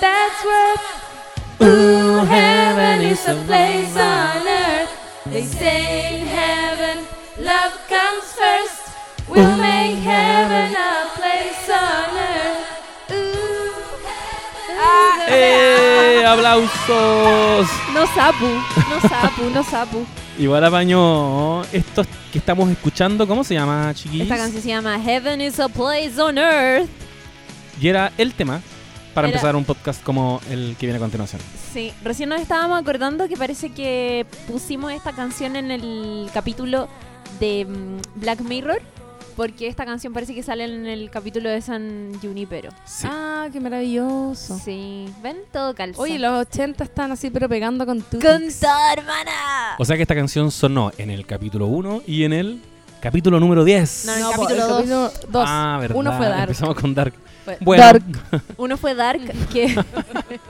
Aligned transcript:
that's 0.00 0.44
worth. 0.44 1.62
Ooh, 1.62 2.24
heaven 2.24 3.02
is 3.02 3.26
a 3.28 3.34
place 3.46 3.96
on 3.96 4.46
earth. 4.46 4.90
They 5.26 5.42
say 5.42 6.20
in 6.20 6.26
heaven, 6.26 7.04
love 7.38 7.72
comes 7.88 8.24
first. 8.32 8.80
We'll 9.28 9.56
make 9.58 9.96
heaven 9.98 10.74
a 10.74 11.10
place 11.18 11.68
on 11.68 12.16
earth. 12.16 13.10
Ooh, 13.10 13.98
heaven 14.06 15.26
is 15.26 15.80
a 15.80 16.22
¡Eh! 16.22 16.24
¡Aplausos! 16.26 17.68
No 17.94 18.06
sapu, 18.14 18.46
no 18.90 19.00
sapu, 19.08 19.42
no 19.50 19.62
sapu. 19.62 20.06
Igual 20.38 20.64
apañó 20.64 21.64
estos 21.72 22.06
que 22.32 22.38
estamos 22.38 22.70
escuchando. 22.70 23.26
¿Cómo 23.26 23.42
se 23.42 23.54
llama, 23.54 23.92
chiquillos? 23.94 24.22
Esta 24.28 24.36
canción 24.36 24.62
se 24.62 24.68
llama 24.68 24.98
Heaven 25.00 25.40
is 25.40 25.58
a 25.58 25.68
place 25.68 26.20
on 26.20 26.38
earth. 26.38 26.88
Y 27.80 27.88
era 27.88 28.12
el 28.16 28.34
tema 28.34 28.60
para 29.14 29.28
Era- 29.28 29.36
empezar 29.36 29.56
un 29.56 29.64
podcast 29.64 30.02
como 30.02 30.40
el 30.50 30.76
que 30.78 30.86
viene 30.86 30.96
a 30.98 31.00
continuación. 31.00 31.40
Sí, 31.72 31.92
recién 32.02 32.28
nos 32.28 32.40
estábamos 32.40 32.80
acordando 32.80 33.28
que 33.28 33.36
parece 33.36 33.70
que 33.70 34.26
pusimos 34.50 34.92
esta 34.92 35.12
canción 35.12 35.56
en 35.56 35.70
el 35.70 36.28
capítulo 36.32 36.88
de 37.40 37.64
mm, 37.66 38.20
Black 38.20 38.40
Mirror, 38.40 38.80
porque 39.36 39.68
esta 39.68 39.84
canción 39.84 40.12
parece 40.12 40.34
que 40.34 40.42
sale 40.42 40.64
en 40.64 40.86
el 40.86 41.10
capítulo 41.10 41.48
de 41.48 41.60
San 41.60 42.12
Junipero. 42.20 42.70
Sí. 42.84 43.06
Ah, 43.08 43.46
qué 43.52 43.60
maravilloso. 43.60 44.58
Sí, 44.64 45.06
ven 45.22 45.36
todo 45.52 45.74
calza. 45.74 46.00
Oye, 46.00 46.18
los 46.18 46.40
80 46.40 46.82
están 46.84 47.12
así, 47.12 47.30
pero 47.30 47.48
pegando 47.48 47.86
con 47.86 48.00
tu. 48.02 48.18
con 48.18 48.40
todo, 48.60 48.92
hermana. 48.96 49.76
O 49.78 49.84
sea 49.84 49.94
que 49.96 50.02
esta 50.02 50.14
canción 50.16 50.50
sonó 50.50 50.90
en 50.98 51.10
el 51.10 51.24
capítulo 51.24 51.66
1 51.66 52.02
y 52.06 52.24
en 52.24 52.32
el 52.32 52.60
capítulo 53.00 53.38
número 53.38 53.62
10. 53.64 54.04
No, 54.06 54.12
en 54.12 54.18
el 54.18 54.24
No, 54.24 54.30
capítulo 54.32 54.54
el 54.54 54.58
dos. 54.60 54.76
capítulo 54.78 55.12
dos. 55.30 55.44
Ah, 55.46 55.78
verdad. 55.80 55.96
Uno 55.96 56.16
fue 56.16 56.26
Dark. 56.26 56.40
Empezamos 56.42 56.74
con 56.74 56.94
Dark. 56.94 57.14
Fue 57.56 57.58
Bueno, 57.64 57.82
Dark. 57.82 58.02
Uno 58.58 58.76
fue 58.76 58.94
Dark, 58.94 59.20
que, 59.52 59.74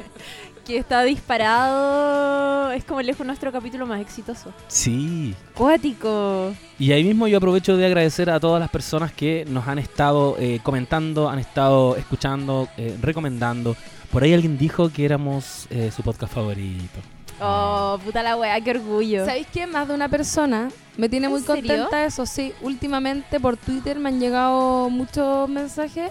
que 0.66 0.76
está 0.78 1.02
disparado. 1.04 2.72
Es 2.72 2.84
como 2.84 3.00
lejos 3.02 3.24
nuestro 3.26 3.52
capítulo 3.52 3.86
más 3.86 4.00
exitoso. 4.00 4.52
Sí. 4.66 5.34
Cuático. 5.54 6.52
Y 6.78 6.92
ahí 6.92 7.04
mismo 7.04 7.28
yo 7.28 7.38
aprovecho 7.38 7.76
de 7.76 7.86
agradecer 7.86 8.30
a 8.30 8.40
todas 8.40 8.60
las 8.60 8.70
personas 8.70 9.12
que 9.12 9.44
nos 9.48 9.66
han 9.68 9.78
estado 9.78 10.36
eh, 10.38 10.60
comentando, 10.62 11.28
han 11.28 11.38
estado 11.38 11.96
escuchando, 11.96 12.68
eh, 12.76 12.96
recomendando. 13.00 13.76
Por 14.10 14.22
ahí 14.24 14.34
alguien 14.34 14.58
dijo 14.58 14.90
que 14.90 15.04
éramos 15.04 15.66
eh, 15.70 15.90
su 15.94 16.02
podcast 16.02 16.32
favorito. 16.32 16.98
Oh, 17.40 17.98
puta 18.04 18.20
la 18.22 18.36
wea, 18.36 18.60
qué 18.60 18.72
orgullo. 18.72 19.24
¿Sabéis 19.24 19.46
qué? 19.52 19.66
Más 19.68 19.86
de 19.86 19.94
una 19.94 20.08
persona 20.08 20.70
me 20.96 21.08
tiene 21.08 21.26
¿En 21.26 21.32
muy 21.32 21.40
serio? 21.42 21.62
contenta 21.62 22.04
eso. 22.04 22.26
Sí, 22.26 22.52
últimamente 22.62 23.38
por 23.38 23.56
Twitter 23.56 23.98
me 24.00 24.08
han 24.08 24.18
llegado 24.18 24.90
muchos 24.90 25.48
mensajes 25.48 26.10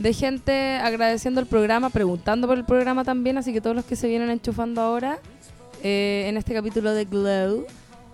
de 0.00 0.12
gente 0.14 0.76
agradeciendo 0.76 1.40
el 1.40 1.46
programa, 1.46 1.90
preguntando 1.90 2.46
por 2.48 2.56
el 2.58 2.64
programa 2.64 3.04
también. 3.04 3.38
Así 3.38 3.52
que 3.52 3.60
todos 3.60 3.76
los 3.76 3.84
que 3.84 3.96
se 3.96 4.08
vienen 4.08 4.30
enchufando 4.30 4.80
ahora 4.80 5.18
eh, 5.82 6.24
en 6.28 6.36
este 6.36 6.54
capítulo 6.54 6.92
de 6.92 7.04
Glow, 7.04 7.66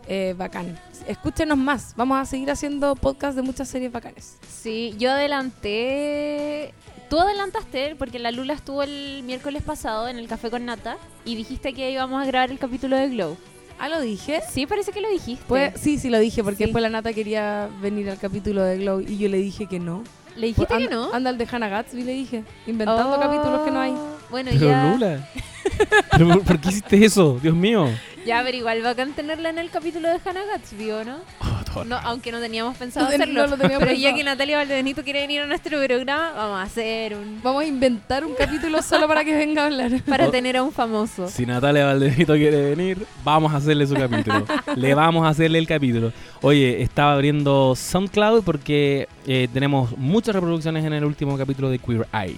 eh, 0.08 0.34
bacán. 0.36 0.78
Escúchenos 1.06 1.56
más. 1.56 1.94
Vamos 1.96 2.18
a 2.20 2.24
seguir 2.26 2.50
haciendo 2.50 2.96
podcast 2.96 3.36
de 3.36 3.42
muchas 3.42 3.68
series 3.68 3.92
bacanes. 3.92 4.36
Sí, 4.48 4.94
yo 4.98 5.10
adelanté. 5.12 6.74
Tú 7.08 7.20
adelantaste 7.20 7.94
porque 7.94 8.18
la 8.18 8.32
Lula 8.32 8.54
estuvo 8.54 8.82
el 8.82 9.22
miércoles 9.22 9.62
pasado 9.62 10.08
en 10.08 10.18
el 10.18 10.26
café 10.26 10.50
con 10.50 10.64
Nata 10.64 10.96
y 11.24 11.36
dijiste 11.36 11.72
que 11.72 11.90
íbamos 11.92 12.20
a 12.20 12.26
grabar 12.26 12.50
el 12.50 12.58
capítulo 12.58 12.96
de 12.96 13.08
Glow. 13.10 13.36
Ah, 13.78 13.88
lo 13.88 14.00
dije. 14.00 14.40
Sí, 14.50 14.66
parece 14.66 14.90
que 14.90 15.00
lo 15.00 15.08
dijiste. 15.10 15.44
Pues, 15.46 15.74
sí, 15.80 15.98
sí 15.98 16.08
lo 16.10 16.18
dije, 16.18 16.42
porque 16.42 16.56
Sí. 16.58 16.64
después 16.64 16.82
la 16.82 16.88
Nata 16.88 17.12
quería 17.12 17.68
venir 17.80 18.10
al 18.10 18.18
capítulo 18.18 18.62
de 18.64 18.78
Glow 18.78 19.00
y 19.02 19.18
yo 19.18 19.28
le 19.28 19.36
dije 19.36 19.66
que 19.66 19.78
no. 19.78 20.02
¿Le 20.36 20.48
dijiste 20.48 20.66
Pues, 20.66 20.78
que 20.78 20.84
anda- 20.94 20.96
no? 20.96 21.12
Anda 21.14 21.30
el 21.30 21.38
de 21.38 21.48
Hannah 21.50 21.68
Gatsby, 21.68 22.02
le 22.02 22.12
dije. 22.12 22.44
Inventando 22.66 23.16
Oh, 23.16 23.20
capítulos 23.20 23.60
que 23.64 23.70
no 23.70 23.80
hay. 23.80 23.94
Bueno, 24.30 24.50
Pero 24.52 24.66
ya. 24.68 24.92
Lula. 24.92 25.28
¿Pero 26.16 26.40
por 26.42 26.58
qué 26.60 26.68
hiciste 26.68 27.04
eso? 27.04 27.38
Dios 27.42 27.54
mío. 27.54 27.88
Ya, 28.26 28.42
pero 28.44 28.56
igual 28.56 28.82
bacán 28.82 29.12
tenerla 29.12 29.50
en 29.50 29.58
el 29.58 29.70
capítulo 29.70 30.08
de 30.08 30.18
Hannah 30.24 30.44
Gatsby, 30.46 30.90
¿o 30.90 31.04
no? 31.04 31.16
Oh, 31.40 31.84
No, 31.84 31.96
aunque 31.98 32.32
no 32.32 32.40
teníamos 32.40 32.76
pensado 32.76 33.06
No 33.06 33.14
hacerlo. 33.14 33.42
no 33.42 33.46
lo 33.48 33.56
teníamos 33.56 33.84
pero 33.86 33.92
ya 33.92 34.08
pensado. 34.08 34.16
que 34.16 34.24
Natalia 34.24 34.56
Valdebenito 34.56 35.04
quiere 35.04 35.20
venir 35.20 35.42
a 35.42 35.46
nuestro 35.46 35.78
programa, 35.84 36.32
vamos 36.34 36.58
a 36.58 36.62
hacer 36.62 37.14
un. 37.14 37.40
Vamos 37.42 37.62
a 37.62 37.66
inventar 37.66 38.24
un 38.24 38.34
capítulo 38.34 38.82
solo 38.82 39.06
para 39.06 39.24
que 39.24 39.36
venga 39.36 39.62
a 39.62 39.66
hablar. 39.66 39.92
para 40.08 40.26
Oh. 40.26 40.30
tener 40.30 40.56
a 40.56 40.62
un 40.62 40.72
famoso. 40.72 41.28
Si 41.28 41.46
Natalia 41.46 41.86
Valdebenito 41.86 42.32
quiere 42.34 42.74
venir, 42.74 43.06
vamos 43.22 43.52
a 43.52 43.56
hacerle 43.58 43.86
su 43.86 43.94
capítulo. 43.94 44.44
Le 44.76 44.94
vamos 44.94 45.24
a 45.26 45.28
hacerle 45.28 45.58
el 45.58 45.66
capítulo. 45.66 46.12
Oye, 46.42 46.82
estaba 46.82 47.12
abriendo 47.12 47.74
SoundCloud 47.76 48.42
porque 48.42 49.08
eh, 49.26 49.48
tenemos 49.52 49.96
muchas 49.98 50.34
reproducciones 50.34 50.84
en 50.84 50.94
el 50.94 51.04
último 51.04 51.36
capítulo 51.38 51.70
de 51.70 51.78
Queer 51.78 52.08
Eye. 52.12 52.36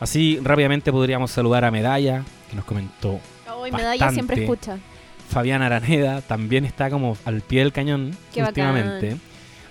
Así 0.00 0.38
rápidamente 0.42 0.90
podríamos 0.92 1.30
saludar 1.30 1.64
a 1.64 1.70
Medalla, 1.70 2.24
que 2.50 2.56
nos 2.56 2.64
comentó. 2.64 3.20
Hoy 3.56 3.70
Medalla 3.70 4.10
siempre 4.10 4.42
escucha. 4.42 4.78
Fabián 5.32 5.62
Araneda 5.62 6.20
también 6.20 6.66
está 6.66 6.90
como 6.90 7.16
al 7.24 7.40
pie 7.40 7.60
del 7.60 7.72
cañón 7.72 8.14
Qué 8.34 8.42
últimamente. 8.42 9.06
bacán. 9.06 9.20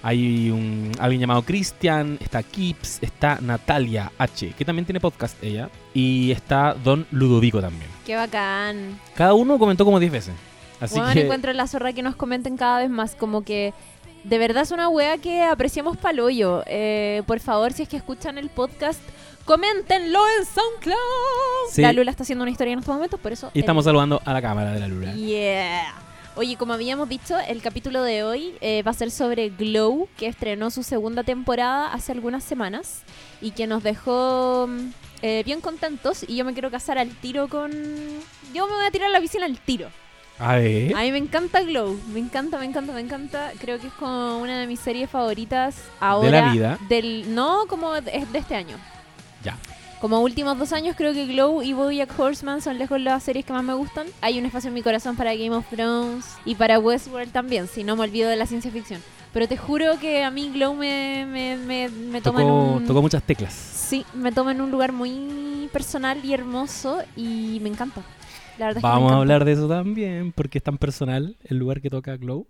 Hay 0.03 0.49
un, 0.49 0.91
alguien 0.97 1.21
llamado 1.21 1.43
Cristian, 1.43 2.17
está 2.19 2.41
Kips, 2.41 2.97
está 3.03 3.37
Natalia 3.39 4.11
H, 4.17 4.53
que 4.57 4.65
también 4.65 4.85
tiene 4.85 4.99
podcast 4.99 5.41
ella, 5.43 5.69
y 5.93 6.31
está 6.31 6.73
Don 6.73 7.05
Ludovico 7.11 7.61
también. 7.61 7.87
Qué 8.03 8.15
bacán. 8.15 8.99
Cada 9.13 9.35
uno 9.35 9.59
comentó 9.59 9.85
como 9.85 9.99
10 9.99 10.11
veces. 10.11 10.33
Así 10.79 10.95
Bueno, 10.95 11.13
que 11.13 11.21
encuentro 11.21 11.53
la 11.53 11.67
zorra 11.67 11.93
que 11.93 12.01
nos 12.01 12.15
comenten 12.15 12.57
cada 12.57 12.79
vez 12.79 12.89
más. 12.89 13.13
Como 13.13 13.43
que 13.43 13.75
de 14.23 14.37
verdad 14.39 14.63
es 14.63 14.71
una 14.71 14.89
wea 14.89 15.19
que 15.19 15.43
apreciamos 15.43 15.97
paloyo. 15.97 16.63
Eh, 16.65 17.21
por 17.27 17.39
favor, 17.39 17.71
si 17.73 17.83
es 17.83 17.89
que 17.89 17.97
escuchan 17.97 18.39
el 18.39 18.49
podcast, 18.49 18.99
coméntenlo 19.45 20.19
en 20.37 20.45
SoundCloud. 20.45 21.71
Sí. 21.71 21.81
La 21.81 21.93
Lula 21.93 22.11
está 22.11 22.23
haciendo 22.23 22.43
una 22.43 22.51
historia 22.51 22.73
en 22.73 22.79
estos 22.79 22.93
momentos, 22.93 23.19
por 23.19 23.31
eso. 23.31 23.51
y 23.53 23.59
estamos 23.59 23.85
saludando 23.85 24.21
a 24.25 24.33
la 24.33 24.41
cámara 24.41 24.71
de 24.71 24.79
la 24.79 24.87
luna. 24.87 25.13
Yeah. 25.13 25.93
Oye, 26.35 26.55
como 26.55 26.73
habíamos 26.73 27.09
dicho, 27.09 27.37
el 27.47 27.61
capítulo 27.61 28.03
de 28.03 28.23
hoy 28.23 28.55
eh, 28.61 28.83
va 28.83 28.91
a 28.91 28.93
ser 28.93 29.11
sobre 29.11 29.49
Glow, 29.49 30.07
que 30.17 30.27
estrenó 30.27 30.71
su 30.71 30.81
segunda 30.81 31.23
temporada 31.23 31.91
hace 31.91 32.13
algunas 32.13 32.43
semanas 32.43 33.03
y 33.41 33.51
que 33.51 33.67
nos 33.67 33.83
dejó 33.83 34.67
mm, 34.69 34.87
eh, 35.23 35.43
bien 35.45 35.59
contentos. 35.59 36.23
Y 36.27 36.37
yo 36.37 36.45
me 36.45 36.53
quiero 36.53 36.71
casar 36.71 36.97
al 36.97 37.09
tiro 37.09 37.49
con. 37.49 37.71
Yo 38.53 38.65
me 38.67 38.73
voy 38.73 38.85
a 38.85 38.91
tirar 38.91 39.09
a 39.09 39.11
la 39.11 39.19
piscina 39.19 39.45
al 39.45 39.59
tiro. 39.59 39.89
A 40.39 40.55
ver. 40.55 40.95
A 40.95 41.01
mí 41.01 41.11
me 41.11 41.17
encanta 41.17 41.61
Glow, 41.61 41.99
me 42.13 42.19
encanta, 42.19 42.57
me 42.57 42.65
encanta, 42.65 42.93
me 42.93 43.01
encanta. 43.01 43.51
Creo 43.59 43.79
que 43.79 43.87
es 43.87 43.93
como 43.93 44.39
una 44.39 44.57
de 44.57 44.67
mis 44.67 44.79
series 44.79 45.09
favoritas 45.09 45.75
ahora. 45.99 46.45
la 46.45 46.53
vida? 46.53 46.79
Del, 46.87 47.35
no, 47.35 47.65
como 47.67 47.99
de, 47.99 48.09
es 48.15 48.31
de 48.31 48.39
este 48.39 48.55
año. 48.55 48.77
Ya. 49.43 49.57
Como 49.99 50.19
últimos 50.21 50.57
dos 50.57 50.73
años 50.73 50.95
creo 50.97 51.13
que 51.13 51.27
Glow 51.27 51.61
y 51.61 51.73
BoJack 51.73 52.19
Horseman 52.19 52.61
son 52.61 52.79
lejos 52.79 52.99
las 52.99 53.21
series 53.21 53.45
que 53.45 53.53
más 53.53 53.63
me 53.63 53.75
gustan. 53.75 54.07
Hay 54.21 54.39
un 54.39 54.45
espacio 54.45 54.69
en 54.69 54.73
mi 54.73 54.81
corazón 54.81 55.15
para 55.15 55.35
Game 55.35 55.51
of 55.51 55.67
Thrones 55.69 56.25
y 56.43 56.55
para 56.55 56.79
Westworld 56.79 57.31
también, 57.31 57.67
si 57.67 57.83
no 57.83 57.95
me 57.95 58.03
olvido 58.03 58.27
de 58.27 58.35
la 58.35 58.47
ciencia 58.47 58.71
ficción. 58.71 58.99
Pero 59.31 59.47
te 59.47 59.57
juro 59.57 59.99
que 59.99 60.23
a 60.23 60.31
mí 60.31 60.49
Glow 60.53 60.73
me, 60.73 61.27
me, 61.27 61.55
me, 61.55 61.89
me 61.89 62.19
toma 62.19 62.41
en 62.41 62.49
un... 62.49 62.85
tocó 62.87 63.01
muchas 63.01 63.21
teclas. 63.21 63.53
Sí, 63.53 64.03
me 64.15 64.31
toma 64.31 64.53
en 64.53 64.61
un 64.61 64.71
lugar 64.71 64.91
muy 64.91 65.69
personal 65.71 66.19
y 66.25 66.33
hermoso 66.33 67.03
y 67.15 67.59
me 67.61 67.69
encanta. 67.69 68.01
La 68.57 68.67
verdad 68.67 68.77
es 68.77 68.81
que 68.83 68.87
me 68.87 68.93
Vamos 68.93 69.11
a 69.11 69.17
hablar 69.17 69.45
de 69.45 69.51
eso 69.51 69.67
también, 69.67 70.31
porque 70.31 70.57
es 70.57 70.63
tan 70.63 70.77
personal 70.79 71.37
el 71.43 71.57
lugar 71.57 71.79
que 71.79 71.91
toca 71.91 72.17
Glow. 72.17 72.47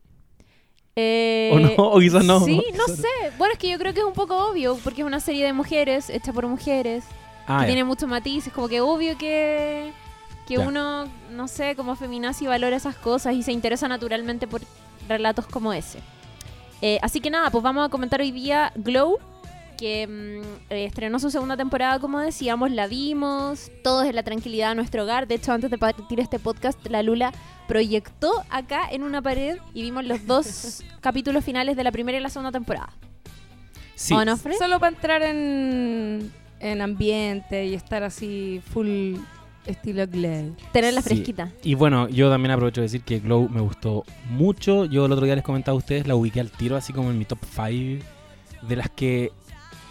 Eh, 0.96 1.52
¿O 1.53 1.59
no? 1.59 1.69
¿O 1.78 2.00
quizás 2.00 2.24
no? 2.24 2.40
Sí, 2.41 2.62
no 2.78 2.94
sé. 2.94 3.07
Bueno, 3.38 3.53
es 3.53 3.59
que 3.59 3.69
yo 3.69 3.78
creo 3.78 3.94
que 3.94 4.00
es 4.02 4.06
un 4.06 4.13
poco 4.13 4.50
obvio, 4.50 4.78
porque 4.84 5.02
es 5.02 5.07
una 5.07 5.19
serie 5.19 5.46
de 5.46 5.53
mujeres, 5.53 6.09
hecha 6.09 6.34
por 6.34 6.46
mujeres, 6.47 7.03
Ah, 7.47 7.62
que 7.62 7.68
tiene 7.68 7.84
muchos 7.84 8.07
matices, 8.07 8.53
como 8.53 8.68
que 8.68 8.81
obvio 8.81 9.18
que, 9.18 9.91
que 10.47 10.59
uno, 10.59 11.06
no 11.31 11.47
sé, 11.47 11.75
como 11.75 11.96
feminazi 11.96 12.46
valora 12.46 12.75
esas 12.75 12.96
cosas 12.96 13.34
y 13.34 13.44
se 13.44 13.52
interesa 13.52 13.88
naturalmente 13.88 14.47
por 14.47 14.62
relatos 15.09 15.47
como 15.47 15.74
ese. 15.74 16.00
Eh, 16.81 17.00
así 17.02 17.19
que 17.19 17.29
nada, 17.29 17.50
pues 17.50 17.63
vamos 17.63 17.85
a 17.85 17.90
comentar 17.90 18.22
hoy 18.22 18.31
día 18.31 18.72
Glow, 18.75 19.18
que 19.81 20.08
mm, 20.08 20.74
estrenó 20.74 21.18
su 21.19 21.31
segunda 21.31 21.58
temporada, 21.58 22.00
como 22.00 22.19
decíamos, 22.19 22.69
la 22.69 22.86
vimos, 22.86 23.72
todos 23.84 24.05
en 24.05 24.16
la 24.16 24.22
tranquilidad 24.22 24.70
de 24.70 24.76
nuestro 24.76 25.03
hogar. 25.03 25.28
De 25.28 25.35
hecho, 25.35 25.52
antes 25.52 25.72
de 25.72 25.79
partir 25.79 26.20
este 26.20 26.38
podcast, 26.38 26.78
la 26.88 27.02
Lula 27.02 27.32
proyectó 27.67 28.32
acá 28.52 28.82
en 28.91 29.02
una 29.02 29.23
pared 29.23 29.58
y 29.73 29.82
vimos 29.82 30.05
los 30.05 30.26
dos 30.28 30.84
capítulos 31.02 31.44
finales 31.44 31.76
de 31.76 31.84
la 31.84 31.91
primera 31.91 32.17
y 32.20 32.22
la 32.22 32.29
segunda 32.29 32.52
temporada. 32.52 32.94
Sí. 33.96 34.14
¿O 34.14 34.23
no, 34.23 34.38
Fred? 34.38 34.55
Solo 34.59 34.79
para 34.79 34.96
entrar 34.96 35.23
en, 35.23 36.32
en 36.59 36.82
ambiente 36.82 37.66
y 37.66 37.73
estar 37.73 38.03
así 38.03 38.61
full 38.72 39.16
estilo 39.66 40.05
Glade. 40.08 40.53
Tenerla 40.73 41.02
Sí. 41.02 41.09
fresquita. 41.09 41.52
Y 41.64 41.73
bueno, 41.73 42.08
yo 42.08 42.29
también 42.29 42.52
aprovecho 42.52 42.82
de 42.82 42.85
decir 42.85 43.02
que 43.02 43.20
Glow 43.20 43.50
me 43.50 43.61
gustó 43.61 44.03
mucho. 44.29 44.85
Yo 44.85 45.05
el 45.08 45.11
otro 45.11 45.26
día 45.26 45.35
les 45.35 45.44
comentaba 45.44 45.73
a 45.76 45.78
ustedes, 45.79 46.05
la 46.08 46.16
ubiqué 46.16 46.40
al 46.40 46.52
tiro, 46.52 46.76
así 46.76 46.94
como 46.94 47.09
en 47.09 47.17
mi 47.17 47.26
top 47.26 47.40
5 47.44 48.03
de 48.67 48.76
las 48.76 48.90
que 48.91 49.32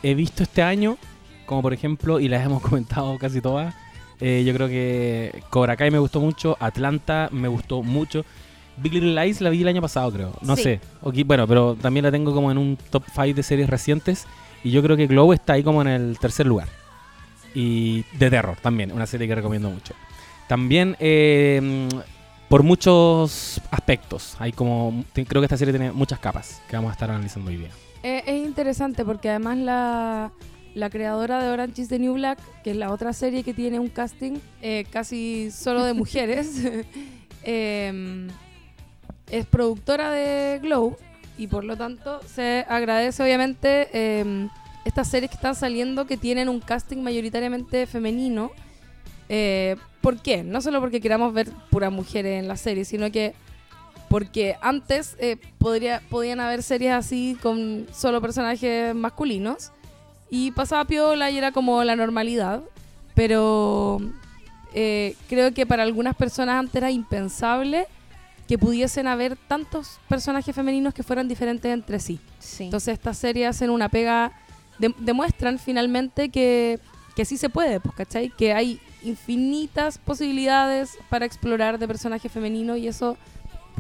he 0.03 0.15
visto 0.15 0.43
este 0.43 0.63
año. 0.63 0.97
Como 1.47 1.63
por 1.63 1.73
ejemplo, 1.73 2.21
y 2.21 2.29
las 2.29 2.45
hemos 2.47 2.63
comentado 2.63 3.19
casi 3.19 3.41
todas. 3.41 3.75
eh, 4.21 4.43
yo 4.47 4.53
creo 4.55 4.69
que 4.69 5.43
Cobra 5.51 5.77
Kai 5.77 5.91
me 5.91 5.99
gustó 5.99 6.21
mucho, 6.21 6.57
Atlanta 6.61 7.29
me 7.33 7.49
gustó 7.49 7.83
mucho. 7.83 8.25
Big 8.77 8.93
Little 8.95 9.15
Lies 9.25 9.41
la 9.41 9.51
vi 9.51 9.63
el 9.63 9.69
año 9.69 9.83
pasado, 9.83 10.11
creo. 10.13 10.33
No 10.43 10.57
Sí. 10.57 10.63
sé. 10.63 10.81
Bueno, 11.25 11.47
pero 11.47 11.75
también 11.75 12.05
la 12.05 12.11
tengo 12.13 12.33
como 12.35 12.51
en 12.51 12.57
un 12.59 12.79
top 12.91 13.03
5 13.15 13.35
de 13.35 13.43
series 13.43 13.69
recientes. 13.69 14.27
Y 14.63 14.71
yo 14.71 14.83
creo 14.83 14.97
que 14.97 15.07
Glow 15.07 15.33
está 15.33 15.55
ahí 15.55 15.63
como 15.63 15.81
en 15.83 15.89
el 15.89 16.19
tercer 16.19 16.47
lugar. 16.47 16.69
y 17.55 18.05
de 18.17 18.31
terror 18.31 18.57
también, 18.63 18.93
una 18.93 19.07
serie 19.07 19.27
que 19.27 19.35
recomiendo 19.35 19.69
mucho. 19.71 19.93
También 20.49 20.97
eh, 21.01 21.89
por 22.49 22.63
muchos 22.63 23.61
aspectos, 23.73 24.37
hay 24.39 24.53
como 24.53 25.05
creo 25.15 25.41
que 25.41 25.47
esta 25.47 25.57
serie 25.57 25.73
tiene 25.75 25.91
muchas 25.93 26.19
capas 26.21 26.63
que 26.69 26.77
vamos 26.77 26.91
a 26.91 26.93
estar 26.93 27.11
analizando 27.11 27.51
hoy 27.51 27.57
día. 27.57 27.71
Eh, 28.03 28.23
es 28.27 28.47
interesante 28.47 29.05
porque 29.05 29.29
además 29.29 29.59
la, 29.59 30.33
la 30.75 30.91
creadora 30.91 31.43
de 31.43 31.51
Orange 31.51 31.83
is 31.83 31.89
the 31.89 31.99
New 31.99 32.15
Black, 32.15 32.39
que 32.63 32.71
es 32.71 32.77
la 32.77 32.93
otra 32.93 33.13
serie 33.13 33.43
que 33.43 33.55
tiene 33.55 33.79
un 33.79 33.89
casting 33.89 34.39
eh, 34.63 34.85
casi 34.91 35.51
solo 35.51 35.85
de 35.85 35.95
mujeres, 35.95 36.63
em, 37.43 38.29
es 39.31 39.47
productora 39.47 40.11
de 40.11 40.61
Glow 40.61 40.97
y 41.37 41.47
por 41.47 41.65
lo 41.65 41.77
tanto 41.77 42.21
se 42.27 42.65
agradece 42.69 43.23
obviamente 43.23 44.21
em, 44.21 44.49
estas 44.85 45.09
series 45.09 45.31
que 45.31 45.37
están 45.37 45.55
saliendo 45.55 46.07
que 46.07 46.17
tienen 46.17 46.49
un 46.49 46.61
casting 46.61 46.99
mayoritariamente 46.99 47.87
femenino. 47.87 48.51
Eh, 49.29 49.77
¿Por 50.01 50.23
qué? 50.23 50.43
No 50.43 50.61
solo 50.61 50.81
porque 50.81 51.01
queramos 51.01 51.33
ver 51.33 51.51
puras 51.71 51.93
mujeres 51.93 52.41
en 52.41 52.49
la 52.49 52.57
serie, 52.57 52.85
sino 52.85 53.11
que 53.13 53.35
porque 54.11 54.57
antes 54.61 55.17
eh, 55.21 55.37
podría, 55.59 56.03
podían 56.11 56.41
haber 56.41 56.65
series 56.65 56.93
así 56.93 57.39
con 57.41 57.87
solo 57.95 58.21
personajes 58.21 58.93
masculinos 58.93 59.71
y 60.29 60.51
pasaba 60.51 60.85
piola 60.85 61.31
y 61.31 61.39
era 61.39 61.53
como 61.53 61.83
la 61.85 61.95
normalidad. 61.95 62.61
Pero 63.15 64.01
eh, 64.75 65.15
creo 65.29 65.55
que 65.55 65.65
para 65.65 65.85
algunas 65.85 66.17
personas 66.17 66.57
antes 66.57 66.75
era 66.75 66.91
impensable 66.91 67.87
que 68.49 68.59
pudiesen 68.59 69.07
haber 69.07 69.37
tantos 69.37 70.01
personajes 70.09 70.55
femeninos 70.57 70.93
que 70.93 71.05
fueran 71.05 71.29
diferentes 71.29 71.73
entre 71.73 72.01
sí. 72.01 72.19
Sí. 72.41 72.65
Entonces 72.65 72.95
estas 72.95 73.17
series 73.17 73.49
hacen 73.51 73.71
una 73.71 73.89
pega, 73.89 74.33
de- 74.81 74.93
demuestran 74.99 75.61
finalmente 75.61 76.31
que, 76.31 76.81
que 77.15 77.25
sí 77.25 77.37
se 77.37 77.49
puede, 77.49 77.79
pues, 77.79 77.95
¿cachai? 77.95 78.31
Que 78.31 78.53
hay 78.55 78.81
infinitas 79.05 79.99
posibilidades 79.99 80.99
para 81.09 81.27
explorar 81.27 81.79
de 81.79 81.87
personajes 81.87 82.31
femeninos 82.33 82.79
y 82.79 82.89
eso, 82.89 83.17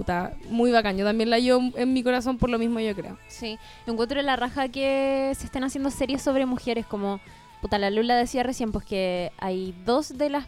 puta, 0.00 0.32
muy 0.48 0.70
bacán. 0.70 0.96
Yo 0.96 1.04
también 1.04 1.28
la 1.28 1.38
llevo 1.38 1.60
en 1.76 1.92
mi 1.92 2.02
corazón 2.02 2.38
por 2.38 2.48
lo 2.48 2.58
mismo, 2.58 2.80
yo 2.80 2.94
creo. 2.94 3.18
Sí, 3.28 3.58
encuentro 3.86 4.22
la 4.22 4.34
raja 4.34 4.66
que 4.70 5.30
se 5.36 5.44
estén 5.44 5.62
haciendo 5.62 5.90
series 5.90 6.22
sobre 6.22 6.46
mujeres, 6.46 6.86
como 6.86 7.20
puta 7.60 7.76
la 7.76 7.90
Lula 7.90 8.16
decía 8.16 8.42
recién, 8.42 8.72
pues 8.72 8.86
que 8.86 9.30
hay 9.36 9.74
dos 9.84 10.16
de 10.16 10.30
las 10.30 10.46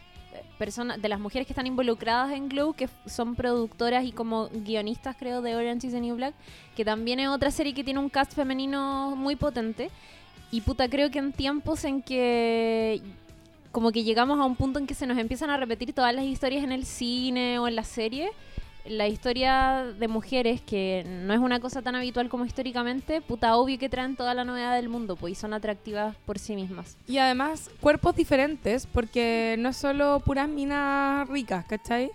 personas, 0.57 1.03
de 1.03 1.07
las 1.11 1.21
mujeres 1.21 1.47
que 1.47 1.53
están 1.53 1.67
involucradas 1.67 2.33
en 2.33 2.49
Glow, 2.49 2.73
que 2.73 2.89
son 3.05 3.35
productoras 3.35 4.07
y 4.07 4.13
como 4.13 4.49
guionistas, 4.49 5.17
creo, 5.19 5.43
de 5.43 5.55
Orange 5.55 5.89
is 5.89 5.93
the 5.93 6.01
New 6.01 6.17
Black, 6.17 6.35
que 6.75 6.87
también 6.87 7.21
es 7.21 7.29
otra 7.29 7.51
serie 7.51 7.75
que 7.75 7.85
tiene 7.85 8.01
un 8.01 8.09
cast 8.09 8.33
femenino 8.33 9.15
muy 9.17 9.37
potente. 9.37 9.91
Y 10.51 10.63
puta, 10.63 10.89
creo 10.89 11.11
que 11.11 11.19
en 11.19 11.33
tiempos 11.35 11.85
en 11.85 12.01
que 12.01 13.03
como 13.71 13.93
que 13.93 14.03
llegamos 14.03 14.41
a 14.41 14.45
un 14.45 14.57
punto 14.57 14.79
en 14.79 14.87
que 14.87 14.95
se 14.95 15.07
nos 15.07 15.19
empiezan 15.19 15.51
a 15.51 15.59
repetir 15.59 15.93
todas 15.93 16.15
las 16.15 16.25
historias 16.25 16.65
en 16.65 16.73
el 16.73 16.87
cine 16.87 17.59
o 17.59 17.69
en 17.69 17.77
la 17.77 17.85
serie, 17.85 18.31
la 18.87 19.07
historia 19.09 19.85
de 19.99 20.09
mujeres, 20.09 20.61
que 20.61 21.05
no 21.07 21.33
es 21.33 21.39
una 21.41 21.61
cosa 21.61 21.83
tan 21.83 21.95
habitual 21.95 22.29
como 22.29 22.45
históricamente, 22.45 23.21
puta 23.21 23.57
obvio 23.57 23.79
que 23.79 23.89
traen 23.89 24.17
toda 24.17 24.35
la 24.35 24.45
novedad 24.45 24.75
del 24.75 24.89
mundo, 24.89 25.17
pues 25.17 25.33
y 25.33 25.35
son 25.37 25.55
atractivas 25.55 26.17
por 26.27 26.39
sí 26.39 26.55
mismas. 26.57 26.97
Y 27.07 27.19
además, 27.19 27.71
cuerpos 27.81 28.17
diferentes, 28.17 28.87
porque 28.87 29.57
no 29.59 29.69
es 29.69 29.77
solo 29.77 30.21
puras 30.25 30.49
minas 30.49 31.29
ricas, 31.29 31.65
¿cachai? 31.67 32.11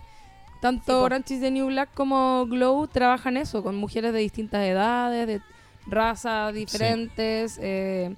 Tanto 0.62 0.86
Sí. 1.00 1.04
Orange 1.06 1.34
is 1.36 1.42
the 1.42 1.52
New 1.52 1.68
Black 1.68 1.94
como 1.94 2.46
Glow 2.48 2.88
trabajan 2.88 3.38
eso, 3.38 3.64
con 3.64 3.76
mujeres 3.76 4.12
de 4.12 4.20
distintas 4.20 4.66
edades, 4.66 5.28
de 5.28 5.42
razas 5.86 6.54
diferentes, 6.54 7.58
eh, 7.62 8.14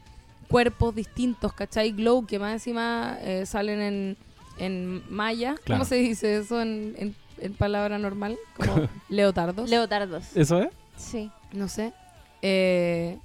cuerpos 0.47 0.95
distintos, 0.95 1.53
¿cachai? 1.53 1.91
Glow, 1.91 2.25
que 2.25 2.39
más 2.39 2.53
encima 2.53 3.17
eh, 3.21 3.45
salen 3.45 3.79
en, 3.81 4.17
en 4.57 5.03
maya. 5.13 5.55
Claro. 5.63 5.79
¿Cómo 5.81 5.85
se 5.85 5.95
dice 5.97 6.37
eso 6.37 6.61
en, 6.61 6.95
en- 6.97 7.15
en 7.41 7.53
palabra 7.53 7.97
normal? 7.99 8.37
Como 8.55 8.87
leotardos. 9.09 9.69
Leotardos. 9.69 10.35
¿Eso 10.35 10.61
es? 10.61 10.69
Sí. 10.97 11.31
no 11.53 11.67
sé. 11.67 11.93
Eh, 12.41 13.17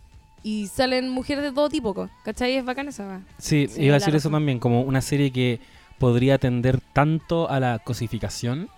y 0.43 0.67
salen 0.67 1.09
mujeres 1.09 1.43
de 1.45 1.53
todo 1.53 1.69
tipo, 1.69 2.09
¿cachai? 2.25 2.57
Es 2.57 2.65
bacán 2.65 2.89
esa. 2.89 3.07
va. 3.07 3.21
Sí, 3.39 3.67
Sí, 3.69 3.83
iba 3.83 3.95
a 3.97 3.99
decir 3.99 4.15
eso 4.15 4.31
también, 4.31 4.59
como 4.59 4.83
una 4.83 5.01
serie 5.01 5.31
que 5.31 5.61
podría 5.99 6.39
tender 6.39 6.81
tanto 6.93 7.49
a 7.49 7.61
la 7.61 7.79
cosificación. 7.79 8.69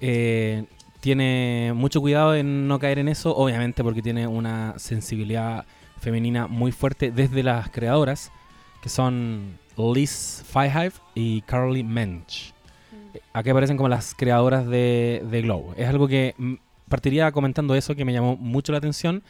eh, 0.00 0.64
tiene 1.00 1.72
mucho 1.76 2.00
cuidado 2.00 2.34
en 2.34 2.66
no 2.66 2.78
caer 2.80 2.98
en 2.98 3.06
eso, 3.08 3.36
obviamente 3.36 3.84
porque 3.84 4.02
tiene 4.02 4.26
una 4.26 4.74
sensibilidad 4.76 5.64
femenina 6.00 6.48
muy 6.48 6.72
fuerte 6.72 7.12
desde 7.12 7.44
las 7.44 7.70
creadoras, 7.70 8.32
que 8.82 8.88
son 8.88 9.56
Liz 9.76 10.42
Fihive 10.52 10.92
y 11.14 11.42
Carly 11.42 11.84
Mensch. 11.84 12.52
Aquí 13.32 13.50
aparecen 13.50 13.76
como 13.76 13.88
las 13.88 14.14
creadoras 14.14 14.66
de, 14.66 15.22
de 15.30 15.42
Glow. 15.42 15.74
Es 15.76 15.88
algo 15.88 16.08
que 16.08 16.34
mm, 16.38 16.54
partiría 16.88 17.30
comentando 17.32 17.74
eso 17.74 17.94
que 17.94 18.04
me 18.04 18.12
llamó 18.12 18.36
mucho 18.36 18.72
la 18.72 18.78
atención, 18.78 19.22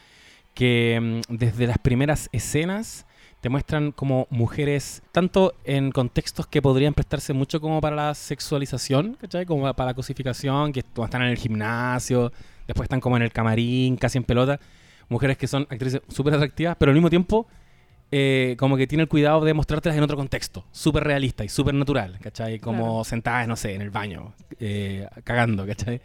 que 0.53 1.21
mm, 1.29 1.33
desde 1.35 1.67
las 1.67 1.77
primeras 1.77 2.29
escenas 2.31 3.05
te 3.41 3.49
muestran 3.49 3.91
como 3.91 4.25
mujeres, 4.31 5.03
tanto 5.11 5.53
en 5.63 5.91
contextos 5.91 6.47
que 6.47 6.61
podrían 6.61 6.93
prestarse 6.95 7.33
mucho 7.33 7.61
como 7.61 7.79
para 7.81 7.95
la 7.95 8.15
sexualización, 8.15 9.15
¿cachai? 9.21 9.45
Como 9.45 9.71
para 9.73 9.91
la 9.91 9.93
cosificación, 9.93 10.73
que 10.73 10.79
est- 10.79 10.97
están 10.99 11.21
en 11.21 11.29
el 11.29 11.37
gimnasio, 11.37 12.31
después 12.65 12.85
están 12.85 12.99
como 12.99 13.15
en 13.17 13.23
el 13.23 13.31
camarín, 13.31 13.95
casi 13.97 14.17
en 14.17 14.23
pelota. 14.23 14.59
Mujeres 15.09 15.37
que 15.37 15.47
son 15.47 15.67
actrices 15.69 16.01
súper 16.09 16.33
atractivas, 16.33 16.75
pero 16.79 16.89
al 16.89 16.95
mismo 16.95 17.09
tiempo 17.09 17.47
eh, 18.11 18.55
como 18.57 18.77
que 18.77 18.87
tiene 18.87 19.03
el 19.03 19.09
cuidado 19.09 19.43
de 19.43 19.53
mostrártelas 19.53 19.97
en 19.97 20.03
otro 20.03 20.15
contexto, 20.17 20.65
súper 20.71 21.03
realista 21.03 21.43
y 21.43 21.49
súper 21.49 21.73
natural, 21.73 22.17
¿cachai? 22.21 22.59
Como 22.59 22.83
Claro. 22.85 23.03
sentadas, 23.03 23.47
no 23.47 23.55
sé, 23.55 23.73
en 23.73 23.81
el 23.81 23.89
baño, 23.89 24.33
eh, 24.59 25.07
cagando, 25.23 25.65
¿cachai? 25.65 26.01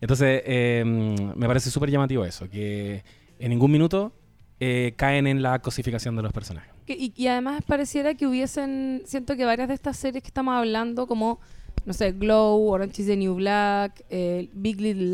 Entonces, 0.00 0.42
eh, 0.46 0.82
me 0.84 1.46
parece 1.46 1.70
súper 1.70 1.90
llamativo 1.90 2.24
eso, 2.24 2.48
que 2.48 3.04
en 3.38 3.50
ningún 3.50 3.70
minuto 3.70 4.12
eh, 4.60 4.94
caen 4.96 5.26
en 5.26 5.42
la 5.42 5.58
cosificación 5.60 6.16
de 6.16 6.22
los 6.22 6.32
personajes. 6.32 6.72
Y, 6.86 7.12
y 7.16 7.26
además 7.28 7.62
pareciera 7.66 8.14
que 8.14 8.26
hubiesen, 8.26 9.02
siento 9.06 9.36
que 9.36 9.44
varias 9.44 9.68
de 9.68 9.74
estas 9.74 9.96
series 9.96 10.22
que 10.22 10.28
estamos 10.28 10.54
hablando, 10.54 11.06
como, 11.06 11.40
no 11.84 11.92
sé, 11.92 12.12
Glow, 12.12 12.68
Orange 12.68 13.02
is 13.02 13.08
the 13.08 13.16
New 13.16 13.34
Black, 13.34 14.04
eh, 14.10 14.48
Big 14.52 14.80
Little 14.80 15.06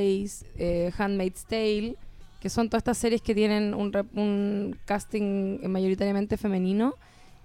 Lies, 0.00 0.44
eh, 0.56 0.92
Handmaid's 0.96 1.44
Tale, 1.44 1.96
que 2.40 2.50
son 2.50 2.68
todas 2.68 2.80
estas 2.80 2.98
series 2.98 3.22
que 3.22 3.34
tienen 3.34 3.74
un, 3.74 4.78
casting 4.84 5.60
mayoritariamente 5.68 6.36
femenino, 6.36 6.94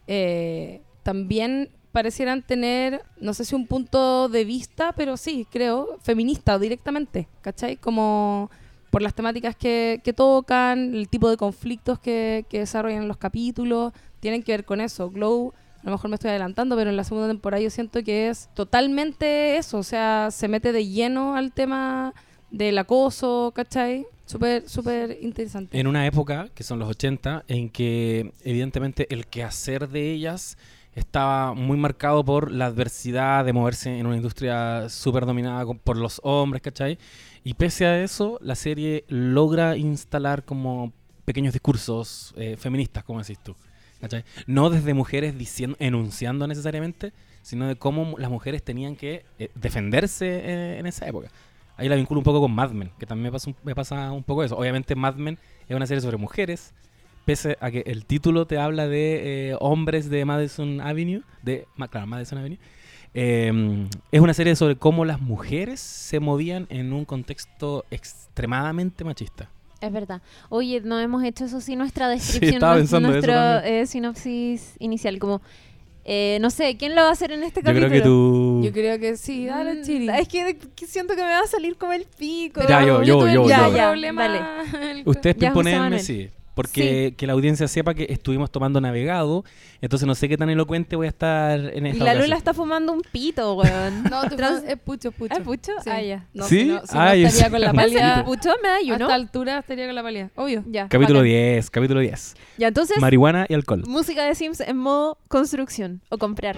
eh, 0.07 0.81
también 1.03 1.69
parecieran 1.91 2.41
tener, 2.41 3.03
no 3.19 3.33
sé 3.33 3.45
si 3.45 3.55
un 3.55 3.67
punto 3.67 4.29
de 4.29 4.45
vista, 4.45 4.93
pero 4.93 5.17
sí, 5.17 5.45
creo, 5.51 5.97
feminista 6.01 6.57
directamente, 6.57 7.27
¿cachai? 7.41 7.77
Como 7.77 8.49
por 8.89 9.01
las 9.01 9.13
temáticas 9.13 9.55
que, 9.55 10.01
que 10.03 10.13
tocan, 10.13 10.93
el 10.95 11.09
tipo 11.09 11.29
de 11.29 11.37
conflictos 11.37 11.99
que, 11.99 12.45
que 12.49 12.59
desarrollan 12.59 13.07
los 13.07 13.17
capítulos, 13.17 13.93
tienen 14.19 14.43
que 14.43 14.51
ver 14.53 14.65
con 14.65 14.81
eso. 14.81 15.09
Glow, 15.09 15.53
a 15.81 15.85
lo 15.85 15.91
mejor 15.91 16.09
me 16.09 16.15
estoy 16.15 16.29
adelantando, 16.29 16.75
pero 16.75 16.89
en 16.89 16.97
la 16.97 17.03
segunda 17.03 17.27
temporada 17.27 17.61
yo 17.61 17.69
siento 17.69 18.03
que 18.03 18.29
es 18.29 18.49
totalmente 18.53 19.57
eso, 19.57 19.79
o 19.79 19.83
sea, 19.83 20.29
se 20.31 20.47
mete 20.47 20.71
de 20.71 20.87
lleno 20.87 21.35
al 21.35 21.51
tema 21.51 22.13
del 22.51 22.77
acoso, 22.77 23.51
¿cachai? 23.55 24.05
Súper, 24.31 24.69
súper 24.69 25.17
interesante. 25.21 25.77
En 25.77 25.87
una 25.87 26.05
época, 26.05 26.47
que 26.55 26.63
son 26.63 26.79
los 26.79 26.87
80, 26.87 27.43
en 27.49 27.69
que 27.69 28.31
evidentemente 28.45 29.13
el 29.13 29.27
quehacer 29.27 29.89
de 29.89 30.09
ellas 30.09 30.57
estaba 30.95 31.53
muy 31.53 31.75
marcado 31.75 32.23
por 32.23 32.49
la 32.49 32.67
adversidad 32.67 33.43
de 33.43 33.51
moverse 33.51 33.97
en 33.99 34.05
una 34.05 34.15
industria 34.15 34.87
súper 34.87 35.25
dominada 35.25 35.65
por 35.65 35.97
los 35.97 36.21
hombres, 36.23 36.61
¿cachai? 36.61 36.97
Y 37.43 37.55
pese 37.55 37.85
a 37.85 38.01
eso, 38.01 38.37
la 38.41 38.55
serie 38.55 39.03
logra 39.09 39.75
instalar 39.75 40.45
como 40.45 40.93
pequeños 41.25 41.51
discursos 41.51 42.33
eh, 42.37 42.55
feministas, 42.57 43.03
como 43.03 43.19
decís 43.19 43.39
tú. 43.43 43.53
¿cachai? 43.99 44.23
No 44.47 44.69
desde 44.69 44.93
mujeres 44.93 45.37
diciendo, 45.37 45.75
enunciando 45.81 46.47
necesariamente, 46.47 47.11
sino 47.41 47.67
de 47.67 47.75
cómo 47.75 48.15
las 48.17 48.31
mujeres 48.31 48.63
tenían 48.63 48.95
que 48.95 49.25
eh, 49.39 49.49
defenderse 49.55 50.27
eh, 50.27 50.79
en 50.79 50.85
esa 50.85 51.05
época. 51.05 51.29
Ahí 51.77 51.89
la 51.89 51.95
vinculo 51.95 52.19
un 52.19 52.23
poco 52.23 52.41
con 52.41 52.51
Mad 52.51 52.71
Men, 52.71 52.91
que 52.99 53.05
también 53.05 53.25
me 53.25 53.31
pasa 53.31 53.49
un, 53.49 53.55
me 53.63 53.75
pasa 53.75 54.11
un 54.11 54.23
poco 54.23 54.43
eso. 54.43 54.57
Obviamente 54.57 54.95
Mad 54.95 55.15
Men 55.15 55.37
es 55.67 55.75
una 55.75 55.87
serie 55.87 56.01
sobre 56.01 56.17
mujeres, 56.17 56.73
pese 57.25 57.57
a 57.59 57.71
que 57.71 57.83
el 57.85 58.05
título 58.05 58.45
te 58.45 58.57
habla 58.57 58.87
de 58.87 59.49
eh, 59.51 59.57
hombres 59.59 60.09
de 60.09 60.25
Madison 60.25 60.81
Avenue, 60.81 61.23
de, 61.41 61.67
claro, 61.89 62.07
Madison 62.07 62.37
Avenue. 62.37 62.59
Eh, 63.13 63.87
es 64.11 64.21
una 64.21 64.33
serie 64.33 64.55
sobre 64.55 64.77
cómo 64.77 65.03
las 65.05 65.19
mujeres 65.19 65.79
se 65.79 66.19
movían 66.19 66.67
en 66.69 66.93
un 66.93 67.05
contexto 67.05 67.85
extremadamente 67.91 69.03
machista. 69.03 69.49
Es 69.81 69.91
verdad. 69.91 70.21
Oye, 70.49 70.79
no 70.81 70.99
hemos 70.99 71.23
hecho 71.23 71.45
eso 71.45 71.59
sí 71.59 71.75
nuestra 71.75 72.07
descripción, 72.09 72.63
eso 72.79 72.99
nuestro 72.99 73.33
eh, 73.61 73.85
sinopsis 73.87 74.75
inicial. 74.79 75.17
Como, 75.17 75.41
eh, 76.05 76.37
no 76.41 76.49
sé, 76.49 76.77
¿quién 76.77 76.95
lo 76.95 77.01
va 77.01 77.09
a 77.09 77.11
hacer 77.11 77.31
en 77.31 77.43
este 77.43 77.61
Yo 77.61 77.65
capítulo? 77.65 77.87
creo 77.89 78.01
que 78.01 78.05
tú... 78.07 78.61
Yo 78.63 78.71
creo 78.71 78.99
que 78.99 79.17
sí, 79.17 79.45
dale, 79.45 79.75
Mm, 79.75 79.83
Chiri. 79.83 80.09
Es 80.09 80.27
que, 80.27 80.57
que 80.75 80.87
siento 80.87 81.15
que 81.15 81.21
me 81.23 81.29
va 81.29 81.41
a 81.41 81.47
salir 81.47 81.75
como 81.77 81.93
el 81.93 82.05
pico. 82.17 82.61
Ya, 82.67 82.81
yo, 82.85 83.03
yo, 83.03 83.19
tuve 83.19 83.33
yo, 83.33 83.43
un 83.43 83.49
yo. 83.49 83.71
problema. 83.73 84.25
El- 84.91 85.03
Ustedes 85.05 85.35
Ya, 85.37 85.51
José 85.51 85.77
Manuel. 85.77 86.01
sí. 86.01 86.29
Porque 86.61 87.13
que 87.17 87.27
la 87.27 87.33
audiencia 87.33 87.67
sepa 87.67 87.93
que 87.93 88.07
estuvimos 88.09 88.51
tomando 88.51 88.79
navegado, 88.81 89.43
entonces 89.81 90.07
no 90.07 90.15
sé 90.15 90.29
qué 90.29 90.37
tan 90.37 90.49
elocuente 90.49 90.95
voy 90.95 91.07
a 91.07 91.09
estar 91.09 91.59
en 91.59 91.85
Y 91.85 91.89
esta 91.89 92.03
la 92.03 92.11
ocasión. 92.11 92.23
Lula 92.25 92.35
está 92.37 92.53
fumando 92.53 92.93
un 92.93 93.01
pito, 93.11 93.53
weón. 93.55 94.03
No, 94.11 94.29
tú 94.29 94.35
Trans- 94.35 94.63
es 94.67 94.77
pucho, 94.77 95.09
es 95.09 95.15
pucho. 95.15 95.33
¿Es 95.33 95.39
pucho? 95.41 95.71
Sí. 95.83 95.89
Ah, 95.89 96.01
ya. 96.01 96.27
No, 96.33 96.45
¿Sí? 96.45 96.59
Si 96.61 96.65
no, 96.67 96.81
si 96.85 96.93
no 96.95 97.01
Ah, 97.01 97.15
yo 97.15 97.27
estaría 97.27 97.49
con 97.49 97.61
la 97.61 97.73
¿Me 97.73 97.81
palía. 97.83 98.17
¿Es 98.19 98.23
pucho? 98.23 98.49
¿Me 98.61 98.69
da 98.69 98.75
A 98.77 98.81
you, 98.81 98.93
esta 98.93 99.07
no? 99.07 99.13
altura 99.13 99.59
estaría 99.59 99.85
con 99.85 99.95
la 99.95 100.03
palía. 100.03 100.29
Obvio. 100.35 100.63
Ya. 100.67 100.87
Capítulo 100.87 101.19
bacán. 101.19 101.29
10, 101.31 101.69
capítulo 101.69 101.99
10. 101.99 102.35
Ya, 102.57 102.67
entonces, 102.67 102.97
Marihuana 102.99 103.45
y 103.49 103.53
alcohol. 103.53 103.83
música 103.87 104.25
de 104.25 104.35
Sims 104.35 104.59
en 104.61 104.77
modo 104.77 105.17
construcción 105.27 106.01
o 106.09 106.17
comprar. 106.17 106.57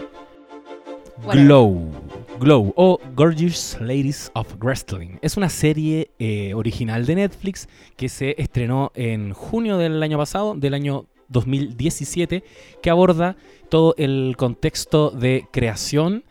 Glow. 1.21 1.91
Glow 2.39 2.73
o 2.75 2.99
Gorgeous 3.15 3.77
Ladies 3.79 4.31
of 4.33 4.47
Wrestling. 4.59 5.17
Es 5.21 5.37
una 5.37 5.49
serie 5.49 6.11
eh, 6.19 6.53
original 6.53 7.05
de 7.05 7.15
Netflix 7.15 7.69
que 7.95 8.09
se 8.09 8.35
estrenó 8.41 8.91
en 8.95 9.33
junio 9.33 9.77
del 9.77 10.01
año 10.01 10.17
pasado, 10.17 10.55
del 10.55 10.73
año 10.73 11.05
2017, 11.29 12.43
que 12.81 12.89
aborda 12.89 13.37
todo 13.69 13.95
el 13.97 14.35
contexto 14.37 15.11
de 15.11 15.47
creación 15.51 16.23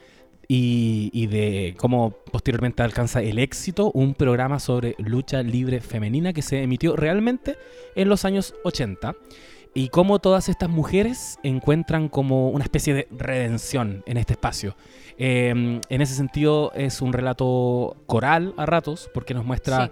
y, 0.49 1.11
y 1.13 1.29
de 1.29 1.75
cómo 1.79 2.11
posteriormente 2.31 2.83
alcanza 2.83 3.23
el 3.23 3.39
éxito 3.39 3.91
un 3.93 4.15
programa 4.15 4.59
sobre 4.59 4.97
lucha 4.99 5.43
libre 5.43 5.81
femenina 5.81 6.33
que 6.33 6.43
se 6.43 6.63
emitió 6.63 6.97
realmente 6.97 7.57
en 7.95 8.09
los 8.09 8.25
años 8.25 8.55
80 8.65 9.15
y 9.75 9.89
cómo 9.89 10.19
todas 10.19 10.49
estas 10.49 10.69
mujeres 10.69 11.39
encuentran 11.43 12.09
como 12.09 12.51
una 12.51 12.65
especie 12.65 12.95
de 12.95 13.09
redención 13.11 14.03
en 14.07 14.17
este 14.17 14.35
espacio. 14.35 14.77
Eh, 15.19 15.51
en 15.51 16.01
ese 16.01 16.15
sentido 16.15 16.73
es 16.75 17.01
un 17.01 17.13
relato 17.13 17.97
coral 18.07 18.55
a 18.57 18.67
ratos 18.67 19.11
porque 19.15 19.35
nos 19.35 19.45
muestra 19.45 19.91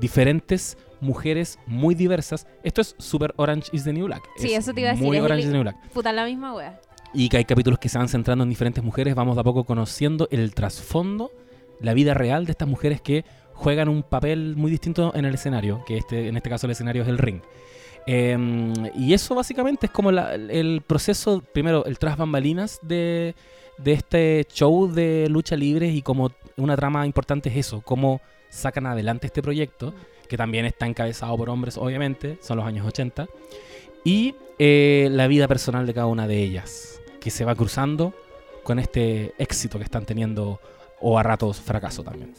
diferentes 0.00 0.76
mujeres 1.00 1.58
muy 1.66 1.94
diversas. 1.94 2.46
Esto 2.62 2.80
es 2.80 2.94
Super 2.98 3.32
Orange 3.36 3.68
is 3.72 3.84
the 3.84 3.92
New 3.92 4.06
Black. 4.06 4.22
Sí, 4.36 4.52
Es 4.52 4.60
eso 4.60 4.72
te 4.72 4.80
iba 4.80 4.90
a 4.90 4.92
decir, 4.92 5.06
Muy 5.06 5.16
es 5.16 5.22
Orange 5.22 5.42
is 5.42 5.48
the 5.48 5.52
New 5.52 5.62
Black. 5.62 5.76
Puta, 5.92 6.12
la 6.12 6.24
misma 6.24 6.54
wea. 6.54 6.80
Y 7.12 7.28
que 7.28 7.38
hay 7.38 7.44
capítulos 7.44 7.78
que 7.78 7.88
se 7.88 7.98
van 7.98 8.08
centrando 8.08 8.44
en 8.44 8.50
diferentes 8.50 8.82
mujeres. 8.84 9.14
Vamos 9.14 9.36
de 9.36 9.40
a 9.40 9.44
poco 9.44 9.64
conociendo 9.64 10.28
el 10.30 10.54
trasfondo, 10.54 11.32
la 11.80 11.94
vida 11.94 12.14
real 12.14 12.46
de 12.46 12.52
estas 12.52 12.68
mujeres 12.68 13.00
que 13.00 13.24
juegan 13.54 13.88
un 13.88 14.02
papel 14.02 14.54
muy 14.56 14.70
distinto 14.70 15.12
en 15.14 15.24
el 15.24 15.34
escenario, 15.34 15.84
que 15.86 15.98
este, 15.98 16.28
en 16.28 16.36
este 16.36 16.48
caso 16.48 16.66
el 16.66 16.72
escenario 16.72 17.02
es 17.02 17.08
el 17.08 17.18
ring. 17.18 17.40
Eh, 18.06 18.36
y 18.96 19.12
eso 19.14 19.34
básicamente 19.34 19.86
es 19.86 19.92
como 19.92 20.10
la- 20.10 20.34
el 20.34 20.82
proceso, 20.86 21.42
primero 21.52 21.84
el 21.84 21.98
tras 21.98 22.16
bambalinas 22.16 22.78
de, 22.82 23.34
de 23.78 23.92
este 23.92 24.46
show 24.52 24.90
de 24.90 25.28
lucha 25.28 25.56
libre 25.56 25.88
y 25.88 26.02
como 26.02 26.30
una 26.56 26.76
trama 26.76 27.06
importante 27.06 27.48
es 27.50 27.56
eso, 27.56 27.80
cómo 27.82 28.20
sacan 28.48 28.86
adelante 28.86 29.26
este 29.26 29.42
proyecto, 29.42 29.94
que 30.28 30.36
también 30.36 30.64
está 30.64 30.86
encabezado 30.86 31.36
por 31.36 31.50
hombres 31.50 31.76
obviamente, 31.76 32.38
son 32.42 32.56
los 32.56 32.66
años 32.66 32.86
80, 32.86 33.26
y 34.04 34.34
eh, 34.58 35.08
la 35.10 35.26
vida 35.28 35.46
personal 35.48 35.86
de 35.86 35.94
cada 35.94 36.06
una 36.06 36.26
de 36.26 36.42
ellas, 36.42 37.00
que 37.20 37.30
se 37.30 37.44
va 37.44 37.54
cruzando 37.54 38.12
con 38.62 38.78
este 38.78 39.34
éxito 39.38 39.78
que 39.78 39.84
están 39.84 40.04
teniendo 40.04 40.60
o 41.00 41.18
a 41.18 41.22
ratos 41.22 41.60
fracaso 41.60 42.02
también. 42.02 42.34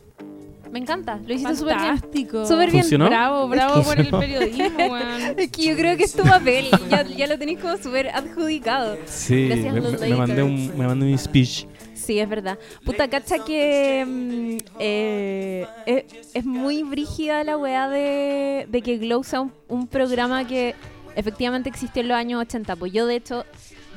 Me 0.72 0.80
encanta, 0.80 1.20
lo 1.26 1.34
hiciste 1.34 1.56
súper 1.56 1.76
bien. 1.78 1.88
Fantástico. 1.90 2.46
Súper 2.46 2.72
bien. 2.72 2.84
¿Funcionó? 2.84 3.06
Bravo, 3.08 3.48
bravo 3.50 3.84
por 3.84 4.00
el 4.00 4.10
periodismo, 4.10 4.78
weón. 4.92 5.36
Es 5.38 5.52
que 5.52 5.64
yo 5.66 5.76
creo 5.76 5.98
que 5.98 6.04
es 6.04 6.14
tu 6.14 6.24
papel, 6.24 6.68
ya, 6.90 7.04
ya 7.04 7.28
lo 7.28 7.38
tenéis 7.38 7.60
como 7.60 7.78
súper 7.78 8.10
adjudicado. 8.10 8.98
Sí, 9.06 9.48
Gracias, 9.50 9.74
me, 9.74 9.82
me- 9.82 10.16
mandé 10.16 10.44
un, 10.44 10.78
me 10.78 10.88
mandé 10.88 11.12
un 11.12 11.18
speech. 11.18 11.66
Sí, 11.94 12.20
es 12.20 12.28
verdad. 12.28 12.58
Puta, 12.86 13.08
cacha 13.10 13.44
que 13.46 14.04
mm, 14.08 14.58
eh, 14.80 15.68
es, 15.86 16.06
es 16.34 16.46
muy 16.46 16.84
brígida 16.84 17.44
la 17.44 17.58
weá 17.58 17.88
de, 17.90 18.66
de 18.70 18.82
que 18.82 18.98
Glow 18.98 19.24
sea 19.24 19.42
un, 19.42 19.52
un 19.68 19.88
programa 19.88 20.48
que 20.48 20.74
efectivamente 21.16 21.70
existió 21.70 22.02
en 22.02 22.08
los 22.08 22.18
años 22.18 22.42
80. 22.42 22.76
Pues 22.78 22.92
yo, 22.92 23.06
de 23.06 23.18
hecho, 23.18 23.46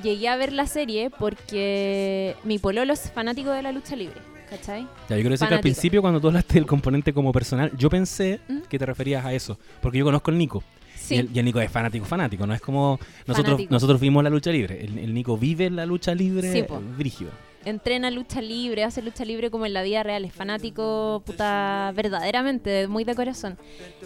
llegué 0.02 0.28
a 0.28 0.36
ver 0.36 0.52
la 0.52 0.66
serie 0.66 1.08
porque 1.08 2.34
mi 2.44 2.58
pololo 2.58 2.92
es 2.92 3.10
fanático 3.10 3.50
de 3.52 3.62
la 3.62 3.72
lucha 3.72 3.96
libre, 3.96 4.20
¿cachai? 4.56 4.82
Ya, 5.08 5.16
yo 5.16 5.22
quiero 5.22 5.30
decir 5.30 5.48
que 5.48 5.54
al 5.54 5.60
principio 5.60 6.00
cuando 6.02 6.20
tú 6.20 6.28
hablaste 6.28 6.54
del 6.54 6.66
componente 6.66 7.12
como 7.12 7.32
personal, 7.32 7.72
yo 7.76 7.88
pensé 7.90 8.40
¿Mm? 8.48 8.60
que 8.68 8.78
te 8.78 8.86
referías 8.86 9.24
a 9.24 9.32
eso, 9.32 9.58
porque 9.80 9.98
yo 9.98 10.04
conozco 10.04 10.30
al 10.30 10.38
Nico. 10.38 10.62
Sí. 10.96 11.16
Y, 11.16 11.18
el, 11.18 11.30
y 11.34 11.38
el 11.38 11.44
Nico 11.44 11.60
es 11.60 11.70
fanático, 11.70 12.04
fanático, 12.06 12.46
no 12.46 12.54
es 12.54 12.60
como 12.60 12.98
nosotros 13.26 13.54
Fanático. 13.54 13.74
nosotros 13.74 14.00
vimos 14.00 14.24
la 14.24 14.30
lucha 14.30 14.50
libre. 14.50 14.84
El, 14.84 14.98
el 14.98 15.12
Nico 15.12 15.36
vive 15.36 15.68
la 15.70 15.84
lucha 15.84 16.14
libre 16.14 16.50
Sí, 16.52 16.64
brígido. 16.96 17.30
Entrena 17.64 18.10
lucha 18.10 18.40
libre, 18.40 18.84
hace 18.84 19.02
lucha 19.02 19.24
libre 19.24 19.50
como 19.50 19.66
en 19.66 19.72
la 19.72 19.82
vida 19.82 20.02
real, 20.02 20.24
es 20.24 20.32
fanático, 20.32 21.22
puta, 21.24 21.92
verdaderamente, 21.94 22.88
muy 22.88 23.04
de 23.04 23.14
corazón. 23.14 23.58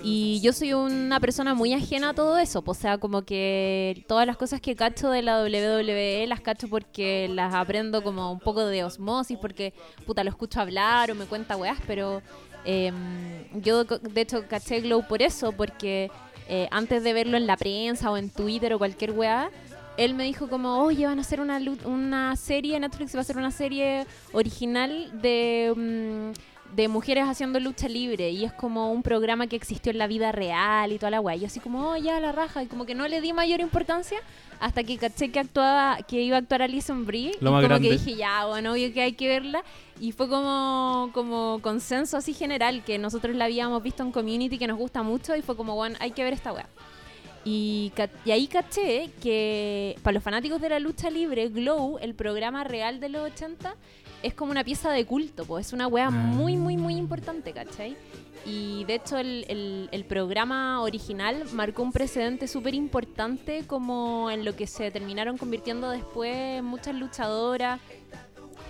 Y 0.02 0.40
yo 0.42 0.52
soy 0.52 0.72
una 0.72 1.20
persona 1.20 1.54
muy 1.54 1.72
ajena 1.72 2.10
a 2.10 2.14
todo 2.14 2.38
eso, 2.38 2.62
pues, 2.62 2.78
o 2.78 2.80
sea, 2.80 2.98
como 2.98 3.22
que 3.22 4.04
todas 4.06 4.26
las 4.26 4.36
cosas 4.36 4.60
que 4.60 4.76
cacho 4.76 5.10
de 5.10 5.22
la 5.22 5.42
WWE 5.42 6.26
las 6.26 6.40
cacho 6.40 6.68
porque 6.68 7.28
las 7.28 7.54
aprendo 7.54 8.02
como 8.02 8.32
un 8.32 8.40
poco 8.40 8.64
de 8.66 8.84
osmosis, 8.84 9.38
porque, 9.40 9.72
puta, 10.06 10.24
lo 10.24 10.30
escucho 10.30 10.60
hablar 10.60 11.10
o 11.10 11.14
me 11.14 11.26
cuenta 11.26 11.56
weas, 11.56 11.78
pero 11.86 12.22
eh, 12.64 12.92
yo, 13.54 13.84
de 13.84 14.20
hecho, 14.20 14.46
caché 14.48 14.80
Glow 14.80 15.06
por 15.06 15.22
eso, 15.22 15.52
porque 15.52 16.10
eh, 16.48 16.68
antes 16.70 17.04
de 17.04 17.12
verlo 17.12 17.36
en 17.36 17.46
la 17.46 17.56
prensa 17.56 18.10
o 18.10 18.16
en 18.16 18.30
Twitter 18.30 18.72
o 18.72 18.78
cualquier 18.78 19.12
weá, 19.12 19.50
él 19.98 20.14
me 20.14 20.22
dijo 20.24 20.48
como, 20.48 20.78
oye, 20.78 21.06
van 21.06 21.18
a 21.18 21.22
hacer 21.22 21.40
una, 21.40 21.60
una 21.84 22.36
serie, 22.36 22.78
Netflix 22.78 23.14
va 23.14 23.18
a 23.18 23.22
hacer 23.22 23.36
una 23.36 23.50
serie 23.50 24.06
original 24.32 25.10
de, 25.20 25.74
mm, 25.76 26.76
de 26.76 26.86
mujeres 26.86 27.24
haciendo 27.26 27.58
lucha 27.58 27.88
libre 27.88 28.30
y 28.30 28.44
es 28.44 28.52
como 28.52 28.92
un 28.92 29.02
programa 29.02 29.48
que 29.48 29.56
existió 29.56 29.90
en 29.90 29.98
la 29.98 30.06
vida 30.06 30.30
real 30.30 30.92
y 30.92 30.98
toda 30.98 31.10
la 31.10 31.18
guay. 31.18 31.42
Y 31.42 31.46
así 31.46 31.58
como, 31.58 31.90
oh, 31.90 31.96
ya, 31.96 32.20
la 32.20 32.30
raja, 32.30 32.62
y 32.62 32.66
como 32.66 32.86
que 32.86 32.94
no 32.94 33.08
le 33.08 33.20
di 33.20 33.32
mayor 33.32 33.58
importancia 33.58 34.18
hasta 34.60 34.84
que 34.84 34.98
caché 34.98 35.32
que 35.32 35.40
actuaba, 35.40 35.98
que 36.06 36.22
iba 36.22 36.36
a 36.36 36.40
actuar 36.40 36.62
Alison 36.62 37.04
Brie 37.04 37.32
Lo 37.40 37.50
y 37.50 37.52
más 37.52 37.62
como 37.62 37.68
grande. 37.68 37.88
que 37.88 37.94
dije, 37.94 38.14
ya, 38.14 38.46
bueno, 38.46 38.74
obvio 38.74 38.92
que 38.92 39.02
hay 39.02 39.14
que 39.14 39.26
verla 39.26 39.64
y 40.00 40.12
fue 40.12 40.28
como, 40.28 41.10
como 41.12 41.58
consenso 41.60 42.16
así 42.16 42.34
general 42.34 42.84
que 42.84 42.98
nosotros 42.98 43.34
la 43.34 43.46
habíamos 43.46 43.82
visto 43.82 44.04
en 44.04 44.12
Community 44.12 44.58
que 44.58 44.68
nos 44.68 44.78
gusta 44.78 45.02
mucho 45.02 45.34
y 45.34 45.42
fue 45.42 45.56
como, 45.56 45.74
bueno, 45.74 45.96
hay 45.98 46.12
que 46.12 46.22
ver 46.22 46.34
esta 46.34 46.52
weá. 46.52 46.68
Y, 47.44 47.92
y 48.24 48.30
ahí 48.30 48.46
caché 48.46 49.10
que 49.22 49.96
para 50.02 50.14
los 50.14 50.22
fanáticos 50.22 50.60
de 50.60 50.68
la 50.68 50.78
lucha 50.78 51.08
libre, 51.10 51.48
Glow, 51.48 51.98
el 52.00 52.14
programa 52.14 52.64
real 52.64 53.00
de 53.00 53.08
los 53.08 53.30
80, 53.32 53.74
es 54.22 54.34
como 54.34 54.50
una 54.50 54.64
pieza 54.64 54.90
de 54.90 55.06
culto, 55.06 55.44
pues 55.44 55.68
es 55.68 55.72
una 55.72 55.86
wea 55.86 56.10
muy, 56.10 56.56
muy, 56.56 56.76
muy 56.76 56.96
importante, 56.96 57.52
¿cachai? 57.52 57.96
Y 58.44 58.84
de 58.84 58.94
hecho 58.96 59.18
el, 59.18 59.44
el- 59.48 59.88
el 59.92 60.04
programa 60.04 60.80
original 60.82 61.44
marcó 61.52 61.82
un 61.82 61.92
precedente 61.92 62.48
súper 62.48 62.74
importante 62.74 63.64
como 63.66 64.30
en 64.30 64.44
lo 64.44 64.56
que 64.56 64.66
se 64.66 64.90
terminaron 64.90 65.36
convirtiendo 65.38 65.90
después 65.90 66.62
muchas 66.62 66.94
luchadoras 66.94 67.80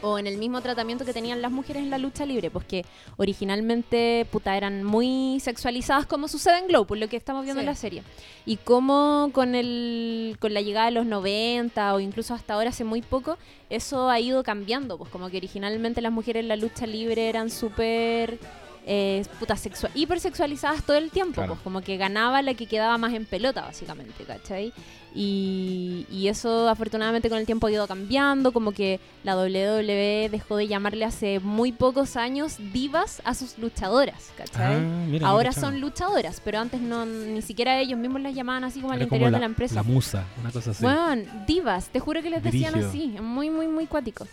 o 0.02 0.18
en 0.18 0.26
el 0.26 0.36
mismo 0.38 0.60
tratamiento 0.60 1.04
que 1.04 1.12
tenían 1.12 1.42
las 1.42 1.50
mujeres 1.50 1.82
en 1.82 1.90
la 1.90 1.98
lucha 1.98 2.24
libre, 2.26 2.50
pues 2.50 2.64
que 2.66 2.84
originalmente 3.16 4.26
puta 4.30 4.56
eran 4.56 4.82
muy 4.84 5.38
sexualizadas 5.40 6.06
como 6.06 6.28
sucede 6.28 6.58
en 6.58 6.66
Glow, 6.66 6.86
por 6.86 6.98
lo 6.98 7.08
que 7.08 7.16
estamos 7.16 7.44
viendo 7.44 7.60
Sí. 7.60 7.64
en 7.64 7.66
la 7.66 7.74
serie. 7.74 8.02
Y 8.46 8.56
cómo 8.56 9.30
con 9.32 9.54
el 9.54 10.36
con 10.40 10.54
la 10.54 10.60
llegada 10.60 10.86
de 10.86 10.92
los 10.92 11.06
90 11.06 11.94
o 11.94 12.00
incluso 12.00 12.34
hasta 12.34 12.54
ahora 12.54 12.70
hace 12.70 12.84
muy 12.84 13.02
poco, 13.02 13.38
eso 13.70 14.08
ha 14.10 14.18
ido 14.20 14.42
cambiando, 14.42 14.98
pues 14.98 15.10
como 15.10 15.28
que 15.30 15.36
originalmente 15.36 16.00
las 16.00 16.12
mujeres 16.12 16.40
en 16.42 16.48
la 16.48 16.56
lucha 16.56 16.86
libre 16.86 17.28
eran 17.28 17.50
súper 17.50 18.38
eh, 18.87 19.25
puta 19.38 19.54
sexua- 19.56 19.90
hipersexualizadas 19.94 20.82
todo 20.85 20.97
el 20.97 21.11
tiempo, 21.11 21.35
Claro. 21.35 21.54
pues 21.54 21.61
como 21.62 21.80
que 21.82 21.97
ganaba 21.97 22.42
la 22.42 22.54
que 22.54 22.66
quedaba 22.66 22.97
más 22.99 23.12
en 23.14 23.25
pelota 23.26 23.62
básicamente, 23.62 24.25
¿cachai? 24.25 24.73
Y, 25.14 26.06
y 26.11 26.28
eso 26.28 26.68
afortunadamente 26.68 27.28
con 27.30 27.38
el 27.38 27.47
tiempo 27.47 27.66
ha 27.66 27.73
ido 27.73 27.87
cambiando, 27.88 28.52
como 28.52 28.73
que 28.73 29.00
la 29.25 29.37
WWE 29.37 30.28
dejó 30.30 30.56
de 30.56 30.68
llamarle 30.68 31.04
hace 31.04 31.40
muy 31.40 31.73
pocos 31.73 32.16
años 32.16 32.56
divas 32.73 33.23
a 33.25 33.35
sus 33.35 33.58
luchadoras, 33.58 34.30
¿cachai? 34.37 34.76
Ah, 34.76 35.04
mira, 35.08 35.26
Ahora 35.26 35.52
son 35.52 35.80
luchadoras, 35.80 36.40
pero 36.44 36.58
antes 36.61 36.80
no 36.80 37.04
ni 37.06 37.42
siquiera 37.42 37.80
ellos 37.80 37.99
mismos 37.99 38.20
las 38.20 38.35
llamaban 38.35 38.64
así 38.64 38.80
como 38.80 38.92
al 38.92 38.99
Era 38.99 39.04
interior 39.04 39.28
como 39.30 39.37
de 39.37 39.40
la 39.40 39.47
empresa. 39.47 39.75
La 39.76 39.82
musa, 39.82 40.25
una 40.40 40.50
cosa 40.52 40.70
así. 40.70 40.82
Bueno, 40.85 41.23
divas, 41.47 41.88
te 41.88 42.00
juro 42.00 42.23
que 42.23 42.30
les 42.30 42.42
decían 42.42 42.75
así, 42.76 43.08
muy, 43.20 43.50
muy, 43.50 43.66
muy 43.66 43.87
cuático. 43.87 44.26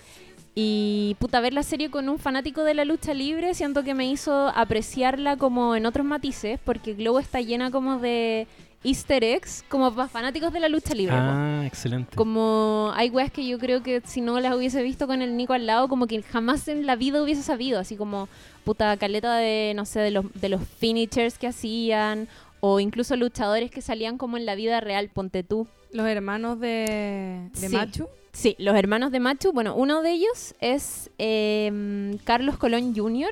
Y 0.57 1.17
puta, 1.19 1.41
ver 1.41 1.53
la 1.53 1.63
serie 1.63 1.89
con 1.91 2.07
un 2.07 2.17
fanático 2.17 2.63
de 2.63 2.73
la 2.73 2.85
lucha 2.85 3.13
libre, 3.13 3.53
siento 3.53 3.83
que 3.83 3.93
me 3.93 4.09
hizo 4.09 4.47
apreciarla 4.55 5.35
como 5.35 5.75
en 5.75 5.85
otros 5.85 6.05
matices, 6.05 6.59
porque 6.63 6.93
Globo 6.93 7.19
está 7.19 7.41
llena 7.41 7.71
como 7.71 7.99
de 7.99 8.47
easter 8.85 9.23
eggs, 9.23 9.65
como 9.67 9.93
para 9.93 10.07
fanáticos 10.07 10.53
de 10.53 10.61
la 10.61 10.69
lucha 10.69 10.93
libre. 10.93 11.15
po. 11.15 11.21
Ah, 11.23 11.63
excelente. 11.65 12.15
Como 12.15 12.91
hay 12.95 13.09
weas 13.09 13.31
que 13.31 13.45
yo 13.45 13.59
creo 13.59 13.83
que 13.83 14.01
si 14.05 14.21
no 14.21 14.39
las 14.39 14.55
hubiese 14.55 14.81
visto 14.81 15.07
con 15.07 15.21
el 15.21 15.35
Nico 15.35 15.51
al 15.51 15.65
lado, 15.65 15.89
como 15.89 16.07
que 16.07 16.21
jamás 16.23 16.67
en 16.69 16.85
la 16.85 16.95
vida 16.95 17.21
hubiese 17.21 17.41
sabido. 17.43 17.79
Así 17.79 17.97
como 17.97 18.29
puta 18.63 18.95
caleta 18.95 19.35
de, 19.35 19.73
no 19.75 19.85
sé, 19.85 19.99
de 19.99 20.11
los, 20.11 20.25
de 20.35 20.49
los 20.49 20.61
finishers 20.79 21.37
que 21.37 21.47
hacían. 21.47 22.29
O 22.61 22.79
incluso 22.79 23.15
luchadores 23.17 23.71
que 23.71 23.81
salían 23.81 24.17
como 24.17 24.37
en 24.37 24.45
la 24.45 24.55
vida 24.55 24.79
real, 24.79 25.09
ponte 25.09 25.43
tú. 25.43 25.67
Los 25.91 26.07
hermanos 26.07 26.59
de, 26.59 27.49
de 27.59 27.67
Sí. 27.69 27.75
Machu. 27.75 28.07
Sí, 28.35 28.57
los 28.59 28.75
hermanos 28.75 29.13
de 29.13 29.21
Machu. 29.21 29.53
Bueno, 29.53 29.75
uno 29.75 30.01
de 30.01 30.11
ellos 30.11 30.55
es 30.59 31.09
eh, 31.17 32.17
Carlos 32.25 32.57
Colón 32.57 32.93
Jr., 32.93 33.31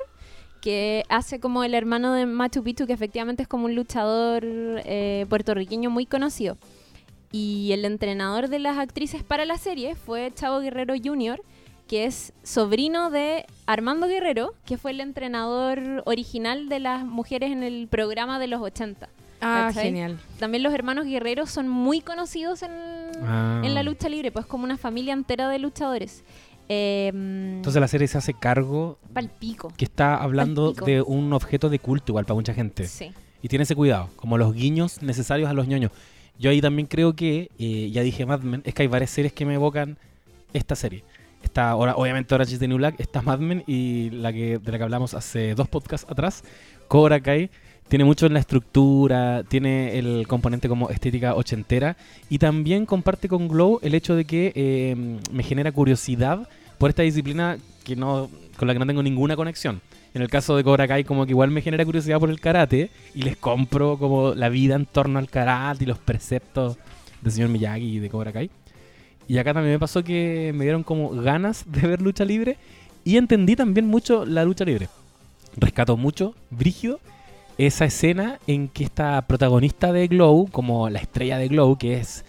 que 0.62 1.04
hace 1.10 1.42
como 1.42 1.66
el 1.66 1.74
hermano 1.74 2.14
de 2.14 2.26
Machu 2.26 2.64
Picchu, 2.64 2.88
que 2.88 2.94
efectivamente 2.94 3.44
es 3.44 3.50
como 3.50 3.66
un 3.66 3.76
luchador 3.76 4.44
eh, 4.46 5.26
puertorriqueño 5.28 5.90
muy 5.90 6.06
conocido. 6.06 6.58
Y 7.34 7.74
el 7.74 7.84
entrenador 7.84 8.48
de 8.48 8.60
las 8.60 8.78
actrices 8.78 9.24
para 9.24 9.44
la 9.44 9.58
serie 9.58 9.96
fue 9.96 10.32
Chavo 10.34 10.62
Guerrero 10.62 10.94
Jr., 10.96 11.42
que 11.86 12.06
es 12.06 12.32
sobrino 12.44 13.12
de 13.12 13.46
Armando 13.66 14.08
Guerrero, 14.08 14.54
que 14.66 14.78
fue 14.78 14.92
el 14.92 15.02
entrenador 15.02 16.02
original 16.06 16.70
de 16.70 16.80
las 16.80 17.04
mujeres 17.04 17.52
en 17.52 17.62
el 17.62 17.90
programa 17.90 18.40
de 18.40 18.48
los 18.48 18.62
80. 18.62 19.10
Ah, 19.44 19.66
¿Cachai? 19.68 19.86
genial. 19.86 20.20
También 20.40 20.64
los 20.64 20.74
hermanos 20.74 21.06
Guerreros 21.06 21.50
son 21.50 21.68
muy 21.70 22.02
conocidos 22.02 22.64
en, 22.64 22.72
Ah. 23.24 23.62
en 23.64 23.74
la 23.74 23.84
lucha 23.84 24.10
libre, 24.10 24.32
pues 24.32 24.46
como 24.46 24.64
una 24.64 24.78
familia 24.78 25.14
entera 25.14 25.50
de 25.50 25.60
luchadores. 25.60 26.24
Eh, 26.70 27.10
Entonces 27.14 27.80
la 27.82 27.88
serie 27.88 28.08
se 28.08 28.18
hace 28.18 28.34
cargo 28.34 28.98
palpico. 29.14 29.72
que 29.76 29.86
está 29.86 30.16
hablando 30.16 30.68
Palpico. 30.74 30.86
de 30.86 31.02
un 31.02 31.34
objeto 31.34 31.70
de 31.70 31.80
culto 31.80 32.12
igual 32.12 32.26
para 32.26 32.36
mucha 32.36 32.54
gente. 32.54 32.88
Sí. 32.88 33.12
Y 33.42 33.50
tiene 33.50 33.64
ese 33.64 33.76
cuidado, 33.76 34.10
como 34.16 34.38
los 34.38 34.54
guiños 34.54 35.02
necesarios 35.02 35.50
a 35.50 35.54
los 35.54 35.68
ñoños. 35.68 35.92
Yo 36.40 36.50
ahí 36.50 36.62
también 36.62 36.88
creo 36.88 37.16
que, 37.16 37.50
eh, 37.60 37.90
ya 37.92 38.02
dije 38.02 38.26
Mad 38.26 38.40
Men, 38.42 38.62
es 38.66 38.74
que 38.74 38.82
hay 38.84 38.88
varias 38.88 39.12
series 39.12 39.34
que 39.34 39.46
me 39.46 39.56
evocan 39.56 39.98
esta 40.54 40.76
serie. 40.76 41.04
Está 41.44 41.70
ahora, 41.70 41.96
obviamente 41.96 42.34
Orange 42.34 42.54
is 42.54 42.60
the 42.60 42.68
New 42.70 42.78
Black, 42.78 42.96
está 43.00 43.22
Mad 43.22 43.40
Men 43.40 43.64
y 43.68 44.10
la 44.12 44.32
que, 44.32 44.58
de 44.60 44.72
la 44.72 44.78
que 44.78 44.84
hablamos 44.86 45.14
hace 45.14 45.54
dos 45.56 45.68
podcasts 45.68 46.10
atrás, 46.10 46.44
Cobra 46.88 47.20
Kai. 47.20 47.50
Tiene 47.88 48.06
mucho 48.06 48.26
en 48.26 48.34
la 48.34 48.40
estructura, 48.40 49.44
tiene 49.44 50.00
el 50.00 50.26
componente 50.28 50.68
como 50.68 50.90
estética 50.90 51.36
ochentera 51.36 51.96
y 52.30 52.40
también 52.40 52.86
comparte 52.86 53.28
con 53.28 53.48
Glow 53.48 53.80
el 53.84 53.94
hecho 53.94 54.16
de 54.16 54.26
que 54.26 54.52
eh, 54.56 55.20
me 55.32 55.44
genera 55.44 55.72
curiosidad 55.72 56.48
por 56.78 56.90
esta 56.90 57.04
disciplina 57.04 57.58
que 57.84 57.96
no, 57.96 58.30
con 58.58 58.68
la 58.68 58.74
que 58.74 58.80
no 58.80 58.88
tengo 58.88 59.04
ninguna 59.04 59.36
conexión. 59.36 59.82
En 60.14 60.22
el 60.22 60.30
caso 60.30 60.56
de 60.56 60.64
Cobra 60.64 60.88
Kai, 60.88 61.04
como 61.04 61.26
que 61.26 61.32
igual 61.32 61.50
me 61.50 61.62
genera 61.62 61.86
curiosidad 61.86 62.20
por 62.20 62.30
el 62.30 62.40
karate 62.40 62.92
y 63.16 63.24
les 63.24 63.36
compro 63.36 63.98
como 63.98 64.36
la 64.36 64.50
vida 64.50 64.76
en 64.76 64.86
torno 64.86 65.20
al 65.20 65.30
karate 65.30 65.84
y 65.84 65.88
los 65.88 65.98
preceptos 65.98 66.78
del 67.22 67.32
señor 67.32 67.50
Miyagi 67.50 67.98
y 67.98 68.00
de 68.00 68.10
Cobra 68.10 68.32
Kai. 68.32 68.50
Y 69.28 69.38
acá 69.38 69.54
también 69.54 69.74
me 69.74 69.80
pasó 69.80 70.04
que 70.04 70.52
me 70.54 70.66
dieron 70.66 70.84
como 70.84 71.10
ganas 71.10 71.66
de 71.68 71.88
ver 71.88 72.02
lucha 72.02 72.26
libre 72.26 72.58
y 73.04 73.18
entendí 73.18 73.56
también 73.56 73.88
mucho 73.88 74.26
la 74.26 74.44
lucha 74.44 74.66
libre. 74.66 74.90
Rescato 75.56 75.98
mucho, 75.98 76.36
brígido, 76.50 77.00
esa 77.58 77.86
escena 77.86 78.40
en 78.48 78.68
que 78.68 78.84
esta 78.84 79.22
protagonista 79.28 79.92
de 79.92 80.08
Glow, 80.08 80.48
como 80.52 80.90
la 80.90 81.00
estrella 81.00 81.38
de 81.38 81.48
Glow, 81.48 81.78
que 81.78 81.98
es 81.98 82.26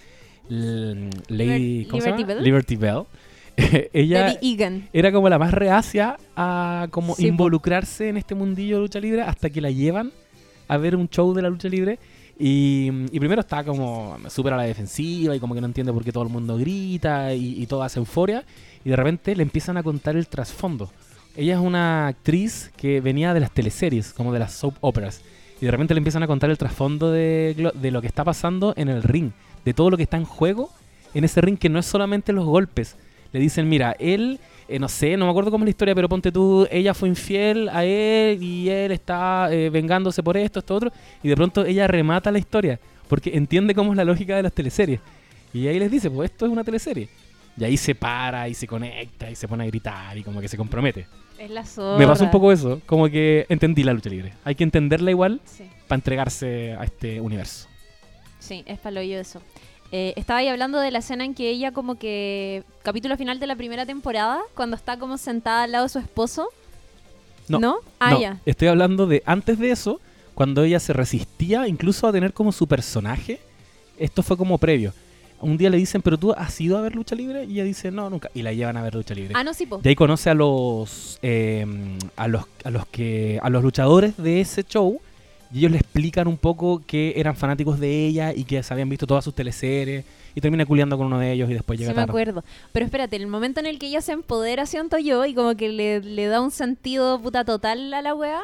Lady. 0.49 1.85
Liberty 1.85 2.25
Bell. 2.25 2.43
Liberty 2.43 2.76
Bell, 2.76 3.02
ella 3.93 4.37
era 4.93 5.12
como 5.12 5.28
la 5.28 5.38
más 5.38 5.52
reacia 5.52 6.16
a 6.37 6.88
como 6.90 7.14
Sí, 7.14 7.28
involucrarse 7.28 8.09
en 8.09 8.16
este 8.16 8.35
mundillo 8.35 8.76
de 8.76 8.83
lucha 8.83 9.00
libre 9.00 9.23
hasta 9.23 9.49
que 9.49 9.61
la 9.61 9.71
llevan 9.71 10.12
a 10.66 10.76
ver 10.76 10.97
un 10.97 11.09
show 11.09 11.33
de 11.35 11.43
la 11.43 11.50
lucha 11.50 11.69
libre 11.69 11.99
y, 12.37 12.90
y 13.12 13.21
primero 13.21 13.43
está 13.43 13.62
como 13.62 14.19
súper 14.28 14.54
a 14.54 14.57
la 14.57 14.64
defensiva 14.64 15.37
y 15.37 15.40
como 15.40 15.54
que 15.54 15.61
no 15.61 15.69
entiende 15.69 15.93
por 15.93 16.02
qué 16.02 16.11
todo 16.11 16.25
el 16.25 16.31
mundo 16.31 16.57
grita 16.57 17.33
y, 17.33 17.62
y 17.62 17.66
toda 17.66 17.87
esa 17.87 18.00
euforia 18.00 18.45
y 18.85 18.90
de 18.90 18.97
repente 18.97 19.37
le 19.37 19.45
empiezan 19.45 19.76
a 19.76 19.83
contar 19.83 20.16
el 20.16 20.26
trasfondo. 20.26 20.90
Ella 21.37 21.55
es 21.55 21.61
una 21.61 22.07
actriz 22.09 22.71
que 22.76 23.00
venía 23.00 23.35
de 23.35 23.41
las 23.41 23.50
teleseries, 23.50 24.12
como 24.12 24.33
de 24.33 24.38
las 24.38 24.53
soap 24.53 24.76
operas 24.81 25.23
y 25.61 25.64
de 25.64 25.71
repente 25.71 25.95
le 25.95 25.99
empiezan 25.99 26.23
a 26.23 26.26
contar 26.26 26.50
el 26.50 26.59
trasfondo 26.59 27.11
de, 27.11 27.73
lo 27.83 28.00
que 28.00 28.07
está 28.07 28.25
pasando 28.25 28.75
en 28.76 28.88
el 28.88 29.03
ring, 29.03 29.31
de 29.64 29.75
todo 29.75 29.91
lo 29.91 29.97
que 29.97 30.03
está 30.03 30.17
en 30.17 30.25
juego 30.25 30.71
en 31.14 31.25
ese 31.25 31.41
ring 31.41 31.57
que 31.57 31.69
no 31.69 31.79
es 31.79 31.87
solamente 31.87 32.33
los 32.33 32.45
golpes, 32.45 32.97
le 33.33 33.41
dicen, 33.41 33.69
mira, 33.69 33.97
él, 33.99 34.41
eh, 34.69 34.79
no 34.79 34.88
sé, 34.88 35.17
no 35.17 35.26
me 35.26 35.31
acuerdo 35.31 35.50
cómo 35.50 35.64
es 35.64 35.67
la 35.67 35.71
historia, 35.71 35.95
pero 35.95 36.09
ponte 36.09 36.33
tú, 36.33 36.67
ella 36.71 36.93
fue 36.93 37.09
infiel 37.09 37.69
a 37.69 37.85
él 37.85 38.43
y 38.43 38.69
él 38.69 38.91
está 38.91 39.49
eh, 39.53 39.71
vengándose 39.71 40.23
por 40.23 40.37
esto, 40.37 40.59
esto, 40.59 40.75
otro, 40.75 40.93
y 41.23 41.29
de 41.29 41.37
pronto 41.37 41.64
ella 41.64 41.87
remata 41.87 42.33
la 42.33 42.38
historia, 42.38 42.81
porque 43.09 43.31
entiende 43.35 43.75
cómo 43.75 43.93
es 43.93 43.97
la 43.97 44.05
lógica 44.05 44.37
de 44.37 44.43
las 44.43 44.53
teleseries. 44.53 45.00
Y 45.53 45.69
ahí 45.69 45.79
les 45.79 45.91
dice, 45.91 46.11
pues 46.11 46.31
esto 46.31 46.47
es 46.47 46.53
una 46.53 46.64
teleserie. 46.64 47.09
Y 47.56 47.64
ahí 47.64 47.76
se 47.76 47.94
para 47.94 48.49
y 48.49 48.54
se 48.54 48.66
conecta 48.66 49.30
y 49.30 49.37
se 49.37 49.46
pone 49.46 49.64
a 49.64 49.66
gritar 49.66 50.16
y 50.18 50.23
como 50.23 50.40
que 50.40 50.49
se 50.49 50.56
compromete. 50.56 51.06
Es 51.38 51.50
la 51.50 51.64
zorra. 51.64 51.99
Me 51.99 52.06
pasó 52.06 52.25
un 52.25 52.30
poco 52.30 52.50
eso, 52.52 52.80
como 52.86 53.08
que 53.08 53.47
entendí 53.49 53.82
la 53.84 53.93
lucha 53.93 54.10
libre. 54.10 54.32
Hay 54.45 54.54
que 54.54 54.64
entenderla 54.64 55.10
igual 55.10 55.40
Sí, 55.45 55.64
para 55.88 55.97
entregarse 55.97 56.75
a 56.78 56.84
este 56.84 57.21
universo. 57.21 57.69
sí 58.40 58.62
es 58.67 58.78
paloyo 58.78 59.19
eso. 59.19 59.40
Eh, 59.93 60.12
estaba 60.17 60.40
ahí 60.40 60.49
hablando 60.49 60.80
de 60.80 60.90
la 60.90 60.99
escena 60.99 61.25
en 61.25 61.34
que 61.34 61.50
ella 61.50 61.71
como 61.71 61.97
que... 61.97 62.64
Capítulo 62.82 63.17
final 63.17 63.38
de 63.38 63.47
la 63.47 63.54
primera 63.54 63.86
temporada, 63.86 64.40
cuando 64.54 64.75
está 64.75 64.99
como 64.99 65.19
sentada 65.19 65.64
al 65.64 65.73
lado 65.73 65.84
de 65.84 65.88
su 65.90 65.99
esposo. 66.00 66.49
No. 67.49 67.76
Ah, 68.00 68.10
No, 68.10 68.21
ya. 68.21 68.38
Estoy 68.47 68.69
hablando 68.69 69.06
de 69.06 69.23
antes 69.26 69.58
de 69.58 69.71
eso, 69.71 70.00
cuando 70.34 70.64
ella 70.64 70.80
se 70.80 70.93
resistía 70.93 71.69
incluso 71.69 72.08
a 72.08 72.12
tener 72.12 72.32
como 72.32 72.50
su 72.50 72.67
personaje. 72.67 73.38
Esto 73.99 74.23
fue 74.25 74.36
como 74.36 74.58
previo. 74.58 74.93
Un 75.45 75.57
día 75.57 75.71
le 75.71 75.76
dicen, 75.76 76.02
pero 76.02 76.19
tú 76.19 76.33
has 76.33 76.61
ido 76.61 76.76
a 76.78 76.80
ver 76.80 76.95
lucha 76.95 77.15
libre? 77.15 77.45
Y 77.45 77.52
ella 77.54 77.65
dice, 77.65 77.91
no, 77.91 78.11
nunca. 78.11 78.30
Y 78.35 78.43
la 78.43 78.52
llevan 78.52 78.76
a 78.76 78.83
ver 78.83 78.95
lucha 78.95 79.15
libre. 79.15 79.35
Ah, 79.37 79.45
no, 79.45 79.54
sí, 79.54 79.67
po. 79.67 79.80
Y 79.83 79.89
ahí 79.89 79.95
conoce 79.95 80.30
a 80.30 80.35
los, 80.35 81.19
eh, 81.23 81.67
a 82.17 82.28
los 82.28 82.45
a 82.65 82.71
los 82.71 82.87
que 82.87 83.39
a 83.43 83.50
los 83.50 83.63
luchadores 83.63 84.17
de 84.17 84.41
ese 84.41 84.65
show 84.65 85.00
y 85.52 85.59
ellos 85.59 85.71
le 85.71 85.78
explican 85.78 86.26
un 86.26 86.37
poco 86.37 86.83
que 86.85 87.13
eran 87.17 87.37
fanáticos 87.37 87.78
de 87.78 88.07
ella 88.07 88.33
y 88.35 88.45
que 88.45 88.61
se 88.63 88.73
habían 88.75 88.89
visto 88.89 89.07
todas 89.07 89.23
sus 89.23 89.35
teleseries 89.35 90.04
y 90.35 90.41
termina 90.41 90.67
culiando 90.67 90.97
con 90.97 91.07
uno 91.07 91.21
de 91.21 91.30
ellos 91.30 91.49
y 91.49 91.54
después 91.54 91.78
Sí 91.78 91.85
llega 91.85 91.93
me 91.93 91.95
tarde. 92.07 92.11
acuerdo. 92.11 92.45
Pero 92.73 92.85
espérate, 92.87 93.15
el 93.15 93.28
momento 93.28 93.61
en 93.61 93.67
el 93.67 93.78
que 93.78 93.87
ella 93.87 94.00
se 94.00 94.11
empodera, 94.13 94.67
siento 94.67 94.99
yo, 94.99 95.25
y 95.26 95.33
como 95.35 95.54
que 95.54 95.69
le, 95.69 96.00
le 96.00 96.26
da 96.26 96.41
un 96.41 96.50
sentido 96.50 97.21
puta 97.21 97.45
total 97.45 97.95
a 97.95 98.02
la 98.02 98.15
wea, 98.17 98.41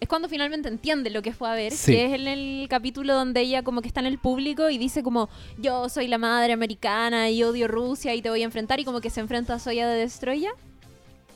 es 0.00 0.08
cuando 0.08 0.28
finalmente 0.28 0.68
entiende 0.68 1.10
lo 1.10 1.22
que 1.22 1.32
fue 1.32 1.48
a 1.50 1.54
ver, 1.54 1.72
Sí. 1.72 1.92
que 1.92 2.06
es 2.06 2.12
en 2.12 2.28
el 2.28 2.66
capítulo 2.68 3.14
donde 3.14 3.40
ella 3.40 3.62
como 3.62 3.82
que 3.82 3.88
está 3.88 4.00
en 4.00 4.06
el 4.06 4.18
público 4.18 4.70
y 4.70 4.78
dice 4.78 5.02
como, 5.02 5.28
yo 5.58 5.88
soy 5.88 6.06
la 6.08 6.18
madre 6.18 6.52
americana 6.52 7.30
y 7.30 7.42
odio 7.42 7.68
Rusia 7.68 8.14
y 8.14 8.22
te 8.22 8.30
voy 8.30 8.42
a 8.42 8.44
enfrentar, 8.44 8.78
y 8.80 8.84
como 8.84 9.00
que 9.00 9.10
se 9.10 9.20
enfrenta 9.20 9.54
a 9.54 9.58
Soya 9.58 9.88
de 9.88 9.98
Destroya. 9.98 10.50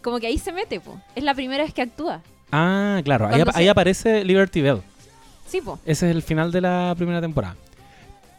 Como 0.03 0.18
que 0.18 0.27
ahí 0.27 0.38
se 0.38 0.53
mete, 0.53 0.81
po. 0.81 1.01
Es 1.14 1.22
la 1.22 1.35
primera 1.35 1.62
vez 1.62 1.72
que 1.72 1.83
actúa. 1.83 2.22
Ah, 2.51 3.01
claro, 3.05 3.29
ahí, 3.55 3.68
aparece 3.68 4.25
Liberty 4.25 4.61
Bell. 4.61 4.83
Sí, 5.46 5.61
po. 5.61 5.79
Ese 5.85 6.11
es 6.11 6.16
el 6.16 6.22
final 6.22 6.51
de 6.53 6.61
la 6.61 6.94
primera 6.96 7.20
temporada. 7.20 7.57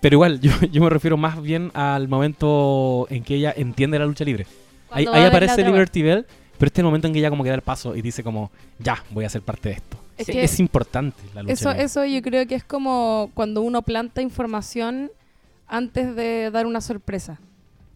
Pero 0.02 0.16
igual, 0.16 0.40
yo, 0.42 0.52
yo 0.72 0.82
me 0.84 0.90
refiero 0.90 1.16
más 1.18 1.42
bien 1.42 1.72
al 1.74 2.08
momento 2.08 3.08
en 3.10 3.24
que 3.24 3.36
ella 3.36 3.54
entiende 3.56 3.98
la 3.98 4.06
lucha 4.06 4.26
libre. 4.26 4.46
Ahí, 4.92 5.06
aparece. 5.08 5.64
Liberty 5.64 6.02
Bell, 6.04 6.26
pero 6.58 6.68
este 6.68 6.80
es 6.80 6.84
el 6.84 6.86
momento 6.86 7.08
en 7.08 7.14
que 7.14 7.20
ella 7.20 7.30
como 7.30 7.44
que 7.44 7.50
da 7.50 7.56
el 7.56 7.62
paso 7.62 7.96
y 7.96 8.02
dice 8.02 8.24
como, 8.24 8.52
ya, 8.80 9.04
voy 9.10 9.26
a 9.26 9.30
ser 9.30 9.42
parte 9.42 9.70
de 9.70 9.76
esto. 9.76 9.98
Es 10.17 10.28
Sí, 10.28 10.32
que 10.34 10.43
es 10.43 10.60
importante 10.60 11.17
la 11.34 11.41
lucha 11.43 11.54
Eso, 11.54 11.69
libre. 11.69 11.84
eso 11.86 12.06
yo 12.06 12.21
creo 12.21 12.45
que 12.47 12.56
es 12.56 12.63
como 12.63 13.32
cuando 13.34 13.62
uno 13.62 13.82
planta 13.82 14.21
información 14.21 15.12
antes 15.67 16.15
de 16.15 16.52
dar 16.52 16.65
una 16.65 16.82
sorpresa. 16.82 17.39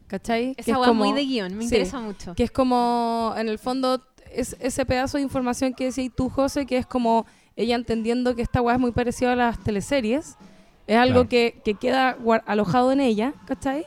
¿Cachai? 0.07 0.55
Que 0.55 0.61
Esa 0.61 0.71
es 0.71 0.77
wea 0.77 0.87
como- 0.87 1.03
muy 1.05 1.13
de 1.13 1.25
guion, 1.25 1.53
me 1.53 1.59
sí. 1.59 1.65
interesa 1.65 1.99
mucho. 1.99 2.33
Que 2.33 2.43
es 2.43 2.51
como, 2.51 3.33
en 3.37 3.49
el 3.49 3.59
fondo, 3.59 4.01
es 4.33 4.55
ese 4.61 4.85
pedazo 4.85 5.17
de 5.17 5.23
información 5.23 5.73
que 5.73 5.85
decías 5.85 6.11
tú, 6.15 6.29
José, 6.29 6.65
que 6.65 6.77
es 6.77 6.85
como 6.85 7.25
ella 7.57 7.75
entendiendo 7.75 8.33
que 8.35 8.41
esta 8.41 8.61
weá 8.61 8.75
es 8.75 8.79
muy 8.81 8.91
parecida 8.91 9.33
a 9.33 9.35
las 9.35 9.59
teleseries. 9.63 10.37
Es 10.87 10.95
algo 10.97 11.13
Claro. 11.25 11.29
que, 11.29 11.59
que 11.65 11.73
queda 11.75 12.17
alojado 12.45 12.93
en 12.93 13.01
ella, 13.01 13.33
¿cachai? 13.45 13.85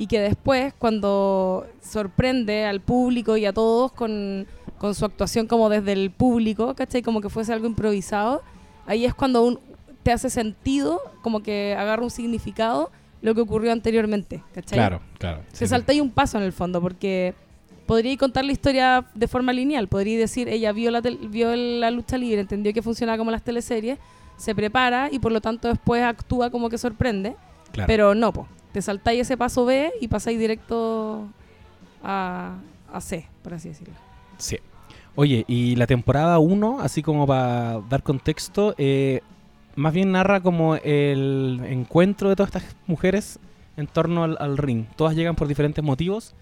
Y 0.00 0.06
que 0.06 0.18
después, 0.18 0.72
cuando 0.78 1.66
sorprende 1.82 2.64
al 2.64 2.80
público 2.80 3.36
y 3.36 3.44
a 3.44 3.52
todos 3.52 3.92
con, 3.92 4.46
con 4.78 4.94
su 4.94 5.04
actuación 5.04 5.46
como 5.46 5.68
desde 5.68 5.92
el 5.92 6.10
público, 6.10 6.74
¿cachai? 6.74 7.02
Como 7.02 7.20
que 7.20 7.28
fuese 7.28 7.52
algo 7.52 7.66
improvisado, 7.66 8.42
ahí 8.86 9.04
es 9.04 9.12
cuando 9.14 9.42
un, 9.44 9.60
te 10.02 10.10
hace 10.10 10.30
sentido, 10.30 11.02
como 11.20 11.42
que 11.42 11.76
agarra 11.78 12.02
un 12.02 12.10
significado 12.10 12.90
lo 13.20 13.34
que 13.34 13.42
ocurrió 13.42 13.72
anteriormente, 13.72 14.42
¿cachai? 14.54 14.78
Claro, 14.78 15.02
claro. 15.18 15.42
Se 15.52 15.66
sí, 15.66 15.68
salta 15.68 15.92
ahí 15.92 16.00
un 16.00 16.10
paso 16.10 16.38
en 16.38 16.44
el 16.44 16.54
fondo, 16.54 16.80
porque 16.80 17.34
podría 17.84 18.16
contar 18.16 18.46
la 18.46 18.52
historia 18.52 19.04
de 19.14 19.28
forma 19.28 19.52
lineal. 19.52 19.86
Podría 19.86 20.18
decir, 20.18 20.48
ella 20.48 20.72
vio 20.72 20.90
la, 20.90 21.02
vio 21.02 21.54
la 21.54 21.90
lucha 21.90 22.16
libre, 22.16 22.40
entendió 22.40 22.72
que 22.72 22.80
funcionaba 22.80 23.18
como 23.18 23.30
las 23.30 23.42
teleseries, 23.42 23.98
se 24.38 24.54
prepara 24.54 25.10
y 25.12 25.18
por 25.18 25.32
lo 25.32 25.42
tanto 25.42 25.68
después 25.68 26.02
actúa 26.02 26.48
como 26.48 26.70
que 26.70 26.78
sorprende. 26.78 27.36
claro. 27.70 27.86
Pero 27.86 28.14
no, 28.14 28.32
po. 28.32 28.48
Te 28.72 28.82
saltáis 28.82 29.20
ese 29.22 29.36
paso 29.36 29.64
B 29.64 29.92
y 30.00 30.08
pasáis 30.08 30.38
directo 30.38 31.28
a, 32.02 32.56
a 32.92 33.00
C, 33.00 33.26
por 33.42 33.54
así 33.54 33.68
decirlo. 33.68 33.94
Sí. 34.38 34.58
Oye, 35.16 35.44
y 35.48 35.76
la 35.76 35.86
temporada 35.86 36.38
1, 36.38 36.80
así 36.80 37.02
como 37.02 37.26
para 37.26 37.80
dar 37.90 38.02
contexto, 38.02 38.74
eh, 38.78 39.20
más 39.76 39.92
bien 39.92 40.12
narra 40.12 40.40
como 40.40 40.76
el 40.76 41.60
encuentro 41.66 42.28
de 42.28 42.36
todas 42.36 42.54
estas 42.54 42.76
mujeres 42.86 43.38
en 43.76 43.86
torno 43.86 44.24
al, 44.24 44.36
al 44.40 44.56
ring. 44.56 44.86
Todas 44.96 45.14
llegan 45.16 45.34
por 45.36 45.48
diferentes 45.48 45.82
motivos. 45.84 46.34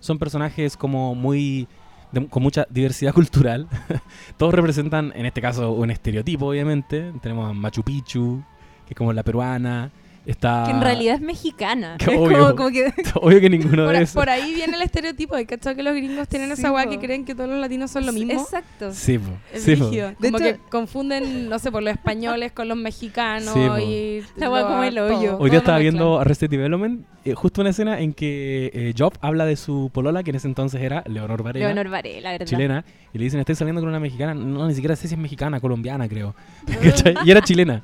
Son 0.00 0.18
personajes 0.18 0.76
como 0.76 1.14
muy... 1.14 1.68
de- 2.12 2.26
con 2.28 2.42
mucha 2.42 2.66
diversidad 2.68 3.14
cultural. 3.14 3.68
Todos 4.36 4.52
representan, 4.54 5.12
en 5.14 5.24
este 5.26 5.40
caso, 5.40 5.72
un 5.72 5.90
estereotipo, 5.90 6.46
obviamente. 6.46 7.12
Tenemos 7.22 7.48
a 7.48 7.52
Machu 7.52 7.82
Picchu, 7.82 8.42
que 8.86 8.94
es 8.94 8.96
como 8.96 9.12
la 9.12 9.22
peruana. 9.22 9.90
Está... 10.26 10.64
Que 10.66 10.72
en 10.72 10.80
realidad 10.80 11.14
es 11.14 11.20
mexicana. 11.20 11.96
Que 11.98 12.12
Es 12.14 12.18
obvio. 12.18 12.38
como, 12.38 12.56
como 12.56 12.70
que 12.70 12.92
Obvio 13.14 13.40
que 13.40 13.48
ninguno 13.48 13.86
de 13.88 14.02
esos. 14.02 14.14
por 14.14 14.28
ahí 14.28 14.52
viene 14.54 14.76
el 14.76 14.82
estereotipo 14.82 15.36
de 15.36 15.46
¿cachai? 15.46 15.76
que 15.76 15.82
los 15.82 15.94
gringos 15.94 16.28
tienen 16.28 16.48
Sí, 16.48 16.54
esa 16.60 16.72
weá 16.72 16.86
que 16.86 16.98
creen 16.98 17.24
que 17.24 17.34
todos 17.34 17.48
los 17.48 17.58
latinos 17.60 17.90
son 17.90 18.04
lo 18.06 18.12
mismo. 18.12 18.32
Exacto. 18.32 18.92
Sí, 18.92 19.18
po. 19.18 19.30
Es 19.52 19.62
sí, 19.62 19.76
po. 19.76 19.86
De 19.90 20.14
Como 20.20 20.38
hecho- 20.38 20.38
que 20.38 20.58
confunden, 20.68 21.48
no 21.48 21.58
sé, 21.58 21.70
por 21.70 21.82
los 21.82 21.92
españoles 21.94 22.52
con 22.52 22.68
los 22.68 22.76
mexicanos 22.76 23.54
Sí, 23.54 23.60
y 23.60 24.22
La 24.40 24.50
weá 24.50 24.62
como 24.66 24.82
el 24.82 24.98
hoyo. 24.98 25.30
todo, 25.32 25.38
Hoy 25.38 25.50
día 25.50 25.60
estaba 25.60 25.78
viendo. 25.78 26.18
Arrested 26.18 26.50
Development, 26.50 27.04
eh, 27.24 27.34
justo 27.34 27.60
una 27.60 27.70
escena 27.70 28.00
en 28.00 28.12
que 28.12 28.70
eh, 28.74 28.94
Job 28.96 29.12
habla 29.20 29.44
de 29.46 29.56
su 29.56 29.90
polola, 29.92 30.22
que 30.22 30.30
en 30.30 30.36
ese 30.36 30.48
entonces 30.48 30.80
era 30.82 31.02
Leonor 31.06 31.42
Varela, 31.42 31.66
Leonor 31.66 31.88
Varela, 31.90 32.20
la 32.20 32.30
verdad. 32.32 32.46
chilena, 32.46 32.84
y 33.12 33.18
le 33.18 33.24
dicen, 33.24 33.40
estoy 33.40 33.54
saliendo 33.54 33.80
con 33.80 33.88
una 33.88 34.00
mexicana, 34.00 34.34
no, 34.34 34.66
ni 34.66 34.74
siquiera 34.74 34.96
sé 34.96 35.08
si 35.08 35.14
es 35.14 35.20
mexicana, 35.20 35.60
colombiana, 35.60 36.08
creo. 36.08 36.34
Y 37.24 37.30
era 37.30 37.40
chilena. 37.42 37.82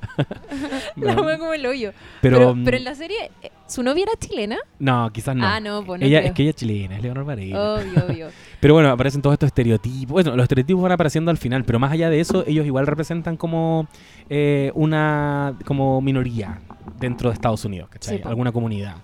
La 0.97 1.21
wea 1.21 1.39
como 1.39 1.53
el 1.55 1.65
hoyo. 1.67 1.93
pero, 2.21 2.32
Pero, 2.38 2.57
pero 2.64 2.77
en 2.77 2.85
la 2.85 2.95
serie, 2.95 3.31
eh, 3.42 3.51
¿su 3.66 3.83
novia 3.83 4.05
era 4.05 4.12
chilena? 4.18 4.59
no, 4.79 5.11
quizás 5.12 5.35
no. 5.37 5.47
Ah, 5.47 5.61
no, 5.61 5.85
pues 5.85 6.01
no 6.01 6.07
ella, 6.07 6.18
creo. 6.18 6.29
es 6.29 6.35
que 6.35 6.42
ella 6.42 6.51
es 6.51 6.57
chilena, 6.57 6.97
es 6.97 7.03
Leonor 7.03 7.25
Varela. 7.25 7.75
Obvio, 7.75 8.05
obvio. 8.07 8.29
Pero 8.61 8.75
bueno, 8.75 8.90
aparecen 8.90 9.23
todos 9.23 9.35
estos 9.35 9.49
estereotipos. 9.49 10.12
Bueno, 10.12 10.37
los 10.37 10.45
estereotipos 10.45 10.83
van 10.83 10.92
apareciendo 10.92 11.31
al 11.31 11.38
final, 11.38 11.64
pero 11.64 11.79
más 11.81 11.90
allá 11.90 12.11
de 12.11 12.21
eso, 12.21 12.45
ellos 12.47 12.64
igual 12.64 12.87
representan 12.87 13.37
como 13.37 13.88
eh, 14.31 14.71
una 14.75 15.59
como 15.64 16.01
minoría 16.01 16.61
dentro 17.01 17.31
de 17.31 17.35
Estados 17.35 17.64
Unidos, 17.64 17.88
¿cachai? 17.88 18.18
Sí. 18.18 18.23
Alguna 18.25 18.53
comunidad. 18.53 18.97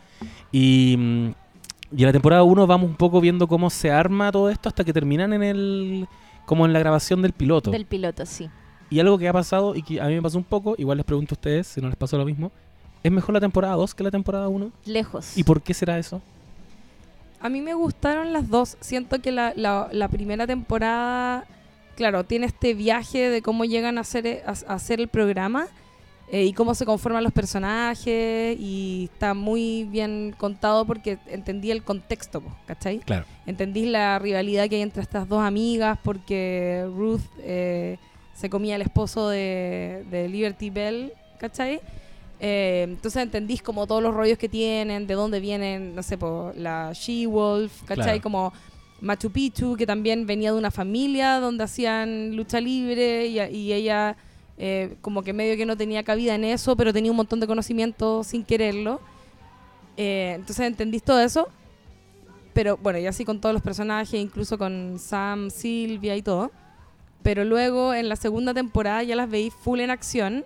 Y, 0.53 0.95
mm, 0.97 1.29
y 1.97 2.03
en 2.03 2.07
la 2.07 2.13
temporada 2.13 2.43
1 2.43 2.67
vamos 2.67 2.89
un 2.89 2.97
poco 2.97 3.21
viendo 3.21 3.49
cómo 3.49 3.71
se 3.71 3.91
arma 3.91 4.31
todo 4.31 4.51
esto 4.51 4.69
hasta 4.69 4.85
que 4.85 4.93
terminan 4.93 5.33
en 5.33 5.43
el 5.43 6.09
como 6.45 6.65
en 6.65 6.73
la 6.73 6.79
grabación 6.79 7.21
del 7.21 7.33
piloto. 7.33 7.71
Del 7.71 7.85
piloto, 7.85 8.25
sí. 8.27 8.49
Y 8.91 9.01
algo 9.01 9.19
que 9.19 9.29
ha 9.29 9.33
pasado 9.33 9.75
y 9.75 9.83
que 9.83 10.01
a 10.01 10.07
mí 10.07 10.15
me 10.15 10.23
pasó 10.23 10.39
un 10.39 10.45
poco, 10.45 10.75
igual 10.79 10.97
les 10.97 11.05
pregunto 11.05 11.35
a 11.35 11.37
ustedes 11.37 11.67
si 11.67 11.81
no 11.81 11.89
les 11.89 11.97
pasó 11.97 12.17
lo 12.17 12.25
mismo, 12.25 12.53
¿es 13.03 13.13
mejor 13.13 13.35
la 13.35 13.41
temporada 13.41 13.75
2 13.75 13.95
que 13.95 14.03
la 14.05 14.11
temporada 14.11 14.49
1? 14.49 14.71
Lejos. 14.87 15.37
¿Y 15.37 15.45
por 15.45 15.63
qué 15.63 15.75
será 15.75 15.99
eso? 15.99 16.21
A 17.41 17.49
mí 17.49 17.61
me 17.61 17.75
gustaron 17.75 18.33
las 18.33 18.49
dos. 18.49 18.77
Siento 18.81 19.21
que 19.21 19.31
la, 19.31 19.53
la- 19.55 19.89
la 19.93 20.09
primera 20.09 20.47
temporada, 20.47 21.45
claro, 21.97 22.25
tiene 22.25 22.47
este 22.47 22.75
viaje 22.75 23.31
de 23.31 23.43
cómo 23.43 23.65
llegan 23.65 23.97
a 23.99 24.01
hacer, 24.01 24.43
a, 24.47 24.51
a 24.51 24.75
hacer 24.75 25.01
el 25.01 25.07
programa 25.09 25.69
eh, 26.33 26.45
y 26.45 26.53
cómo 26.53 26.75
se 26.75 26.85
conforman 26.85 27.23
los 27.23 27.33
personajes 27.33 28.59
y 28.59 29.09
está 29.13 29.35
muy 29.35 29.85
bien 29.85 30.35
contado 30.37 30.85
porque 30.85 31.19
entendí 31.29 31.71
el 31.71 31.83
contexto, 31.85 32.43
¿cachai? 32.67 32.99
Claro. 32.99 33.25
Entendí 33.47 33.87
la 33.87 34.19
rivalidad 34.19 34.69
que 34.69 34.75
hay 34.77 34.83
entre 34.83 35.03
estas 35.03 35.29
dos 35.29 35.43
amigas 35.43 35.97
porque 36.03 36.87
Ruth 36.97 37.23
eh, 37.39 37.99
se 38.35 38.51
comía 38.51 38.75
el 38.77 38.83
esposo 38.83 39.29
de, 39.29 40.05
de 40.11 40.29
Liberty 40.29 40.71
Bell, 40.71 41.13
¿cachai? 41.39 41.81
Eh, 42.41 42.87
entonces 42.89 43.23
entendís 43.23 43.63
como 43.63 43.87
todos 43.87 44.03
los 44.03 44.15
rollos 44.15 44.39
que 44.39 44.49
tienen, 44.49 45.07
de 45.07 45.15
dónde 45.15 45.41
vienen, 45.41 45.95
no 45.95 46.03
sé, 46.03 46.17
po, 46.17 46.53
la 46.57 46.93
She-Wolf, 46.93 47.83
¿cachai? 47.83 48.05
Claro. 48.05 48.23
Como 48.23 48.53
Machu 49.01 49.31
Picchu, 49.31 49.77
que 49.77 49.87
también 49.87 50.27
venía 50.27 50.53
de 50.53 50.59
una 50.59 50.71
familia 50.71 51.41
donde 51.41 51.65
hacían 51.65 52.37
lucha 52.37 52.61
libre 52.61 53.27
y, 53.27 53.41
y 53.41 53.73
ella 53.73 54.17
eh, 54.57 54.97
como 55.01 55.23
que 55.23 55.33
medio 55.33 55.57
que 55.57 55.65
no 55.65 55.77
tenía 55.77 56.03
cabida 56.03 56.35
en 56.35 56.45
eso, 56.45 56.77
pero 56.77 56.93
tenía 56.93 57.13
un 57.13 57.17
montón 57.17 57.39
de 57.39 57.47
conocimiento 57.47 58.25
sin 58.25 58.45
quererlo. 58.45 59.01
Eh, 59.97 60.33
entonces 60.35 60.67
entendís 60.67 61.03
todo 61.03 61.21
eso. 61.21 61.49
Pero 62.55 62.77
bueno, 62.77 62.99
y 62.99 63.07
así 63.07 63.25
con 63.25 63.41
todos 63.41 63.53
los 63.53 63.63
personajes, 63.63 64.21
incluso 64.21 64.59
con 64.59 64.99
Sam, 64.99 65.51
Silvia 65.51 66.17
y 66.17 66.23
todo. 66.23 66.51
Pero 67.23 67.45
luego 67.45 67.95
en 67.95 68.09
la 68.09 68.17
segunda 68.17 68.53
temporada 68.53 69.03
ya 69.05 69.15
las 69.15 69.31
veis 69.31 69.55
full 69.55 69.79
en 69.81 69.91
acción 69.91 70.45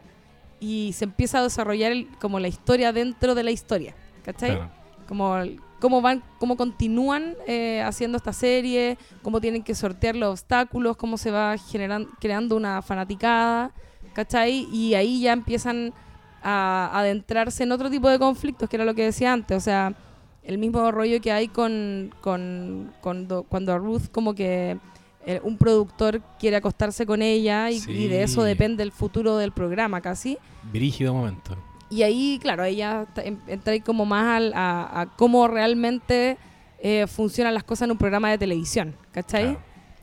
y 0.63 0.93
se 0.93 1.05
empieza 1.05 1.41
a 1.41 1.43
desarrollar 1.43 1.93
el- 1.93 2.09
como 2.21 2.39
la 2.39 2.49
historia 2.49 2.93
dentro 2.93 3.35
de 3.35 3.43
la 3.43 3.51
historia. 3.51 3.95
¿Cachai? 4.25 4.51
Claro. 4.57 4.71
como 5.09 5.35
cómo 5.81 6.01
van, 6.01 6.23
cómo 6.39 6.57
continúan 6.57 7.35
eh, 7.49 7.83
haciendo 7.85 8.17
esta 8.17 8.33
serie, 8.33 8.97
cómo 9.23 9.41
tienen 9.41 9.65
que 9.65 9.75
sortear 9.75 10.15
los 10.15 10.31
obstáculos, 10.31 10.97
cómo 10.97 11.19
se 11.19 11.33
va 11.33 11.59
generan, 11.59 12.07
creando 12.21 12.55
una 12.57 12.81
fanaticada, 12.83 13.73
¿cachai? 14.15 14.69
Y 14.73 14.95
ahí 14.95 15.21
ya 15.23 15.33
empiezan 15.33 15.93
a 16.41 16.89
adentrarse 16.95 17.65
en 17.65 17.73
otro 17.73 17.91
tipo 17.91 18.09
de 18.09 18.21
conflictos, 18.21 18.69
que 18.69 18.77
era 18.77 18.85
lo 18.85 18.95
que 18.95 19.05
decía 19.07 19.33
antes, 19.33 19.57
o 19.57 19.61
sea, 19.61 19.93
el 20.45 20.59
mismo 20.59 20.91
rollo 20.93 21.21
que 21.21 21.33
hay 21.33 21.49
con, 21.49 22.15
con, 22.21 22.93
cuando, 23.01 23.43
cuando 23.43 23.77
Ruth 23.79 24.07
como 24.13 24.35
que 24.35 24.79
un 25.45 25.57
productor 25.59 26.21
quiere 26.39 26.57
acostarse 26.57 27.07
con 27.07 27.23
ella 27.23 27.71
y, 27.71 27.77
y 27.89 28.09
de 28.09 28.23
eso 28.25 28.43
depende 28.43 28.83
el 28.83 28.93
futuro 28.93 29.37
del 29.37 29.53
programa 29.53 30.01
casi. 30.01 30.39
Brígido 30.73 31.15
momento. 31.15 31.57
Y 31.91 32.03
ahí, 32.03 32.39
claro, 32.41 32.65
ella 32.65 33.07
em- 33.19 33.39
entra 33.47 33.79
como 33.81 34.05
más 34.07 34.37
al- 34.37 34.53
a, 34.55 35.01
a 35.03 35.07
cómo 35.17 35.47
realmente 35.49 36.39
eh, 36.81 37.07
funcionan 37.07 37.55
las 37.55 37.65
cosas 37.65 37.87
en 37.87 37.93
un 37.93 37.99
programa 37.99 38.31
de 38.31 38.39
televisión, 38.39 38.97
¿cachai? 39.13 39.45
Claro. 39.45 39.61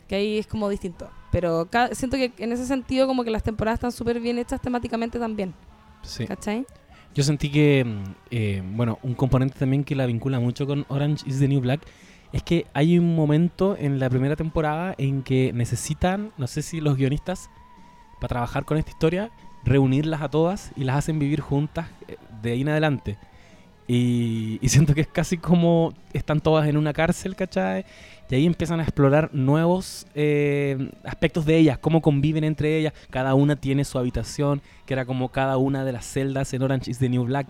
Que 0.07 0.15
ahí 0.15 0.37
es 0.37 0.47
como 0.47 0.69
distinto. 0.69 1.09
Pero 1.31 1.67
siento 1.91 2.17
que 2.17 2.31
en 2.37 2.51
ese 2.53 2.65
sentido 2.65 3.05
como 3.05 3.23
que 3.23 3.29
las 3.31 3.43
temporadas 3.43 3.77
están 3.77 3.91
súper 3.91 4.19
bien 4.19 4.37
hechas 4.39 4.61
temáticamente 4.61 5.19
también, 5.19 5.53
Sí. 6.01 6.25
¿cachai? 6.25 6.65
Yo 7.13 7.23
sentí 7.23 7.49
que, 7.49 7.83
mm, 7.83 8.03
eh, 8.31 8.63
bueno, 8.75 8.99
un 9.03 9.13
componente 9.15 9.57
también 9.59 9.83
que 9.83 9.95
la 9.95 10.05
vincula 10.05 10.39
mucho 10.39 10.65
con 10.65 10.85
Orange 10.89 11.23
is 11.27 11.39
the 11.39 11.47
New 11.47 11.59
Black 11.59 11.81
es 12.31 12.43
que 12.43 12.67
hay 12.73 12.99
un 12.99 13.15
momento 13.15 13.75
en 13.77 13.99
la 13.99 14.09
primera 14.09 14.35
temporada 14.35 14.93
en 14.97 15.23
que 15.23 15.51
necesitan, 15.53 16.31
no 16.37 16.47
sé 16.47 16.61
si 16.61 16.79
los 16.79 16.95
guionistas, 16.95 17.49
para 18.19 18.29
trabajar 18.29 18.65
con 18.65 18.77
esta 18.77 18.91
historia, 18.91 19.31
reunirlas 19.63 20.21
a 20.21 20.29
todas 20.29 20.71
y 20.75 20.83
las 20.83 20.97
hacen 20.97 21.19
vivir 21.19 21.41
juntas 21.41 21.87
eh, 22.07 22.17
de 22.41 22.51
ahí 22.51 22.61
en 22.61 22.69
adelante. 22.69 23.17
Y, 23.87 24.59
siento 24.67 24.93
que 24.93 25.01
es 25.01 25.07
casi 25.07 25.37
como 25.37 25.93
están 26.13 26.41
todas 26.41 26.67
en 26.67 26.77
una 26.77 26.93
cárcel, 26.93 27.35
¿cachai? 27.35 27.85
Y 28.29 28.35
ahí 28.35 28.45
empiezan 28.45 28.79
a 28.79 28.83
explorar 28.83 29.31
nuevos 29.33 30.05
eh, 30.13 30.91
aspectos 31.03 31.47
de 31.47 31.57
ellas, 31.57 31.79
cómo 31.79 32.01
conviven 32.01 32.43
entre 32.43 32.77
ellas. 32.77 32.93
Cada 33.09 33.33
una 33.33 33.55
tiene 33.55 33.83
su 33.85 33.97
habitación, 33.97 34.61
que 34.85 34.93
era 34.93 35.05
como 35.05 35.29
cada 35.29 35.57
una 35.57 35.83
de 35.83 35.93
las 35.93 36.05
celdas 36.05 36.53
en 36.53 36.61
Orange 36.61 36.91
is 36.91 36.99
the 36.99 37.09
New 37.09 37.23
Black. 37.23 37.47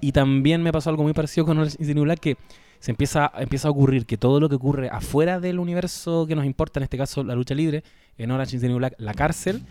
Y 0.00 0.10
también 0.10 0.64
me 0.64 0.72
pasó 0.72 0.90
algo 0.90 1.04
muy 1.04 1.12
parecido 1.12 1.46
con 1.46 1.58
Orange 1.58 1.76
is 1.78 1.86
the 1.86 1.94
New 1.94 2.02
Black, 2.02 2.18
que 2.18 2.36
se 2.80 2.90
empieza, 2.90 3.30
empieza 3.38 3.68
a 3.68 3.70
ocurrir 3.70 4.06
que 4.06 4.16
todo 4.16 4.40
lo 4.40 4.48
que 4.48 4.54
ocurre 4.54 4.88
afuera 4.88 5.38
del 5.38 5.58
universo 5.58 6.26
que 6.26 6.34
nos 6.34 6.46
importa, 6.46 6.80
en 6.80 6.84
este 6.84 6.96
caso 6.96 7.22
la 7.22 7.34
lucha 7.34 7.54
libre, 7.54 7.84
en 8.16 8.30
Orange 8.30 8.56
is 8.56 8.62
the 8.62 8.68
New 8.68 8.78
Black, 8.78 8.94
la 8.98 9.12
cárcel, 9.12 9.62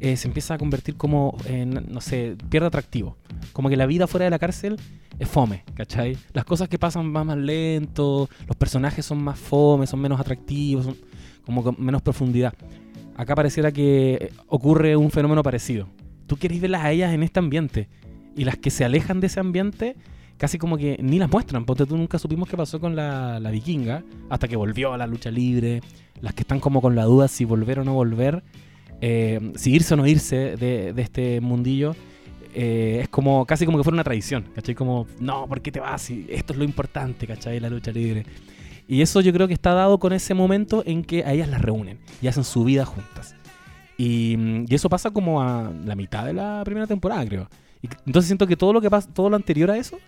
eh, 0.00 0.16
se 0.16 0.28
empieza 0.28 0.54
a 0.54 0.58
convertir 0.58 0.96
como, 0.96 1.36
en, 1.46 1.86
no 1.88 2.00
sé, 2.00 2.36
pierde 2.50 2.68
atractivo. 2.68 3.16
Como 3.52 3.70
que 3.70 3.76
la 3.76 3.86
vida 3.86 4.06
fuera 4.06 4.24
de 4.24 4.30
la 4.30 4.38
cárcel 4.38 4.76
es 5.18 5.28
fome, 5.28 5.64
¿cachai? 5.74 6.16
Las 6.32 6.44
cosas 6.44 6.68
que 6.68 6.78
pasan 6.78 7.12
van 7.12 7.26
más 7.26 7.38
lento, 7.38 8.28
los 8.46 8.56
personajes 8.56 9.04
son 9.04 9.22
más 9.22 9.38
fome, 9.38 9.86
son 9.86 10.00
menos 10.00 10.20
atractivos, 10.20 10.94
como 11.44 11.62
con 11.62 11.76
menos 11.78 12.02
profundidad. 12.02 12.52
Acá 13.16 13.34
pareciera 13.34 13.72
que 13.72 14.14
eh, 14.14 14.32
ocurre 14.46 14.94
un 14.94 15.10
fenómeno 15.10 15.42
parecido. 15.42 15.88
Tú 16.26 16.36
quieres 16.36 16.60
verlas 16.60 16.84
a 16.84 16.92
ellas 16.92 17.12
en 17.14 17.22
este 17.22 17.38
ambiente 17.38 17.88
y 18.36 18.44
las 18.44 18.56
que 18.56 18.70
se 18.70 18.84
alejan 18.84 19.20
de 19.20 19.26
ese 19.26 19.40
ambiente 19.40 19.96
casi 20.38 20.56
como 20.56 20.78
que 20.78 20.96
ni 21.02 21.18
las 21.18 21.30
muestran, 21.30 21.64
porque 21.64 21.84
tú 21.84 21.96
nunca 21.96 22.18
supimos 22.18 22.48
qué 22.48 22.56
pasó 22.56 22.80
con 22.80 22.96
la, 22.96 23.38
la 23.40 23.50
vikinga 23.50 24.04
hasta 24.30 24.48
que 24.48 24.56
volvió 24.56 24.94
a 24.94 24.98
la 24.98 25.06
lucha 25.06 25.30
libre. 25.30 25.82
Las 26.20 26.34
que 26.34 26.42
están 26.42 26.58
como 26.60 26.80
con 26.80 26.96
la 26.96 27.04
duda 27.04 27.28
si 27.28 27.44
volver 27.44 27.80
o 27.80 27.84
no 27.84 27.94
volver, 27.94 28.42
eh, 29.00 29.52
si 29.56 29.72
irse 29.72 29.94
o 29.94 29.96
no 29.96 30.06
irse 30.06 30.56
de, 30.56 30.92
de 30.92 31.02
este 31.02 31.40
mundillo, 31.40 31.94
eh, 32.54 33.00
es 33.02 33.08
como 33.08 33.44
casi 33.46 33.66
como 33.66 33.78
que 33.78 33.84
fuera 33.84 33.94
una 33.94 34.04
tradición, 34.04 34.44
¿cachai? 34.54 34.74
Como, 34.74 35.06
no, 35.20 35.46
¿por 35.46 35.60
qué 35.60 35.70
te 35.70 35.80
vas? 35.80 36.10
Esto 36.10 36.52
es 36.52 36.58
lo 36.58 36.64
importante, 36.64 37.26
¿cachai? 37.26 37.60
La 37.60 37.68
lucha 37.68 37.92
libre. 37.92 38.24
Y 38.88 39.02
eso 39.02 39.20
yo 39.20 39.32
creo 39.32 39.46
que 39.46 39.54
está 39.54 39.74
dado 39.74 39.98
con 39.98 40.12
ese 40.12 40.34
momento 40.34 40.82
en 40.86 41.04
que 41.04 41.24
a 41.24 41.34
ellas 41.34 41.48
las 41.48 41.60
reúnen 41.60 41.98
y 42.22 42.26
hacen 42.26 42.44
su 42.44 42.64
vida 42.64 42.84
juntas. 42.84 43.34
Y, 43.96 44.36
y 44.66 44.74
eso 44.74 44.88
pasa 44.88 45.10
como 45.10 45.42
a 45.42 45.70
la 45.84 45.94
mitad 45.94 46.24
de 46.24 46.32
la 46.32 46.62
primera 46.64 46.86
temporada, 46.86 47.26
creo. 47.26 47.48
Entonces 48.06 48.26
siento 48.26 48.46
que 48.46 48.56
todo 48.56 48.72
lo 48.72 48.80
que 48.80 48.90
pasa, 48.90 49.12
todo 49.12 49.28
lo 49.28 49.36
anterior 49.36 49.70
a 49.70 49.76
eso, 49.76 49.98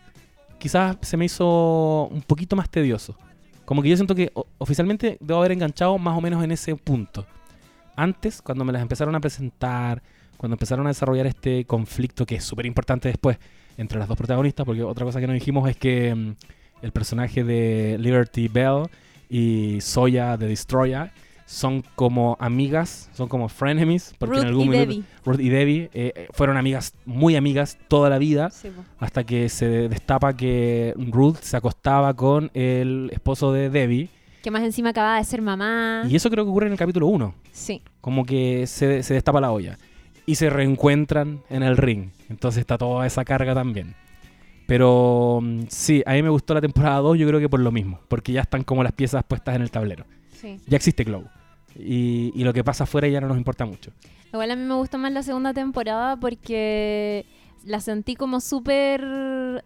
quizás 0.61 0.97
se 1.01 1.17
me 1.17 1.25
hizo 1.25 2.07
un 2.13 2.23
poquito 2.23 2.55
más 2.55 2.71
tedioso. 2.71 3.17
Como 3.65 3.83
que 3.83 3.89
yo 3.89 3.97
siento 3.97 4.15
que 4.15 4.33
oficialmente 4.59 5.17
debo 5.21 5.41
haber 5.41 5.53
enganchado 5.53 5.99
más 5.99 6.17
o 6.17 6.21
menos 6.21 6.45
en 6.45 6.53
ese 6.53 6.77
punto. 6.77 7.27
Antes, 7.97 8.41
cuando 8.43 8.65
me 8.65 8.73
las 8.73 8.83
empezaron 8.83 9.15
a 9.15 9.21
presentar, 9.21 10.03
cuando 10.37 10.55
empezaron 10.55 10.87
a 10.87 10.91
desarrollar 10.91 11.27
este 11.27 11.65
conflicto 11.65 12.25
que 12.25 12.37
es 12.37 12.45
súper 12.45 12.67
importante 12.67 13.09
después 13.09 13.39
entre 13.77 13.99
las 13.99 14.09
dos 14.09 14.17
protagonistas, 14.17 14.67
porque 14.67 14.83
otra 14.83 15.05
cosa 15.05 15.21
que 15.21 15.27
no 15.27 15.33
dijimos 15.33 15.69
es 15.69 15.77
que 15.77 16.15
mm, 16.15 16.35
el 16.83 16.93
personaje 16.93 17.43
de 17.43 17.97
Liberty 17.99 18.49
Bell 18.49 18.85
y 19.29 19.81
Soya 19.81 20.37
de 20.37 20.49
Destroyer 20.49 21.11
son 21.51 21.83
como 21.97 22.37
amigas, 22.39 23.11
son 23.13 23.27
como 23.29 23.49
frenemies, 23.49 24.15
porque 24.19 24.37
Ruth 24.37 24.43
en 24.43 24.49
algún 24.49 24.67
y 24.67 24.69
minuto 24.69 24.89
Debbie. 24.91 25.05
Ruth 25.25 25.41
y 25.41 25.49
Debbie 25.49 25.91
eh, 25.93 26.13
eh, 26.15 26.29
fueron 26.33 26.57
amigas, 26.57 26.95
muy 27.05 27.35
amigas 27.35 27.77
toda 27.89 28.09
la 28.09 28.19
vida, 28.19 28.51
Sí, 28.51 28.69
hasta 29.01 29.25
que 29.25 29.49
se 29.49 29.67
destapa 29.89 30.37
que 30.37 30.95
Ruth 30.97 31.39
se 31.41 31.57
acostaba 31.57 32.15
con 32.15 32.53
el 32.55 33.11
esposo 33.13 33.53
de 33.53 33.69
Debbie, 33.69 34.09
Que 34.45 34.53
más 34.53 34.63
encima 34.63 34.91
acababa 34.91 35.17
de 35.19 35.25
ser 35.25 35.43
mamá. 35.43 36.05
y 36.09 36.15
eso 36.15 36.31
creo 36.31 36.45
que 36.45 36.51
ocurre 36.51 36.67
en 36.67 36.73
el 36.73 36.79
capítulo 36.79 37.09
1, 37.09 37.35
Sí. 37.51 37.83
como 38.01 38.25
que 38.25 38.69
se, 38.69 39.03
se 39.03 39.15
destapa 39.15 39.41
la 39.41 39.51
olla, 39.51 39.77
y 40.27 40.37
se 40.37 40.51
reencuentran 40.51 41.41
en 41.51 41.65
el 41.65 41.77
ring, 41.77 42.11
entonces 42.29 42.61
está 42.61 42.79
toda 42.79 43.05
esa 43.09 43.25
carga 43.25 43.55
también. 43.55 43.97
Pero 44.69 45.41
mm, 45.43 45.63
sí, 45.69 46.01
a 46.07 46.13
mí 46.13 46.23
me 46.23 46.29
gustó 46.31 46.55
la 46.55 46.61
temporada 46.61 46.99
2, 46.99 47.19
yo 47.19 47.27
creo 47.27 47.41
que 47.41 47.49
por 47.49 47.59
lo 47.59 47.73
mismo, 47.73 47.99
porque 48.07 48.31
ya 48.33 48.43
están 48.43 48.63
como 48.63 48.85
las 48.85 48.93
piezas 48.93 49.25
puestas 49.25 49.57
en 49.57 49.63
el 49.63 49.71
tablero. 49.73 50.05
Sí. 50.33 50.61
Ya 50.69 50.77
existe 50.77 51.03
Glow. 51.05 51.25
Y, 51.79 52.33
y 52.35 52.45
lo 52.45 52.53
que 52.53 52.65
pasa 52.65 52.85
afuera 52.85 53.09
ya 53.09 53.21
no 53.21 53.29
nos 53.29 53.37
importa 53.37 53.65
mucho. 53.65 53.93
Igual 54.33 54.51
a 54.51 54.57
mí 54.57 54.63
me 54.63 54.75
gustó 54.75 54.99
más 54.99 55.13
la 55.13 55.23
segunda 55.23 55.53
temporada 55.55 56.17
porque 56.17 57.27
la 57.65 57.81
sentí 57.81 58.15
como 58.17 58.41
súper 58.41 59.03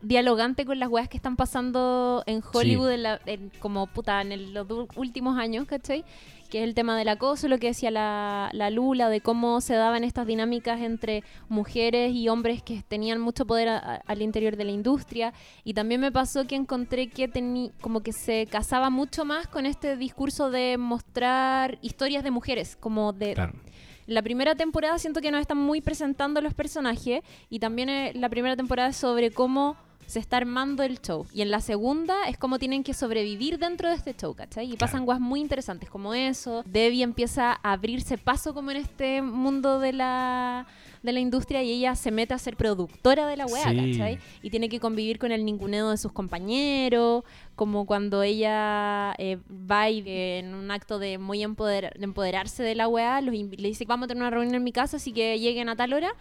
dialogante 0.02 0.64
con 0.64 0.78
las 0.80 0.88
weas 0.88 1.08
que 1.08 1.16
están 1.16 1.36
pasando 1.36 2.22
en 2.26 2.42
Hollywood 2.52 2.90
en 2.90 3.02
la- 3.04 3.20
en- 3.26 3.50
como 3.60 3.86
puta 3.86 4.20
en 4.20 4.32
el- 4.32 4.52
los 4.54 4.66
últimos 4.96 5.38
años, 5.38 5.66
¿cachai? 5.66 6.04
Que 6.54 6.62
es 6.62 6.68
el 6.68 6.74
tema 6.76 6.96
del 6.96 7.08
acoso, 7.08 7.48
lo 7.48 7.58
que 7.58 7.66
decía 7.66 7.90
la, 7.90 8.48
la 8.52 8.70
Lula, 8.70 9.08
de 9.08 9.20
cómo 9.20 9.60
se 9.60 9.74
daban 9.74 10.04
estas 10.04 10.24
dinámicas 10.24 10.80
entre 10.82 11.24
mujeres 11.48 12.14
y 12.14 12.28
hombres 12.28 12.62
que 12.62 12.84
tenían 12.86 13.20
mucho 13.20 13.44
poder 13.44 13.68
a- 13.70 13.78
a- 13.78 13.96
al 14.06 14.22
interior 14.22 14.54
de 14.56 14.62
la 14.62 14.70
industria. 14.70 15.32
Y 15.64 15.74
también 15.74 16.00
me 16.00 16.12
pasó 16.12 16.46
que 16.46 16.54
encontré 16.54 17.08
que 17.08 17.26
tení, 17.26 17.72
como 17.80 18.04
que 18.04 18.12
se 18.12 18.46
casaba 18.46 18.88
mucho 18.88 19.24
más 19.24 19.48
con 19.48 19.66
este 19.66 19.96
discurso 19.96 20.48
de 20.52 20.78
mostrar 20.78 21.76
historias 21.82 22.22
de 22.22 22.30
mujeres, 22.30 22.76
como 22.76 23.12
de, 23.12 23.34
Claro. 23.34 23.54
la 24.06 24.22
primera 24.22 24.54
temporada 24.54 24.96
siento 25.00 25.20
que 25.20 25.32
nos 25.32 25.40
están 25.40 25.58
muy 25.58 25.80
presentando 25.80 26.40
los 26.40 26.54
personajes 26.54 27.22
y 27.50 27.58
también 27.58 27.88
eh, 27.88 28.12
la 28.14 28.28
primera 28.28 28.54
temporada 28.54 28.90
es 28.90 28.96
sobre 28.96 29.32
cómo 29.32 29.76
se 30.06 30.18
está 30.18 30.36
armando 30.36 30.82
el 30.82 31.00
show. 31.00 31.26
Y 31.32 31.42
en 31.42 31.50
la 31.50 31.60
segunda 31.60 32.14
es 32.28 32.38
cómo 32.38 32.58
tienen 32.58 32.82
que 32.84 32.94
sobrevivir 32.94 33.58
dentro 33.58 33.88
de 33.88 33.94
este 33.96 34.14
show, 34.14 34.34
¿cachai? 34.34 34.72
Y 34.72 34.76
pasan 34.76 35.06
cosas 35.06 35.20
muy 35.20 35.40
interesantes 35.40 35.88
como 35.90 36.14
eso. 36.14 36.62
Debbie 36.66 37.02
empieza 37.02 37.52
a 37.62 37.72
abrirse 37.72 38.18
paso 38.18 38.54
como 38.54 38.70
en 38.70 38.78
este 38.78 39.22
mundo 39.22 39.78
de 39.80 39.92
la, 39.92 40.66
de 41.02 41.12
la 41.12 41.20
industria 41.20 41.62
y 41.62 41.70
ella 41.72 41.94
se 41.94 42.10
mete 42.10 42.34
a 42.34 42.38
ser 42.38 42.56
productora 42.56 43.26
de 43.26 43.36
la 43.36 43.46
weá, 43.46 43.68
Sí. 43.70 43.76
¿cachai? 43.92 44.18
Y 44.42 44.50
tiene 44.50 44.68
que 44.68 44.80
convivir 44.80 45.18
con 45.18 45.32
el 45.32 45.44
ninguneo 45.44 45.90
de 45.90 45.96
sus 45.96 46.12
compañeros, 46.12 47.24
como 47.56 47.86
cuando 47.86 48.22
ella 48.22 49.14
eh, 49.18 49.38
va 49.50 49.88
y 49.90 50.00
eh, 50.06 50.38
en 50.40 50.54
un 50.54 50.70
acto 50.70 50.98
de 50.98 51.18
muy 51.18 51.40
empoder- 51.44 51.94
de 51.96 52.04
empoderarse 52.04 52.62
de 52.62 52.74
la 52.74 52.88
weá, 52.88 53.20
los 53.20 53.34
le 53.34 53.68
dice 53.68 53.84
vamos 53.84 54.04
a 54.04 54.08
tener 54.08 54.22
una 54.22 54.30
reunión 54.30 54.54
en 54.54 54.64
mi 54.64 54.72
casa, 54.72 54.96
así 54.96 55.12
que 55.12 55.38
lleguen 55.38 55.68
a 55.68 55.76
tal 55.76 55.92
hora. 55.92 56.12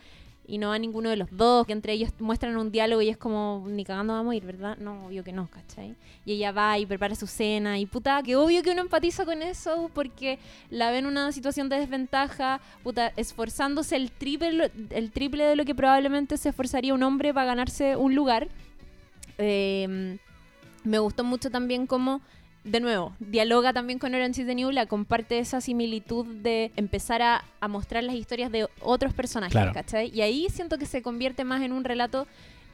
Y 0.45 0.57
no 0.57 0.69
va 0.69 0.77
ninguno 0.77 1.09
de 1.09 1.15
los 1.15 1.29
dos, 1.31 1.65
que 1.65 1.71
entre 1.71 1.93
ellos 1.93 2.11
muestran 2.19 2.57
un 2.57 2.69
diálogo 2.69 3.01
y 3.01 3.09
es 3.09 3.17
como, 3.17 3.63
ni 3.67 3.85
cagando 3.85 4.13
vamos 4.13 4.33
a 4.33 4.35
ir, 4.35 4.45
¿verdad? 4.45 4.77
No, 4.77 5.05
obvio 5.05 5.23
que 5.23 5.31
no, 5.31 5.47
¿cachai? 5.47 5.95
Y 6.25 6.33
ella 6.33 6.51
va 6.51 6.77
y 6.77 6.85
prepara 6.85 7.15
su 7.15 7.27
cena 7.27 7.79
y 7.79 7.85
puta, 7.85 8.21
que 8.23 8.35
obvio 8.35 8.61
que 8.61 8.71
uno 8.71 8.81
empatiza 8.81 9.23
con 9.23 9.41
eso 9.41 9.89
porque 9.93 10.39
la 10.69 10.91
ve 10.91 10.97
en 10.97 11.05
una 11.05 11.31
situación 11.31 11.69
de 11.69 11.79
desventaja, 11.79 12.59
puta, 12.83 13.13
esforzándose 13.15 13.95
el 13.95 14.11
triple, 14.11 14.69
el 14.89 15.11
triple 15.11 15.45
de 15.45 15.55
lo 15.55 15.63
que 15.63 15.75
probablemente 15.75 16.37
se 16.37 16.49
esforzaría 16.49 16.93
un 16.93 17.03
hombre 17.03 17.33
para 17.33 17.45
ganarse 17.45 17.95
un 17.95 18.13
lugar. 18.13 18.49
Eh, 19.37 20.17
me 20.83 20.99
gustó 20.99 21.23
mucho 21.23 21.49
también 21.49 21.87
cómo, 21.87 22.21
de 22.63 22.79
nuevo, 22.79 23.13
dialoga 23.19 23.73
también 23.73 23.99
con 23.99 24.13
Orange 24.15 24.41
is 24.41 24.47
the 24.47 24.55
New 24.55 24.69
Black, 24.69 24.87
comparte 24.87 25.39
esa 25.39 25.59
similitud 25.61 26.25
de 26.25 26.71
empezar 26.75 27.21
a, 27.21 27.43
a 27.59 27.67
mostrar 27.67 28.03
las 28.03 28.15
historias 28.15 28.51
de 28.51 28.67
otros 28.81 29.13
personajes, 29.13 29.51
Claro. 29.51 29.73
¿cachai? 29.73 30.09
Y 30.13 30.21
ahí 30.21 30.47
siento 30.49 30.77
que 30.77 30.85
se 30.85 31.01
convierte 31.01 31.43
más 31.43 31.61
en 31.61 31.71
un 31.73 31.83
relato 31.83 32.25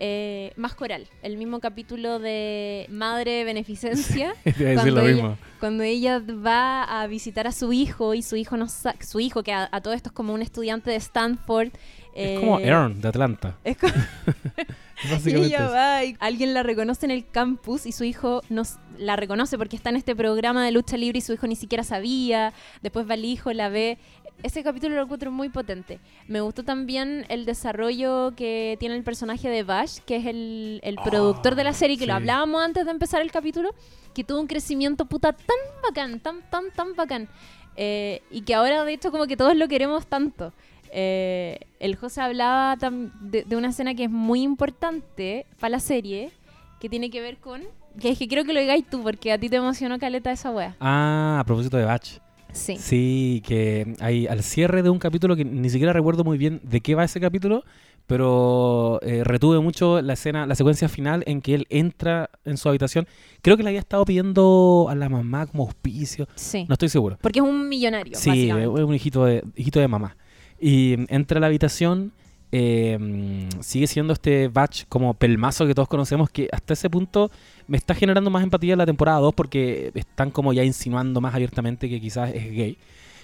eh, 0.01 0.53
más 0.55 0.75
coral. 0.75 1.07
El 1.23 1.35
mismo 1.35 1.59
capítulo 1.59 2.19
de 2.19 2.85
Madre 2.89 3.43
Beneficencia, 3.43 4.33
Cuando 4.57 4.85
lo 4.91 5.01
ella- 5.01 5.13
mismo. 5.13 5.37
cuando 5.59 5.83
ella 5.83 6.19
va 6.25 7.01
a 7.01 7.07
visitar 7.07 7.47
a 7.47 7.51
su 7.51 7.73
hijo 7.73 8.13
y 8.13 8.21
su 8.21 8.35
hijo 8.37 8.55
no 8.55 8.67
su 8.69 9.19
hijo 9.19 9.43
que 9.43 9.51
a, 9.51 9.67
a 9.71 9.81
todo 9.81 9.93
esto 9.93 10.09
es 10.09 10.13
como 10.13 10.33
un 10.33 10.41
estudiante 10.41 10.89
de 10.89 10.95
Stanford. 10.97 11.71
Es 12.19 12.39
como 12.39 12.59
eh, 12.59 12.67
Aaron 12.69 13.01
de 13.01 13.07
Atlanta. 13.07 13.55
es 13.63 13.77
como- 13.77 13.93
y 13.93 15.07
Básicamente. 15.11 15.47
ella 15.47 15.65
eso. 15.65 15.73
va 15.73 16.03
y 16.03 16.15
alguien 16.19 16.53
la 16.53 16.61
reconoce 16.63 17.05
en 17.05 17.11
el 17.11 17.25
campus 17.27 17.85
y 17.85 17.91
su 17.93 18.03
hijo 18.03 18.41
nos 18.49 18.75
la 18.97 19.15
reconoce 19.15 19.57
porque 19.57 19.75
está 19.77 19.89
en 19.89 19.95
este 19.95 20.13
programa 20.15 20.65
de 20.65 20.71
lucha 20.71 20.97
libre 20.97 21.19
y 21.19 21.21
su 21.21 21.31
hijo 21.33 21.47
ni 21.47 21.55
siquiera 21.55 21.83
sabía. 21.83 22.53
Después 22.81 23.09
va 23.09 23.13
el 23.13 23.23
hijo, 23.25 23.53
la 23.53 23.69
ve. 23.69 23.97
Ese 24.43 24.63
capítulo 24.63 24.95
lo 24.95 25.03
encuentro 25.03 25.31
muy 25.31 25.49
potente. 25.49 25.99
Me 26.27 26.39
gustó 26.41 26.63
también 26.63 27.25
el 27.29 27.45
desarrollo 27.45 28.33
que 28.37 28.77
tiene 28.79 28.95
el 28.95 29.03
personaje 29.03 29.49
de 29.49 29.63
Bash, 29.63 29.99
que 30.05 30.15
es 30.17 30.25
el, 30.25 30.79
el 30.83 30.95
productor 30.95 31.55
de 31.55 31.63
la 31.65 31.73
serie, 31.73 31.97
que 31.97 32.05
lo 32.05 32.13
hablábamos 32.13 32.61
antes 32.61 32.85
de 32.85 32.91
empezar 32.91 33.21
el 33.21 33.31
capítulo, 33.31 33.69
que 34.13 34.23
tuvo 34.23 34.39
un 34.39 34.47
crecimiento 34.47 35.05
puta 35.05 35.33
tan 35.33 35.57
bacán, 35.83 36.19
tan, 36.21 36.41
tan, 36.49 36.71
tan 36.71 36.95
bacán. 36.95 37.27
Eh, 37.75 38.21
y 38.31 38.41
que 38.41 38.53
ahora, 38.55 38.83
de 38.85 38.93
hecho, 38.93 39.11
como 39.11 39.27
que 39.27 39.35
todos 39.37 39.55
lo 39.55 39.67
queremos 39.67 40.07
tanto. 40.07 40.53
Eh, 40.91 41.59
el 41.79 41.95
José 41.95 42.21
hablaba 42.21 42.75
de, 43.21 43.43
de 43.43 43.55
una 43.55 43.69
escena 43.69 43.93
que 43.95 44.05
es 44.05 44.09
muy 44.09 44.41
importante 44.41 45.45
para 45.59 45.71
la 45.71 45.79
serie, 45.79 46.31
que 46.79 46.89
tiene 46.89 47.09
que 47.09 47.21
ver 47.21 47.37
con... 47.37 47.61
Que 47.99 48.09
es 48.11 48.19
que 48.19 48.27
creo 48.27 48.45
que 48.45 48.53
lo 48.53 48.59
digáis 48.59 48.85
tú, 48.89 49.01
porque 49.01 49.31
a 49.31 49.37
ti 49.39 49.49
te 49.49 49.57
emocionó 49.57 49.97
caleta 49.99 50.31
esa 50.31 50.51
wea. 50.51 50.75
Ah, 50.79 51.37
a 51.39 51.43
propósito 51.43 51.75
de 51.77 51.85
Batch. 51.85 52.17
Sí. 52.51 52.77
Sí, 52.77 53.43
que 53.45 53.93
hay 53.99 54.25
al 54.27 54.41
cierre 54.43 54.81
de 54.81 54.89
un 54.89 54.99
capítulo 54.99 55.35
que 55.35 55.45
ni 55.45 55.69
siquiera 55.69 55.93
recuerdo 55.93 56.23
muy 56.23 56.37
bien 56.37 56.61
de 56.63 56.81
qué 56.81 56.95
va 56.95 57.03
ese 57.03 57.19
capítulo, 57.19 57.63
pero 58.07 58.99
eh, 59.03 59.23
retuve 59.23 59.59
mucho 59.59 60.01
la 60.01 60.13
escena, 60.13 60.47
la 60.47 60.55
secuencia 60.55 60.89
final 60.89 61.23
en 61.27 61.41
que 61.41 61.53
él 61.53 61.67
entra 61.69 62.31
en 62.45 62.57
su 62.57 62.67
habitación. 62.67 63.07
Creo 63.43 63.55
que 63.55 63.61
le 63.61 63.69
había 63.69 63.79
estado 63.79 64.03
pidiendo 64.03 64.87
a 64.89 64.95
la 64.95 65.09
mamá 65.09 65.45
como 65.45 65.63
auspicio, 65.63 66.27
Sí. 66.35 66.65
no 66.67 66.73
estoy 66.73 66.89
seguro. 66.89 67.17
Porque 67.21 67.37
es 67.39 67.45
un 67.45 67.69
millonario, 67.69 68.17
Sí, 68.17 68.49
es 68.49 68.65
un 68.67 68.95
hijito 68.95 69.25
de, 69.25 69.43
hijito 69.55 69.79
de 69.79 69.87
mamá. 69.87 70.17
Y 70.59 71.05
entra 71.13 71.37
a 71.37 71.41
la 71.41 71.47
habitación, 71.47 72.11
eh, 72.51 73.47
sigue 73.59 73.87
siendo 73.87 74.13
este 74.13 74.47
batch 74.47 74.85
como 74.89 75.13
pelmazo 75.13 75.67
que 75.67 75.75
todos 75.75 75.87
conocemos, 75.87 76.29
que 76.29 76.49
hasta 76.51 76.73
ese 76.73 76.89
punto 76.89 77.29
me 77.67 77.77
está 77.77 77.93
generando 77.93 78.29
más 78.29 78.43
empatía 78.43 78.73
en 78.73 78.79
la 78.79 78.85
temporada 78.85 79.19
2 79.19 79.33
porque 79.35 79.91
están 79.93 80.31
como 80.31 80.51
ya 80.53 80.63
insinuando 80.63 81.21
más 81.21 81.35
abiertamente 81.35 81.89
que 81.89 82.01
quizás 82.01 82.31
es 82.33 82.51
gay. 82.51 82.77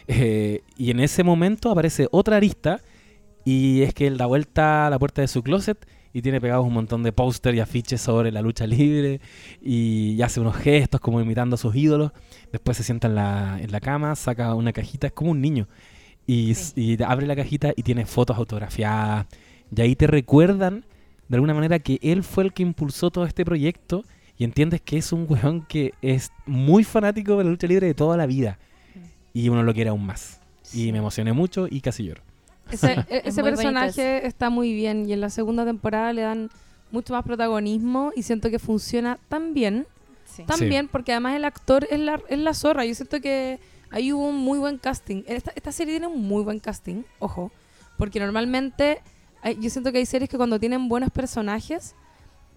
Eh, 0.08 0.62
y 0.78 0.92
en 0.92 1.00
ese 1.00 1.24
momento 1.24 1.72
aparece 1.72 2.08
otra 2.12 2.38
arista 2.38 2.82
y 3.44 3.82
es 3.82 3.94
que 3.94 4.08
él 4.08 4.18
da 4.18 4.28
vuelta 4.28 4.88
a 4.88 4.90
la 4.90 5.00
puerta 5.00 5.22
de 5.22 5.28
su 5.28 5.42
closet 5.42 5.88
y 6.14 6.22
tiene 6.22 6.40
pegados 6.40 6.66
un 6.66 6.74
montón 6.74 7.04
de 7.04 7.12
póster 7.12 7.56
y 7.56 7.60
afiches 7.60 8.00
sobre 8.00 8.32
la 8.32 8.42
lucha 8.42 8.66
libre 8.68 9.20
y 9.62 10.22
hace 10.22 10.40
unos 10.40 10.56
gestos 10.56 11.02
como 11.02 11.20
imitando 11.20 11.56
a 11.56 11.58
sus 11.58 11.76
ídolos. 11.76 12.12
Después 12.52 12.78
se 12.78 12.84
sienta 12.84 13.08
en 13.08 13.16
la, 13.16 13.60
en 13.60 13.72
la 13.72 13.82
cama, 13.82 14.16
saca 14.16 14.54
una 14.54 14.72
cajita, 14.72 15.08
es 15.08 15.14
como 15.14 15.32
un 15.32 15.42
niño. 15.42 15.68
Y, 16.28 16.56
Sí. 16.56 16.98
y 16.98 17.04
abre 17.04 17.28
la 17.28 17.36
cajita 17.36 17.74
y 17.76 17.84
tiene 17.84 18.06
fotos 18.06 18.38
autografiadas. 18.38 19.28
Y 19.76 19.82
ahí 19.82 19.96
te 19.96 20.08
recuerdan, 20.08 20.86
de 21.28 21.36
alguna 21.36 21.54
manera, 21.54 21.80
que 21.80 22.00
él 22.02 22.24
fue 22.24 22.44
el 22.46 22.54
que 22.54 22.64
impulsó 22.64 23.12
todo 23.12 23.26
este 23.26 23.46
proyecto. 23.46 24.04
Y 24.38 24.44
entiendes 24.44 24.82
que 24.82 24.98
es 24.98 25.14
un 25.14 25.26
weón 25.30 25.66
que 25.66 25.94
es 26.02 26.32
muy 26.46 26.84
fanático 26.84 27.38
de 27.38 27.46
la 27.46 27.50
lucha 27.52 27.68
libre 27.68 27.88
de 27.88 27.94
toda 27.94 28.18
la 28.18 28.26
vida. 28.26 28.60
Y 29.34 29.48
uno 29.50 29.64
lo 29.64 29.74
quiere 29.74 29.90
aún 29.92 30.06
más. 30.06 30.42
Y 30.74 30.92
me 30.92 30.98
emocioné 30.98 31.32
mucho 31.32 31.68
y 31.70 31.80
casi 31.82 32.04
lloro. 32.04 32.22
Ese, 32.70 32.94
e- 33.10 33.18
Es 33.20 33.26
ese 33.28 33.44
personaje 33.44 34.26
está 34.28 34.50
muy 34.50 34.74
bien 34.74 35.08
y 35.08 35.14
en 35.14 35.22
la 35.22 35.30
segunda 35.30 35.64
temporada 35.66 36.12
le 36.12 36.22
dan 36.24 36.50
mucho 36.92 37.14
más 37.14 37.24
protagonismo 37.24 38.12
y 38.16 38.24
siento 38.24 38.50
que 38.50 38.60
funciona 38.60 39.20
tan 39.30 39.54
bien, 39.54 39.86
Sí. 40.26 40.44
tan 40.44 40.58
Sí. 40.58 40.66
bien 40.66 40.88
porque 40.90 41.12
además 41.14 41.36
el 41.36 41.46
actor 41.46 41.88
es 41.90 42.00
la, 42.00 42.20
es 42.28 42.40
la 42.40 42.54
zorra. 42.54 42.84
Yo 42.86 42.94
siento 42.96 43.22
que 43.22 43.60
ahí 43.96 44.14
hubo 44.14 44.28
un 44.30 44.36
muy 44.38 44.60
buen 44.60 44.78
casting. 44.78 45.24
Esta, 45.28 45.52
esta 45.56 45.72
serie 45.72 45.94
tiene 45.94 46.08
un 46.08 46.22
muy 46.28 46.44
buen 46.44 46.60
casting, 46.60 47.04
ojo, 47.20 47.52
porque 47.98 48.20
normalmente 48.20 49.02
hay- 49.42 49.58
yo 49.60 49.70
siento 49.70 49.92
que 49.92 49.98
hay 50.00 50.06
series 50.06 50.30
que 50.30 50.38
cuando 50.38 50.60
tienen 50.60 50.88
buenos 50.90 51.10
personajes 51.12 51.96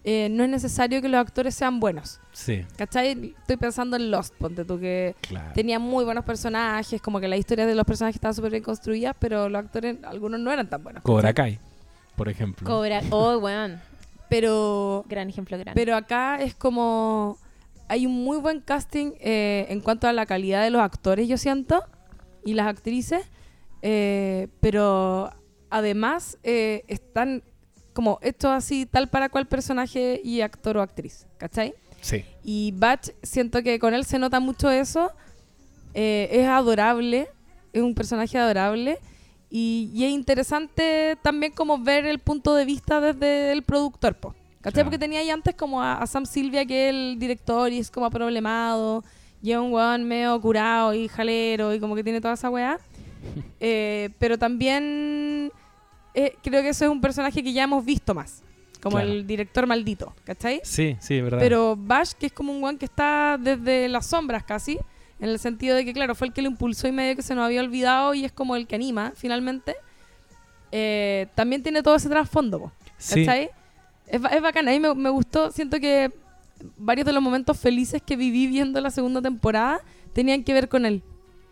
eh, 0.05 0.29
no 0.31 0.45
es 0.45 0.49
necesario 0.49 1.03
que 1.03 1.09
los 1.09 1.21
actores 1.21 1.55
sean 1.55 1.81
buenos. 1.81 2.21
Sí, 2.33 2.65
¿Cachai? 2.77 3.35
Estoy 3.41 3.57
pensando 3.57 3.97
en 3.97 4.11
Lost, 4.11 4.33
ponte 4.39 4.65
tú 4.65 4.79
que 4.79 5.15
claro. 5.23 5.51
tenía 5.55 5.79
muy 5.79 6.05
buenos 6.05 6.25
personajes, 6.25 7.03
como 7.03 7.19
que 7.21 7.29
la 7.29 7.37
historia 7.37 7.67
de 7.67 7.75
los 7.75 7.85
personajes 7.85 8.15
estaba 8.17 8.33
súper 8.33 8.53
bien 8.53 8.63
construida, 8.63 9.13
pero 9.15 9.49
los 9.49 9.59
actores, 9.65 9.97
algunos 10.05 10.39
no 10.41 10.51
eran 10.53 10.69
tan 10.71 10.83
buenos. 10.85 11.03
Cobra. 11.03 11.35
Kai, 11.35 11.59
por 12.17 12.29
ejemplo. 12.29 12.67
Cobra. 12.67 13.03
Oh, 13.11 13.37
weón. 13.39 13.81
Pero, 14.31 15.05
Gran 15.09 15.29
ejemplo, 15.31 15.59
gran. 15.59 15.75
pero 15.75 15.97
acá 15.97 16.37
es 16.41 16.55
como... 16.55 17.37
Hay 17.89 18.07
un 18.07 18.23
muy 18.23 18.39
buen 18.39 18.61
casting 18.61 19.13
eh, 19.21 19.67
en 19.71 19.81
cuanto 19.81 20.07
a 20.07 20.13
la 20.13 20.27
calidad 20.27 20.63
de 20.63 20.71
los 20.71 20.83
actores, 20.83 21.27
yo 21.27 21.39
siento, 21.39 21.83
y 22.45 22.55
las 22.55 22.67
actrices, 22.67 23.27
eh, 23.83 24.49
pero 24.61 25.31
además 25.71 26.39
eh, 26.43 26.85
están 26.89 27.43
como 27.93 28.19
hechos 28.23 28.51
así, 28.53 28.87
tal 28.87 29.09
para 29.09 29.29
cual 29.29 29.47
personaje 29.47 30.21
y 30.23 30.41
actor 30.41 30.77
o 30.77 30.83
actriz, 30.83 31.27
¿cachai? 31.37 31.75
Sí. 32.01 32.25
Y 32.45 32.73
Batch, 32.77 33.11
siento 33.23 33.63
que 33.63 33.79
con 33.79 33.93
él 33.93 34.05
se 34.05 34.19
nota 34.19 34.39
mucho 34.39 34.71
eso. 34.71 35.11
Eh, 35.95 36.29
es 36.31 36.47
adorable, 36.47 37.29
es 37.73 37.83
un 37.83 37.95
personaje 37.95 38.39
adorable. 38.39 38.99
Y, 39.51 39.91
y 39.93 40.05
es 40.05 40.13
interesante 40.13 41.19
también 41.23 41.53
como 41.53 41.79
ver 41.79 42.07
el 42.07 42.19
punto 42.19 42.55
de 42.55 42.65
vista 42.65 43.01
desde 43.01 43.51
el 43.51 43.63
productor, 43.63 44.15
po. 44.15 44.35
¿Cachai? 44.61 44.83
Porque 44.85 44.99
tenía 44.99 45.21
ahí 45.21 45.31
antes 45.31 45.55
como 45.55 45.81
a, 45.83 45.95
a 46.03 46.07
Sam 46.07 46.27
Silvia, 46.27 46.65
que 46.67 46.89
es 46.89 46.95
el 46.95 47.19
director 47.19 47.73
y 47.73 47.79
es 47.79 47.91
como 47.91 48.11
problemado. 48.11 49.05
Y 49.43 49.53
es 49.53 49.59
un 49.59 49.73
weón 49.73 50.05
medio 50.05 50.41
curado 50.41 50.93
y 50.95 51.07
jalero 51.09 51.73
y 51.75 51.79
como 51.81 51.95
que 51.95 52.03
tiene 52.03 52.21
toda 52.21 52.35
esa 52.35 52.51
weá. 52.51 52.79
Eh, 53.61 54.11
pero 54.21 54.39
también 54.39 55.51
eh, 56.15 56.35
creo 56.43 56.63
que 56.63 56.69
eso 56.69 56.85
es 56.85 56.91
un 56.91 57.01
personaje 57.01 57.43
que 57.43 57.53
ya 57.53 57.65
hemos 57.65 57.85
visto 57.85 58.15
más. 58.15 58.43
como 58.81 58.97
Claro. 58.97 59.11
el 59.11 59.27
director 59.27 59.67
maldito, 59.67 60.15
¿cachai? 60.25 60.61
Sí, 60.63 60.97
sí, 61.01 61.21
verdad. 61.21 61.39
Pero 61.41 61.75
Bash, 61.77 62.13
que 62.13 62.27
es 62.27 62.33
como 62.33 62.53
un 62.53 62.61
guan 62.61 62.79
que 62.79 62.85
está 62.85 63.37
desde 63.39 63.89
las 63.89 64.07
sombras 64.07 64.45
casi, 64.45 64.79
en 65.19 65.29
el 65.31 65.41
sentido 65.41 65.75
de 65.75 65.85
que, 65.85 65.93
claro, 65.93 66.15
fue 66.15 66.29
el 66.29 66.33
que 66.33 66.43
lo 66.43 66.49
impulsó 66.49 66.87
y 66.87 66.93
medio 66.93 67.17
que 67.17 67.23
se 67.23 67.35
nos 67.35 67.45
había 67.45 67.61
olvidado 67.61 68.15
y 68.15 68.25
es 68.25 68.31
como 68.31 68.55
el 68.55 68.69
que 68.69 68.77
anima, 68.77 69.13
finalmente. 69.17 69.75
eh, 70.71 71.27
también 71.35 71.63
tiene 71.63 71.83
todo 71.83 71.97
ese 71.97 72.09
trasfondo, 72.09 72.61
po, 72.61 72.73
sí, 72.99 73.25
¿cachai? 73.27 73.51
Es, 74.11 74.21
es 74.31 74.43
bacán, 74.43 74.69
a 74.69 74.73
mí 74.73 74.81
me, 74.81 74.95
me 74.95 75.11
gustó, 75.11 75.51
siento 75.51 75.79
que 75.81 76.11
varios 76.77 77.07
de 77.07 77.13
los 77.13 77.23
momentos 77.23 77.59
felices 77.59 78.03
que 78.05 78.17
viví 78.17 78.47
viendo 78.47 78.81
la 78.81 78.91
segunda 78.91 79.23
temporada 79.23 79.81
tenían 80.13 80.43
que 80.45 80.53
ver 80.53 80.69
con 80.69 80.87
él, 80.87 81.03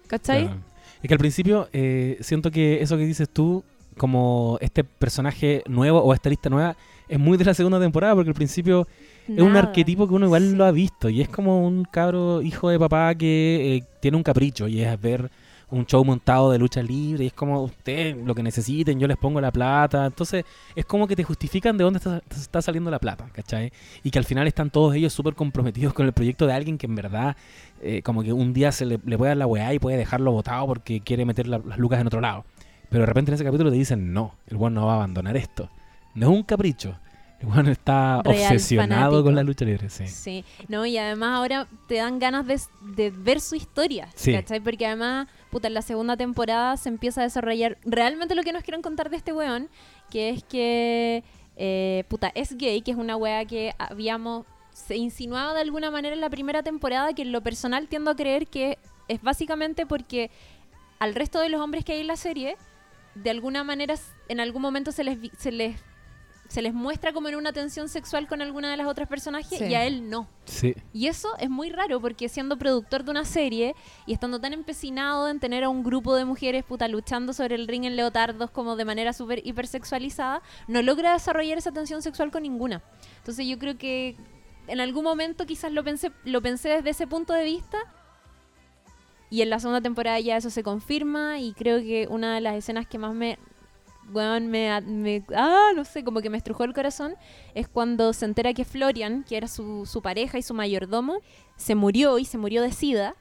¿cachai? 0.08 0.44
claro. 0.44 0.60
Es 1.02 1.08
que 1.08 1.14
al 1.14 1.18
principio 1.18 1.68
eh, 1.72 2.18
siento 2.20 2.50
que 2.50 2.82
eso 2.82 2.96
que 2.96 3.04
dices 3.04 3.28
tú, 3.28 3.62
como 3.96 4.58
este 4.60 4.84
personaje 4.84 5.62
nuevo 5.66 6.00
o 6.00 6.12
esta 6.12 6.28
lista 6.28 6.50
nueva, 6.50 6.76
es 7.08 7.18
muy 7.18 7.38
de 7.38 7.44
la 7.44 7.54
segunda 7.54 7.78
temporada 7.78 8.14
porque 8.14 8.30
al 8.30 8.34
principio 8.34 8.86
es 9.28 9.40
un 9.40 9.56
arquetipo 9.56 10.08
que 10.08 10.14
uno 10.14 10.26
igual 10.26 10.52
lo 10.52 10.64
ha 10.64 10.72
visto 10.72 11.08
y 11.08 11.20
es 11.20 11.28
como 11.28 11.64
un 11.66 11.84
cabro 11.84 12.42
hijo 12.42 12.70
de 12.70 12.78
papá 12.78 13.14
que 13.14 13.76
eh, 13.76 13.84
tiene 14.00 14.16
un 14.16 14.22
capricho 14.22 14.68
y 14.68 14.82
es 14.82 15.00
ver 15.00 15.30
un 15.70 15.84
show 15.84 16.04
montado 16.04 16.52
de 16.52 16.58
lucha 16.58 16.80
libre 16.82 17.24
y 17.24 17.26
es 17.28 17.32
como 17.32 17.60
ustedes 17.62 18.16
lo 18.16 18.34
que 18.36 18.42
necesiten, 18.42 19.00
yo 19.00 19.08
les 19.08 19.16
pongo 19.16 19.40
la 19.40 19.50
plata. 19.50 20.06
Entonces 20.06 20.44
es 20.74 20.84
como 20.84 21.06
que 21.08 21.16
te 21.16 21.24
justifican 21.24 21.76
de 21.76 21.84
dónde 21.84 21.98
está, 21.98 22.22
está 22.30 22.62
saliendo 22.62 22.90
la 22.90 22.98
plata, 23.00 23.26
¿cachai? 23.32 23.72
Y 24.04 24.10
que 24.10 24.18
al 24.18 24.24
final 24.24 24.46
están 24.46 24.70
todos 24.70 24.94
ellos 24.94 25.12
súper 25.12 25.34
comprometidos 25.34 25.92
con 25.92 26.06
el 26.06 26.12
proyecto 26.12 26.46
de 26.46 26.52
alguien 26.52 26.78
que 26.78 26.86
en 26.86 26.94
verdad 26.94 27.36
eh, 27.82 28.00
como 28.02 28.22
que 28.22 28.32
un 28.32 28.52
día 28.52 28.70
se 28.72 28.86
le, 28.86 28.98
puede 28.98 29.30
dar 29.30 29.36
la 29.36 29.46
weá 29.46 29.74
y 29.74 29.78
puede 29.78 29.96
dejarlo 29.96 30.30
botado 30.32 30.66
porque 30.66 31.00
quiere 31.00 31.24
meter 31.24 31.48
la- 31.48 31.58
las 31.58 31.78
lucas 31.78 32.00
en 32.00 32.06
otro 32.06 32.20
lado. 32.20 32.44
Pero 32.88 33.00
de 33.02 33.06
repente 33.06 33.30
en 33.32 33.34
ese 33.34 33.44
capítulo 33.44 33.70
te 33.70 33.76
dicen, 33.76 34.12
no, 34.12 34.34
el 34.46 34.56
weón 34.56 34.74
no 34.74 34.86
va 34.86 34.92
a 34.92 34.96
abandonar 34.96 35.36
esto. 35.36 35.68
No 36.14 36.26
es 36.30 36.32
un 36.32 36.42
capricho. 36.44 36.96
Weón 37.42 37.68
está 37.68 38.22
Real 38.22 38.52
obsesionado 38.52 39.00
fanático. 39.02 39.24
con 39.24 39.34
la 39.34 39.42
lucha 39.42 39.64
libre, 39.64 39.90
sí. 39.90 40.06
Sí, 40.08 40.44
no, 40.68 40.86
y 40.86 40.96
además 40.98 41.36
ahora 41.36 41.68
te 41.86 41.96
dan 41.96 42.18
ganas 42.18 42.46
de, 42.46 42.58
de 42.94 43.10
ver 43.10 43.40
su 43.40 43.54
historia, 43.54 44.08
Sí. 44.14 44.32
¿cachai? 44.32 44.60
Porque 44.60 44.86
además, 44.86 45.28
puta, 45.50 45.68
en 45.68 45.74
la 45.74 45.82
segunda 45.82 46.16
temporada 46.16 46.76
se 46.76 46.88
empieza 46.88 47.20
a 47.20 47.24
desarrollar 47.24 47.78
realmente 47.84 48.34
lo 48.34 48.42
que 48.42 48.52
nos 48.52 48.62
quieren 48.62 48.80
contar 48.82 49.10
de 49.10 49.16
este 49.18 49.32
weón, 49.32 49.68
que 50.10 50.30
es 50.30 50.44
que, 50.44 51.24
eh, 51.56 52.04
puta, 52.08 52.32
es 52.34 52.56
gay, 52.56 52.80
que 52.82 52.92
es 52.92 52.96
una 52.96 53.16
wea 53.16 53.44
que 53.44 53.74
habíamos 53.78 54.46
se 54.72 54.96
insinuado 54.96 55.54
de 55.54 55.60
alguna 55.62 55.90
manera 55.90 56.14
en 56.14 56.20
la 56.20 56.28
primera 56.30 56.62
temporada, 56.62 57.14
que 57.14 57.22
en 57.22 57.32
lo 57.32 57.40
personal 57.42 57.88
tiendo 57.88 58.10
a 58.10 58.16
creer 58.16 58.46
que 58.46 58.78
es 59.08 59.22
básicamente 59.22 59.86
porque 59.86 60.30
al 60.98 61.14
resto 61.14 61.40
de 61.40 61.48
los 61.48 61.60
hombres 61.60 61.84
que 61.84 61.92
hay 61.92 62.00
en 62.00 62.06
la 62.08 62.16
serie, 62.16 62.56
de 63.14 63.30
alguna 63.30 63.64
manera 63.64 63.94
en 64.28 64.40
algún 64.40 64.60
momento 64.62 64.92
se 64.92 65.02
les, 65.04 65.18
se 65.38 65.50
les, 65.52 65.76
se 66.48 66.62
les 66.62 66.72
muestra 66.74 67.12
como 67.12 67.28
en 67.28 67.36
una 67.36 67.52
tensión 67.52 67.88
sexual 67.88 68.26
con 68.26 68.42
alguna 68.42 68.70
de 68.70 68.76
las 68.76 68.86
otras 68.86 69.08
personajes 69.08 69.58
Sí. 69.58 69.64
y 69.66 69.74
a 69.74 69.84
él 69.84 70.08
no. 70.10 70.28
Sí. 70.44 70.74
Y 70.92 71.06
eso 71.08 71.28
es 71.38 71.50
muy 71.50 71.70
raro 71.70 72.00
porque 72.00 72.28
siendo 72.28 72.56
productor 72.56 73.04
de 73.04 73.10
una 73.10 73.24
serie 73.24 73.74
y 74.06 74.12
estando 74.12 74.40
tan 74.40 74.52
empecinado 74.52 75.28
en 75.28 75.40
tener 75.40 75.64
a 75.64 75.68
un 75.68 75.82
grupo 75.82 76.14
de 76.14 76.24
mujeres 76.24 76.64
puta 76.64 76.88
luchando 76.88 77.32
sobre 77.32 77.54
el 77.56 77.66
ring 77.68 77.84
en 77.84 77.96
leotardos 77.96 78.50
como 78.50 78.76
de 78.76 78.84
manera 78.84 79.12
súper 79.12 79.46
hipersexualizada, 79.46 80.42
no 80.68 80.82
logra 80.82 81.12
desarrollar 81.12 81.58
esa 81.58 81.72
tensión 81.72 82.02
sexual 82.02 82.30
con 82.30 82.42
ninguna. 82.42 82.82
Entonces 83.18 83.46
yo 83.46 83.58
creo 83.58 83.76
que 83.78 84.16
en 84.68 84.80
algún 84.80 85.04
momento 85.04 85.46
quizás 85.46 85.72
lo 85.72 85.84
pensé, 85.84 86.10
lo 86.24 86.42
pensé 86.42 86.68
desde 86.70 86.90
ese 86.90 87.06
punto 87.06 87.32
de 87.32 87.44
vista. 87.44 87.78
Y 89.28 89.42
en 89.42 89.50
la 89.50 89.58
segunda 89.58 89.80
temporada 89.80 90.20
ya 90.20 90.36
eso 90.36 90.50
se 90.50 90.62
confirma 90.62 91.40
y 91.40 91.52
creo 91.52 91.80
que 91.80 92.06
una 92.08 92.34
de 92.36 92.40
las 92.40 92.54
escenas 92.54 92.86
que 92.86 92.96
más 92.98 93.12
me 93.12 93.38
weón, 94.12 94.48
me, 94.48 94.80
me- 94.82 95.24
ah, 95.34 95.70
no 95.74 95.84
sé, 95.84 96.04
como 96.04 96.20
que 96.20 96.30
me 96.30 96.38
estrujó 96.38 96.64
el 96.64 96.72
corazón, 96.72 97.14
es 97.54 97.68
cuando 97.68 98.12
se 98.12 98.24
entera 98.24 98.52
que 98.54 98.64
Florian, 98.64 99.24
que 99.24 99.36
era 99.36 99.48
su, 99.48 99.86
su 99.86 100.02
pareja 100.02 100.38
y 100.38 100.42
su 100.42 100.54
mayordomo, 100.54 101.18
se 101.56 101.74
murió 101.74 102.18
y 102.18 102.24
se 102.24 102.38
murió 102.38 102.62
de 102.62 102.72
sida. 102.72 103.16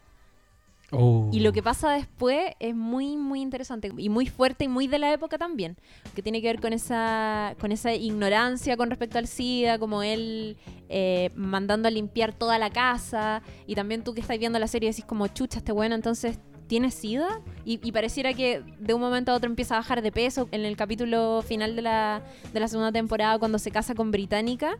Oh. 0.91 1.30
Y 1.34 1.39
lo 1.39 1.52
que 1.52 1.63
pasa 1.63 1.89
después 1.91 2.54
es 2.60 2.76
muy, 2.76 3.17
muy 3.17 3.41
interesante 3.41 3.91
y 3.98 4.08
muy 4.08 4.28
fuerte 4.28 4.65
y 4.65 4.67
muy 4.67 4.88
de 4.88 5.00
la 5.00 5.12
época 5.12 5.38
también, 5.39 5.78
que 6.13 6.21
tiene 6.21 6.41
que 6.41 6.48
ver 6.48 6.62
con 6.62 6.74
esa, 6.74 7.56
con 7.60 7.71
esa 7.71 7.93
ignorancia 7.93 8.78
con 8.78 8.89
respecto 8.91 9.17
al 9.17 9.28
SIDA, 9.28 9.80
como 9.80 10.04
él 10.04 10.58
eh, 10.88 11.32
mandando 11.36 11.88
a 11.88 11.91
limpiar 11.91 12.34
toda 12.34 12.60
la 12.60 12.69
casa, 12.69 13.41
y 13.65 13.74
también 13.74 14.04
tú 14.04 14.13
que 14.13 14.21
estás 14.21 14.38
viendo 14.38 14.60
la 14.60 14.67
serie 14.67 14.89
decís 14.89 15.06
como, 15.06 15.28
chucha, 15.28 15.58
este 15.58 15.71
bueno, 15.71 15.95
entonces 15.95 16.38
tiene 16.67 16.91
SIDA, 16.91 17.41
y, 17.63 17.80
y 17.88 17.91
pareciera 17.91 18.34
que 18.34 18.62
de 18.80 18.93
un 18.93 19.01
momento 19.01 19.32
a 19.32 19.36
otro 19.36 19.49
empieza 19.49 19.75
a 19.75 19.80
bajar 19.80 20.01
de 20.01 20.12
peso. 20.12 20.47
En 20.51 20.65
el 20.65 20.75
capítulo 20.75 21.41
final 21.45 21.75
de 21.75 21.82
la, 21.82 22.21
de 22.54 22.60
la 22.60 22.67
segunda 22.67 22.91
temporada, 22.91 23.38
cuando 23.39 23.60
se 23.60 23.71
casa 23.71 23.93
con 23.95 24.12
Británica, 24.12 24.78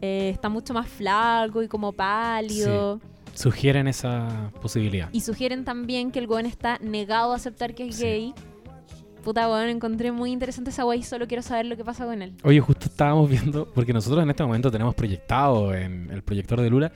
eh, 0.00 0.30
está 0.32 0.48
mucho 0.48 0.74
más 0.74 0.88
flaco 0.88 1.62
y 1.62 1.68
como 1.68 1.92
pálido. 1.92 3.00
Sugieren 3.34 3.86
esa 3.86 4.50
posibilidad. 4.62 5.08
Y 5.12 5.20
sugieren 5.20 5.64
también 5.64 6.10
que 6.10 6.18
el 6.20 6.26
weón 6.26 6.46
está 6.46 6.78
negado 6.80 7.32
a 7.32 7.36
aceptar 7.36 7.74
que 7.74 7.88
es 7.88 7.96
Sí. 7.96 8.02
gay. 8.04 8.34
Puta, 9.24 9.48
weón, 9.50 9.68
encontré 9.68 10.12
muy 10.12 10.30
interesante 10.30 10.70
esa 10.70 10.86
wey, 10.86 11.02
solo 11.02 11.26
quiero 11.26 11.42
saber 11.42 11.66
lo 11.66 11.76
que 11.76 11.84
pasa 11.84 12.04
con 12.06 12.22
él. 12.22 12.32
Oye, 12.44 12.60
justo 12.60 12.86
estábamos 12.86 13.28
viendo, 13.28 13.66
porque 13.74 13.92
nosotros 13.92 14.22
en 14.22 14.30
este 14.30 14.42
momento 14.44 14.70
tenemos 14.70 14.94
proyectado 14.94 15.74
en 15.74 16.10
el 16.12 16.22
proyector 16.22 16.60
de 16.60 16.70
Lula 16.70 16.92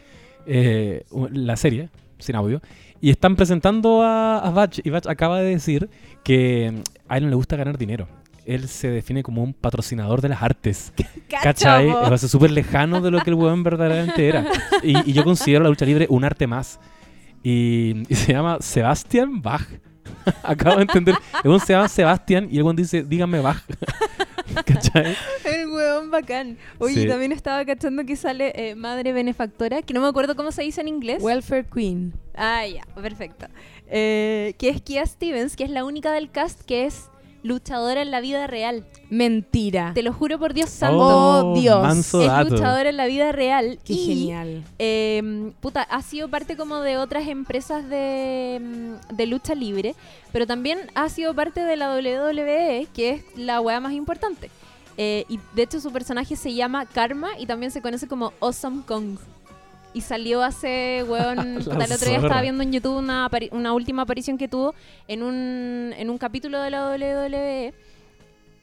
eh, 0.47 1.05
la 1.33 1.57
serie, 1.57 1.91
sin 2.19 2.37
audio, 2.37 2.61
y 3.01 3.11
están 3.11 3.37
presentando 3.37 4.03
a, 4.03 4.39
a 4.39 4.51
Batch, 4.51 4.81
y 4.85 4.91
Batch 4.91 5.07
acaba 5.07 5.41
de 5.41 5.51
decir 5.51 5.89
que 6.23 6.71
mm, 6.73 6.81
a 7.09 7.17
él 7.19 7.25
no 7.25 7.31
le 7.31 7.37
gusta 7.37 7.57
ganar 7.57 7.79
dinero. 7.79 8.09
Él 8.47 8.69
se 8.69 8.89
define 8.89 9.23
como 9.23 9.43
un 9.43 9.53
patrocinador 9.53 10.21
de 10.23 10.31
las 10.31 10.43
artes. 10.43 10.93
¿Cachai? 11.43 11.91
po. 11.91 12.15
Es 12.15 12.23
súper 12.23 12.51
lejano 12.51 13.01
de 13.01 13.11
lo 13.11 13.21
que 13.21 13.31
el 13.31 13.37
weón 13.37 13.63
verdaderamente 13.65 14.27
era. 14.29 14.45
Y, 14.83 15.11
y 15.11 15.13
yo 15.13 15.25
considero 15.25 15.63
la 15.63 15.69
lucha 15.71 15.85
libre 15.85 16.07
un 16.11 16.25
arte 16.25 16.47
más. 16.47 16.81
Y, 17.43 18.03
y 18.09 18.15
se 18.15 18.33
llama 18.33 18.59
Sebastian 18.61 19.41
Bach. 19.41 19.67
Acabo 20.43 20.77
de 20.77 20.83
entender. 20.83 21.15
El 21.45 21.49
weón 21.51 21.61
se 21.61 21.73
llama 21.75 21.89
Sebastian 21.89 22.49
y 22.51 22.57
el 22.59 22.63
weón 22.65 22.77
dice, 22.77 23.03
dígame 23.05 23.41
Bach. 23.41 23.63
¿Cachai? 24.65 25.15
El 25.45 25.69
weón 25.71 26.11
bacán. 26.11 26.59
Oye, 26.79 27.03
Sí. 27.03 27.09
también 27.09 27.31
estaba 27.33 27.65
cachando 27.65 28.05
que 28.05 28.17
sale 28.17 28.53
eh, 28.57 28.75
Madre 28.75 29.13
Benefactora, 29.13 29.83
que 29.83 29.95
no 29.95 30.01
me 30.01 30.09
acuerdo 30.09 30.35
cómo 30.35 30.51
se 30.51 30.63
dice 30.63 30.81
en 30.81 30.89
inglés. 30.89 31.23
Welfare 31.23 31.67
Queen. 31.73 32.13
Ah, 32.41 32.67
ya, 32.67 32.83
perfecto. 32.95 33.47
Eh, 33.87 34.55
que 34.59 34.69
es 34.69 34.83
Kia 34.83 35.05
Stevens, 35.07 35.57
que 35.57 35.65
es 35.65 35.71
la 35.71 35.85
única 35.85 36.13
del 36.13 36.31
cast 36.31 36.63
que 36.63 36.87
es 36.87 37.11
luchadora 37.43 38.03
en 38.03 38.11
la 38.11 38.21
vida 38.21 38.47
real. 38.47 38.85
Mentira. 39.09 39.93
Te 39.95 40.03
lo 40.03 40.13
juro 40.13 40.39
por 40.39 40.55
Dios 40.55 40.71
santo. 40.71 40.99
Oh, 40.99 41.55
Dios. 41.55 41.83
Manso 41.83 42.21
es 42.21 42.29
dato. 42.29 42.51
luchadora 42.51 42.89
en 42.89 42.97
la 42.97 43.07
vida 43.07 43.33
real. 43.33 43.79
Qué 43.85 43.95
y 43.95 44.07
genial. 44.07 44.65
Eh, 44.79 45.53
puta, 45.61 45.83
ha 45.83 46.03
sido 46.03 46.29
parte 46.29 46.57
como 46.57 46.81
de 46.81 46.99
otras 46.99 47.29
empresas 47.29 47.89
de, 47.89 48.61
mm, 48.61 49.15
de 49.17 49.27
lucha 49.27 49.55
libre, 49.55 49.95
pero 50.33 50.47
también 50.47 50.79
ha 50.95 51.09
sido 51.09 51.35
parte 51.35 51.65
de 51.65 51.77
la 51.77 51.95
WWE, 51.95 52.89
que 52.95 53.11
es 53.11 53.25
la 53.37 53.61
weá 53.61 53.81
más 53.81 53.93
importante. 53.93 54.51
Eh, 54.97 55.25
y 55.29 55.41
de 55.55 55.63
hecho 55.63 55.81
su 55.81 55.91
personaje 55.93 56.37
se 56.37 56.53
llama 56.53 56.85
Karma 56.85 57.31
y 57.39 57.47
también 57.47 57.73
se 57.73 57.81
conoce 57.81 58.07
como 58.07 58.33
Awesome 58.41 58.83
Kong. 58.87 59.19
Y 59.93 60.03
salió 60.03 60.43
hace, 60.43 61.05
weón, 61.09 61.39
el 61.59 61.59
otro 61.59 61.77
día 62.09 62.17
estaba 62.17 62.43
viendo 62.43 62.63
en 62.63 62.73
YouTube 62.73 62.97
una, 62.97 63.29
una 63.51 63.73
última 63.73 64.03
aparición 64.03 64.39
que 64.39 64.47
tuvo 64.49 64.75
en 65.09 65.23
un, 65.23 65.93
en 65.97 66.11
un 66.11 66.19
capítulo 66.19 66.61
de 66.61 66.71
la 66.71 66.89
WWE. 66.91 67.75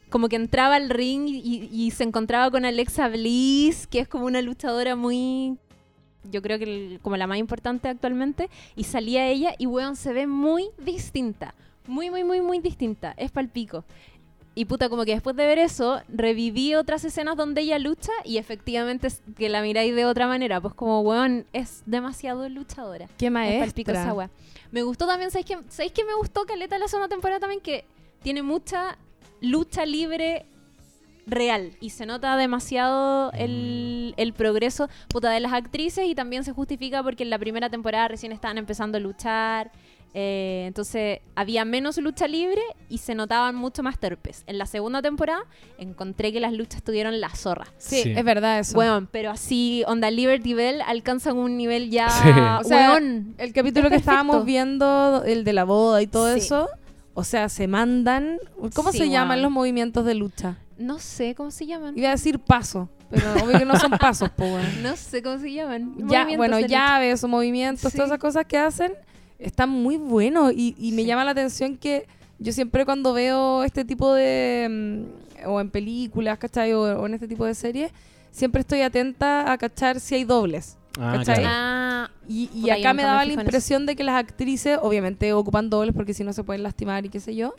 Como 0.10 0.30
que 0.30 0.38
entraba 0.38 0.76
al 0.76 0.90
ring 0.90 1.28
y, 1.28 1.70
y 1.72 1.92
se 1.92 2.04
encontraba 2.06 2.50
con 2.50 2.64
Alexa 2.64 3.10
Bliss, 3.10 3.88
que 3.88 4.00
es 4.00 4.08
como 4.08 4.26
una 4.26 4.42
luchadora 4.42 4.96
muy 4.96 5.58
yo 6.30 6.42
creo 6.42 6.58
que 6.60 6.66
el- 6.66 7.00
como 7.02 7.16
la 7.16 7.26
más 7.28 7.38
importante 7.38 7.88
actualmente, 7.88 8.50
y 8.76 8.84
salía 8.84 9.28
ella 9.28 9.54
y 9.58 9.66
weón 9.66 9.96
se 9.96 10.12
ve 10.12 10.28
muy 10.28 10.66
distinta, 10.78 11.56
muy, 11.88 12.10
muy, 12.10 12.26
muy, 12.26 12.42
muy 12.42 12.60
distinta, 12.60 13.14
es 13.18 13.32
palpico. 13.32 13.86
Y 14.58 14.66
puta, 14.66 14.90
como 14.90 15.06
que 15.06 15.12
después 15.12 15.36
de 15.36 15.46
ver 15.46 15.60
eso, 15.60 16.02
reviví 16.10 16.74
otras 16.74 17.06
escenas 17.06 17.38
donde 17.38 17.62
ella 17.62 17.78
lucha 17.78 18.12
y 18.26 18.38
efectivamente 18.40 19.06
es 19.06 19.22
que 19.38 19.50
la 19.50 19.62
miráis 19.62 19.96
de 19.96 20.04
otra 20.06 20.26
manera, 20.26 20.60
pues 20.60 20.74
como 20.74 21.02
weón 21.02 21.46
es 21.54 21.84
demasiado 21.86 22.50
luchadora. 22.50 23.06
Qué 23.20 23.28
Es 23.28 23.32
maestra. 23.32 24.14
wea. 24.16 24.32
Me 24.72 24.82
gustó 24.82 25.06
también, 25.06 25.30
¿sabéis 25.30 25.46
que, 25.46 25.60
¿sabéis 25.70 25.92
que 25.92 26.04
me 26.04 26.16
gustó 26.16 26.46
Caleta 26.46 26.80
la 26.80 26.88
segunda 26.88 27.08
temporada 27.08 27.40
también? 27.40 27.62
Que 27.62 27.86
tiene 28.24 28.42
mucha 28.42 28.98
lucha 29.42 29.86
libre 29.86 30.48
real 31.28 31.74
y 31.80 31.92
se 31.92 32.08
nota 32.08 32.36
demasiado 32.36 33.32
el, 33.34 34.16
el 34.18 34.34
progreso 34.34 34.90
puta, 35.10 35.30
de 35.30 35.40
las 35.40 35.54
actrices 35.54 36.08
y 36.08 36.16
también 36.16 36.44
se 36.44 36.52
justifica 36.54 37.04
porque 37.04 37.22
en 37.22 37.30
la 37.30 37.38
primera 37.38 37.70
temporada 37.70 38.08
recién 38.08 38.32
estaban 38.32 38.58
empezando 38.58 38.98
a 38.98 39.02
luchar. 39.02 39.72
Eh, 40.14 40.64
entonces 40.68 41.20
había 41.36 41.64
menos 41.66 41.98
lucha 41.98 42.28
libre 42.28 42.62
y 42.90 42.98
se 43.00 43.14
notaban 43.14 43.56
mucho 43.56 43.84
más 43.84 44.00
torpes. 44.00 44.44
En 44.48 44.58
la 44.58 44.66
segunda 44.66 45.02
temporada 45.02 45.42
encontré 45.78 46.32
que 46.34 46.40
las 46.40 46.54
luchas 46.54 46.82
tuvieron 46.82 47.20
la 47.20 47.30
zorra. 47.30 47.68
Sí, 47.78 48.02
Sí. 48.04 48.14
es 48.16 48.24
verdad 48.24 48.60
eso. 48.60 48.78
Weón, 48.78 49.08
pero 49.12 49.30
así, 49.32 49.84
onda 49.88 50.10
Liberty 50.10 50.54
Bell 50.54 50.82
alcanzan 50.82 51.38
un 51.38 51.56
nivel 51.58 51.90
ya. 51.92 52.10
Sí. 52.10 52.30
O 52.30 52.64
sea, 52.64 52.92
weón. 52.94 53.36
el 53.38 53.54
capítulo 53.54 53.88
Es 53.88 53.92
que 53.92 53.98
estábamos 53.98 54.44
viendo, 54.46 55.24
el 55.26 55.44
de 55.44 55.54
la 55.54 55.66
boda 55.66 56.02
y 56.02 56.08
todo 56.08 56.34
Sí. 56.34 56.40
eso, 56.40 56.68
o 57.14 57.24
sea, 57.24 57.50
se 57.50 57.68
mandan. 57.68 58.38
¿Cómo 58.74 58.92
Sí, 58.92 58.98
se 59.00 59.10
llaman 59.10 59.42
los 59.42 59.52
movimientos 59.52 60.06
de 60.06 60.16
lucha? 60.16 60.58
No 60.78 61.00
sé 61.00 61.36
cómo 61.36 61.52
se 61.52 61.66
llaman. 61.66 61.98
Iba 61.98 62.10
a 62.10 62.12
decir 62.12 62.38
paso, 62.40 62.88
pero 63.10 63.34
obvio 63.44 63.58
que 63.60 63.66
no 63.66 63.78
son 63.80 63.92
pasos, 64.00 64.30
pues 64.36 64.52
bueno. 64.52 64.68
No 64.84 64.96
sé 64.96 65.22
cómo 65.24 65.40
se 65.40 65.52
llaman. 65.52 65.96
Ya, 66.08 66.28
bueno, 66.38 66.60
llaves 66.60 67.24
o 67.24 67.28
movimientos, 67.28 67.92
Sí. 67.92 67.98
todas 67.98 68.10
esas 68.12 68.20
cosas 68.20 68.46
que 68.46 68.58
hacen, 68.58 68.94
están 69.40 69.70
muy 69.70 69.98
buenos 69.98 70.52
y, 70.54 70.76
y 70.80 70.92
me 70.92 71.02
Sí. 71.04 71.08
llama 71.08 71.24
la 71.26 71.32
atención 71.32 71.78
que 71.78 72.08
yo 72.40 72.52
siempre 72.54 72.86
cuando 72.86 73.14
veo 73.14 73.64
este 73.64 73.84
tipo 73.86 74.14
de, 74.14 74.68
mm, 75.44 75.48
o 75.50 75.60
en 75.62 75.70
películas, 75.70 76.38
¿cachai? 76.38 76.74
O, 76.74 76.82
o 76.82 77.06
en 77.06 77.14
este 77.16 77.28
tipo 77.28 77.46
de 77.46 77.54
series, 77.56 77.92
siempre 78.32 78.62
estoy 78.62 78.82
atenta 78.82 79.52
a 79.52 79.58
cachar 79.58 80.00
si 80.00 80.16
hay 80.16 80.24
dobles. 80.24 80.78
Ah. 81.00 81.24
Ah, 81.46 82.10
Y, 82.28 82.50
y 82.54 82.70
acá 82.72 82.94
me 82.94 83.04
daba 83.04 83.24
la 83.24 83.34
impresión 83.34 83.86
de 83.86 83.96
que 83.96 84.04
las 84.04 84.16
actrices, 84.16 84.80
obviamente 84.82 85.32
ocupan 85.34 85.70
dobles 85.70 85.94
porque 85.96 86.14
si 86.14 86.24
no 86.24 86.34
se 86.34 86.44
pueden 86.44 86.64
lastimar 86.64 87.06
y 87.06 87.10
qué 87.10 87.20
sé 87.20 87.36
yo, 87.36 87.54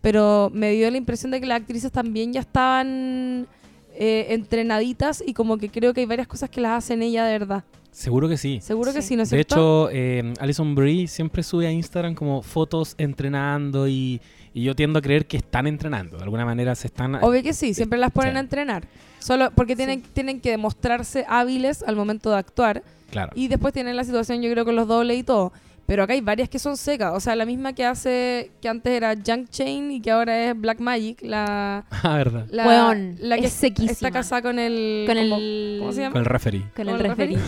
pero 0.00 0.50
me 0.54 0.70
dio 0.72 0.88
la 0.90 0.96
impresión 0.96 1.30
de 1.32 1.40
que 1.40 1.46
las 1.46 1.60
actrices 1.60 1.90
también 1.90 2.32
ya 2.32 2.40
estaban 2.40 3.46
eh, 3.94 4.26
entrenaditas 4.30 5.22
y 5.26 5.34
como 5.34 5.58
que 5.58 5.68
creo 5.68 5.94
que 5.94 6.00
hay 6.00 6.06
varias 6.06 6.26
cosas 6.28 6.50
que 6.50 6.60
las 6.60 6.84
hacen 6.84 7.02
ella 7.02 7.24
de 7.24 7.38
verdad. 7.38 7.64
Seguro 7.90 8.28
que 8.28 8.36
sí. 8.36 8.58
Seguro 8.60 8.92
que 8.92 9.02
Sí. 9.02 9.08
sí, 9.08 9.16
¿no 9.16 9.22
es 9.22 9.30
De 9.30 9.36
cierto? 9.36 9.88
hecho, 9.88 9.96
eh, 9.96 10.34
Alison 10.40 10.74
Brie 10.74 11.06
siempre 11.06 11.42
sube 11.44 11.66
a 11.68 11.70
Instagram 11.70 12.14
como 12.16 12.42
fotos 12.42 12.94
entrenando 12.98 13.86
y, 13.86 14.20
y 14.52 14.64
yo 14.64 14.74
tiendo 14.74 14.98
a 14.98 15.02
creer 15.02 15.26
que 15.26 15.36
están 15.36 15.68
entrenando. 15.68 16.16
De 16.16 16.24
alguna 16.24 16.44
manera 16.44 16.74
se 16.74 16.88
están... 16.88 17.14
Obvio 17.16 17.42
que 17.44 17.52
sí, 17.52 17.72
siempre 17.72 17.98
las 17.98 18.10
ponen 18.10 18.32
Sí. 18.32 18.36
a 18.36 18.40
entrenar. 18.40 18.88
Solo 19.20 19.50
porque 19.54 19.76
tienen, 19.76 20.02
tienen 20.02 20.40
que 20.40 20.50
demostrarse 20.50 21.24
hábiles 21.28 21.84
al 21.84 21.94
momento 21.94 22.30
de 22.30 22.36
actuar. 22.38 22.82
Claro. 23.10 23.30
Y 23.36 23.46
después 23.46 23.72
tienen 23.72 23.94
la 23.96 24.02
situación, 24.02 24.42
yo 24.42 24.50
creo, 24.50 24.64
con 24.64 24.74
los 24.74 24.88
dobles 24.88 25.16
y 25.16 25.22
todo. 25.22 25.52
Pero 25.86 26.02
acá 26.02 26.14
hay 26.14 26.22
varias 26.22 26.48
que 26.48 26.58
son 26.58 26.76
secas. 26.78 27.12
O 27.14 27.20
sea, 27.20 27.36
la 27.36 27.44
misma 27.44 27.74
que 27.74 27.84
hace, 27.84 28.50
que 28.62 28.68
antes 28.70 28.90
era 28.92 29.14
Junk 29.14 29.50
Chain 29.50 29.90
y 29.92 30.00
que 30.00 30.10
ahora 30.10 30.50
es 30.50 30.58
Black 30.58 30.80
Magic. 30.80 31.18
La, 31.22 31.84
Ah, 32.02 32.16
verdad. 32.16 32.46
la, 32.50 32.66
Weón, 32.66 33.16
la 33.20 33.36
que 33.36 33.46
es 33.46 33.52
sequísima. 33.52 33.92
está 33.92 34.10
casada 34.10 34.40
con 34.42 34.58
el... 34.58 35.04
con 35.06 35.16
como- 35.16 35.36
el... 35.36 35.76
¿cómo 35.80 35.92
se 35.92 36.00
llama? 36.00 36.12
Con 36.12 36.20
el 36.20 36.26
referee. 36.26 36.60
Con 36.60 36.70
con 36.74 36.88
el 36.88 36.94
el 36.94 37.00
referee. 37.00 37.38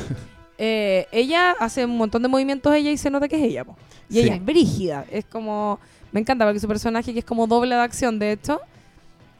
Eh, 0.58 1.06
ella 1.12 1.52
hace 1.58 1.84
un 1.84 1.96
montón 1.96 2.22
de 2.22 2.28
movimientos 2.28 2.74
ella 2.74 2.90
y 2.90 2.96
se 2.96 3.10
nota 3.10 3.26
que 3.28 3.36
es 3.36 3.42
ella. 3.42 3.64
po. 3.64 3.76
Y 4.10 4.14
Sí. 4.14 4.20
ella 4.20 4.34
es 4.34 4.44
brígida. 4.44 5.04
Es 5.10 5.24
como... 5.24 5.78
Me 6.12 6.20
encanta 6.20 6.44
porque 6.44 6.60
su 6.60 6.68
personaje, 6.68 7.12
que 7.12 7.18
es 7.20 7.24
como 7.24 7.46
doble 7.46 7.74
de 7.74 7.80
acción, 7.80 8.18
de 8.18 8.32
hecho, 8.32 8.60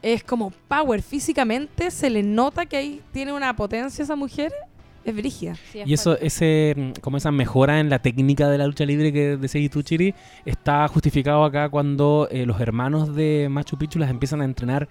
es 0.01 0.23
como 0.23 0.51
power 0.67 1.01
físicamente. 1.01 1.89
Se 1.91 2.09
le 2.09 2.21
nota 2.23 2.65
que 2.65 2.77
ahí 2.77 3.01
tiene 3.13 3.31
una 3.33 3.55
potencia 3.55 4.03
esa 4.03 4.15
mujer. 4.15 4.51
Es 5.05 5.15
brígida. 5.15 5.55
Sí, 5.71 5.79
es 5.79 5.87
Y 5.87 5.93
eso, 5.93 6.11
fuerte. 6.11 6.27
ese, 6.27 6.73
mm, 6.77 6.91
como 7.01 7.17
esa 7.17 7.31
mejora 7.31 7.79
en 7.79 7.89
la 7.89 7.99
técnica 7.99 8.49
de 8.49 8.57
la 8.57 8.67
lucha 8.67 8.85
libre 8.85 9.13
que 9.13 9.37
decía 9.37 9.69
tú, 9.69 9.81
Chiri, 9.81 10.13
está 10.45 10.87
justificado 10.87 11.43
acá 11.45 11.69
cuando 11.69 12.27
eh, 12.31 12.45
los 12.45 12.59
hermanos 12.59 13.15
de 13.15 13.47
Machu 13.49 13.77
Picchu 13.77 13.99
las 13.99 14.09
empiezan 14.09 14.41
a 14.41 14.45
entrenar 14.45 14.87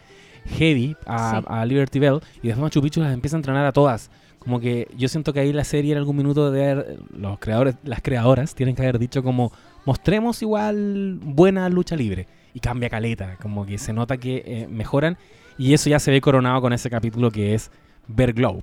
heavy 0.59 0.97
a, 1.07 1.41
Sí. 1.41 1.47
a 1.49 1.65
Liberty 1.67 1.99
Bell 1.99 2.21
y 2.43 2.49
después 2.49 2.59
Machu 2.63 2.81
Picchu 2.83 3.01
las 3.01 3.13
empieza 3.13 3.37
a 3.37 3.39
entrenar 3.41 3.67
a 3.67 3.73
todas. 3.73 4.11
Como 4.39 4.61
que 4.61 4.87
yo 4.97 5.09
siento 5.09 5.33
que 5.33 5.41
ahí 5.41 5.53
la 5.53 5.65
serie 5.65 5.93
en 5.93 5.99
algún 5.99 6.17
minuto 6.17 6.51
de 6.53 6.71
haber- 6.71 6.99
los 7.19 7.39
creadores, 7.41 7.75
las 7.83 8.01
creadoras 8.01 8.55
tienen 8.55 8.77
que 8.77 8.83
haber 8.83 8.99
dicho 9.01 9.23
como 9.25 9.53
mostremos 9.85 10.41
igual 10.41 11.19
buena 11.21 11.69
lucha 11.69 11.97
libre 11.97 12.27
y 12.55 12.61
cambia 12.61 12.89
caleta, 12.89 13.37
como 13.43 13.67
que 13.67 13.77
se 13.77 13.93
nota 13.93 14.17
que 14.19 14.43
eh, 14.47 14.69
mejoran 14.71 15.19
y 15.59 15.75
eso 15.75 15.91
ya 15.91 15.99
se 15.99 16.11
ve 16.13 16.21
coronado 16.21 16.61
con 16.61 16.73
ese 16.73 16.89
capítulo 16.89 17.31
que 17.33 17.55
es 17.55 17.71
Bear 18.07 18.33
Globe. 18.33 18.63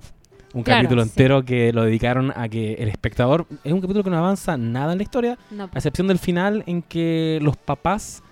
Un 0.54 0.62
Claro, 0.62 0.82
capítulo 0.82 1.02
sí. 1.02 1.08
entero 1.10 1.44
que 1.44 1.72
lo 1.72 1.82
dedicaron 1.82 2.32
a 2.36 2.48
que 2.48 2.74
el 2.74 2.88
espectador 2.88 3.46
es 3.64 3.72
un 3.72 3.80
capítulo 3.80 4.04
que 4.04 4.10
no 4.10 4.16
avanza 4.18 4.56
nada 4.56 4.92
en 4.92 4.98
la 4.98 5.02
historia, 5.02 5.36
No, 5.50 5.64
a 5.64 5.70
excepción 5.74 6.06
del 6.06 6.18
final 6.18 6.62
en 6.66 6.80
que 6.82 7.38
los 7.42 7.56
papás, 7.56 8.22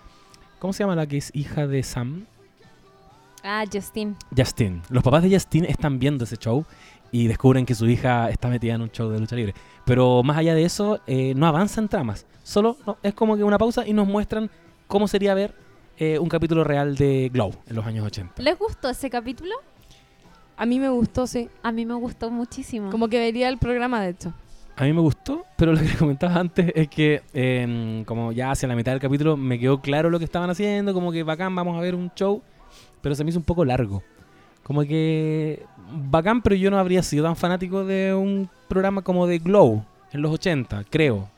¿cómo 0.60 0.72
se 0.72 0.84
llama 0.84 0.94
la 0.96 1.06
que 1.06 1.16
es 1.18 1.30
hija 1.34 1.66
de 1.66 1.82
Sam? 1.82 2.26
Ah, 3.42 3.64
Justin. 3.70 4.16
Justin. 4.36 4.82
Los 4.88 5.02
papás 5.02 5.24
de 5.24 5.30
Justin 5.30 5.64
están 5.64 5.98
viendo 5.98 6.24
ese 6.24 6.36
show 6.36 6.64
y 7.10 7.26
descubren 7.26 7.66
que 7.66 7.74
su 7.74 7.86
hija 7.88 8.30
está 8.30 8.48
metida 8.48 8.74
en 8.74 8.82
un 8.82 8.90
show 8.92 9.10
de 9.10 9.18
lucha 9.18 9.34
libre. 9.34 9.52
Pero 9.84 10.22
más 10.22 10.36
allá 10.38 10.54
de 10.54 10.64
eso, 10.64 11.00
eh, 11.08 11.34
no 11.34 11.46
avanzan 11.48 11.88
tramas. 11.88 12.24
Solo 12.44 12.76
no, 12.86 12.98
es 13.02 13.14
como 13.14 13.36
que 13.36 13.42
una 13.42 13.58
pausa 13.58 13.84
y 13.86 13.92
nos 13.92 14.06
muestran 14.06 14.48
cómo 14.86 15.08
sería 15.08 15.34
ver 15.34 15.54
eh, 15.98 16.18
un 16.20 16.28
capítulo 16.28 16.62
real 16.62 16.94
de 16.96 17.30
Glow 17.32 17.52
en 17.66 17.74
los 17.76 17.84
años 17.84 18.06
80. 18.06 18.40
¿Les 18.40 18.56
gustó 18.56 18.88
ese 18.90 19.10
capítulo? 19.10 19.54
A 20.62 20.66
mí 20.66 20.78
me 20.78 20.90
gustó, 20.90 21.26
sí. 21.26 21.48
A 21.64 21.72
mí 21.72 21.84
me 21.84 21.94
gustó 21.94 22.30
muchísimo. 22.30 22.88
Como 22.90 23.08
que 23.08 23.18
vería 23.18 23.48
el 23.48 23.58
programa, 23.58 24.00
de 24.00 24.10
hecho. 24.10 24.32
A 24.76 24.84
mí 24.84 24.92
me 24.92 25.00
gustó, 25.00 25.44
pero 25.56 25.72
lo 25.72 25.80
que 25.80 25.92
comentaba 25.98 26.36
antes 26.36 26.70
es 26.76 26.86
que 26.86 27.20
eh, 27.34 28.04
como 28.06 28.30
ya 28.30 28.52
hacia 28.52 28.68
la 28.68 28.76
mitad 28.76 28.92
del 28.92 29.00
capítulo 29.00 29.36
me 29.36 29.58
quedó 29.58 29.80
claro 29.80 30.08
lo 30.08 30.20
que 30.20 30.24
estaban 30.24 30.48
haciendo, 30.50 30.94
como 30.94 31.10
que 31.10 31.24
bacán, 31.24 31.52
vamos 31.56 31.76
a 31.76 31.80
ver 31.80 31.96
un 31.96 32.12
show, 32.14 32.40
pero 33.00 33.16
se 33.16 33.24
me 33.24 33.30
hizo 33.30 33.40
un 33.40 33.44
poco 33.44 33.64
largo. 33.64 34.04
Como 34.62 34.82
que 34.82 35.66
bacán, 36.08 36.42
pero 36.42 36.54
yo 36.54 36.70
no 36.70 36.78
habría 36.78 37.02
sido 37.02 37.24
tan 37.24 37.34
fanático 37.34 37.84
de 37.84 38.14
un 38.14 38.48
programa 38.68 39.02
como 39.02 39.26
de 39.26 39.40
Glow 39.40 39.84
en 40.12 40.22
los 40.22 40.30
80, 40.30 40.84
creo. 40.88 41.28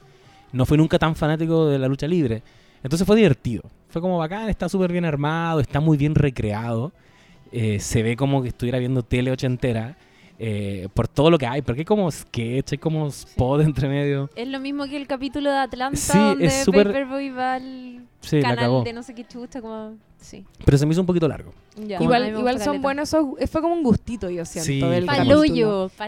No 0.52 0.66
fui 0.66 0.76
nunca 0.76 0.98
tan 0.98 1.16
fanático 1.16 1.64
de 1.68 1.78
la 1.78 1.88
lucha 1.88 2.06
libre. 2.06 2.42
Entonces 2.82 3.06
fue 3.06 3.16
divertido. 3.16 3.62
Fue 3.88 4.02
como 4.02 4.18
bacán, 4.18 4.50
está 4.50 4.68
súper 4.68 4.92
bien 4.92 5.06
armado, 5.06 5.60
está 5.60 5.80
muy 5.80 5.96
bien 5.96 6.14
recreado. 6.14 6.92
Eh, 7.56 7.78
se 7.80 8.02
ve 8.02 8.16
como 8.16 8.42
que 8.42 8.48
estuviera 8.48 8.78
viendo 8.78 9.02
tele 9.02 9.30
ochentera. 9.30 9.96
eh, 10.40 10.88
por 10.94 11.06
todo 11.06 11.30
lo 11.30 11.38
que 11.38 11.46
hay, 11.46 11.62
porque 11.62 11.82
hay 11.82 11.84
como 11.84 12.10
sketch, 12.10 12.72
hay 12.72 12.78
como 12.78 13.06
spot 13.06 13.60
entre 13.60 13.88
medio. 13.88 14.28
Es 14.34 14.48
lo 14.48 14.58
mismo 14.58 14.84
que 14.86 14.96
el 14.96 15.06
capítulo 15.06 15.48
de 15.48 15.58
Atlanta 15.58 15.96
Sí, 15.96 16.18
donde 16.18 16.46
es 16.46 16.64
súper- 16.64 16.88
Paperboy 16.88 17.30
va 17.30 17.54
al 17.54 18.04
Sí, 18.20 18.40
canal 18.42 18.58
acabó. 18.58 18.82
de 18.82 18.92
no 18.92 19.04
sé 19.04 19.14
qué 19.14 19.24
chucha, 19.24 19.60
como... 19.62 19.94
Sí. 20.18 20.44
Pero 20.64 20.76
se 20.76 20.86
me 20.86 20.92
hizo 20.92 21.00
un 21.02 21.06
poquito 21.06 21.28
largo. 21.28 21.52
Ya. 21.76 22.02
Igual, 22.02 22.28
igual 22.36 22.60
son 22.60 22.82
buenos 22.82 23.10
esos... 23.10 23.26
Fue 23.48 23.60
como 23.62 23.74
un 23.74 23.84
gustito, 23.84 24.28
yo 24.28 24.44
siento, 24.44 24.66
Sí, 24.66 24.80
del 24.80 25.06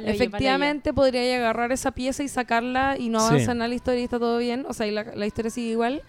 Efectivamente, 0.07 0.93
podría 0.93 1.37
agarrar 1.37 1.71
esa 1.71 1.93
pieza 1.93 2.23
y 2.25 2.29
sacarla 2.29 2.97
y 2.99 3.09
no 3.09 3.21
Sí. 3.21 3.27
avanzar 3.29 3.53
en 3.57 3.59
la 3.69 3.75
historia 3.75 4.01
y 4.01 4.05
está 4.05 4.19
todo 4.19 4.39
bien. 4.39 4.65
O 4.69 4.73
sea, 4.73 4.87
y 4.87 4.91
la, 4.91 5.05
la 5.15 5.27
historia 5.27 5.51
sigue 5.53 5.71
igual. 5.71 6.03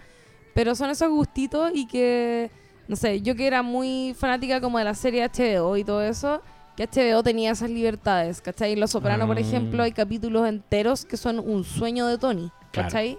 Pero 0.54 0.74
son 0.74 0.90
esos 0.90 1.08
gustitos 1.10 1.70
y 1.74 1.86
que, 1.86 2.50
no 2.88 2.96
sé, 2.96 3.20
yo 3.22 3.36
que 3.36 3.46
era 3.46 3.62
muy 3.62 4.14
fanática 4.18 4.60
como 4.60 4.78
de 4.78 4.84
la 4.84 4.94
serie 4.94 5.22
HBO 5.28 5.76
y 5.76 5.84
todo 5.84 6.02
eso, 6.02 6.42
que 6.76 6.84
HBO 6.88 7.22
tenía 7.22 7.50
esas 7.52 7.70
libertades, 7.70 8.40
¿cachai? 8.40 8.72
En 8.72 8.80
Los 8.80 8.90
Soprano, 8.92 9.26
por 9.26 9.36
Ah. 9.36 9.40
ejemplo, 9.40 9.82
hay 9.82 9.92
capítulos 9.92 10.48
enteros 10.48 11.04
que 11.04 11.16
son 11.16 11.38
un 11.38 11.64
sueño 11.64 12.06
de 12.06 12.18
Tony, 12.18 12.50
Claro. 12.72 12.88
¿cachai? 12.88 13.18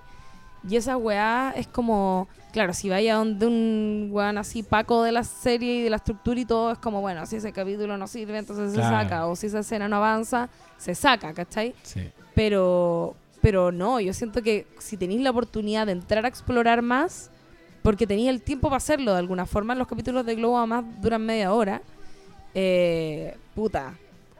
Y 0.67 0.76
esa 0.76 0.97
weá 0.97 1.53
es 1.55 1.67
como, 1.67 2.28
claro, 2.51 2.74
si 2.74 2.89
vaya 2.89 3.15
donde 3.15 3.45
un 3.47 4.09
weón 4.11 4.38
así 4.38 4.61
paco 4.61 5.03
de 5.03 5.13
la 5.13 5.24
serie 5.24 5.76
y 5.76 5.84
de 5.84 5.89
la 5.89 5.95
estructura 5.97 6.38
y 6.39 6.43
todo, 6.45 6.72
es 6.74 6.78
como, 6.80 6.99
bueno, 6.99 7.26
si 7.26 7.38
ese 7.38 7.53
capítulo 7.53 7.97
no 7.97 8.07
sirve, 8.07 8.38
entonces 8.38 8.72
se 8.72 8.78
Claro. 8.78 8.95
saca, 8.97 9.28
o 9.28 9.36
si 9.38 9.47
esa 9.47 9.59
escena 9.59 9.88
no 9.88 9.95
avanza, 9.97 10.49
se 10.78 10.95
saca, 10.95 11.34
¿cachai? 11.34 11.74
Sí. 11.84 12.09
Pero, 12.36 13.15
pero 13.41 13.72
no, 13.72 13.99
yo 14.01 14.13
siento 14.13 14.41
que 14.41 14.67
si 14.80 14.97
tenéis 14.97 15.22
la 15.22 15.30
oportunidad 15.30 15.86
de 15.86 15.93
entrar 15.93 16.26
a 16.26 16.28
explorar 16.28 16.82
más, 16.82 17.32
porque 17.82 18.05
tenéis 18.07 18.30
el 18.30 18.41
tiempo 18.41 18.67
para 18.67 18.77
hacerlo 18.77 19.13
de 19.13 19.19
alguna 19.19 19.45
forma, 19.45 19.75
los 19.75 19.88
capítulos 19.88 20.25
de 20.25 20.36
Globo 20.36 20.57
además 20.57 20.86
duran 21.01 21.25
media 21.25 21.53
hora, 21.53 21.82
eh, 22.53 23.36
puta, 23.55 23.93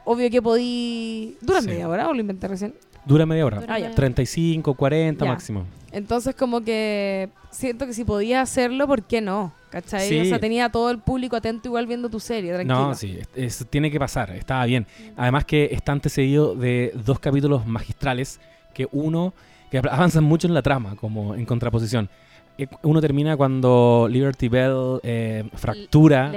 obvio 0.04 0.30
que 0.30 0.42
podí... 0.42 1.36
¿Duran 1.40 1.62
Sí. 1.62 1.68
media 1.70 1.88
hora 1.88 2.08
o 2.08 2.12
lo 2.14 2.20
inventé 2.20 2.48
recién? 2.48 2.74
Dura 3.04 3.24
media 3.26 3.46
hora. 3.46 3.60
Dura 3.60 3.74
Ah, 3.74 3.78
media- 3.78 3.94
35, 3.94 4.74
40 4.74 5.24
Ya. 5.24 5.30
máximo. 5.32 5.64
Entonces 5.92 6.34
como 6.34 6.60
que 6.62 7.28
siento 7.50 7.86
que 7.86 7.92
si 7.94 8.04
podías 8.04 8.48
hacerlo, 8.48 8.86
¿por 8.86 9.02
qué 9.04 9.20
no? 9.20 9.52
¿Cachai? 9.70 10.08
Sí. 10.08 10.20
O 10.20 10.24
sea, 10.24 10.38
tenía 10.38 10.68
todo 10.68 10.90
el 10.90 10.98
público 10.98 11.36
atento 11.36 11.68
igual 11.68 11.86
viendo 11.86 12.08
tu 12.08 12.18
serie, 12.20 12.52
tranquilo. 12.52 12.88
No, 12.88 12.94
sí, 12.94 13.18
es- 13.20 13.60
es- 13.60 13.66
tiene 13.70 13.90
que 13.90 13.98
pasar, 14.00 14.30
estaba 14.32 14.64
bien. 14.66 14.86
Además 15.16 15.44
que 15.44 15.68
está 15.72 15.92
antecedido 15.92 16.54
de 16.56 16.92
dos 17.04 17.18
capítulos 17.20 17.66
magistrales, 17.66 18.40
que 18.74 18.88
uno, 18.92 19.32
que 19.70 19.78
avanzan 19.78 20.24
mucho 20.24 20.46
en 20.48 20.54
la 20.54 20.62
trama, 20.62 20.96
como 20.96 21.34
en 21.36 21.44
contraposición. 21.46 22.08
Eh, 22.58 22.66
Uno 22.82 23.00
termina 23.00 23.36
cuando 23.36 24.06
Liberty 24.10 24.48
Bell 24.48 25.00
eh, 25.02 25.44
fractura 25.54 26.30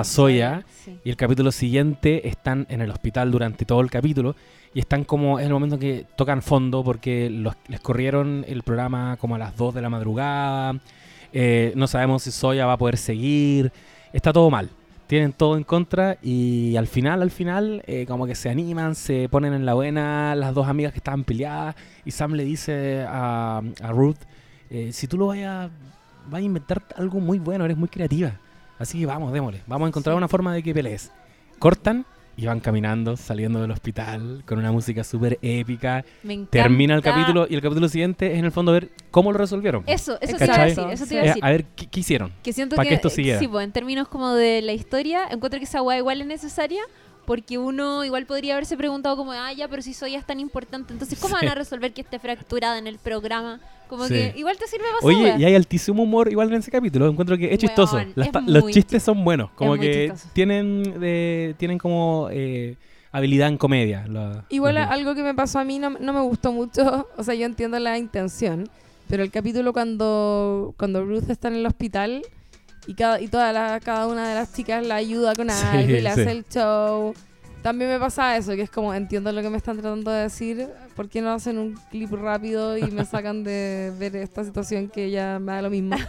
a 0.00 0.04
Soya. 0.04 0.64
Sí. 0.84 0.98
y 1.04 1.10
el 1.10 1.16
capítulo 1.16 1.52
siguiente 1.52 2.26
están 2.28 2.66
en 2.70 2.80
el 2.80 2.90
hospital 2.90 3.30
durante 3.30 3.64
todo 3.64 3.80
el 3.80 3.90
capítulo 3.90 4.34
y 4.74 4.80
están 4.80 5.04
como, 5.04 5.38
es 5.38 5.46
el 5.46 5.52
momento 5.52 5.78
que 5.78 6.06
tocan 6.16 6.40
fondo 6.42 6.82
porque 6.84 7.28
los- 7.30 7.54
les 7.68 7.80
corrieron 7.80 8.44
el 8.48 8.62
programa 8.62 9.16
como 9.18 9.34
a 9.34 9.38
las 9.38 9.56
2 9.56 9.74
de 9.74 9.82
la 9.82 9.88
madrugada, 9.90 10.78
eh, 11.32 11.72
no 11.76 11.86
sabemos 11.86 12.22
si 12.22 12.30
Soya 12.30 12.64
va 12.66 12.74
a 12.74 12.78
poder 12.78 12.96
seguir, 12.96 13.70
está 14.12 14.32
todo 14.32 14.50
mal, 14.50 14.70
tienen 15.06 15.32
todo 15.32 15.56
en 15.56 15.64
contra 15.64 16.18
y 16.22 16.76
al 16.76 16.86
final, 16.86 17.22
al 17.22 17.30
final, 17.30 17.82
eh, 17.86 18.04
como 18.06 18.26
que 18.26 18.34
se 18.34 18.48
animan, 18.50 18.94
se 18.94 19.28
ponen 19.30 19.52
en 19.54 19.64
la 19.66 19.74
buena 19.74 20.34
las 20.34 20.54
dos 20.54 20.66
amigas 20.68 20.92
que 20.92 20.98
estaban 20.98 21.24
peleadas 21.24 21.74
y 22.04 22.10
Sam 22.10 22.32
le 22.34 22.44
dice 22.44 23.04
a, 23.08 23.62
a 23.82 23.90
Ruth, 23.92 24.18
eh, 24.70 24.90
si 24.92 25.06
tú 25.06 25.16
lo 25.18 25.26
vayas, 25.28 25.70
vas 26.30 26.38
a 26.38 26.42
inventar 26.42 26.82
algo 26.96 27.20
muy 27.20 27.38
bueno, 27.38 27.64
eres 27.64 27.76
muy 27.76 27.88
creativa. 27.88 28.32
Así 28.78 28.98
que 29.00 29.06
vamos, 29.06 29.32
démosle. 29.32 29.62
Vamos 29.66 29.86
a 29.86 29.88
encontrar 29.88 30.14
Sí. 30.14 30.16
una 30.18 30.28
forma 30.28 30.54
de 30.54 30.62
que 30.62 30.72
pelees. 30.74 31.10
Cortan 31.58 32.04
y 32.36 32.46
van 32.46 32.60
caminando, 32.60 33.16
saliendo 33.16 33.60
del 33.60 33.72
hospital 33.72 34.44
con 34.46 34.58
una 34.60 34.70
música 34.70 35.02
súper 35.02 35.38
épica. 35.42 36.04
Me. 36.22 36.44
Termina 36.48 36.94
el 36.94 37.02
capítulo 37.02 37.48
y 37.50 37.56
el 37.56 37.60
capítulo 37.60 37.88
siguiente 37.88 38.32
es 38.32 38.38
en 38.38 38.44
el 38.44 38.52
fondo 38.52 38.70
ver 38.70 38.90
cómo 39.10 39.32
lo 39.32 39.38
resolvieron. 39.38 39.82
Eso, 39.88 40.16
eso 40.20 40.36
¿Cachai? 40.36 40.68
decir, 40.68 40.84
eso 40.92 41.06
te 41.06 41.14
iba 41.14 41.22
a 41.22 41.24
Eh, 41.24 41.28
decir. 41.30 41.44
a 41.44 41.50
ver, 41.50 41.64
¿qué, 41.74 41.86
qué 41.88 42.00
hicieron? 42.00 42.32
Que 42.44 42.52
siento 42.52 42.76
pa' 42.76 42.84
que, 42.84 42.90
que 42.90 42.94
esto 42.94 43.10
siguiera. 43.10 43.40
sí, 43.40 43.48
pues 43.48 43.64
en 43.64 43.72
términos 43.72 44.06
como 44.06 44.32
de 44.34 44.62
la 44.62 44.72
historia, 44.72 45.24
encuentro 45.28 45.58
que 45.58 45.64
esa 45.64 45.82
weá 45.82 45.98
igual 45.98 46.20
es 46.20 46.28
necesaria 46.28 46.82
porque 47.28 47.58
uno 47.58 48.04
igual 48.06 48.24
podría 48.26 48.54
haberse 48.54 48.76
preguntado 48.76 49.16
como, 49.16 49.32
ah, 49.32 49.52
ya, 49.52 49.68
pero 49.68 49.82
si 49.82 49.92
soy 49.92 50.14
es 50.14 50.24
tan 50.24 50.40
importante, 50.40 50.94
entonces 50.94 51.18
¿cómo 51.20 51.36
Sí. 51.38 51.44
van 51.44 51.52
a 51.52 51.54
resolver 51.54 51.92
que 51.92 52.00
esté 52.00 52.18
fracturada 52.18 52.78
en 52.78 52.86
el 52.86 52.98
programa? 52.98 53.60
Como 53.86 54.04
Sí. 54.06 54.14
que 54.14 54.34
igual 54.36 54.56
te 54.56 54.66
sirve 54.66 54.84
para 55.00 55.06
Oye, 55.06 55.34
y 55.38 55.44
hay 55.44 55.54
altísimo 55.54 56.02
humor 56.02 56.30
igual 56.32 56.48
en 56.48 56.54
ese 56.60 56.70
capítulo. 56.70 57.06
Encuentro 57.08 57.36
que 57.36 57.52
es 57.52 57.58
chistoso. 57.58 58.00
Las 58.14 58.28
es 58.28 58.34
los 58.46 58.66
chistes 58.70 59.02
son 59.02 59.22
buenos. 59.24 59.50
Como 59.50 59.74
que 59.76 60.12
tienen 60.32 60.82
eh, 61.02 61.54
tienen 61.58 61.76
como 61.78 62.28
eh, 62.32 62.76
habilidad 63.12 63.48
en 63.48 63.58
comedia. 63.58 64.06
la- 64.08 64.44
Igual 64.48 64.78
algo 64.78 65.14
que 65.14 65.22
me 65.22 65.34
pasó 65.34 65.58
a 65.58 65.64
mí 65.64 65.78
no, 65.78 65.90
no 65.90 66.12
me 66.14 66.20
gustó 66.22 66.50
mucho, 66.52 67.08
o 67.18 67.22
sea, 67.22 67.34
yo 67.34 67.44
entiendo 67.46 67.78
la 67.78 67.96
intención, 67.98 68.68
pero 69.08 69.22
el 69.22 69.30
capítulo 69.30 69.72
cuando, 69.74 70.74
cuando 70.78 71.04
Ruth 71.04 71.28
está 71.30 71.48
en 71.48 71.54
el 71.56 71.66
hospital 71.66 72.22
y 72.88 72.94
cada, 72.94 73.20
y 73.20 73.28
toda 73.28 73.52
la- 73.52 73.78
cada 73.80 74.06
una 74.08 74.28
de 74.28 74.34
las 74.34 74.52
chicas 74.52 74.84
la 74.84 74.96
ayuda 74.96 75.34
con 75.36 75.48
Sí, 75.50 75.54
algo 75.64 75.90
y 75.90 76.00
le 76.00 76.00
sí. 76.00 76.06
hace 76.20 76.30
el 76.32 76.44
show. 76.48 77.14
También 77.62 77.90
me 77.90 77.98
pasa 77.98 78.36
eso, 78.36 78.52
que 78.56 78.62
es 78.62 78.70
como 78.70 78.94
entiendo 78.94 79.30
lo 79.32 79.42
que 79.42 79.50
me 79.50 79.56
están 79.58 79.76
tratando 79.76 80.10
de 80.10 80.22
decir, 80.22 80.68
¿por 80.96 81.08
qué 81.08 81.20
no 81.20 81.30
hacen 81.32 81.58
un 81.58 81.74
clip 81.90 82.10
rápido 82.12 82.78
y 82.78 82.90
me 82.90 83.04
sacan 83.04 83.44
de 83.44 83.92
ver 83.98 84.16
esta 84.16 84.42
situación 84.44 84.88
que 84.88 85.10
ya 85.10 85.38
me 85.38 85.52
da 85.52 85.62
lo 85.62 85.70
mismo? 85.70 85.96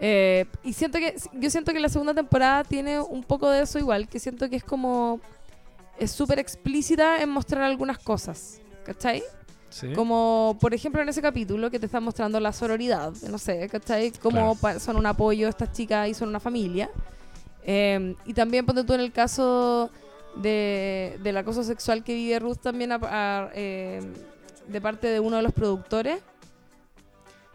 Eh, 0.00 0.46
y 0.64 0.72
siento 0.72 0.98
que 0.98 1.14
yo 1.34 1.50
siento 1.50 1.72
que 1.72 1.78
la 1.78 1.88
segunda 1.88 2.12
temporada 2.12 2.64
tiene 2.64 3.00
un 3.00 3.22
poco 3.22 3.48
de 3.48 3.62
eso 3.62 3.78
igual, 3.78 4.08
que 4.08 4.18
siento 4.18 4.50
que 4.50 4.56
es 4.56 4.64
como 4.64 5.20
es 5.98 6.10
súper 6.10 6.40
explícita 6.40 7.22
en 7.22 7.30
mostrar 7.30 7.62
algunas 7.62 7.98
cosas, 7.98 8.60
¿cachai? 8.84 9.22
Sí. 9.74 9.92
Como 9.92 10.56
por 10.60 10.72
ejemplo 10.72 11.02
en 11.02 11.08
ese 11.08 11.20
capítulo 11.20 11.68
que 11.68 11.80
te 11.80 11.86
está 11.86 11.98
mostrando 11.98 12.38
la 12.38 12.52
sororidad, 12.52 13.12
no 13.28 13.38
sé, 13.38 13.68
¿cachai? 13.68 14.12
Como 14.12 14.54
Claro. 14.56 14.78
son 14.78 14.96
un 14.96 15.04
apoyo 15.06 15.48
estas 15.48 15.72
chicas 15.72 16.08
y 16.08 16.14
son 16.14 16.28
una 16.28 16.38
familia. 16.38 16.88
Eh, 17.64 18.14
y 18.24 18.34
también 18.34 18.64
ponte 18.64 18.84
tú 18.84 18.92
en 18.94 19.00
el 19.00 19.10
caso 19.10 19.90
de, 20.36 21.18
del 21.24 21.36
acoso 21.38 21.64
sexual 21.64 22.04
que 22.04 22.14
vive 22.14 22.38
Ruth 22.38 22.58
también 22.62 22.92
a- 22.92 23.00
a, 23.02 23.50
eh, 23.52 24.00
de 24.68 24.80
parte 24.80 25.08
de 25.08 25.18
uno 25.18 25.38
de 25.38 25.42
los 25.42 25.52
productores. 25.52 26.20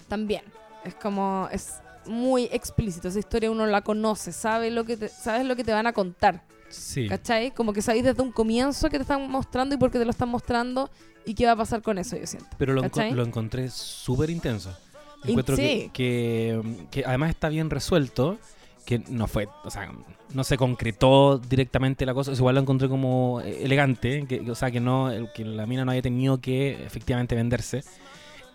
También. 0.09 0.43
Es 0.83 0.95
como, 0.95 1.47
es 1.53 1.75
muy 2.05 2.49
explícito. 2.51 3.07
Esa 3.07 3.19
historia 3.19 3.49
uno 3.51 3.65
la 3.65 3.81
conoce, 3.81 4.31
sabe 4.33 4.71
lo 4.71 4.83
que 4.83 4.97
te, 4.97 5.07
sabes 5.07 5.45
lo 5.45 5.55
que 5.55 5.63
te 5.63 5.71
van 5.71 5.87
a 5.87 5.93
contar. 5.93 6.43
Sí. 6.69 7.07
¿Cachai? 7.07 7.51
Como 7.51 7.71
que 7.73 7.81
sabéis 7.81 8.03
desde 8.03 8.21
un 8.21 8.31
comienzo 8.31 8.89
que 8.89 8.97
te 8.97 9.03
están 9.03 9.29
mostrando 9.29 9.75
y 9.75 9.77
por 9.77 9.89
qué 9.89 9.99
te 9.99 10.05
lo 10.05 10.11
están 10.11 10.29
mostrando 10.29 10.89
y 11.29 11.35
qué 11.35 11.45
va 11.45 11.51
a 11.51 11.55
pasar 11.55 11.83
con 11.83 11.99
eso, 11.99 12.17
yo 12.17 12.25
siento. 12.25 12.49
Pero 12.57 12.73
lo, 12.73 12.81
lo 12.81 13.23
encontré 13.23 13.69
súper 13.69 14.31
intenso. 14.31 14.75
Encuentro 15.23 15.55
que, 15.55 15.81
sí. 15.83 15.91
que, 15.93 16.59
que 16.89 17.05
además 17.05 17.29
está 17.29 17.49
bien 17.49 17.69
resuelto, 17.69 18.39
que 18.83 18.97
no 19.09 19.27
fue, 19.27 19.47
o 19.63 19.69
sea, 19.69 19.91
no 20.33 20.43
se 20.43 20.57
concretó 20.57 21.37
directamente 21.37 22.07
la 22.07 22.15
cosa, 22.15 22.31
igual 22.31 22.55
lo 22.55 22.61
encontré 22.61 22.89
como 22.89 23.41
elegante, 23.41 24.25
que, 24.27 24.49
o 24.49 24.55
sea, 24.55 24.71
que 24.71 24.79
no 24.79 25.11
que 25.35 25.45
la 25.45 25.67
mina 25.67 25.85
no 25.85 25.91
haya 25.91 26.01
tenido 26.01 26.39
que 26.39 26.83
efectivamente 26.83 27.35
venderse. 27.35 27.83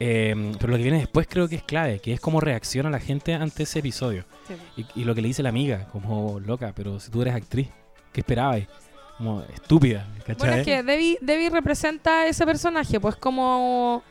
Eh, 0.01 0.35
pero 0.59 0.73
lo 0.73 0.77
que 0.77 0.83
viene 0.83 0.99
después 0.99 1.29
creo 1.31 1.47
que 1.47 1.55
es 1.55 1.63
clave, 1.63 2.01
que 2.01 2.13
es 2.13 2.19
cómo 2.19 2.41
reacciona 2.41 2.91
la 2.91 2.99
gente 2.99 3.35
ante 3.35 3.63
ese 3.63 3.79
episodio. 3.79 4.25
Y, 4.77 4.85
y 4.97 5.05
lo 5.05 5.15
que 5.15 5.23
le 5.23 5.29
dice 5.29 5.45
la 5.45 5.51
amiga, 5.51 5.87
como 5.93 6.41
loca, 6.41 6.73
pero 6.75 6.99
si 6.99 7.13
tú 7.13 7.23
eres 7.23 7.37
actriz, 7.37 7.69
¿qué 8.13 8.23
esperabas? 8.23 8.65
Como 9.19 9.43
estúpida, 9.43 10.07
¿cachai? 10.27 10.37
Bueno, 10.37 10.55
es 10.57 10.65
que 10.65 10.83
Debbie, 10.83 11.19
Debbie 11.21 11.51
representa 11.51 12.21
a 12.23 12.27
ese 12.27 12.45
personaje, 12.45 12.99
pues 12.99 13.15
como 13.17 14.03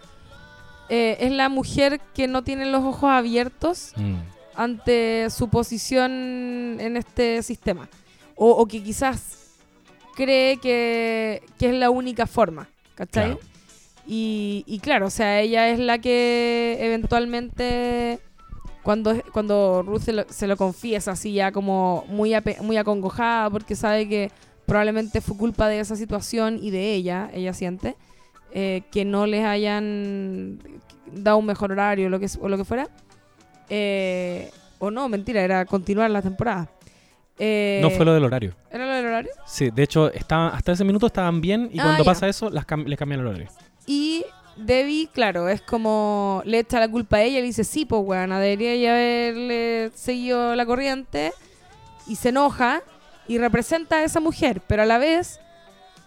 eh, 0.89 1.17
es 1.19 1.31
la 1.31 1.49
mujer 1.49 1.99
que 2.13 2.27
no 2.27 2.43
tiene 2.43 2.65
los 2.65 2.83
ojos 2.83 3.09
abiertos 3.09 3.93
Mm, 3.97 4.15
ante 4.55 5.27
su 5.29 5.49
posición 5.49 6.11
en 6.79 6.95
este 6.97 7.41
sistema. 7.43 7.89
O, 8.35 8.51
o 8.51 8.65
que 8.67 8.81
quizás 8.83 9.37
cree 10.15 10.57
que, 10.57 11.41
que 11.57 11.69
es 11.69 11.73
la 11.75 11.89
única 11.89 12.25
forma, 12.27 12.67
¿cachai? 12.95 13.31
Claro. 13.35 13.39
Y, 14.07 14.63
y 14.67 14.79
claro, 14.79 15.07
o 15.07 15.09
sea, 15.09 15.39
ella 15.41 15.69
es 15.69 15.79
la 15.79 15.97
que 15.99 16.77
eventualmente, 16.81 18.19
cuando, 18.83 19.15
cuando 19.31 19.81
Ruth 19.81 20.01
se 20.01 20.13
lo, 20.13 20.25
se 20.29 20.45
lo 20.47 20.57
confiesa 20.57 21.11
así 21.11 21.33
ya 21.33 21.51
como 21.51 22.03
muy, 22.09 22.31
ape- 22.33 22.59
muy 22.61 22.77
acongojada 22.77 23.49
porque 23.49 23.75
sabe 23.75 24.07
que 24.09 24.31
probablemente 24.65 25.21
fue 25.21 25.37
culpa 25.37 25.67
de 25.67 25.79
esa 25.79 25.95
situación 25.95 26.59
y 26.61 26.71
de 26.71 26.93
ella, 26.93 27.29
ella 27.33 27.53
siente, 27.53 27.95
eh, 28.53 28.83
que 28.91 29.05
no 29.05 29.25
les 29.25 29.43
hayan 29.45 30.59
dado 31.11 31.37
un 31.37 31.45
mejor 31.45 31.71
horario 31.71 32.09
lo 32.09 32.19
que, 32.19 32.27
o 32.39 32.47
lo 32.49 32.57
que 32.57 32.65
fuera. 32.65 32.87
Eh, 33.69 34.51
o 34.79 34.91
no, 34.91 35.07
mentira, 35.09 35.41
era 35.41 35.65
continuar 35.65 36.09
la 36.11 36.21
temporada. 36.21 36.69
Eh, 37.39 37.79
no 37.81 37.89
fue 37.89 38.05
lo 38.05 38.13
del 38.13 38.23
horario. 38.23 38.53
¿Era 38.71 38.85
lo 38.85 38.93
del 38.93 39.05
horario? 39.07 39.31
Sí, 39.45 39.69
de 39.71 39.83
hecho, 39.83 40.11
hasta 40.29 40.71
ese 40.71 40.83
minuto 40.83 41.07
estaban 41.07 41.41
bien 41.41 41.69
y 41.71 41.79
Ah, 41.79 41.83
cuando 41.83 42.03
ya. 42.03 42.11
pasa 42.11 42.27
eso, 42.27 42.49
las 42.49 42.67
cam- 42.67 42.85
les 42.85 42.97
cambian 42.99 43.21
el 43.21 43.27
horario. 43.27 43.47
Y 43.87 44.25
Debbie, 44.55 45.09
claro, 45.11 45.49
es 45.49 45.61
como 45.61 46.43
le 46.45 46.59
echa 46.59 46.79
la 46.79 46.87
culpa 46.89 47.17
a 47.17 47.23
ella 47.23 47.39
y 47.39 47.41
le 47.41 47.47
dice, 47.47 47.63
sí, 47.63 47.85
pues 47.85 48.01
weona, 48.05 48.39
debería 48.39 48.75
ya 48.75 48.91
haberle 48.93 49.91
seguido 49.95 50.55
la 50.55 50.65
corriente. 50.65 51.31
Y 52.05 52.17
se 52.17 52.29
enoja 52.29 52.81
y 53.27 53.37
representa 53.37 53.97
a 53.97 54.03
esa 54.03 54.19
mujer, 54.19 54.61
pero 54.67 54.83
a 54.83 54.85
la 54.85 54.97
vez 54.97 55.39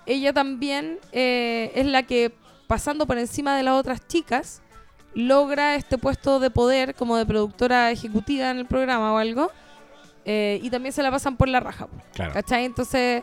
ella 0.07 0.33
también 0.33 0.99
eh, 1.13 1.73
es 1.75 1.87
la 1.87 2.03
que, 2.05 2.33
pasando 2.67 3.07
por 3.07 3.19
encima 3.19 3.57
de 3.57 3.63
las 3.63 3.75
otras 3.75 4.07
chicas, 4.07 4.63
logra 5.15 5.75
este 5.77 5.99
puesto 5.99 6.39
de 6.41 6.51
poder 6.51 6.95
como 6.95 7.17
de 7.17 7.25
productora 7.27 7.91
ejecutiva 7.91 8.51
en 8.51 8.59
el 8.59 8.67
programa 8.67 9.13
o 9.15 9.17
algo. 9.19 9.51
eh, 10.29 10.59
y 10.63 10.71
también 10.71 10.93
se 10.93 11.03
la 11.03 11.11
pasan 11.11 11.37
por 11.37 11.49
la 11.49 11.61
raja. 11.61 11.87
Claro. 12.13 12.33
¿Cachai? 12.33 12.65
Entonces, 12.65 13.23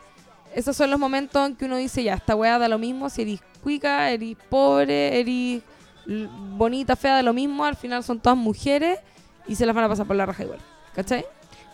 esos 0.56 0.76
son 0.76 0.90
los 0.90 1.00
momentos 1.00 1.48
en 1.50 1.56
que 1.56 1.66
uno 1.66 1.76
dice, 1.76 2.02
ya, 2.04 2.14
esta 2.14 2.36
weá 2.36 2.58
da 2.58 2.68
lo 2.70 2.78
mismo, 2.80 3.10
si 3.10 3.24
eres 3.24 3.42
cuica, 3.62 4.10
eres 4.10 4.38
pobre, 4.50 5.20
eres 5.20 5.62
bonita, 6.06 6.96
fea, 6.96 7.16
da 7.16 7.22
lo 7.24 7.34
mismo, 7.34 7.66
al 7.66 7.76
final 7.76 8.04
son 8.04 8.20
todas 8.20 8.38
mujeres 8.38 9.00
y 9.48 9.56
se 9.56 9.66
las 9.66 9.76
van 9.76 9.84
a 9.86 9.90
pasar 9.90 10.06
por 10.06 10.16
la 10.16 10.26
raja 10.26 10.44
igual. 10.44 10.60
¿Cachai? 10.96 11.26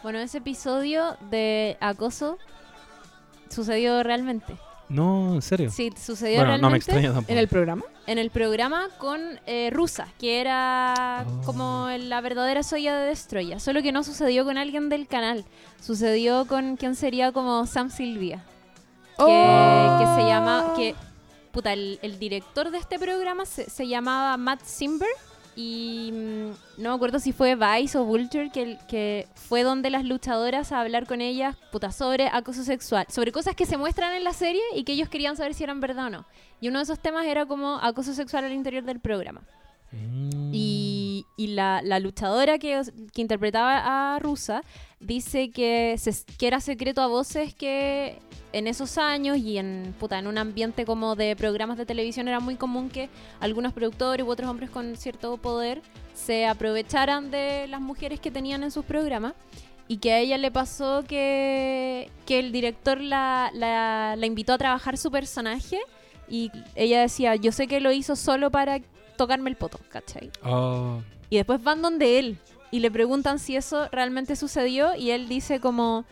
Bueno, 0.03 0.19
ese 0.19 0.37
episodio 0.39 1.17
de 1.29 1.77
acoso 1.81 2.37
sucedió 3.49 4.01
realmente. 4.03 4.55
No, 4.87 5.35
en 5.35 5.41
serio. 5.43 5.69
Sí, 5.69 5.91
sucedió 6.03 6.37
bueno, 6.37 6.51
no 6.53 6.57
me 6.57 6.61
realmente 6.61 6.77
extraña 6.91 7.13
tampoco. 7.13 7.31
En 7.31 7.37
el 7.37 7.47
programa. 7.47 7.83
en 8.07 8.17
el 8.17 8.29
programa 8.31 8.87
con 8.97 9.21
eh, 9.45 9.69
Rusa, 9.71 10.07
que 10.17 10.41
era 10.41 11.25
Oh. 11.27 11.41
como 11.45 11.89
la 11.99 12.21
verdadera 12.21 12.63
soya 12.63 12.95
de 12.95 13.07
Destroya. 13.07 13.59
Solo 13.59 13.83
que 13.83 13.91
no 13.91 14.03
sucedió 14.03 14.45
con 14.45 14.57
alguien 14.57 14.89
del 14.89 15.07
canal. 15.07 15.45
Sucedió 15.79 16.45
con 16.47 16.75
quien 16.75 16.95
sería 16.95 17.31
como 17.31 17.65
Sam 17.67 17.91
Silvia. 17.91 18.43
Que, 19.17 19.25
que 19.25 20.05
se 20.15 20.27
llama. 20.27 20.73
Que, 20.75 20.95
puta, 21.51 21.73
el, 21.73 21.99
el 22.01 22.17
director 22.17 22.71
de 22.71 22.77
este 22.79 22.97
programa 22.97 23.45
se, 23.45 23.69
se 23.69 23.87
llamaba 23.87 24.37
Matt 24.37 24.63
Simber. 24.63 25.09
Y 25.61 26.11
mm, 26.13 26.81
no 26.81 26.89
me 26.91 26.95
acuerdo 26.95 27.19
si 27.19 27.33
fue 27.33 27.55
Vice 27.55 27.97
o 27.97 28.05
Vulture, 28.05 28.49
que, 28.49 28.77
que 28.87 29.27
fue 29.35 29.63
donde 29.63 29.89
las 29.89 30.05
luchadoras 30.05 30.71
a 30.71 30.79
hablar 30.79 31.05
con 31.05 31.19
ellas, 31.19 31.57
puta, 31.73 31.91
sobre 31.91 32.27
acoso 32.31 32.63
sexual, 32.63 33.05
sobre 33.09 33.33
cosas 33.33 33.55
que 33.55 33.65
se 33.65 33.75
muestran 33.75 34.15
en 34.15 34.23
la 34.23 34.31
serie 34.31 34.61
y 34.73 34.85
que 34.85 34.93
ellos 34.93 35.09
querían 35.09 35.35
saber 35.35 35.53
si 35.53 35.65
eran 35.65 35.81
verdad 35.81 36.05
o 36.05 36.09
no. 36.09 36.25
Y 36.61 36.69
uno 36.69 36.79
de 36.79 36.83
esos 36.83 36.99
temas 36.99 37.25
era 37.25 37.45
como 37.45 37.75
acoso 37.81 38.13
sexual 38.13 38.45
al 38.45 38.53
interior 38.53 38.83
del 38.85 39.01
programa. 39.01 39.41
Mm. 39.91 40.51
Y, 40.53 41.25
y 41.35 41.47
la, 41.47 41.81
la 41.83 41.99
luchadora 41.99 42.57
que, 42.57 42.81
que 43.11 43.21
interpretaba 43.21 44.15
a 44.15 44.19
Rusa 44.19 44.63
dice 45.01 45.51
que, 45.51 45.95
se- 45.97 46.23
que 46.37 46.47
era 46.47 46.61
secreto 46.61 47.01
a 47.01 47.07
voces 47.07 47.53
que 47.53 48.19
en 48.51 48.67
esos 48.67 48.97
años 48.97 49.37
y 49.37 49.57
en, 49.57 49.93
puta, 49.99 50.17
en 50.19 50.27
un 50.27 50.37
ambiente 50.37 50.85
como 50.85 51.15
de 51.15 51.35
programas 51.35 51.77
de 51.77 51.85
televisión 51.85 52.27
era 52.27 52.39
muy 52.39 52.55
común 52.55 52.89
que 52.89 53.09
algunos 53.39 53.73
productores 53.73 54.25
u 54.25 54.29
otros 54.29 54.49
hombres 54.49 54.69
con 54.69 54.95
cierto 54.95 55.37
poder 55.37 55.81
se 56.13 56.47
aprovecharan 56.47 57.31
de 57.31 57.67
las 57.67 57.79
mujeres 57.81 58.19
que 58.19 58.31
tenían 58.31 58.63
en 58.63 58.71
sus 58.71 58.85
programas 58.85 59.33
y 59.87 59.97
que 59.97 60.13
a 60.13 60.19
ella 60.19 60.37
le 60.37 60.51
pasó 60.51 61.03
que, 61.07 62.09
que 62.25 62.39
el 62.39 62.51
director 62.51 62.99
la, 63.01 63.49
la, 63.53 64.15
la 64.17 64.25
invitó 64.25 64.53
a 64.53 64.57
trabajar 64.57 64.97
su 64.97 65.09
personaje 65.11 65.79
y 66.27 66.51
ella 66.75 67.01
decía, 67.01 67.35
yo 67.35 67.51
sé 67.51 67.67
que 67.67 67.79
lo 67.79 67.91
hizo 67.91 68.15
solo 68.15 68.51
para 68.51 68.79
tocarme 69.17 69.49
el 69.49 69.55
poto, 69.55 69.79
¿cachai? 69.89 70.31
Oh, 70.43 71.01
Y 71.29 71.37
después 71.37 71.61
van 71.63 71.81
donde 71.81 72.19
él 72.19 72.37
y 72.71 72.79
le 72.81 72.91
preguntan 72.91 73.39
si 73.39 73.55
eso 73.55 73.87
realmente 73.91 74.35
sucedió 74.35 74.95
y 74.95 75.09
él 75.09 75.27
dice 75.27 75.59
como 75.59 76.05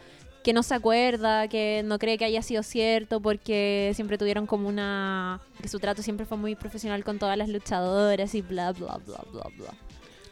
que 0.47 0.53
no 0.53 0.63
se 0.63 0.73
acuerda, 0.75 1.49
que 1.49 1.81
no 1.83 1.99
cree 1.99 2.17
que 2.17 2.23
haya 2.23 2.41
sido 2.41 2.63
cierto 2.63 3.19
porque 3.19 3.91
siempre 3.95 4.17
tuvieron 4.17 4.45
como 4.47 4.69
una... 4.69 5.41
que 5.61 5.67
su 5.67 5.77
trato 5.77 6.01
siempre 6.01 6.25
fue 6.25 6.37
muy 6.37 6.55
profesional 6.55 7.03
con 7.03 7.19
todas 7.19 7.37
las 7.37 7.49
luchadoras 7.49 8.33
y 8.33 8.41
bla, 8.41 8.71
bla, 8.71 8.97
bla, 9.05 9.19
bla, 9.33 9.43
bla. 9.57 9.73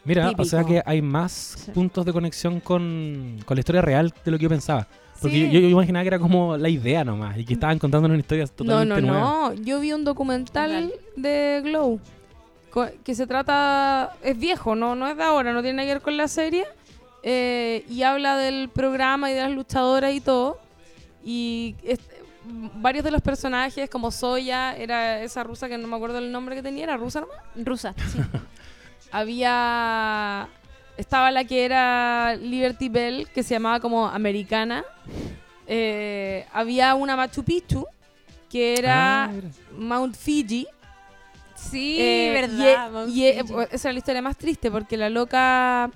Mira, 0.05 0.31
o 0.37 0.45
sea 0.45 0.61
Típico. 0.61 0.81
que 0.81 0.89
hay 0.89 1.01
más 1.01 1.33
Sí. 1.65 1.71
puntos 1.71 2.05
de 2.05 2.13
conexión 2.13 2.61
con, 2.61 3.39
con 3.45 3.55
la 3.55 3.59
historia 3.59 3.81
real 3.81 4.13
de 4.23 4.31
lo 4.31 4.37
que 4.37 4.43
yo 4.43 4.49
pensaba. 4.49 4.87
Porque 5.21 5.35
Sí. 5.35 5.51
yo, 5.51 5.59
yo 5.59 5.67
imaginaba 5.67 6.03
que 6.03 6.07
era 6.07 6.19
como 6.19 6.55
la 6.55 6.69
idea 6.69 7.03
nomás 7.03 7.37
y 7.37 7.43
que 7.43 7.51
estaban 7.55 7.77
contando 7.77 8.07
una 8.07 8.17
historia 8.17 8.45
No, 8.45 8.51
totalmente 8.51 9.01
no, 9.01 9.07
nueva. 9.07 9.19
no. 9.19 9.53
Yo 9.55 9.81
vi 9.81 9.91
un 9.91 10.05
documental 10.05 10.93
de 11.17 11.59
Glow 11.61 11.99
que 13.03 13.15
se 13.15 13.27
trata. 13.27 14.13
Es 14.23 14.39
viejo, 14.39 14.75
no, 14.75 14.95
no 14.95 15.07
es 15.07 15.17
de 15.17 15.23
ahora, 15.23 15.51
no 15.51 15.61
tiene 15.61 15.75
nada 15.75 15.87
que 15.89 15.93
ver 15.95 16.01
con 16.01 16.15
la 16.15 16.29
serie. 16.29 16.63
Eh, 17.27 17.83
y 17.89 18.03
habla 18.03 18.37
del 18.37 18.69
programa 18.69 19.31
y 19.31 19.33
de 19.33 19.41
las 19.41 19.51
luchadoras 19.51 20.13
y 20.13 20.21
todo. 20.21 20.59
Y 21.23 21.75
varios 22.75 23.03
de 23.03 23.09
los 23.09 23.21
personajes, 23.23 23.89
como 23.89 24.11
Soya, 24.11 24.75
era 24.77 25.21
esa 25.23 25.43
rusa 25.43 25.67
que 25.67 25.77
no 25.79 25.87
me 25.87 25.95
acuerdo 25.95 26.19
el 26.19 26.31
nombre 26.31 26.55
que 26.55 26.61
tenía, 26.61 26.83
era 26.83 26.97
rusa 26.97 27.21
nomás. 27.21 27.35
Rusa, 27.55 27.93
sí. 28.11 28.19
Había. 29.11 30.47
Estaba 30.97 31.29
la 31.31 31.43
que 31.43 31.65
era 31.65 32.35
Liberty 32.39 32.87
Bell, 32.89 33.27
que 33.33 33.43
se 33.43 33.55
llamaba 33.55 33.79
como 33.79 34.07
Americana. 34.07 34.83
Eh, 35.67 36.45
había 36.53 36.95
una 36.95 37.15
Machu 37.17 37.43
Picchu, 37.43 37.85
que 38.49 38.75
era 38.77 39.25
Ah. 39.25 39.31
Mount 39.77 40.15
Fiji. 40.15 40.67
Sí, 41.55 41.97
Eh, 41.99 42.31
verdad. 42.33 42.87
y- 42.87 42.91
Mount 42.91 43.09
y, 43.09 43.13
Fiji. 43.33 43.53
esa 43.71 43.87
era 43.89 43.93
la 43.93 43.99
historia 43.99 44.21
más 44.21 44.37
triste 44.37 44.69
porque 44.71 44.95
la 44.95 45.09
loca 45.09 45.89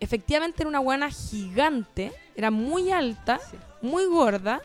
efectivamente 0.00 0.62
era 0.62 0.68
una 0.68 0.78
guana 0.78 1.10
gigante, 1.10 2.12
era 2.34 2.50
muy 2.50 2.90
alta, 2.90 3.38
Sí. 3.50 3.56
muy 3.82 4.04
gorda 4.06 4.60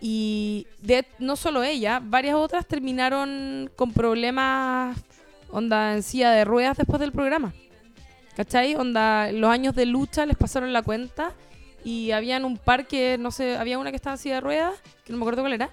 y 0.00 0.66
de, 0.82 1.06
no 1.18 1.36
solo 1.36 1.62
ella, 1.62 2.00
varias 2.02 2.34
otras 2.36 2.66
terminaron 2.66 3.70
con 3.76 3.92
problemas 3.92 4.98
onda 5.50 5.94
en 5.94 6.02
silla 6.02 6.30
de 6.32 6.44
ruedas 6.44 6.76
después 6.76 7.00
del 7.00 7.12
programa. 7.12 7.52
¿Cachai? 8.36 8.74
Onda, 8.74 9.30
los 9.30 9.48
años 9.50 9.74
de 9.76 9.86
lucha 9.86 10.26
les 10.26 10.36
pasaron 10.36 10.72
la 10.72 10.82
cuenta 10.82 11.32
y 11.84 12.10
habían 12.10 12.44
un 12.44 12.58
par 12.58 12.86
que, 12.86 13.16
no 13.18 13.30
sé, 13.30 13.56
había 13.56 13.78
una 13.78 13.90
que 13.90 13.96
estaba 13.96 14.14
en 14.14 14.18
silla 14.18 14.34
de 14.36 14.40
ruedas, 14.40 14.74
que 15.04 15.12
no 15.12 15.18
me 15.18 15.22
acuerdo 15.24 15.42
cuál 15.42 15.52
era, 15.52 15.70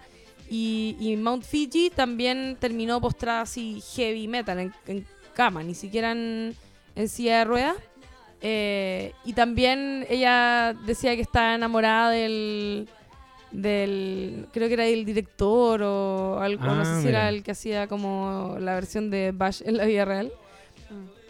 y, 0.49 0.95
y 0.99 1.15
Mount 1.17 1.43
Fiji 1.43 1.89
también 1.89 2.57
terminó 2.59 3.01
postrada 3.01 3.41
así 3.41 3.81
heavy 3.95 4.27
metal, 4.27 4.59
en, 4.59 4.73
en 4.85 5.07
cama, 5.33 5.63
ni 5.63 5.73
siquiera 5.73 6.11
en, 6.11 6.55
en 6.95 7.09
silla 7.09 7.39
de 7.39 7.45
ruedas. 7.45 7.75
Eh, 8.41 9.13
y 9.23 9.33
también 9.33 10.05
ella 10.09 10.73
decía 10.85 11.15
que 11.15 11.21
estaba 11.21 11.53
enamorada 11.55 12.09
del, 12.09 12.87
del 13.51 14.47
creo 14.51 14.67
que 14.67 14.73
era 14.73 14.85
el 14.87 15.05
director 15.05 15.81
o 15.83 16.39
algo, 16.39 16.63
no 16.65 16.81
Ah, 16.81 16.85
sé 16.85 17.01
si 17.01 17.07
mira. 17.07 17.19
era 17.19 17.29
el 17.29 17.43
que 17.43 17.51
hacía 17.51 17.87
como 17.87 18.55
la 18.59 18.73
versión 18.75 19.09
de 19.09 19.31
Bash 19.31 19.61
en 19.65 19.77
la 19.77 19.85
vida 19.85 20.05
real. 20.05 20.31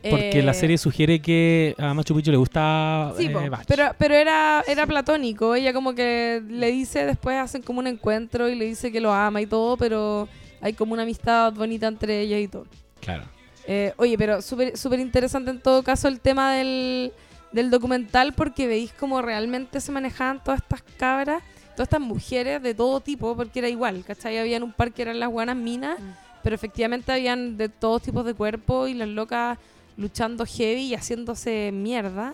Porque 0.09 0.41
la 0.41 0.51
Eh, 0.51 0.55
serie 0.55 0.77
sugiere 0.79 1.21
que 1.21 1.75
a 1.77 1.93
Machu 1.93 2.15
Picchu 2.15 2.31
le 2.31 2.37
gusta 2.37 3.13
Sí, 3.17 3.25
eh, 3.27 3.51
pero, 3.67 3.91
pero 3.99 4.15
era, 4.15 4.63
era 4.67 4.87
platónico. 4.87 5.53
Ella 5.53 5.73
como 5.73 5.93
que 5.93 6.41
le 6.49 6.71
dice, 6.71 7.05
después 7.05 7.37
hacen 7.37 7.61
como 7.61 7.79
un 7.81 7.87
encuentro 7.87 8.49
y 8.49 8.55
le 8.55 8.65
dice 8.65 8.91
que 8.91 8.99
lo 8.99 9.13
ama 9.13 9.41
y 9.41 9.45
todo, 9.45 9.77
pero 9.77 10.27
hay 10.59 10.73
como 10.73 10.93
una 10.93 11.03
amistad 11.03 11.53
bonita 11.53 11.87
entre 11.87 12.21
ellas 12.21 12.39
y 12.39 12.47
todo. 12.47 12.65
Claro. 12.99 13.25
Eh, 13.67 13.93
oye, 13.97 14.17
pero 14.17 14.41
súper 14.41 14.77
súper 14.77 14.99
interesante 14.99 15.51
en 15.51 15.59
todo 15.59 15.83
caso 15.83 16.07
el 16.07 16.19
tema 16.19 16.53
del, 16.53 17.11
del 17.51 17.69
documental 17.69 18.33
porque 18.33 18.67
veis 18.67 18.91
cómo 18.99 19.21
realmente 19.21 19.79
se 19.81 19.91
manejaban 19.91 20.43
todas 20.43 20.61
estas 20.61 20.81
cabras, 20.97 21.43
todas 21.75 21.87
estas 21.87 22.01
mujeres 22.01 22.61
de 22.63 22.73
todo 22.73 22.99
tipo, 23.01 23.35
porque 23.35 23.59
era 23.59 23.69
igual, 23.69 24.03
¿cachai? 24.05 24.37
Habían 24.39 24.63
un 24.63 24.73
par 24.73 24.91
que 24.91 25.03
eran 25.03 25.19
las 25.19 25.29
buenas 25.29 25.55
minas, 25.55 25.99
Mm. 25.99 26.03
pero 26.43 26.55
efectivamente 26.55 27.11
habían 27.11 27.55
de 27.57 27.69
todos 27.69 28.01
tipos 28.01 28.25
de 28.25 28.33
cuerpos 28.33 28.89
y 28.89 28.93
las 28.95 29.07
locas 29.07 29.57
luchando 29.97 30.45
heavy 30.45 30.81
y 30.87 30.95
haciéndose 30.95 31.71
mierda, 31.71 32.33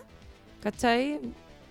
¿cachai? 0.64 1.20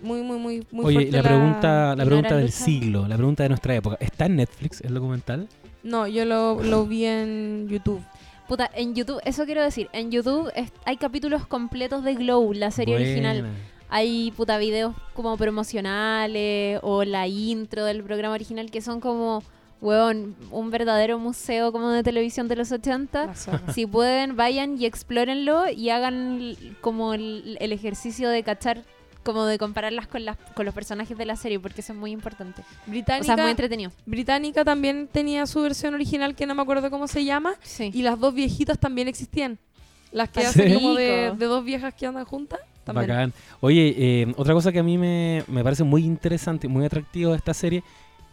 Muy, 0.01 0.21
muy, 0.21 0.37
muy, 0.37 0.67
muy 0.71 0.85
Oye, 0.85 0.95
fuerte 0.97 1.11
la 1.17 1.23
pregunta, 1.23 1.67
la 1.87 1.93
¿Y 1.95 1.97
no 1.97 2.05
pregunta 2.05 2.35
del 2.35 2.45
lucha? 2.45 2.57
siglo, 2.57 3.07
la 3.07 3.15
pregunta 3.15 3.43
de 3.43 3.49
nuestra 3.49 3.75
época. 3.75 3.97
¿Está 3.99 4.27
en 4.27 4.35
Netflix 4.35 4.81
el 4.81 4.93
documental? 4.93 5.47
No, 5.81 6.05
yo 6.07 6.25
lo, 6.25 6.61
lo 6.61 6.85
vi 6.85 7.05
en 7.05 7.67
YouTube. 7.69 8.01
Puta, 8.47 8.69
en 8.73 8.95
YouTube, 8.95 9.19
eso 9.25 9.45
quiero 9.45 9.61
decir, 9.61 9.89
en 9.93 10.09
YouTube 10.11 10.51
es- 10.55 10.71
hay 10.85 10.97
capítulos 10.97 11.45
completos 11.47 12.03
de 12.03 12.15
Glow, 12.15 12.53
la 12.53 12.71
serie 12.71 12.95
original. 12.95 13.37
Hay 13.89 14.31
puta 14.35 14.57
videos 14.57 14.95
como 15.13 15.37
promocionales 15.37 16.79
o 16.83 17.03
la 17.03 17.27
intro 17.27 17.85
del 17.85 18.03
programa 18.03 18.33
original 18.35 18.69
que 18.71 18.81
son 18.81 18.99
como, 18.99 19.43
weón, 19.81 20.35
un 20.51 20.69
verdadero 20.71 21.19
museo 21.19 21.71
como 21.71 21.89
de 21.91 22.03
televisión 22.03 22.47
de 22.47 22.55
los 22.57 22.71
80. 22.71 23.25
La 23.27 23.35
zorra. 23.35 23.73
Si 23.73 23.85
pueden, 23.85 24.35
vayan 24.35 24.81
y 24.81 24.85
explórenlo 24.85 25.69
y 25.69 25.89
hagan 25.89 26.55
como 26.81 27.13
el, 27.13 27.57
el 27.59 27.71
ejercicio 27.71 28.29
de 28.29 28.43
cachar, 28.43 28.83
como 29.27 29.45
de 29.45 29.57
compararlas 29.57 30.07
con, 30.07 30.23
las, 30.23 30.37
con 30.55 30.65
los 30.65 30.73
personajes 30.73 31.17
de 31.17 31.25
la 31.25 31.35
serie, 31.35 31.59
porque 31.59 31.81
eso 31.81 31.91
es 31.91 31.99
muy 31.99 32.11
importante. 32.11 32.61
O 32.87 32.89
Británica, 32.89 33.25
sea, 33.25 33.35
es 33.35 33.41
muy 33.41 33.51
entretenido. 33.51 33.91
Británica 34.05 34.63
también 34.63 35.09
tenía 35.11 35.45
su 35.45 35.61
versión 35.61 35.93
original 35.93 36.33
que 36.33 36.45
no 36.45 36.55
me 36.55 36.61
acuerdo 36.61 36.89
cómo 36.89 37.09
se 37.09 37.25
llama. 37.25 37.55
Sí. 37.61 37.91
Y 37.93 38.03
las 38.03 38.17
dos 38.17 38.33
viejitas 38.33 38.79
también 38.79 39.09
existían. 39.09 39.59
Las 40.13 40.29
que 40.29 40.45
Ah, 40.45 40.49
hacen 40.49 40.73
como 40.73 40.93
de, 40.93 41.33
dos 41.37 41.65
viejas 41.65 41.93
que 41.93 42.05
andan 42.05 42.23
juntas. 42.23 42.61
También. 42.85 43.07
Bacán. 43.09 43.33
Oye, 43.59 43.93
eh, 43.97 44.33
otra 44.37 44.53
cosa 44.53 44.71
que 44.71 44.79
a 44.79 44.83
mí 44.83 44.97
me, 44.97 45.43
me 45.49 45.61
parece 45.61 45.83
muy 45.83 46.05
interesante, 46.05 46.69
muy 46.69 46.85
atractivo 46.85 47.31
de 47.31 47.37
esta 47.37 47.53
serie, 47.53 47.83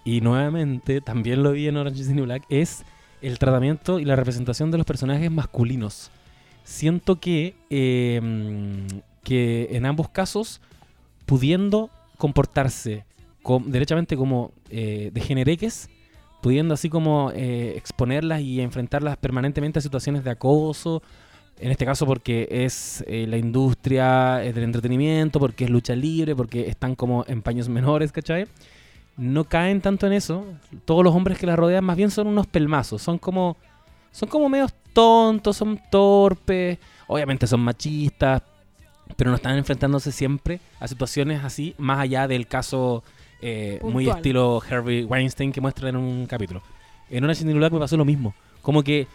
y 0.04 0.20
nuevamente 0.20 1.00
también 1.00 1.42
lo 1.42 1.50
vi 1.50 1.66
en 1.66 1.76
Orange 1.76 2.02
is 2.02 2.06
the 2.06 2.14
New 2.14 2.24
Black, 2.26 2.44
es 2.48 2.84
el 3.20 3.38
tratamiento 3.40 3.98
y 3.98 4.04
la 4.04 4.14
representación 4.14 4.70
de 4.70 4.78
los 4.78 4.86
personajes 4.86 5.28
masculinos. 5.30 6.10
Siento 6.62 7.18
que, 7.18 7.56
eh, 7.70 8.20
mm, 8.22 8.98
que 9.24 9.68
en 9.72 9.86
ambos 9.86 10.08
casos, 10.10 10.60
pudiendo 11.26 11.90
comportarse 12.18 13.04
com- 13.42 13.64
derechamente 13.70 14.16
como 14.16 14.52
eh, 14.70 15.10
degenereques, 15.12 15.88
pudiendo 16.42 16.74
así 16.74 16.88
como 16.90 17.30
eh, 17.34 17.74
exponerlas 17.76 18.40
y 18.40 18.60
enfrentarlas 18.60 19.16
permanentemente 19.16 19.78
a 19.78 19.82
situaciones 19.82 20.24
de 20.24 20.30
acoso, 20.30 21.02
en 21.58 21.70
este 21.70 21.84
caso 21.86 22.04
porque 22.06 22.48
es 22.50 23.04
eh, 23.06 23.26
la 23.28 23.36
industria 23.36 24.44
eh, 24.44 24.52
del 24.52 24.64
entretenimiento, 24.64 25.38
porque 25.38 25.64
es 25.64 25.70
lucha 25.70 25.94
libre, 25.94 26.34
porque 26.34 26.68
están 26.68 26.94
como 26.94 27.24
en 27.28 27.42
paños 27.42 27.68
menores, 27.70 28.12
¿cachai? 28.12 28.46
No 29.16 29.44
caen 29.44 29.80
tanto 29.80 30.06
en 30.08 30.12
eso. 30.12 30.44
Todos 30.84 31.04
los 31.04 31.14
hombres 31.14 31.38
que 31.38 31.46
la 31.46 31.54
rodean 31.54 31.84
más 31.84 31.96
bien 31.96 32.10
son 32.10 32.26
unos 32.26 32.46
pelmazos, 32.48 33.00
son 33.02 33.18
como 33.18 33.56
son 34.10 34.28
como 34.28 34.48
medios 34.48 34.72
tontos, 34.92 35.56
son 35.56 35.80
torpes, 35.90 36.78
obviamente 37.08 37.46
son 37.48 37.60
machistas, 37.60 38.42
pero 39.16 39.30
no 39.30 39.36
están 39.36 39.56
enfrentándose 39.56 40.12
siempre 40.12 40.60
a 40.80 40.88
situaciones 40.88 41.44
así, 41.44 41.74
más 41.78 41.98
allá 41.98 42.26
del 42.28 42.46
caso 42.46 43.02
eh, 43.40 43.78
muy 43.82 44.08
estilo 44.08 44.62
Harvey 44.68 45.04
Weinstein 45.04 45.52
que 45.52 45.60
muestra 45.60 45.88
en 45.88 45.96
un 45.96 46.26
capítulo. 46.26 46.62
En 47.10 47.24
una 47.24 47.34
Black 47.34 47.72
me 47.72 47.78
pasó 47.78 47.96
lo 47.96 48.04
mismo, 48.04 48.34
como 48.62 48.82
que 48.82 49.06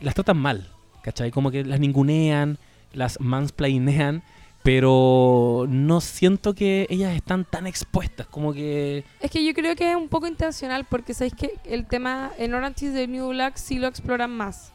las 0.00 0.14
tratan 0.14 0.38
mal, 0.38 0.68
¿cachai? 1.02 1.30
Como 1.30 1.50
que 1.50 1.64
las 1.64 1.80
ningunean, 1.80 2.58
las 2.92 3.20
mansplainean, 3.20 4.22
pero 4.62 5.66
no 5.68 6.00
siento 6.00 6.54
que 6.54 6.88
ellas 6.90 7.14
están 7.14 7.44
tan 7.44 7.68
expuestas, 7.68 8.26
como 8.26 8.52
que... 8.52 9.04
Es 9.20 9.30
que 9.30 9.44
yo 9.44 9.54
creo 9.54 9.76
que 9.76 9.90
es 9.90 9.96
un 9.96 10.08
poco 10.08 10.26
intencional 10.26 10.84
porque 10.84 11.14
sabéis 11.14 11.34
que 11.34 11.54
el 11.64 11.86
tema 11.86 12.32
en 12.36 12.52
Orange 12.52 12.86
is 12.86 12.92
the 12.92 13.06
New 13.06 13.28
Black 13.28 13.56
sí 13.56 13.78
lo 13.78 13.86
exploran 13.86 14.32
más. 14.32 14.72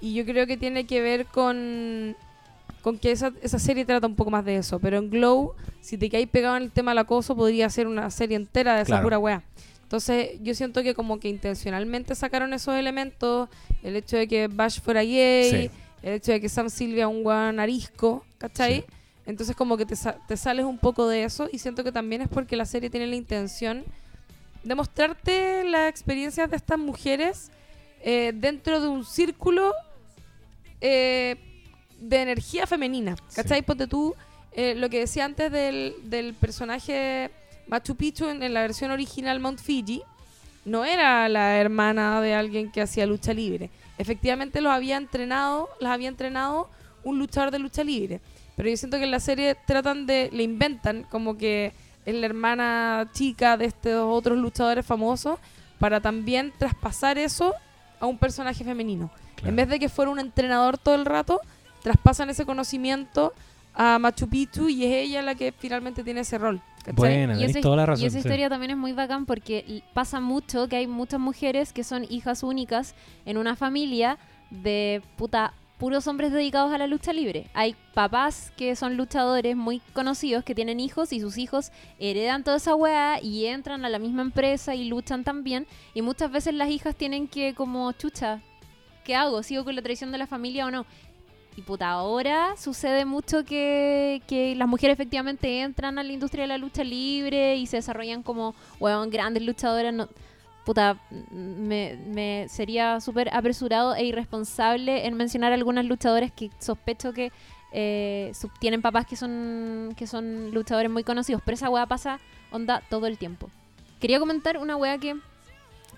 Y 0.00 0.14
yo 0.14 0.24
creo 0.24 0.46
que 0.46 0.56
tiene 0.56 0.86
que 0.86 1.02
ver 1.02 1.26
con, 1.26 2.16
con 2.82 2.98
que 2.98 3.10
esa, 3.10 3.32
esa 3.42 3.58
serie 3.58 3.84
trata 3.84 4.06
un 4.06 4.14
poco 4.14 4.30
más 4.30 4.44
de 4.44 4.56
eso. 4.56 4.78
Pero 4.78 4.98
en 4.98 5.10
Glow, 5.10 5.54
si 5.80 5.98
te 5.98 6.08
caes 6.08 6.28
pegado 6.28 6.56
en 6.56 6.62
el 6.64 6.70
tema 6.70 6.92
del 6.92 6.98
acoso, 6.98 7.34
podría 7.36 7.68
ser 7.70 7.86
una 7.86 8.10
serie 8.10 8.36
entera 8.36 8.76
de 8.76 8.82
esa 8.82 8.86
Claro. 8.92 9.02
pura 9.04 9.18
wea. 9.18 9.42
Entonces 9.82 10.32
yo 10.42 10.54
siento 10.54 10.82
que 10.82 10.94
como 10.94 11.18
que 11.18 11.28
intencionalmente 11.28 12.14
sacaron 12.14 12.52
esos 12.52 12.74
elementos, 12.76 13.48
el 13.82 13.96
hecho 13.96 14.16
de 14.18 14.28
que 14.28 14.46
Bash 14.48 14.80
fuera 14.80 15.02
gay, 15.02 15.50
Sí. 15.50 15.70
el 16.02 16.12
hecho 16.14 16.32
de 16.32 16.40
que 16.40 16.48
Sam 16.48 16.68
Silvia 16.70 17.08
un 17.08 17.22
guan 17.22 17.58
arisco, 17.58 18.24
¿cachai? 18.36 18.80
Sí. 18.80 18.84
Entonces 19.26 19.56
como 19.56 19.76
que 19.76 19.86
te, 19.86 19.94
te 20.26 20.36
sales 20.36 20.64
un 20.66 20.78
poco 20.78 21.08
de 21.08 21.24
eso 21.24 21.48
y 21.52 21.58
siento 21.58 21.84
que 21.84 21.92
también 21.92 22.22
es 22.22 22.28
porque 22.28 22.54
la 22.56 22.64
serie 22.66 22.90
tiene 22.90 23.06
la 23.06 23.16
intención 23.16 23.84
de 24.64 24.74
mostrarte 24.74 25.64
las 25.64 25.88
experiencias 25.88 26.50
de 26.50 26.56
estas 26.56 26.78
mujeres 26.78 27.50
eh, 28.02 28.32
dentro 28.34 28.80
de 28.80 28.88
un 28.88 29.04
círculo 29.04 29.72
eh, 30.80 31.36
de 31.98 32.22
energía 32.22 32.66
femenina. 32.66 33.16
¿Cachai? 33.34 33.58
Sí. 33.58 33.64
Ponte 33.64 33.86
tú 33.86 34.14
eh, 34.52 34.74
lo 34.74 34.88
que 34.88 35.00
decía 35.00 35.24
antes 35.24 35.50
del, 35.52 35.94
del 36.04 36.34
personaje 36.34 37.30
Machu 37.66 37.96
Picchu 37.96 38.28
en, 38.28 38.42
en 38.42 38.54
la 38.54 38.62
versión 38.62 38.90
original 38.90 39.40
Mount 39.40 39.60
Fiji. 39.60 40.02
No 40.64 40.84
era 40.84 41.28
la 41.28 41.56
hermana 41.56 42.20
de 42.20 42.34
alguien 42.34 42.70
que 42.70 42.82
hacía 42.82 43.06
lucha 43.06 43.32
libre. 43.32 43.70
Efectivamente 43.96 44.60
los 44.60 44.72
había 44.72 44.96
entrenado, 44.96 45.68
las 45.80 45.92
había 45.92 46.08
entrenado 46.08 46.68
un 47.04 47.18
luchador 47.18 47.50
de 47.50 47.58
lucha 47.58 47.82
libre. 47.82 48.20
Pero 48.56 48.68
yo 48.68 48.76
siento 48.76 48.98
que 48.98 49.04
en 49.04 49.10
la 49.10 49.20
serie 49.20 49.56
tratan 49.66 50.06
de, 50.06 50.30
le 50.32 50.42
inventan 50.42 51.04
como 51.04 51.38
que 51.38 51.72
es 52.04 52.14
la 52.14 52.26
hermana 52.26 53.08
chica 53.12 53.56
de 53.56 53.66
estos 53.66 54.04
otros 54.04 54.36
luchadores 54.38 54.84
famosos 54.84 55.38
para 55.78 56.00
también 56.00 56.52
traspasar 56.58 57.18
eso 57.18 57.54
a 58.00 58.06
un 58.06 58.18
personaje 58.18 58.64
femenino. 58.64 59.10
Claro. 59.36 59.50
En 59.50 59.56
vez 59.56 59.68
de 59.68 59.78
que 59.78 59.88
fuera 59.88 60.10
un 60.10 60.18
entrenador 60.18 60.76
todo 60.76 60.96
el 60.96 61.04
rato, 61.04 61.40
traspasan 61.82 62.30
ese 62.30 62.44
conocimiento 62.46 63.32
a 63.74 63.98
Machu 63.98 64.28
Picchu 64.28 64.68
y 64.68 64.84
es 64.84 64.92
ella 64.92 65.22
la 65.22 65.34
que 65.34 65.52
finalmente 65.52 66.02
tiene 66.02 66.20
ese 66.20 66.38
rol. 66.38 66.60
Buena, 66.94 67.38
Y 67.38 67.44
esa, 67.44 67.60
toda 67.60 67.76
la 67.76 67.86
razón. 67.86 68.02
y 68.04 68.06
esa 68.06 68.14
sí. 68.14 68.18
historia 68.20 68.48
también 68.48 68.70
es 68.70 68.76
muy 68.76 68.92
bacán 68.92 69.26
porque 69.26 69.82
pasa 69.92 70.20
mucho 70.20 70.68
que 70.68 70.76
hay 70.76 70.86
muchas 70.86 71.20
mujeres 71.20 71.72
que 71.72 71.84
son 71.84 72.06
hijas 72.08 72.42
únicas 72.42 72.94
en 73.26 73.36
una 73.36 73.56
familia 73.56 74.18
de 74.50 75.02
puta 75.16 75.52
puros 75.78 76.08
hombres 76.08 76.32
dedicados 76.32 76.72
a 76.72 76.78
la 76.78 76.86
lucha 76.88 77.12
libre. 77.12 77.46
Hay 77.54 77.76
papás 77.94 78.52
que 78.56 78.74
son 78.74 78.96
luchadores 78.96 79.56
muy 79.56 79.80
conocidos 79.92 80.42
que 80.44 80.54
tienen 80.54 80.80
hijos 80.80 81.12
y 81.12 81.20
sus 81.20 81.38
hijos 81.38 81.70
heredan 82.00 82.42
toda 82.42 82.56
esa 82.56 82.74
weá 82.74 83.20
y 83.22 83.46
entran 83.46 83.84
a 83.84 83.88
la 83.88 84.00
misma 84.00 84.22
empresa 84.22 84.74
y 84.74 84.88
luchan 84.88 85.22
también. 85.22 85.66
Y 85.94 86.02
muchas 86.02 86.32
veces 86.32 86.54
las 86.54 86.68
hijas 86.70 86.96
tienen 86.96 87.28
que 87.28 87.54
como 87.54 87.92
chucha, 87.92 88.40
¿qué 89.04 89.14
hago? 89.14 89.42
¿Sigo 89.44 89.64
con 89.64 89.76
la 89.76 89.82
tradición 89.82 90.10
de 90.10 90.18
la 90.18 90.26
familia 90.26 90.66
o 90.66 90.70
no? 90.72 90.84
Y 91.58 91.62
puta, 91.62 91.90
ahora 91.90 92.54
sucede 92.56 93.04
mucho 93.04 93.44
que, 93.44 94.22
que 94.28 94.54
las 94.54 94.68
mujeres 94.68 94.94
efectivamente 94.94 95.60
entran 95.62 95.98
a 95.98 96.04
la 96.04 96.12
industria 96.12 96.42
de 96.44 96.46
la 96.48 96.56
lucha 96.56 96.84
libre 96.84 97.56
y 97.56 97.66
se 97.66 97.78
desarrollan 97.78 98.22
como, 98.22 98.54
weón, 98.78 99.10
grandes 99.10 99.42
luchadoras. 99.42 99.92
No, 99.92 100.08
puta, 100.64 100.98
me, 101.32 101.98
me 102.06 102.46
sería 102.48 103.00
súper 103.00 103.28
apresurado 103.34 103.96
e 103.96 104.04
irresponsable 104.04 105.04
en 105.04 105.14
mencionar 105.14 105.52
algunas 105.52 105.84
luchadoras 105.84 106.30
que 106.30 106.48
sospecho 106.60 107.12
que 107.12 107.32
eh, 107.72 108.30
tienen 108.60 108.80
papás 108.80 109.04
que 109.04 109.16
son, 109.16 109.94
que 109.96 110.06
son 110.06 110.52
luchadores 110.52 110.92
muy 110.92 111.02
conocidos. 111.02 111.42
Pero 111.44 111.56
esa 111.56 111.70
weá 111.70 111.86
pasa, 111.86 112.20
onda, 112.52 112.84
todo 112.88 113.08
el 113.08 113.18
tiempo. 113.18 113.50
Quería 113.98 114.20
comentar 114.20 114.58
una 114.58 114.76
weá 114.76 114.96
que 114.98 115.16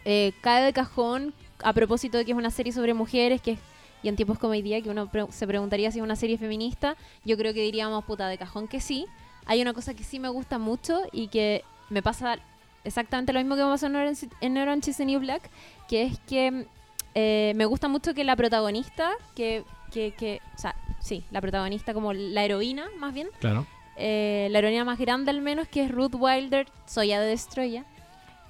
eh, 0.07 0.33
cae 0.41 0.65
de 0.65 0.73
cajón 0.73 1.35
a 1.63 1.75
propósito 1.75 2.17
de 2.17 2.25
que 2.25 2.33
es 2.33 2.39
una 2.39 2.51
serie 2.51 2.73
sobre 2.73 2.95
mujeres, 2.95 3.43
que 3.43 3.51
es- 3.53 3.61
y 4.03 4.09
en 4.09 4.17
tiempos 4.17 4.39
como 4.39 4.53
hoy 4.53 4.63
día, 4.63 4.81
que 4.81 4.91
uno 4.91 5.09
pre- 5.11 5.31
se 5.31 5.47
preguntaría 5.47 5.91
si 5.91 5.99
es 5.99 6.03
una 6.05 6.17
serie 6.17 6.39
feminista, 6.39 6.97
yo 7.25 7.37
creo 7.37 7.53
que 7.55 7.63
diríamos 7.63 8.05
puta 8.05 8.29
de 8.29 8.39
cajón 8.39 8.69
que 8.69 8.81
sí. 8.81 9.07
Hay 9.47 9.61
una 9.63 9.73
cosa 9.73 9.95
que 9.95 10.05
sí 10.05 10.19
me 10.19 10.29
gusta 10.29 10.59
mucho 10.59 11.01
y 11.13 11.29
que 11.29 11.65
me 11.89 12.03
pasa 12.03 12.39
exactamente 12.85 13.33
lo 13.33 13.41
mismo 13.41 13.57
que 13.57 13.63
me 13.65 13.69
pasó 13.71 13.87
en 13.87 13.97
Orange, 13.97 14.29
en 14.41 14.57
Orange 14.59 14.91
is 14.91 14.97
the 14.97 15.05
New 15.05 15.21
Black, 15.21 15.51
que 15.89 16.03
es 16.05 16.19
que 16.21 16.67
eh, 17.15 17.53
me 17.57 17.65
gusta 17.65 17.89
mucho 17.89 18.15
que 18.15 18.25
la 18.25 18.37
protagonista, 18.37 19.11
que, 19.35 19.65
que, 19.93 20.13
que, 20.13 20.41
o 20.55 20.59
sea, 20.59 20.75
sí, 21.01 21.25
la 21.31 21.41
protagonista 21.41 21.93
como 21.93 22.13
la 22.13 22.45
heroína 22.45 22.87
más 22.99 23.13
bien, 23.13 23.29
Claro. 23.41 23.67
eh, 23.97 24.49
la 24.51 24.59
heroína 24.61 24.85
más 24.85 24.99
grande 24.99 25.31
al 25.31 25.41
menos, 25.41 25.67
que 25.69 25.83
es 25.85 25.91
Ruth 25.91 26.15
Wilder, 26.15 26.69
Soya 26.87 27.21
de 27.21 27.27
Destroya. 27.27 27.85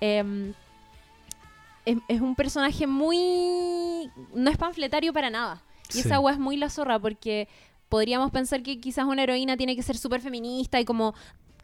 em, 0.01 0.53
es, 1.93 1.99
es 2.09 2.21
un 2.21 2.35
personaje 2.35 2.87
muy... 2.87 4.11
no 4.35 4.51
es 4.51 4.57
panfletario 4.57 5.13
para 5.13 5.31
nada. 5.31 5.63
Y 5.91 5.95
Sí. 5.95 6.01
esa 6.01 6.17
agua 6.17 6.33
es 6.33 6.39
muy 6.39 6.57
la 6.57 6.71
zorra 6.71 6.99
porque 6.99 7.49
podríamos 7.89 8.31
pensar 8.31 8.63
que 8.63 8.79
quizás 8.81 9.05
una 9.07 9.23
heroína 9.25 9.57
tiene 9.57 9.75
que 9.75 9.83
ser 9.83 9.97
súper 9.97 10.21
feminista 10.21 10.79
y 10.81 10.85
como, 10.85 11.15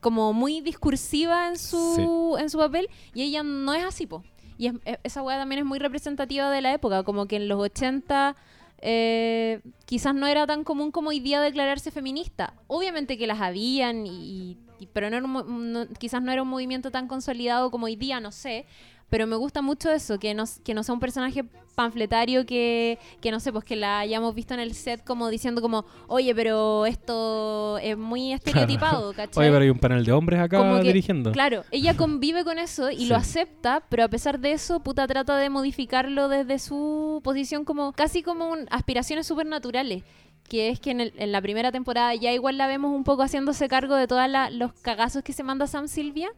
como 0.01 0.33
muy 0.33 0.61
discursiva 0.61 1.49
en 1.49 1.57
su, 1.59 2.37
en 2.41 2.51
su 2.51 2.59
papel 2.59 2.89
y 3.14 3.22
ella 3.22 3.43
no 3.45 3.72
es 3.74 3.85
así, 3.85 4.07
po. 4.07 4.24
Y 4.59 4.66
es- 4.68 4.74
e- 4.85 4.99
esa 5.05 5.22
weá 5.22 5.39
también 5.39 5.61
es 5.61 5.64
muy 5.66 5.79
representativa 5.79 6.51
de 6.51 6.61
la 6.62 6.72
época, 6.72 7.03
como 7.05 7.27
que 7.27 7.37
en 7.37 7.47
los 7.49 7.61
80 7.61 8.35
eh, 8.83 9.61
quizás 9.87 10.14
no 10.14 10.27
era 10.27 10.47
tan 10.47 10.64
común 10.64 10.91
como 10.91 11.09
hoy 11.11 11.20
día 11.20 11.41
declararse 11.41 11.91
feminista. 11.91 12.55
Obviamente 12.66 13.16
que 13.16 13.27
las 13.27 13.41
habían, 13.41 14.07
y, 14.07 14.57
y- 14.81 14.87
pero 14.93 15.09
no 15.11 15.16
era 15.16 15.24
un 15.27 15.72
no- 15.72 15.87
quizás 15.99 16.22
no 16.22 16.33
era 16.33 16.43
un 16.43 16.49
movimiento 16.49 16.91
tan 16.91 17.07
consolidado 17.09 17.70
como 17.70 17.87
hoy 17.87 17.97
día, 17.97 18.20
no 18.20 18.33
sé. 18.33 18.66
Pero 19.09 19.27
me 19.27 19.37
gusta 19.37 19.63
mucho 19.63 19.91
eso, 19.91 20.19
que 20.19 20.35
no, 20.35 20.45
que 20.65 20.75
no 20.75 20.83
sea 20.83 20.93
un 20.95 21.01
personaje 21.01 21.45
panfletario 21.77 22.47
que, 22.47 22.99
que 23.21 23.31
no 23.31 23.39
sé, 23.39 23.53
pues 23.53 23.65
que 23.65 23.77
la 23.77 23.99
hayamos 24.01 24.35
visto 24.35 24.55
en 24.55 24.61
el 24.61 24.75
set 24.75 25.05
como 25.05 25.29
diciendo 25.29 25.61
como, 25.61 25.85
oye, 26.09 26.35
pero 26.35 26.87
esto 26.87 27.79
es 27.79 27.97
muy 27.99 28.33
estereotipado, 28.33 29.13
¿cachai? 29.17 29.45
Oye, 29.45 29.53
pero 29.53 29.63
hay 29.63 29.71
un 29.71 29.79
panel 29.79 30.05
de 30.05 30.13
hombres 30.13 30.41
acá 30.41 30.59
Como 30.59 30.77
que, 30.81 30.85
dirigiendo. 30.89 31.33
Claro, 31.33 31.65
ella 31.71 31.95
convive 31.97 32.45
con 32.45 32.59
eso 32.59 32.91
y 32.91 32.97
Sí. 33.01 33.07
lo 33.07 33.17
acepta, 33.17 33.83
pero 33.89 34.05
a 34.05 34.09
pesar 34.09 34.41
de 34.41 34.53
eso, 34.53 34.81
puta 34.81 35.07
trata 35.07 35.37
de 35.37 35.51
modificarlo 35.51 36.29
desde 36.29 36.59
su 36.59 37.21
posición 37.23 37.65
como 37.65 37.93
casi 37.93 38.23
como 38.23 38.49
un, 38.51 38.67
aspiraciones 38.71 39.27
supernaturales. 39.27 40.03
Que 40.49 40.69
es 40.71 40.79
que 40.79 40.93
en, 40.93 41.01
el- 41.01 41.13
en 41.17 41.33
la 41.33 41.43
primera 41.43 41.73
temporada 41.73 42.15
ya 42.15 42.33
igual 42.33 42.57
la 42.57 42.69
vemos 42.69 42.95
un 42.95 43.03
poco 43.03 43.23
haciéndose 43.23 43.67
cargo 43.69 43.97
de 43.97 44.07
todos 44.07 44.23
los 44.53 44.73
cagazos 44.75 45.23
que 45.25 45.33
se 45.33 45.43
manda 45.43 45.67
Sam 45.67 45.89
Silvia. 45.89 46.29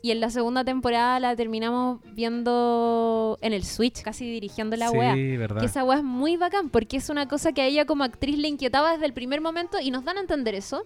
Y 0.00 0.12
en 0.12 0.20
la 0.20 0.30
segunda 0.30 0.64
temporada 0.64 1.18
la 1.18 1.34
terminamos 1.34 2.00
viendo 2.12 3.36
en 3.40 3.52
el 3.52 3.64
Switch, 3.64 4.02
casi 4.02 4.30
dirigiendo 4.30 4.76
la 4.76 4.90
sí, 4.90 4.96
wea. 4.96 5.14
verdad. 5.38 5.60
Que 5.60 5.66
esa 5.66 5.84
weá 5.84 5.98
es 5.98 6.04
muy 6.04 6.36
bacán 6.36 6.70
porque 6.70 6.96
es 6.96 7.08
una 7.10 7.26
cosa 7.28 7.52
que 7.52 7.62
a 7.62 7.66
ella 7.66 7.84
como 7.84 8.04
actriz 8.04 8.38
le 8.38 8.48
inquietaba 8.48 8.92
desde 8.92 9.06
el 9.06 9.12
primer 9.12 9.40
momento 9.40 9.78
y 9.80 9.90
nos 9.90 10.04
dan 10.04 10.18
a 10.18 10.20
entender 10.20 10.54
eso. 10.54 10.84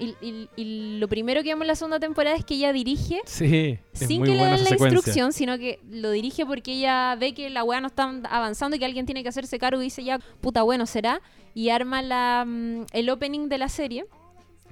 Y, 0.00 0.14
y- 0.22 0.48
y 0.56 0.98
lo 1.00 1.08
primero 1.08 1.42
que 1.42 1.48
vemos 1.48 1.62
en 1.62 1.66
la 1.68 1.74
segunda 1.74 1.98
temporada 1.98 2.36
es 2.36 2.44
que 2.44 2.54
ella 2.54 2.72
dirige 2.72 3.20
Sí, 3.26 3.78
sin 3.92 4.22
que 4.22 4.30
le 4.30 4.44
den 4.44 4.62
la 4.64 4.70
instrucción, 4.70 5.32
sino 5.32 5.58
que 5.58 5.80
lo 5.90 6.12
dirige 6.12 6.46
porque 6.46 6.72
ella 6.74 7.16
ve 7.18 7.34
que 7.34 7.50
la 7.50 7.64
weá 7.64 7.80
no 7.80 7.88
está 7.88 8.04
avanzando 8.30 8.76
y 8.76 8.78
que 8.78 8.84
alguien 8.84 9.06
tiene 9.06 9.24
que 9.24 9.28
hacerse 9.28 9.58
cargo 9.58 9.80
y 9.80 9.86
dice 9.86 10.04
ya, 10.04 10.20
puta 10.40 10.62
bueno, 10.62 10.86
será. 10.86 11.20
Y 11.52 11.70
arma 11.70 12.00
la, 12.02 12.44
mm, 12.46 12.84
el 12.92 13.10
opening 13.10 13.48
de 13.48 13.58
la 13.58 13.68
serie. 13.68 14.06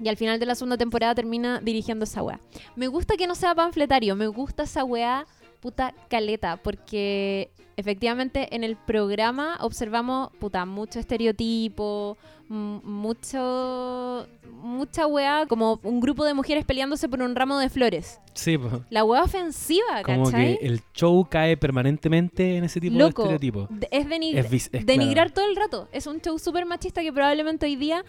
Y 0.02 0.08
al 0.08 0.16
final 0.16 0.38
de 0.38 0.46
la 0.46 0.54
segunda 0.54 0.76
temporada 0.76 1.14
termina 1.14 1.60
dirigiendo 1.60 2.04
esa 2.04 2.22
weá. 2.22 2.40
Me 2.74 2.86
gusta 2.88 3.16
que 3.16 3.26
no 3.26 3.34
sea 3.34 3.54
panfletario, 3.54 4.14
me 4.16 4.26
gusta 4.26 4.64
esa 4.64 4.84
weá 4.84 5.26
puta 5.60 5.94
caleta, 6.08 6.58
porque 6.58 7.50
efectivamente 7.78 8.54
en 8.54 8.62
el 8.62 8.76
programa 8.76 9.56
observamos 9.60 10.30
puta 10.38 10.64
mucho 10.66 10.98
estereotipo, 11.00 12.16
mucho 12.48 14.26
mucha 14.62 15.06
weá, 15.06 15.46
como 15.46 15.78
un 15.82 16.00
grupo 16.00 16.24
de 16.24 16.34
mujeres 16.34 16.64
peleándose 16.64 17.08
por 17.08 17.20
un 17.22 17.34
ramo 17.36 17.58
de 17.58 17.68
flores. 17.70 18.20
Sí, 18.34 18.58
po. 18.58 18.82
La 18.90 19.04
weá 19.04 19.22
ofensiva, 19.22 20.02
como 20.04 20.24
¿cachai? 20.24 20.58
que 20.58 20.66
el 20.66 20.80
show 20.94 21.26
cae 21.30 21.56
permanentemente 21.56 22.56
en 22.56 22.64
ese 22.64 22.80
tipo 22.80 22.96
Loco. 22.98 23.22
de 23.28 23.34
estereotipos. 23.34 23.68
Es, 23.90 24.06
denigr- 24.06 24.38
Es 24.38 24.70
es 24.72 24.86
denigrar 24.86 25.32
claro. 25.32 25.34
todo 25.34 25.46
el 25.50 25.56
rato. 25.56 25.88
Es 25.92 26.06
un 26.06 26.20
show 26.20 26.38
súper 26.38 26.66
machista 26.66 27.02
que 27.02 27.12
probablemente 27.12 27.66
hoy 27.66 27.76
día 27.76 28.04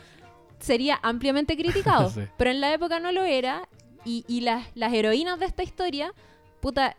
sería 0.60 1.00
ampliamente 1.02 1.56
criticado. 1.56 2.10
Sí. 2.18 2.22
Pero 2.38 2.52
en 2.52 2.62
la 2.62 2.74
época 2.74 3.00
no 3.00 3.12
lo 3.12 3.24
era. 3.24 3.68
Y, 4.06 4.24
y 4.28 4.42
las, 4.42 4.66
las 4.76 4.94
heroínas 4.94 5.40
de 5.40 5.46
esta 5.46 5.64
historia, 5.64 6.14
puta, 6.62 6.96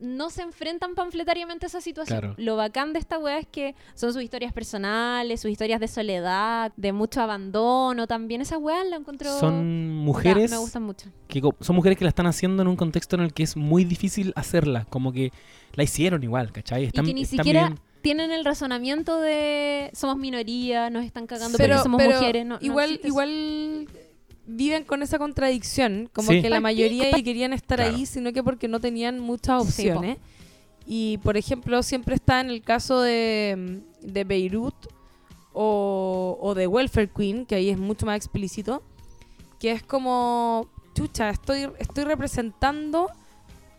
no 0.00 0.30
se 0.30 0.42
enfrentan 0.42 0.94
panfletariamente 0.94 1.66
a 1.66 1.68
esa 1.68 1.80
situación. 1.80 2.20
Claro. 2.20 2.34
Lo 2.36 2.56
bacán 2.56 2.92
de 2.92 2.98
esta 2.98 3.18
weá 3.18 3.38
es 3.38 3.46
que 3.46 3.74
son 3.94 4.12
sus 4.12 4.22
historias 4.22 4.52
personales, 4.52 5.40
sus 5.40 5.50
historias 5.50 5.80
de 5.80 5.88
soledad, 5.88 6.72
de 6.76 6.92
mucho 6.92 7.20
abandono 7.20 8.06
también. 8.06 8.40
Esas 8.40 8.58
weas 8.58 8.86
la 8.88 8.96
encuentro... 8.96 9.38
Son 9.38 9.96
mujeres 9.96 10.50
me 10.50 10.56
gustan 10.58 10.82
mucho. 10.84 11.08
que 11.26 11.40
son 11.60 11.76
mujeres 11.76 11.98
que 11.98 12.04
la 12.04 12.10
están 12.10 12.26
haciendo 12.26 12.62
en 12.62 12.68
un 12.68 12.76
contexto 12.76 13.16
en 13.16 13.22
el 13.22 13.32
que 13.32 13.42
es 13.42 13.56
muy 13.56 13.84
difícil 13.84 14.32
hacerla, 14.36 14.84
como 14.86 15.12
que 15.12 15.32
la 15.74 15.82
hicieron 15.82 16.22
igual, 16.22 16.52
¿cachai? 16.52 16.84
Están, 16.84 17.04
y 17.04 17.08
que 17.08 17.14
ni 17.14 17.24
siquiera 17.24 17.74
tienen 18.02 18.30
el 18.30 18.44
razonamiento 18.44 19.20
de 19.20 19.90
somos 19.94 20.16
minoría, 20.16 20.90
nos 20.90 21.04
están 21.04 21.26
cagando 21.26 21.58
Pero, 21.58 21.74
porque 21.76 21.82
somos 21.82 21.98
pero 21.98 22.14
mujeres. 22.16 22.46
No, 22.46 22.58
igual, 22.60 23.00
igual 23.04 23.88
viven 24.46 24.84
con 24.84 25.02
esa 25.02 25.18
contradicción, 25.18 26.08
como 26.12 26.30
Sí. 26.32 26.40
que 26.42 26.48
la 26.50 26.60
mayoría 26.60 27.10
querían 27.22 27.52
estar 27.52 27.78
Claro. 27.78 27.96
ahí, 27.96 28.06
sino 28.06 28.32
que 28.32 28.42
porque 28.42 28.66
no 28.68 28.80
tenían 28.80 29.18
muchas 29.20 29.62
Sí, 29.66 29.90
opciones. 29.90 30.18
y 30.86 31.18
por 31.18 31.36
ejemplo, 31.36 31.82
siempre 31.82 32.14
está 32.14 32.40
en 32.40 32.48
el 32.50 32.62
caso 32.62 33.00
de, 33.02 33.80
de 34.00 34.24
Beirut 34.24 34.74
o, 35.52 36.38
o 36.40 36.54
de 36.54 36.66
Welfare 36.66 37.10
Queen, 37.14 37.44
que 37.44 37.56
ahí 37.56 37.68
es 37.70 37.78
mucho 37.78 38.06
más 38.06 38.16
explícito, 38.16 38.82
que 39.58 39.72
es 39.72 39.82
como, 39.82 40.68
chucha, 40.94 41.30
estoy, 41.30 41.68
estoy 41.78 42.04
representando 42.04 43.10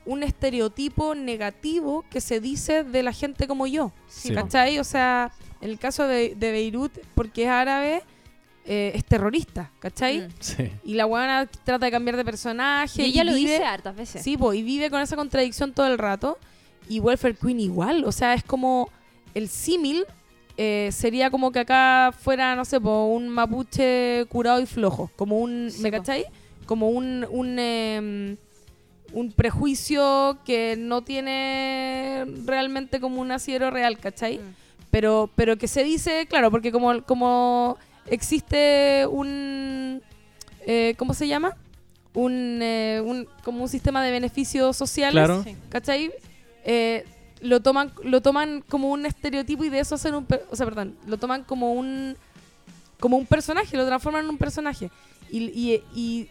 un 0.10 0.24
estereotipo 0.24 1.14
negativo 1.16 2.04
que 2.10 2.20
se 2.22 2.40
dice 2.40 2.84
de 2.84 3.04
la 3.04 3.14
gente 3.14 3.48
como 3.48 3.68
yo. 3.68 3.92
Sí. 4.08 4.34
¿Cachai? 4.34 4.80
O 4.80 4.84
sea, 4.84 5.32
en 5.62 5.70
el 5.70 5.78
caso 5.80 6.08
de, 6.08 6.36
de 6.36 6.52
Beirut, 6.52 6.92
porque 7.16 7.44
es 7.44 7.50
árabe, 7.50 8.02
eh, 8.66 8.92
es 8.96 9.06
terrorista, 9.06 9.72
¿cachai? 9.80 10.22
Mm. 10.22 10.28
Sí. 10.40 10.72
Y 10.84 10.94
la 10.96 11.06
buena 11.06 11.46
trata 11.46 11.86
de 11.86 11.92
cambiar 11.92 12.18
de 12.18 12.26
personaje. 12.26 13.02
Y 13.02 13.06
ella 13.06 13.24
lo 13.24 13.34
vive- 13.34 13.52
dice 13.54 13.64
hartas 13.66 13.96
veces. 13.96 14.24
Sí, 14.24 14.36
po, 14.38 14.54
y 14.54 14.64
vive 14.64 14.90
con 14.90 15.02
esa 15.02 15.16
contradicción 15.16 15.74
todo 15.74 15.88
el 15.88 15.98
rato. 15.98 16.38
Y 16.88 17.00
Welfare 17.00 17.36
Queen 17.36 17.60
igual. 17.60 18.04
O 18.06 18.12
sea, 18.12 18.34
es 18.34 18.44
como 18.44 18.90
el 19.36 19.48
símil. 19.48 20.06
eh, 20.58 20.90
sería 20.92 21.30
como 21.30 21.52
que 21.54 21.60
acá 21.60 22.12
fuera, 22.20 22.54
no 22.56 22.66
sé, 22.66 22.82
po, 22.82 23.06
un 23.06 23.30
mapuche 23.30 24.26
curado 24.28 24.60
y 24.60 24.66
flojo. 24.66 25.10
Como 25.16 25.40
un. 25.40 25.70
Sí, 25.72 25.82
¿Me 25.82 25.92
po. 25.92 25.98
cachai? 26.00 26.26
Como 26.66 26.90
un. 26.90 27.26
un 27.30 27.58
em, 27.60 28.38
un 29.14 29.32
prejuicio 29.32 30.38
que 30.46 30.76
no 30.78 31.02
tiene 31.02 32.26
realmente 32.46 33.00
como 33.00 33.22
un 33.22 33.32
asiero 33.32 33.72
real, 33.72 33.98
¿cachai? 33.98 34.38
Mm. 34.38 34.56
pero 34.92 35.30
pero 35.36 35.58
que 35.58 35.68
se 35.68 35.84
dice 35.84 36.26
claro 36.28 36.50
porque 36.52 36.72
como 36.72 37.04
como 37.04 37.78
existe 38.08 39.06
un 39.10 40.02
eh, 40.66 40.94
cómo 40.98 41.14
se 41.14 41.28
llama 41.28 41.56
un, 42.14 42.60
eh, 42.62 43.02
un 43.06 43.28
como 43.44 43.62
un 43.64 43.70
sistema 43.70 44.04
de 44.04 44.12
beneficios 44.12 44.76
sociales 44.76 45.14
Claro. 45.14 45.46
¿cachai? 45.70 46.12
Eh, 46.66 47.06
lo 47.42 47.62
toman 47.62 47.92
lo 48.04 48.22
toman 48.22 48.62
como 48.68 48.90
un 48.92 49.06
estereotipo 49.06 49.64
y 49.64 49.70
de 49.70 49.80
eso 49.80 49.96
hacen 49.96 50.14
un 50.16 50.26
o 50.52 50.56
sea 50.56 50.66
perdón 50.66 50.96
lo 51.08 51.18
toman 51.18 51.44
como 51.44 51.74
un 51.74 52.16
como 53.00 53.16
un 53.18 53.26
personaje 53.26 53.78
lo 53.78 53.86
transforman 53.88 54.26
en 54.26 54.30
un 54.30 54.38
personaje 54.38 54.90
y, 55.32 55.44
y- 55.46 55.84
y 55.96 56.30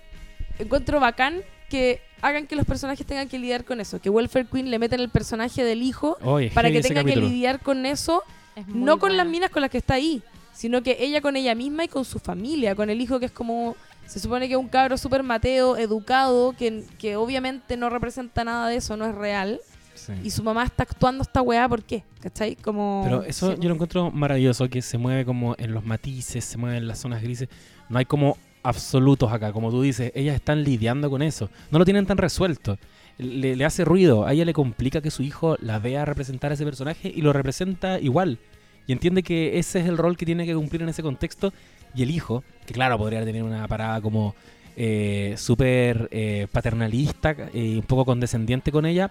encuentro 0.58 1.00
bacán 1.00 1.40
que 1.70 2.00
hagan 2.22 2.46
que 2.46 2.56
los 2.56 2.66
personajes 2.66 3.06
tengan 3.06 3.28
que 3.28 3.38
lidiar 3.38 3.64
con 3.64 3.80
eso 3.80 4.00
que 4.00 4.10
Welfare 4.10 4.46
Queen 4.46 4.70
le 4.70 4.78
meten 4.78 5.00
el 5.00 5.08
personaje 5.08 5.64
del 5.64 5.82
hijo 5.82 6.18
para 6.54 6.70
que 6.70 6.80
tenga 6.80 7.04
que 7.04 7.16
lidiar 7.16 7.60
con 7.60 7.86
eso 7.86 8.22
Es 8.56 8.66
no 8.68 8.98
con 8.98 9.16
las 9.16 9.26
minas 9.26 9.50
con 9.50 9.62
las 9.62 9.70
que 9.70 9.78
está 9.78 9.94
ahí, 9.94 10.22
sino 10.52 10.82
que 10.82 10.96
ella 10.98 11.20
con 11.20 11.36
ella 11.36 11.54
misma 11.54 11.84
y 11.84 11.88
con 11.88 12.04
su 12.04 12.18
familia, 12.18 12.74
con 12.74 12.90
el 12.90 13.00
hijo 13.00 13.20
que 13.20 13.26
es 13.26 13.32
como, 13.32 13.76
se 14.06 14.18
supone 14.18 14.48
que 14.48 14.54
es 14.54 14.58
un 14.58 14.68
cabro 14.68 14.98
súper 14.98 15.22
mateo, 15.22 15.76
educado, 15.76 16.52
que, 16.58 16.84
que 16.98 17.14
obviamente 17.14 17.76
no 17.76 17.90
representa 17.90 18.42
nada 18.42 18.68
de 18.68 18.76
eso, 18.76 18.96
no 18.96 19.06
es 19.06 19.14
real. 19.14 19.60
Sí. 19.94 20.12
Y 20.24 20.30
su 20.30 20.42
mamá 20.42 20.64
está 20.64 20.82
actuando 20.84 21.22
esta 21.22 21.42
weá, 21.42 21.68
¿por 21.68 21.84
qué? 21.84 22.02
¿Cachai? 22.20 22.56
Como... 22.56 23.02
Pero 23.04 23.22
eso 23.22 23.52
Sí, 23.52 23.58
yo 23.60 23.68
lo 23.68 23.74
encuentro 23.74 24.10
maravilloso, 24.10 24.68
que 24.68 24.82
se 24.82 24.98
mueve 24.98 25.24
como 25.24 25.54
en 25.58 25.72
los 25.72 25.84
matices, 25.84 26.44
se 26.44 26.56
mueve 26.56 26.78
en 26.78 26.88
las 26.88 26.98
zonas 26.98 27.22
grises. 27.22 27.48
No 27.88 27.98
hay 27.98 28.04
como 28.04 28.36
absolutos 28.68 29.32
acá, 29.32 29.52
como 29.52 29.70
tú 29.70 29.82
dices, 29.82 30.12
ellas 30.14 30.34
están 30.34 30.62
lidiando 30.62 31.10
con 31.10 31.22
eso. 31.22 31.50
No 31.70 31.78
lo 31.78 31.84
tienen 31.84 32.06
tan 32.06 32.18
resuelto. 32.18 32.78
Le, 33.16 33.64
hace 33.64 33.84
ruido, 33.84 34.26
a 34.26 34.32
ella 34.32 34.44
le 34.44 34.52
complica 34.52 35.00
que 35.00 35.10
su 35.10 35.22
hijo 35.22 35.56
la 35.60 35.78
vea 35.78 36.04
representar 36.04 36.50
a 36.50 36.54
ese 36.54 36.64
personaje 36.64 37.12
y 37.14 37.22
lo 37.22 37.32
representa 37.32 37.98
igual. 37.98 38.38
Y 38.86 38.92
entiende 38.92 39.22
que 39.22 39.58
ese 39.58 39.80
es 39.80 39.86
el 39.86 39.98
rol 39.98 40.16
que 40.16 40.26
tiene 40.26 40.46
que 40.46 40.54
cumplir 40.54 40.82
en 40.82 40.88
ese 40.90 41.02
contexto. 41.02 41.52
Y 41.94 42.02
el 42.02 42.10
hijo, 42.10 42.44
que 42.66 42.74
claro, 42.74 42.98
podría 42.98 43.24
tener 43.24 43.42
una 43.42 43.66
parada 43.66 44.00
como 44.00 44.34
eh, 44.76 45.34
súper 45.36 46.08
eh, 46.12 46.46
paternalista 46.52 47.34
y 47.52 47.76
un 47.76 47.82
poco 47.82 48.04
condescendiente 48.04 48.70
con 48.70 48.86
ella, 48.86 49.10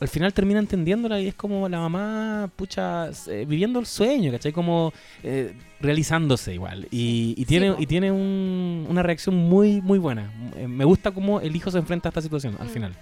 al 0.00 0.08
final 0.08 0.32
termina 0.32 0.58
entendiéndola 0.60 1.20
y 1.20 1.28
es 1.28 1.34
como 1.34 1.68
la 1.68 1.78
mamá, 1.78 2.50
pucha, 2.56 3.10
eh, 3.28 3.44
viviendo 3.46 3.78
el 3.78 3.86
sueño, 3.86 4.32
¿cachai? 4.32 4.50
Como 4.52 4.92
eh, 5.22 5.54
realizándose 5.80 6.54
igual. 6.54 6.88
Y, 6.90 7.34
y 7.36 7.44
tiene, 7.44 7.74
y 7.78 7.86
tiene 7.86 8.10
un- 8.10 8.86
una 8.88 9.02
reacción 9.02 9.34
muy, 9.36 9.80
muy 9.82 9.98
buena. 9.98 10.32
Eh, 10.56 10.66
Me 10.66 10.84
gusta 10.84 11.10
cómo 11.10 11.40
el 11.40 11.54
hijo 11.54 11.70
se 11.70 11.78
enfrenta 11.78 12.08
a 12.08 12.10
esta 12.10 12.22
situación 12.22 12.56
al 12.58 12.66
Mm. 12.68 12.70
final. 12.70 12.92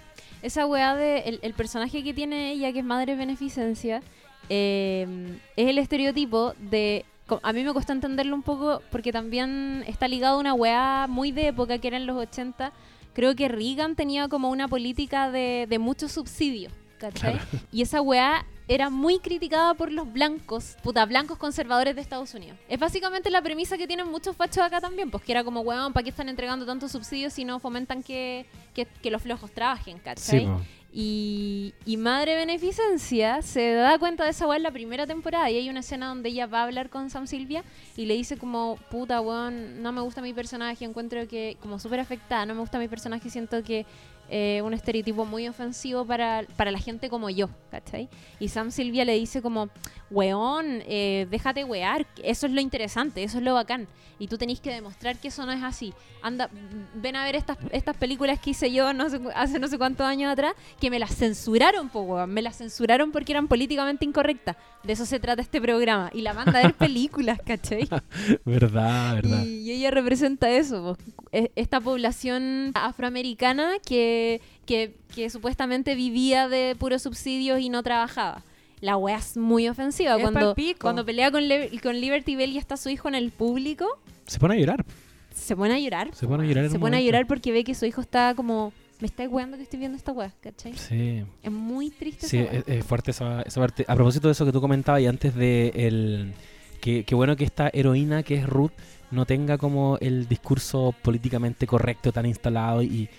Esa 0.41 0.65
weá 0.65 0.95
de 0.95 1.19
el, 1.21 1.39
el 1.41 1.53
personaje 1.53 2.03
que 2.03 2.13
tiene 2.13 2.51
ella, 2.51 2.71
que 2.73 2.79
es 2.79 2.85
madre 2.85 3.15
beneficencia, 3.15 4.01
eh, 4.49 5.07
es 5.55 5.67
el 5.67 5.77
estereotipo 5.77 6.53
de. 6.71 7.05
A 7.43 7.53
mí 7.53 7.63
me 7.63 7.73
cuesta 7.73 7.93
entenderlo 7.93 8.35
un 8.35 8.41
poco 8.41 8.81
porque 8.91 9.11
también 9.11 9.83
está 9.85 10.07
ligado 10.07 10.37
a 10.37 10.39
una 10.39 10.53
weá 10.55 11.05
muy 11.07 11.31
de 11.31 11.47
época 11.47 11.77
que 11.77 11.87
era 11.89 11.97
en 11.97 12.07
los 12.07 12.17
80. 12.17 12.71
Creo 13.13 13.35
que 13.35 13.47
Reagan 13.49 13.95
tenía 13.95 14.27
como 14.29 14.49
una 14.49 14.67
política 14.67 15.29
de, 15.29 15.67
de 15.69 15.77
mucho 15.79 16.07
subsidio, 16.07 16.69
¿cachai? 16.99 17.39
Y 17.71 17.81
esa 17.81 18.01
weá 18.01 18.45
era 18.67 18.91
muy 18.91 19.17
criticada 19.17 19.73
por 19.73 19.91
los 19.91 20.11
blancos, 20.13 20.77
puta, 20.83 21.03
blancos 21.05 21.39
conservadores 21.39 21.95
de 21.95 22.01
Estados 22.01 22.35
Unidos. 22.35 22.55
Es 22.69 22.79
básicamente 22.79 23.31
la 23.31 23.41
premisa 23.41 23.77
que 23.77 23.87
tienen 23.87 24.07
muchos 24.07 24.35
fachos 24.35 24.63
acá 24.63 24.79
también, 24.79 25.09
pues 25.09 25.23
que 25.23 25.31
era 25.31 25.43
como, 25.43 25.61
weón, 25.61 25.91
¿para 25.91 26.03
qué 26.03 26.11
están 26.11 26.29
entregando 26.29 26.67
tantos 26.67 26.91
subsidios 26.91 27.33
si 27.33 27.45
no 27.45 27.59
fomentan 27.59 28.03
que, 28.03 28.45
que, 28.75 28.85
que 28.85 29.09
los 29.09 29.23
flojos 29.23 29.51
trabajen, 29.51 29.97
¿cachai? 29.97 30.41
Sí. 30.41 30.47
Y, 30.91 31.73
y 31.85 31.97
Madre 31.97 32.35
Beneficencia 32.35 33.43
se 33.43 33.73
da 33.73 33.99
cuenta 33.99 34.23
de 34.23 34.31
esa 34.31 34.47
weá 34.47 34.57
en 34.57 34.63
la 34.63 34.71
primera 34.71 35.05
temporada 35.05 35.49
y 35.49 35.57
hay 35.57 35.69
una 35.69 35.81
escena 35.81 36.07
donde 36.07 36.29
ella 36.29 36.47
va 36.47 36.61
a 36.61 36.63
hablar 36.63 36.89
con 36.89 37.11
Sam 37.11 37.27
Silvia 37.27 37.63
y 37.95 38.05
le 38.05 38.15
dice 38.15 38.37
como, 38.37 38.77
puta 38.89 39.21
weón, 39.21 39.83
no 39.83 39.91
me 39.91 40.01
gusta 40.01 40.21
mi 40.21 40.33
personaje, 40.33 40.85
encuentro 40.85 41.27
que 41.27 41.57
como 41.59 41.77
súper 41.77 41.99
afectada, 41.99 42.45
no 42.47 42.55
me 42.55 42.61
gusta 42.61 42.79
mi 42.79 42.87
personaje, 42.87 43.29
siento 43.29 43.63
que 43.63 43.85
eh, 44.29 44.61
un 44.63 44.73
estereotipo 44.73 45.25
muy 45.25 45.47
ofensivo 45.47 46.05
para, 46.05 46.43
para 46.55 46.71
la 46.71 46.79
gente 46.79 47.09
como 47.09 47.29
yo, 47.29 47.49
¿cachai? 47.71 48.09
Y 48.39 48.49
Sam 48.49 48.71
Silvia 48.71 49.05
le 49.05 49.13
dice 49.13 49.41
como, 49.41 49.69
weón, 50.11 50.81
eh, 50.85 51.27
déjate 51.29 51.63
wear, 51.63 52.05
eso 52.23 52.45
es 52.45 52.51
lo 52.53 52.61
interesante, 52.61 53.23
eso 53.23 53.37
es 53.37 53.43
lo 53.43 53.53
bacán. 53.53 53.87
Y 54.21 54.27
tú 54.27 54.37
tenés 54.37 54.59
que 54.59 54.69
demostrar 54.73 55.17
que 55.17 55.29
eso 55.29 55.45
no 55.45 55.53
es 55.53 55.63
así. 55.63 55.93
Anda, 56.21 56.49
ven 56.93 57.15
a 57.15 57.23
ver 57.23 57.37
estas, 57.37 57.57
estas 57.71 57.95
películas 57.95 58.37
que 58.39 58.49
hice 58.49 58.69
yo 58.69 58.91
no 58.91 59.09
sé 59.09 59.17
hace 59.33 59.59
no 59.59 59.69
sé 59.69 59.77
cuántos 59.77 60.05
años 60.05 60.29
atrás, 60.29 60.53
que 60.81 60.89
me 60.89 60.99
las 60.99 61.15
censuraron, 61.15 61.87
po, 61.87 62.01
weón. 62.01 62.29
Me 62.29 62.41
las 62.41 62.57
censuraron 62.57 63.13
porque 63.13 63.31
eran 63.31 63.47
políticamente 63.47 64.03
incorrectas. 64.03 64.57
De 64.83 64.91
eso 64.91 65.05
se 65.05 65.21
trata 65.21 65.41
este 65.41 65.61
programa. 65.61 66.09
Y 66.13 66.21
la 66.21 66.33
manda 66.33 66.59
a 66.59 66.63
ver 66.63 66.73
películas, 66.73 67.39
¿cachai? 67.45 67.87
Verdad, 68.45 69.15
verdad. 69.15 69.43
Y, 69.45 69.59
y 69.59 69.71
ella 69.71 69.91
representa 69.91 70.49
eso, 70.49 70.97
po. 70.97 71.03
E- 71.31 71.51
esta 71.55 71.79
población 71.79 72.71
afroamericana 72.73 73.73
que, 73.85 74.18
que, 74.65 74.93
que 75.15 75.29
supuestamente 75.29 75.95
vivía 75.95 76.47
de 76.47 76.75
puros 76.77 77.01
subsidios 77.03 77.59
y 77.59 77.69
no 77.69 77.81
trabajaba. 77.83 78.43
La 78.81 78.95
wea 78.97 79.17
es 79.17 79.35
muy 79.35 79.67
ofensiva. 79.67 80.15
Es 80.15 80.21
Cuando, 80.21 80.55
cuando 80.79 81.05
pelea 81.05 81.31
con, 81.31 81.47
Le- 81.47 81.69
con 81.81 81.99
Liberty 81.99 82.35
Bell 82.35 82.51
y 82.51 82.57
está 82.57 82.77
su 82.77 82.89
hijo 82.89 83.07
en 83.09 83.15
el 83.15 83.31
público, 83.31 83.85
Se 84.25 84.39
pone 84.39 84.55
a 84.55 84.57
llorar. 84.57 84.85
se 85.33 85.55
pone 85.55 85.73
a 85.75 85.79
llorar. 85.79 86.09
Se 86.15 86.27
pone 86.27 86.43
a 86.45 86.47
llorar. 86.47 86.69
Se 86.69 86.79
pone 86.79 86.97
a 86.97 87.01
llorar 87.01 87.27
porque 87.27 87.51
ve 87.51 87.63
que 87.63 87.75
su 87.75 87.85
hijo 87.85 88.01
está 88.01 88.33
como... 88.35 88.71
Me 89.01 89.07
está 89.07 89.23
weando 89.29 89.55
que 89.55 89.63
estoy 89.63 89.79
viendo 89.79 89.97
esta 89.97 90.11
wea, 90.11 90.33
¿cachai? 90.41 90.73
Sí. 90.77 91.23
Es 91.41 91.51
muy 91.51 91.89
triste 91.89 92.27
Sí, 92.27 92.37
esa 92.39 92.51
wea. 92.51 92.59
es, 92.59 92.67
es 92.67 92.85
fuerte 92.85 93.11
esa, 93.11 93.41
esa 93.43 93.61
parte. 93.61 93.85
A 93.87 93.95
propósito 93.95 94.27
de 94.27 94.33
eso 94.33 94.45
que 94.45 94.51
tú 94.51 94.59
comentabas 94.59 95.01
y 95.01 95.07
antes 95.07 95.33
de 95.35 95.71
el 95.75 96.33
que, 96.81 97.03
que 97.05 97.15
bueno 97.15 97.35
que 97.37 97.45
esta 97.45 97.69
heroína 97.71 98.23
que 98.23 98.35
es 98.35 98.45
Ruth 98.47 98.71
no 99.11 99.25
tenga 99.25 99.57
como 99.57 99.97
el 100.01 100.27
discurso 100.27 100.93
políticamente 101.01 101.65
correcto 101.65 102.11
tan 102.11 102.25
instalado 102.25 102.83
y, 102.83 103.09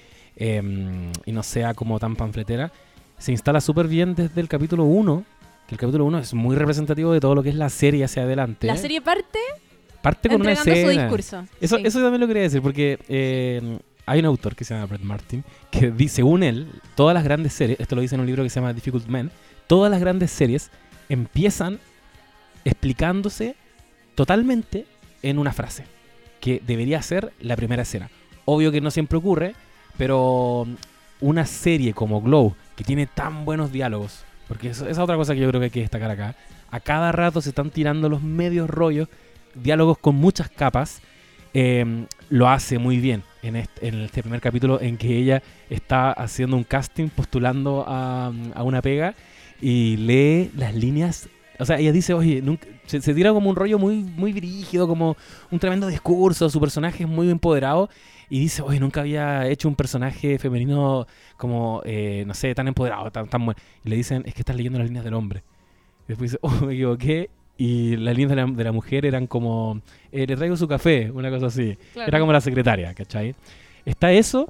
em, 0.40 1.12
y 1.24 1.30
no 1.32 1.42
sea 1.44 1.74
como 1.74 2.00
tan 2.00 2.16
panfletera. 2.16 2.72
Se 3.18 3.30
instala 3.30 3.60
súper 3.60 3.86
bien 3.86 4.14
desde 4.16 4.40
el 4.40 4.48
capítulo 4.48 4.84
1, 4.84 5.24
que 5.68 5.74
el 5.76 5.78
capítulo 5.78 6.06
1 6.06 6.18
es 6.18 6.34
muy 6.34 6.56
representativo 6.56 7.12
de 7.12 7.20
todo 7.20 7.34
lo 7.36 7.42
que 7.44 7.50
es 7.50 7.54
la 7.54 7.68
serie 7.68 8.02
hacia 8.02 8.22
adelante. 8.24 8.66
La 8.66 8.76
serie 8.76 9.00
parte 9.00 9.38
parte 10.02 10.30
con 10.30 10.40
una 10.40 10.56
su 10.56 10.68
escena. 10.70 11.02
discurso. 11.02 11.44
Eso, 11.60 11.76
Sí. 11.76 11.82
eso 11.84 12.00
también 12.00 12.20
lo 12.22 12.26
quería 12.26 12.42
decir, 12.42 12.62
porque 12.62 12.98
eh, 13.08 13.78
hay 14.06 14.18
un 14.20 14.24
autor 14.24 14.56
que 14.56 14.64
se 14.64 14.72
llama 14.74 14.86
Brett 14.86 15.02
Martin, 15.02 15.44
que 15.70 15.90
dice, 15.90 16.16
según 16.16 16.42
él, 16.42 16.68
todas 16.96 17.12
las 17.14 17.22
grandes 17.22 17.52
series, 17.52 17.78
esto 17.78 17.94
lo 17.96 18.00
dice 18.00 18.14
en 18.14 18.22
un 18.22 18.26
libro 18.26 18.42
que 18.42 18.48
se 18.48 18.58
llama 18.58 18.72
Difficult 18.72 19.06
Men, 19.08 19.30
todas 19.66 19.90
las 19.90 20.00
grandes 20.00 20.30
series 20.30 20.70
empiezan 21.10 21.78
explicándose 22.64 23.56
totalmente 24.14 24.86
en 25.22 25.38
una 25.38 25.52
frase, 25.52 25.84
que 26.40 26.62
debería 26.66 27.02
ser 27.02 27.32
la 27.40 27.56
primera 27.56 27.82
escena. 27.82 28.10
Obvio 28.46 28.72
que 28.72 28.80
no 28.80 28.90
siempre 28.90 29.18
ocurre, 29.18 29.54
pero 30.00 30.66
una 31.20 31.44
serie 31.44 31.92
como 31.92 32.22
Glow, 32.22 32.54
que 32.74 32.84
tiene 32.84 33.06
tan 33.06 33.44
buenos 33.44 33.70
diálogos, 33.70 34.24
porque 34.48 34.70
esa 34.70 34.88
es 34.88 34.96
otra 34.96 35.14
cosa 35.16 35.34
que 35.34 35.40
yo 35.40 35.48
creo 35.48 35.60
que 35.60 35.66
hay 35.66 35.70
que 35.70 35.80
destacar 35.80 36.10
acá, 36.10 36.34
a 36.70 36.80
cada 36.80 37.12
rato 37.12 37.42
se 37.42 37.50
están 37.50 37.68
tirando 37.68 38.08
los 38.08 38.22
medios 38.22 38.70
rollos, 38.70 39.08
diálogos 39.54 39.98
con 39.98 40.14
muchas 40.14 40.48
capas, 40.48 41.02
eh, 41.52 42.06
lo 42.30 42.48
hace 42.48 42.78
muy 42.78 42.96
bien 42.96 43.24
en 43.42 43.56
este, 43.56 44.22
primer 44.22 44.40
capítulo 44.40 44.80
en 44.80 44.96
que 44.96 45.18
ella 45.18 45.42
está 45.68 46.12
haciendo 46.12 46.56
un 46.56 46.64
casting, 46.64 47.08
postulando 47.08 47.84
a, 47.86 48.32
a 48.54 48.62
una 48.62 48.80
pega 48.80 49.14
y 49.60 49.98
lee 49.98 50.50
las 50.56 50.74
líneas. 50.74 51.28
O 51.58 51.66
sea, 51.66 51.78
ella 51.78 51.92
dice, 51.92 52.14
oye, 52.14 52.42
se 52.86 53.12
tira 53.12 53.34
como 53.34 53.50
un 53.50 53.56
rollo 53.56 53.78
muy, 53.78 53.96
muy 53.96 54.32
brígido, 54.32 54.88
como 54.88 55.18
un 55.50 55.58
tremendo 55.58 55.88
discurso, 55.88 56.48
su 56.48 56.58
personaje 56.58 57.02
es 57.02 57.08
muy 57.08 57.28
empoderado 57.28 57.90
y 58.30 58.38
dice, 58.38 58.62
oye, 58.62 58.78
nunca 58.78 59.00
había 59.00 59.48
hecho 59.48 59.68
un 59.68 59.74
personaje 59.74 60.38
femenino 60.38 61.06
como, 61.36 61.82
eh, 61.84 62.22
no 62.26 62.32
sé, 62.32 62.54
tan 62.54 62.68
empoderado, 62.68 63.10
tan, 63.10 63.28
tan 63.28 63.44
bueno. 63.44 63.60
Y 63.84 63.90
le 63.90 63.96
dicen, 63.96 64.22
es 64.24 64.34
que 64.34 64.42
estás 64.42 64.54
leyendo 64.54 64.78
las 64.78 64.86
líneas 64.86 65.04
del 65.04 65.14
hombre. 65.14 65.42
Y 66.04 66.08
después 66.08 66.30
dice, 66.30 66.38
oh, 66.42 66.64
me 66.64 66.74
equivoqué. 66.74 67.28
Y 67.58 67.96
las 67.96 68.16
líneas 68.16 68.30
de 68.30 68.36
la, 68.36 68.46
de 68.46 68.64
la 68.64 68.72
mujer 68.72 69.04
eran 69.04 69.26
como, 69.26 69.82
eh, 70.12 70.26
le 70.26 70.36
traigo 70.36 70.56
su 70.56 70.68
café, 70.68 71.10
una 71.10 71.28
cosa 71.28 71.46
así. 71.46 71.76
Claro. 71.92 72.08
Era 72.08 72.20
como 72.20 72.32
la 72.32 72.40
secretaria, 72.40 72.94
¿cachai? 72.94 73.34
Está 73.84 74.12
eso. 74.12 74.48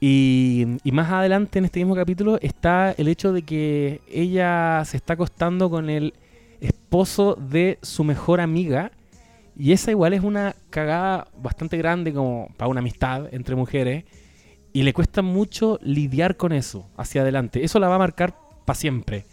Y, 0.00 0.66
y 0.82 0.92
más 0.92 1.10
adelante 1.10 1.58
en 1.60 1.66
este 1.66 1.78
mismo 1.78 1.94
capítulo 1.94 2.38
está 2.42 2.92
el 2.98 3.06
hecho 3.06 3.32
de 3.32 3.42
que 3.42 4.00
ella 4.10 4.82
se 4.84 4.96
está 4.96 5.12
acostando 5.12 5.70
con 5.70 5.88
el 5.88 6.14
esposo 6.60 7.36
de 7.36 7.78
su 7.82 8.02
mejor 8.02 8.40
amiga. 8.40 8.90
Y 9.60 9.72
esa 9.72 9.90
igual 9.90 10.14
es 10.14 10.22
una 10.22 10.56
cagada 10.70 11.28
bastante 11.36 11.76
grande 11.76 12.14
como 12.14 12.48
para 12.56 12.70
una 12.70 12.80
amistad 12.80 13.28
entre 13.30 13.54
mujeres. 13.54 14.04
Y 14.72 14.84
le 14.84 14.94
cuesta 14.94 15.20
mucho 15.20 15.78
lidiar 15.82 16.38
con 16.38 16.52
eso 16.52 16.86
hacia 16.96 17.20
adelante. 17.20 17.62
Eso 17.62 17.78
la 17.78 17.88
va 17.88 17.96
a 17.96 17.98
marcar 17.98 18.34
para 18.64 18.78
siempre. 18.78 19.26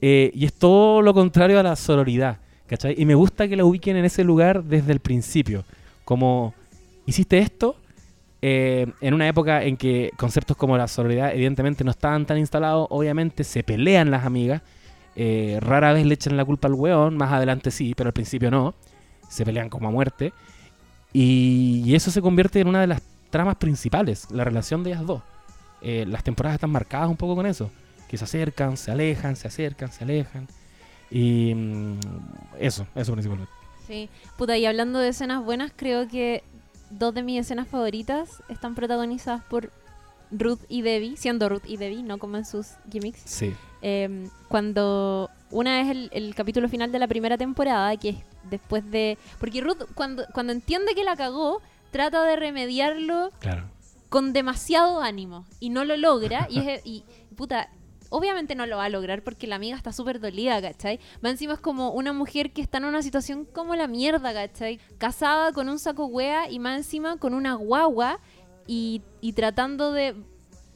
Eh, 0.00 0.30
y 0.34 0.46
es 0.46 0.54
todo 0.54 1.02
lo 1.02 1.12
contrario 1.12 1.60
a 1.60 1.62
la 1.62 1.76
sororidad. 1.76 2.38
¿cachai? 2.66 2.94
Y 2.96 3.04
me 3.04 3.14
gusta 3.14 3.46
que 3.46 3.56
la 3.56 3.66
ubiquen 3.66 3.96
en 3.96 4.06
ese 4.06 4.24
lugar 4.24 4.64
desde 4.64 4.90
el 4.90 5.00
principio. 5.00 5.64
Como, 6.06 6.54
hiciste 7.04 7.36
esto 7.36 7.76
eh, 8.40 8.86
en 9.02 9.12
una 9.12 9.28
época 9.28 9.62
en 9.64 9.76
que 9.76 10.12
conceptos 10.16 10.56
como 10.56 10.78
la 10.78 10.88
sororidad 10.88 11.34
evidentemente 11.34 11.84
no 11.84 11.90
estaban 11.90 12.24
tan 12.24 12.38
instalados. 12.38 12.86
Obviamente 12.88 13.44
se 13.44 13.62
pelean 13.62 14.10
las 14.10 14.24
amigas. 14.24 14.62
eh, 15.14 15.58
rara 15.60 15.92
vez 15.92 16.06
le 16.06 16.14
echan 16.14 16.38
la 16.38 16.46
culpa 16.46 16.68
al 16.68 16.74
weón. 16.74 17.18
Más 17.18 17.32
adelante 17.34 17.70
sí, 17.70 17.92
pero 17.94 18.08
al 18.08 18.14
principio 18.14 18.50
no. 18.50 18.74
Se 19.28 19.44
pelean 19.44 19.68
como 19.68 19.88
a 19.88 19.90
muerte. 19.90 20.32
Y, 21.12 21.82
y 21.84 21.94
eso 21.94 22.10
se 22.10 22.20
convierte 22.20 22.60
en 22.60 22.68
una 22.68 22.80
de 22.80 22.86
las 22.86 23.02
tramas 23.30 23.56
principales. 23.56 24.30
La 24.30 24.44
relación 24.44 24.82
de 24.82 24.90
ellas 24.90 25.06
dos. 25.06 25.22
Eh, 25.80 26.04
las 26.08 26.24
temporadas 26.24 26.54
están 26.56 26.70
marcadas 26.70 27.08
un 27.08 27.16
poco 27.16 27.36
con 27.36 27.46
eso. 27.46 27.70
Que 28.08 28.16
se 28.16 28.24
acercan, 28.24 28.76
se 28.76 28.90
alejan, 28.90 29.36
se 29.36 29.48
acercan, 29.48 29.92
se 29.92 30.04
alejan. 30.04 30.48
Y 31.10 31.54
mm, 31.54 31.98
eso, 32.58 32.86
eso 32.94 33.12
principalmente. 33.12 33.52
Sí. 33.86 34.08
Puta, 34.36 34.56
y 34.56 34.66
hablando 34.66 34.98
de 34.98 35.08
escenas 35.08 35.44
buenas, 35.44 35.72
creo 35.74 36.08
que 36.08 36.42
dos 36.90 37.14
de 37.14 37.22
mis 37.22 37.40
escenas 37.40 37.68
favoritas 37.68 38.42
están 38.48 38.74
protagonizadas 38.74 39.42
por 39.44 39.70
Ruth 40.30 40.60
y 40.68 40.82
Debbie, 40.82 41.16
siendo 41.16 41.48
Ruth 41.48 41.64
y 41.66 41.76
Debbie, 41.78 42.02
no 42.02 42.18
como 42.18 42.36
en 42.36 42.44
sus 42.44 42.72
gimmicks. 42.90 43.22
Sí. 43.24 43.54
Eh, 43.80 44.28
cuando 44.48 45.30
Una 45.50 45.80
es 45.80 45.88
el, 45.88 46.10
el 46.12 46.34
capítulo 46.34 46.68
final 46.68 46.92
de 46.92 46.98
la 46.98 47.06
primera 47.08 47.38
temporada, 47.38 47.96
que 47.96 48.10
es 48.10 48.16
después 48.50 48.88
de... 48.90 49.16
Porque 49.40 49.60
Ruth, 49.60 49.82
cuando, 49.94 50.24
cuando 50.34 50.52
entiende 50.52 50.94
que 50.94 51.04
la 51.04 51.16
cagó, 51.16 51.62
trata 51.90 52.24
de 52.24 52.36
remediarlo 52.36 53.30
Claro. 53.40 53.64
con 54.08 54.32
demasiado 54.32 55.00
ánimo 55.00 55.46
y 55.60 55.70
no 55.70 55.84
lo 55.84 55.96
logra 55.96 56.46
y, 56.50 56.60
es, 56.60 56.82
y 56.84 57.04
puta, 57.34 57.70
obviamente 58.10 58.54
no 58.54 58.66
lo 58.66 58.76
va 58.76 58.84
a 58.84 58.88
lograr 58.90 59.22
porque 59.22 59.46
la 59.46 59.56
amiga 59.56 59.76
está 59.76 59.92
súper 59.92 60.20
dolida, 60.20 60.60
¿cachai? 60.60 61.00
Va 61.24 61.30
encima 61.30 61.54
es 61.54 61.60
como 61.60 61.92
una 61.92 62.12
mujer 62.12 62.52
que 62.52 62.60
está 62.60 62.78
en 62.78 62.84
una 62.86 63.02
situación 63.02 63.46
como 63.46 63.74
la 63.74 63.86
mierda, 63.86 64.32
¿cachai? 64.34 64.80
Casada 64.98 65.52
con 65.52 65.68
un 65.68 65.78
saco 65.78 66.06
wea 66.06 66.50
y 66.50 66.58
más 66.58 66.76
encima 66.76 67.16
con 67.16 67.32
una 67.34 67.54
guagua 67.54 68.18
y, 68.66 69.00
y 69.22 69.32
tratando 69.32 69.92
de, 69.92 70.14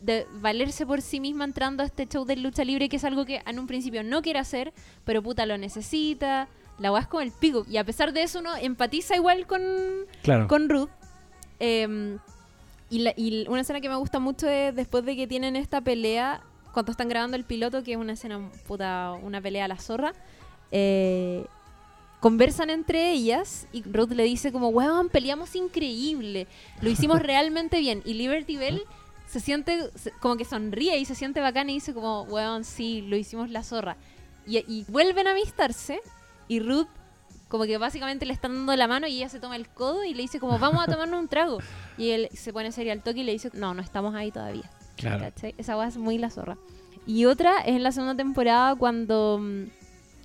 de 0.03 0.27
valerse 0.41 0.85
por 0.85 1.01
sí 1.01 1.21
misma 1.21 1.45
entrando 1.45 1.83
a 1.83 1.87
este 1.87 2.07
show 2.07 2.25
de 2.25 2.37
lucha 2.37 2.65
libre 2.65 2.89
que 2.89 2.97
es 2.97 3.05
algo 3.05 3.25
que 3.25 3.41
en 3.47 3.59
un 3.59 3.67
principio 3.67 4.03
no 4.03 4.21
quiere 4.23 4.39
hacer, 4.39 4.73
pero 5.05 5.23
puta 5.23 5.47
lo 5.47 5.57
necesita. 5.59 6.49
La 6.79 6.91
wea 6.93 7.03
es 7.03 7.07
como 7.09 7.21
el 7.21 7.31
pico. 7.33 7.65
Y 7.71 7.77
a 7.77 7.85
pesar 7.85 8.13
de 8.13 8.23
eso 8.23 8.41
uno 8.41 8.51
empatiza 8.57 9.15
igual 9.17 9.47
con, 9.47 9.63
Claro. 10.23 10.49
con 10.49 10.69
Ruth. 10.69 10.89
Eh, 11.61 12.19
y, 12.91 12.99
la- 13.01 13.15
y 13.17 13.47
una 13.49 13.61
escena 13.61 13.81
que 13.81 13.89
me 13.89 13.97
gusta 13.97 14.19
mucho 14.19 14.49
es 14.49 14.75
después 14.75 15.05
de 15.05 15.15
que 15.17 15.27
tienen 15.27 15.55
esta 15.57 15.81
pelea, 15.81 16.43
cuando 16.73 16.91
están 16.93 17.09
grabando 17.09 17.37
el 17.37 17.45
piloto, 17.45 17.83
que 17.83 17.93
es 17.93 17.97
una 17.99 18.15
escena 18.15 18.51
puta, 18.67 19.13
una 19.23 19.41
pelea 19.41 19.67
a 19.67 19.69
la 19.69 19.77
zorra. 19.79 20.13
eh, 20.73 21.45
conversan 22.21 22.71
entre 22.71 23.11
ellas 23.13 23.67
y 23.73 23.83
Ruth 23.83 24.13
le 24.13 24.23
dice 24.23 24.53
como, 24.53 24.69
weón, 24.69 25.09
peleamos 25.09 25.55
increíble, 25.57 26.47
lo 26.81 26.89
hicimos 26.89 27.21
realmente 27.23 27.79
bien. 27.81 28.01
Y 28.05 28.15
Liberty 28.15 28.57
Bell 28.57 28.83
se 29.33 29.41
siente 29.41 29.91
como 30.21 30.37
que 30.37 30.45
sonríe 30.45 30.99
y 30.99 31.07
se 31.07 31.15
siente 31.15 31.41
bacán 31.41 31.71
y 31.71 31.75
dice 31.75 31.95
como, 31.95 32.25
weón, 32.25 32.65
sí, 32.65 33.01
lo 33.01 33.17
hicimos 33.17 33.49
la 33.49 33.63
zorra. 33.63 33.97
Y, 34.47 34.59
y 34.59 34.85
vuelven 34.89 35.27
a 35.27 35.31
amistarse 35.31 36.01
y 36.49 36.61
Ruth 36.61 36.89
como 37.49 37.65
que 37.65 37.79
básicamente 37.79 38.27
le 38.27 38.35
están 38.35 38.53
dando 38.55 38.77
la 38.77 38.87
mano 38.89 39.07
y 39.07 39.17
ella 39.17 39.31
se 39.31 39.41
toma 39.41 39.57
el 39.57 39.69
codo 39.71 40.05
y 40.05 40.13
le 40.13 40.21
dice 40.23 40.39
como, 40.39 40.59
vamos 40.59 40.83
a 40.87 40.91
tomarnos 40.91 41.19
un 41.19 41.29
trago. 41.29 41.59
Y 41.99 42.11
él 42.11 42.29
se 42.35 42.53
pone 42.53 42.73
serio 42.73 42.93
al 42.93 43.03
toque 43.03 43.21
y 43.21 43.25
le 43.25 43.33
dice, 43.33 43.51
no, 43.55 43.73
no 43.73 43.81
estamos 43.83 44.15
ahí 44.15 44.31
todavía. 44.31 44.71
Claro. 44.97 45.21
¿Cachai? 45.25 45.55
Esa 45.57 45.77
weá 45.79 45.89
es 45.89 45.97
muy 45.97 46.19
la 46.19 46.29
zorra. 46.31 46.59
Y 47.07 47.25
otra 47.25 47.61
es 47.61 47.77
en 47.77 47.83
la 47.83 47.93
segunda 47.93 48.15
temporada 48.17 48.75
cuando 48.75 49.39
mm, 49.41 49.65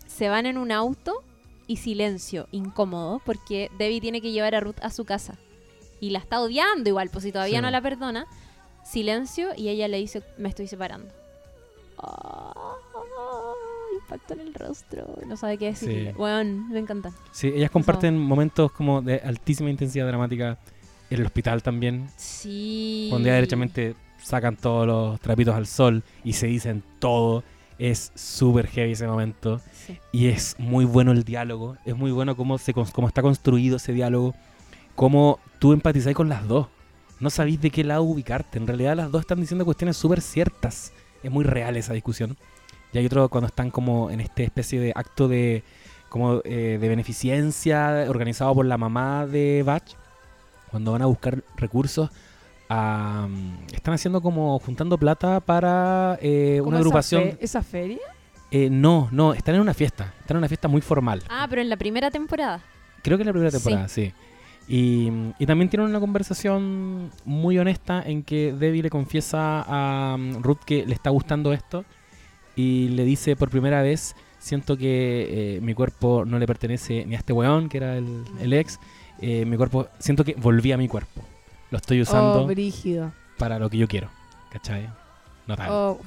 se 0.05 0.27
van 0.29 0.45
en 0.45 0.57
un 0.57 0.71
auto 0.73 1.23
y 1.65 1.77
silencio, 1.77 2.47
incómodo, 2.51 3.21
porque 3.25 3.69
Debbie 3.77 4.01
tiene 4.01 4.21
que 4.21 4.31
llevar 4.31 4.53
a 4.55 4.59
Ruth 4.59 4.79
a 4.81 4.89
su 4.89 5.05
casa. 5.05 5.35
Y 5.99 6.09
la 6.11 6.19
está 6.19 6.39
odiando 6.41 6.89
igual, 6.89 7.09
pues 7.09 7.23
si 7.23 7.31
todavía 7.31 7.59
Sí. 7.59 7.61
no 7.63 7.71
la 7.71 7.81
perdona. 7.81 8.25
Silencio 8.87 9.49
y 9.55 9.69
ella 9.69 9.87
le 9.87 9.97
dice, 9.97 10.23
me 10.37 10.49
estoy 10.49 10.67
separando. 10.67 11.09
Ah, 11.97 12.53
impacto 14.01 14.33
en 14.33 14.39
el 14.41 14.53
rostro. 14.53 15.05
No 15.25 15.35
sabe 15.37 15.57
qué 15.57 15.65
decirle. 15.67 16.11
Sí. 16.13 16.17
Weón, 16.17 16.69
me 16.69 16.79
encanta. 16.79 17.11
Sí, 17.31 17.47
ellas 17.47 17.71
comparten 17.71 18.17
momentos 18.17 18.71
como 18.71 19.01
de 19.01 19.15
altísima 19.19 19.69
intensidad 19.69 20.07
dramática 20.07 20.57
en 21.09 21.19
el 21.19 21.25
hospital 21.25 21.63
también, 21.63 22.09
Sí. 22.17 23.07
cuando 23.09 23.27
ya 23.27 23.35
derechamente 23.35 23.95
sacan 24.21 24.57
todos 24.57 24.85
los 24.85 25.19
trapitos 25.21 25.55
al 25.55 25.67
sol 25.67 26.03
y 26.23 26.33
se 26.33 26.47
dicen 26.47 26.83
todo. 26.99 27.43
Es 27.79 28.11
súper 28.15 28.65
heavy 28.67 28.93
ese 28.93 29.05
momento. 29.05 29.61
Sí. 29.71 29.99
Y 30.11 30.27
es 30.27 30.55
muy 30.57 30.83
bueno 30.85 31.11
el 31.11 31.23
diálogo. 31.23 31.77
Es 31.85 31.95
muy 31.95 32.11
bueno 32.11 32.35
cómo, 32.35 32.57
se, 32.57 32.73
cómo 32.73 33.07
está 33.07 33.21
construido 33.21 33.77
ese 33.77 33.93
diálogo. 33.93 34.33
Cómo 34.95 35.39
tú 35.59 35.73
empatizás 35.73 36.13
con 36.15 36.27
las 36.27 36.47
dos. 36.47 36.67
No 37.19 37.29
sabéis 37.29 37.59
de 37.61 37.69
qué 37.71 37.83
lado 37.83 38.03
ubicarte. 38.03 38.57
En 38.59 38.67
realidad 38.67 38.95
las 38.95 39.11
dos 39.11 39.21
están 39.21 39.39
diciendo 39.41 39.65
cuestiones 39.65 39.97
súper 39.97 40.21
ciertas. 40.21 40.93
Es 41.23 41.31
muy 41.31 41.43
real 41.43 41.75
esa 41.77 41.93
discusión. 41.93 42.37
Y 42.93 42.97
hay 42.99 43.05
otro 43.05 43.27
cuando 43.29 43.47
están 43.47 43.71
como 43.71 44.09
en 44.11 44.21
esta 44.21 44.43
especie 44.43 44.79
de 44.79 44.91
acto 44.95 45.27
de 45.27 45.63
como 46.09 46.41
eh, 46.45 46.77
de 46.79 46.87
beneficencia 46.89 48.05
organizado 48.07 48.53
por 48.55 48.65
la 48.65 48.77
mamá 48.77 49.25
de 49.25 49.63
Batch. 49.65 49.93
Cuando 50.71 50.91
van 50.91 51.01
a 51.01 51.05
buscar 51.05 51.43
recursos. 51.55 52.09
a- 52.69 53.27
están 53.71 53.93
haciendo 53.93 54.21
como 54.21 54.59
juntando 54.59 54.97
plata 54.97 55.39
para 55.39 56.17
eh, 56.21 56.57
¿Cómo 56.59 56.69
una 56.69 56.77
esa 56.77 56.81
agrupación. 56.81 57.23
fe- 57.23 57.37
¿Esa 57.39 57.63
feria? 57.63 57.99
Eh, 58.51 58.69
no, 58.69 59.07
no, 59.11 59.33
están 59.33 59.55
en 59.55 59.61
una 59.61 59.73
fiesta. 59.73 60.13
Están 60.19 60.35
en 60.35 60.39
una 60.39 60.47
fiesta 60.49 60.67
muy 60.67 60.81
formal. 60.81 61.23
Ah, 61.29 61.47
pero 61.49 61.61
en 61.61 61.69
la 61.69 61.77
primera 61.77 62.11
temporada. 62.11 62.61
Creo 63.03 63.17
que 63.17 63.21
en 63.23 63.27
la 63.27 63.31
primera 63.33 63.51
Sí. 63.51 63.57
temporada, 63.57 63.87
sí. 63.87 64.13
Y, 64.67 65.09
y 65.39 65.45
también 65.45 65.69
tienen 65.69 65.87
una 65.89 65.99
conversación 65.99 67.09
muy 67.23 67.57
honesta 67.57 68.03
en 68.05 68.23
que 68.23 68.53
Debbie 68.53 68.83
le 68.83 68.89
confiesa 68.89 69.61
a 69.65 70.15
um, 70.15 70.41
Ruth 70.43 70.59
que 70.65 70.85
le 70.85 70.93
está 70.93 71.09
gustando 71.09 71.53
esto 71.53 71.85
y 72.55 72.89
le 72.89 73.05
dice 73.05 73.35
por 73.37 73.49
primera 73.49 73.81
vez, 73.81 74.15
siento 74.39 74.77
que 74.77 75.55
eh, 75.57 75.61
mi 75.61 75.73
cuerpo 75.73 76.25
no 76.25 76.37
le 76.37 76.45
pertenece 76.47 77.05
ni 77.05 77.15
a 77.15 77.19
este 77.19 77.31
weón, 77.31 77.69
que 77.69 77.77
era 77.77 77.97
el, 77.97 78.23
el 78.41 78.51
ex, 78.53 78.79
eh, 79.21 79.45
mi 79.45 79.55
cuerpo, 79.55 79.87
siento 79.99 80.25
que 80.25 80.33
volví 80.33 80.71
a 80.73 80.77
mi 80.77 80.87
cuerpo. 80.87 81.21
Lo 81.71 81.77
estoy 81.77 82.01
usando 82.01 82.45
Oh, 82.47 83.11
para 83.37 83.59
lo 83.59 83.69
que 83.69 83.77
yo 83.77 83.87
quiero. 83.87 84.09
¿Cachai? 84.51 84.89
Notable. 85.47 85.73
Oh, 85.73 85.99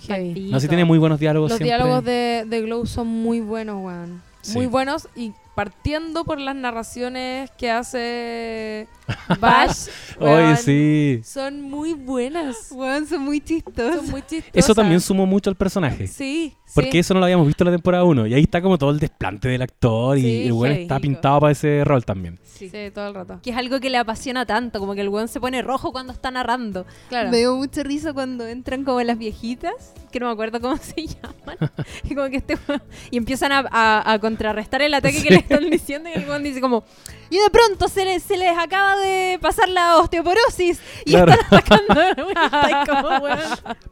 no, 0.50 0.60
si 0.60 0.68
tiene 0.68 0.84
muy 0.84 0.98
buenos 0.98 1.18
diálogos 1.18 1.50
Los 1.50 1.58
siempre. 1.58 1.76
diálogos 1.76 2.04
de, 2.04 2.44
de 2.46 2.60
Glow 2.62 2.84
son 2.86 3.06
muy 3.06 3.40
buenos, 3.40 3.82
weón. 3.82 4.22
Sí. 4.42 4.54
Muy 4.54 4.66
buenos 4.66 5.08
y 5.16 5.32
partiendo 5.60 6.24
por 6.24 6.40
las 6.40 6.56
narraciones 6.56 7.50
que 7.58 7.70
hace 7.70 8.88
Bash. 9.40 9.88
Oye, 10.18 10.56
sí. 10.56 11.20
Son 11.24 11.60
muy 11.62 11.92
buenas. 11.94 12.68
Weón, 12.70 13.06
son 13.06 13.22
muy 13.22 13.40
chistosos. 13.40 13.96
Son 13.96 14.10
muy 14.10 14.22
chistosas. 14.22 14.50
Eso 14.54 14.74
también 14.74 15.00
sumó 15.00 15.26
mucho 15.26 15.50
al 15.50 15.56
personaje. 15.56 16.06
Sí, 16.06 16.54
Porque 16.74 16.92
sí. 16.92 16.98
eso 16.98 17.14
no 17.14 17.20
lo 17.20 17.24
habíamos 17.26 17.46
visto 17.46 17.64
en 17.64 17.70
la 17.70 17.76
temporada 17.76 18.04
1. 18.04 18.26
Y 18.26 18.34
ahí 18.34 18.42
está 18.42 18.60
como 18.60 18.76
todo 18.78 18.90
el 18.90 18.98
desplante 18.98 19.48
del 19.48 19.62
actor 19.62 20.18
y 20.18 20.22
Sí, 20.22 20.42
el 20.46 20.52
weón 20.52 20.74
está 20.76 20.98
pintado 21.00 21.40
para 21.40 21.52
ese 21.52 21.82
rol 21.84 22.04
también. 22.04 22.38
Sí, 22.44 22.70
todo 22.94 23.08
el 23.08 23.14
rato. 23.14 23.40
Que 23.42 23.50
es 23.50 23.56
algo 23.56 23.80
que 23.80 23.88
le 23.88 23.96
apasiona 23.98 24.44
tanto, 24.44 24.78
como 24.80 24.94
que 24.94 25.00
el 25.00 25.08
weón 25.08 25.28
se 25.28 25.40
pone 25.40 25.62
rojo 25.62 25.92
cuando 25.92 26.12
está 26.12 26.30
narrando. 26.30 26.84
Claro. 27.08 27.30
Me 27.30 27.38
dio 27.38 27.56
mucha 27.56 27.82
risa 27.82 28.12
cuando 28.12 28.46
entran 28.46 28.84
como 28.84 29.00
las 29.02 29.16
viejitas, 29.16 29.72
que 30.12 30.20
no 30.20 30.26
me 30.26 30.32
acuerdo 30.32 30.60
cómo 30.60 30.76
se 30.80 31.06
llaman. 31.06 31.56
y 32.04 32.14
como 32.14 32.28
que 32.28 32.36
este 32.36 32.56
weón- 32.56 32.82
y 33.10 33.16
empiezan 33.16 33.52
a, 33.52 33.64
a- 33.70 34.12
a 34.12 34.18
contrarrestar 34.18 34.82
el 34.82 34.92
ataque 34.92 35.22
que 35.22 35.30
le 35.30 35.36
están 35.36 35.70
diciendo 35.70 36.10
y 36.10 36.18
el 36.18 36.28
weón 36.28 36.42
dice 36.42 36.60
como 36.60 36.84
y 37.30 37.38
de 37.38 37.48
pronto 37.50 37.86
se 37.88 38.04
les, 38.04 38.22
se 38.24 38.36
les 38.36 38.56
acaba 38.58 38.96
de 38.98 38.99
pasar 39.40 39.68
la 39.68 39.96
osteoporosis 39.98 40.80
y 41.04 41.10
Claro. 41.12 41.32
están 41.32 41.46
atacando 41.58 42.00
de 42.00 42.86
como 42.86 43.18
weón. 43.24 43.38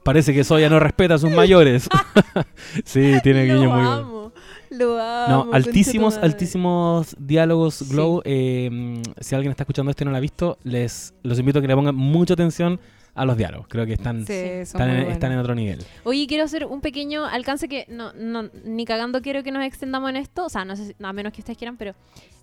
Parece 0.02 0.34
que 0.34 0.44
Soya 0.44 0.68
no 0.68 0.78
respeta 0.80 1.14
a 1.14 1.18
sus 1.18 1.30
mayores. 1.30 1.88
sí, 2.84 3.14
tiene 3.22 3.46
lo 3.46 3.54
guiño 3.54 3.70
muy 3.70 3.82
bueno. 3.84 4.32
lo 4.70 5.00
amo. 5.00 5.44
No, 5.46 5.52
altísimos, 5.52 6.16
altísimos 6.18 7.16
diálogos 7.18 7.74
Sí. 7.76 7.86
Glow. 7.90 8.22
Eh, 8.24 8.68
mm, 8.70 9.02
si 9.20 9.34
alguien 9.34 9.50
está 9.50 9.62
escuchando 9.64 9.90
esto 9.90 10.04
y 10.04 10.06
no 10.06 10.10
lo 10.10 10.16
ha 10.16 10.20
visto, 10.20 10.58
les 10.64 11.14
los 11.22 11.38
invito 11.38 11.58
a 11.58 11.62
que 11.62 11.68
le 11.68 11.74
pongan 11.74 11.94
mucha 11.94 12.34
atención 12.34 12.80
a 13.14 13.24
los 13.24 13.36
diálogos. 13.36 13.66
Creo 13.68 13.84
que 13.84 13.94
están, 13.94 14.24
Sí, 14.26 14.32
están, 14.32 14.90
en, 14.90 15.10
están 15.10 15.32
en 15.32 15.38
otro 15.38 15.54
nivel. 15.54 15.84
Oye, 16.04 16.26
quiero 16.28 16.44
hacer 16.44 16.64
un 16.66 16.80
pequeño 16.80 17.24
alcance 17.26 17.68
que 17.68 17.84
no, 17.88 18.12
no, 18.12 18.48
ni 18.64 18.84
cagando 18.84 19.20
quiero 19.22 19.42
que 19.42 19.50
nos 19.50 19.64
extendamos 19.64 20.10
en 20.10 20.16
esto. 20.16 20.44
O 20.44 20.48
sea, 20.48 20.64
no 20.64 20.76
sé, 20.76 20.86
si- 20.86 20.94
a 21.02 21.12
menos 21.12 21.32
que 21.32 21.40
ustedes 21.40 21.58
quieran, 21.58 21.76
pero 21.76 21.94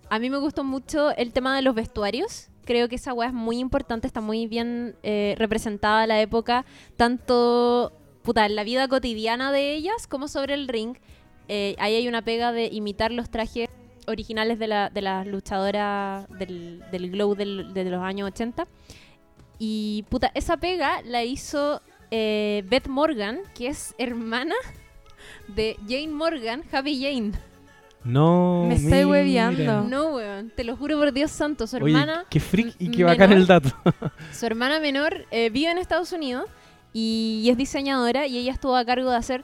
a 0.10 0.20
mí 0.20 0.30
me 0.30 0.38
gustó 0.38 0.64
mucho 0.64 1.12
el 1.16 1.34
tema 1.34 1.56
de 1.56 1.62
los 1.62 1.76
vestuarios. 1.76 2.49
Creo 2.66 2.89
que 2.89 2.95
esa 2.95 3.14
weá 3.14 3.30
es 3.30 3.34
muy 3.34 3.60
importante, 3.60 4.08
está 4.08 4.22
muy 4.22 4.47
bien 4.47 4.95
eh, 5.03 5.36
representada 5.38 6.08
la 6.08 6.20
época, 6.22 6.66
tanto 6.97 7.93
puta, 8.24 8.45
en 8.45 8.56
la 8.56 8.64
vida 8.64 8.88
cotidiana 8.88 9.51
de 9.51 9.74
ellas 9.74 10.08
como 10.08 10.28
sobre 10.28 10.56
el 10.56 10.68
ring. 10.68 10.97
Eh, 11.47 11.76
ahí 11.78 11.95
hay 11.95 12.08
una 12.08 12.24
pega 12.24 12.51
de 12.51 12.66
imitar 12.66 13.12
los 13.12 13.30
trajes 13.30 13.70
originales 14.08 14.58
de, 14.60 14.68
la, 14.68 14.89
de 14.89 15.01
las 15.01 15.28
luchadoras 15.28 16.28
del, 16.30 16.84
del 16.91 17.12
Glow 17.12 17.36
de 17.36 17.86
los 17.86 18.03
años 18.03 18.28
80. 18.32 18.68
Y 19.60 20.06
puta, 20.10 20.32
esa 20.34 20.58
pega 20.58 21.01
la 21.03 21.24
hizo 21.24 21.82
eh, 22.12 22.64
Beth 22.68 22.88
Morgan, 22.88 23.41
que 23.53 23.68
es 23.68 23.95
hermana 23.97 24.56
de 25.47 25.78
Jane 25.88 26.10
Morgan, 26.10 26.64
Happy 26.72 27.01
Jane. 27.01 27.32
No, 28.06 28.66
Me 28.68 28.76
estoy 28.76 28.91
mira. 28.91 29.08
hueveando. 29.08 29.82
No, 29.84 30.16
weón, 30.16 30.51
te 30.56 30.64
lo 30.64 30.78
juro 30.78 30.97
por 30.99 31.12
Dios 31.12 31.32
santo, 31.32 31.66
su 31.68 31.78
Oye, 31.78 31.88
hermana, 31.93 32.26
qué 32.30 32.39
freak 32.39 32.76
y 32.80 32.89
qué 32.91 33.03
bacán 33.03 33.30
menor. 33.32 33.41
el 33.41 33.47
dato. 33.47 33.70
su 34.32 34.45
hermana 34.45 34.80
menor 34.80 35.26
eh, 35.32 35.49
vive 35.49 35.72
en 35.72 35.80
Estados 35.80 36.12
Unidos 36.12 36.45
y 36.93 37.47
es 37.49 37.58
diseñadora 37.58 38.28
y 38.28 38.38
ella 38.38 38.51
estuvo 38.53 38.76
a 38.76 38.86
cargo 38.86 39.10
de 39.10 39.18
hacer 39.18 39.43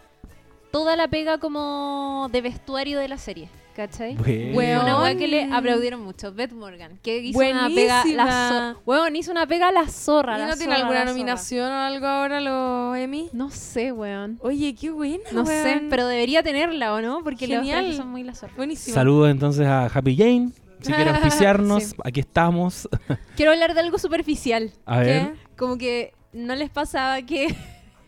toda 0.72 0.96
la 0.96 1.08
pega 1.08 1.38
como 1.40 2.30
de 2.32 2.42
vestuario 2.42 3.00
de 3.00 3.08
la 3.10 3.18
serie, 3.18 3.50
¿cachai? 3.76 4.16
Bueno. 4.54 4.82
Una 4.84 5.02
weá 5.02 5.16
que 5.16 5.28
le 5.28 5.44
aplaudieron 5.52 6.02
mucho, 6.02 6.34
Beth 6.34 6.52
Morgan, 6.52 7.00
que 7.02 7.18
hizo 7.20 7.40
una 7.40 7.68
pega 7.70 8.02
Buenísima. 8.02 8.26
la 8.26 8.50
zorra. 8.50 8.76
Weón, 8.86 9.16
hizo 9.16 9.32
una 9.32 9.48
pega 9.48 9.68
a 9.70 9.72
la 9.72 9.88
zorra. 9.88 10.38
¿Y 10.38 10.42
la 10.42 10.48
no 10.48 10.58
tiene 10.58 10.74
alguna 10.76 11.00
zorra. 11.00 11.12
nominación 11.12 11.72
o 11.72 11.76
algo 11.76 12.08
ahora 12.08 12.42
los 12.42 12.98
Emmy? 12.98 13.30
No 13.34 13.50
sé, 13.50 13.92
weón. 13.92 14.40
Oye, 14.42 14.76
qué 14.76 14.90
buena, 14.92 15.24
No 15.32 15.46
sé, 15.46 15.84
pero 15.90 16.08
debería 16.08 16.44
tenerla, 16.44 16.94
¿o 16.94 17.02
no? 17.02 17.24
Porque 17.24 17.48
los 17.48 17.58
Genial. 17.58 17.80
trajes 17.80 17.98
son 17.98 18.10
muy 18.10 18.24
la 18.24 18.36
zorra. 18.36 18.54
Buenísimo. 18.58 18.94
Saludos 18.94 19.30
entonces 19.32 19.66
a 19.68 19.86
Happy 19.86 20.16
Jane. 20.16 20.50
Si 20.82 20.92
quiere 20.92 21.10
auspiciarnos, 21.12 21.84
Sí. 21.84 21.96
aquí 22.04 22.20
estamos. 22.22 22.90
Quiero 23.36 23.52
hablar 23.52 23.74
de 23.74 23.82
algo 23.82 23.98
superficial. 24.00 24.72
A 24.86 25.00
ver. 25.00 25.32
¿Qué? 25.32 25.34
Como 25.58 25.78
que 25.78 26.14
no 26.34 26.56
les 26.56 26.70
pasaba 26.70 27.22
que 27.22 27.54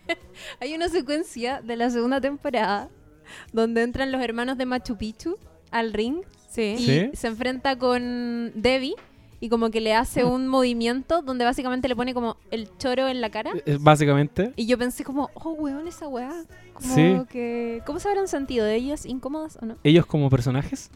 hay 0.59 0.74
una 0.74 0.89
secuencia 0.89 1.61
de 1.61 1.76
la 1.76 1.89
segunda 1.89 2.20
temporada 2.20 2.89
donde 3.51 3.84
entran 3.84 4.11
los 4.11 4.22
hermanos 4.22 4.57
de 4.57 4.66
Machu 4.66 4.97
Picchu 4.97 5.38
al 5.74 5.91
ring 5.93 6.17
Sí. 6.49 6.76
y 6.78 6.86
¿Sí? 6.86 7.09
se 7.13 7.28
enfrenta 7.28 7.78
con 7.78 8.51
Debbie 8.55 8.93
y 9.39 9.49
como 9.49 9.71
que 9.71 9.82
le 9.82 9.93
hace 9.93 10.24
un 10.24 10.47
movimiento 10.47 11.21
donde 11.21 11.43
básicamente 11.43 11.88
le 11.89 11.95
pone 11.95 12.13
como 12.13 12.38
el 12.51 12.69
choro 12.78 13.07
en 13.09 13.19
la 13.19 13.30
cara. 13.30 13.51
Eh, 13.65 13.78
Básicamente. 13.82 14.53
Y 14.55 14.67
yo 14.67 14.78
pensé 14.78 15.03
como, 15.03 15.30
oh, 15.34 15.51
weón, 15.51 15.88
esa 15.88 16.07
weá. 16.07 16.32
Como 16.74 16.93
Sí. 16.95 17.15
que... 17.30 17.82
¿Cómo 17.86 17.99
se 17.99 18.07
habrán 18.07 18.28
sentido? 18.30 18.65
¿De 18.65 18.76
ellas 18.76 19.05
incómodas 19.05 19.57
o 19.61 19.65
no? 19.65 19.76
Ellos 19.84 20.05
como 20.05 20.30
personajes. 20.30 20.91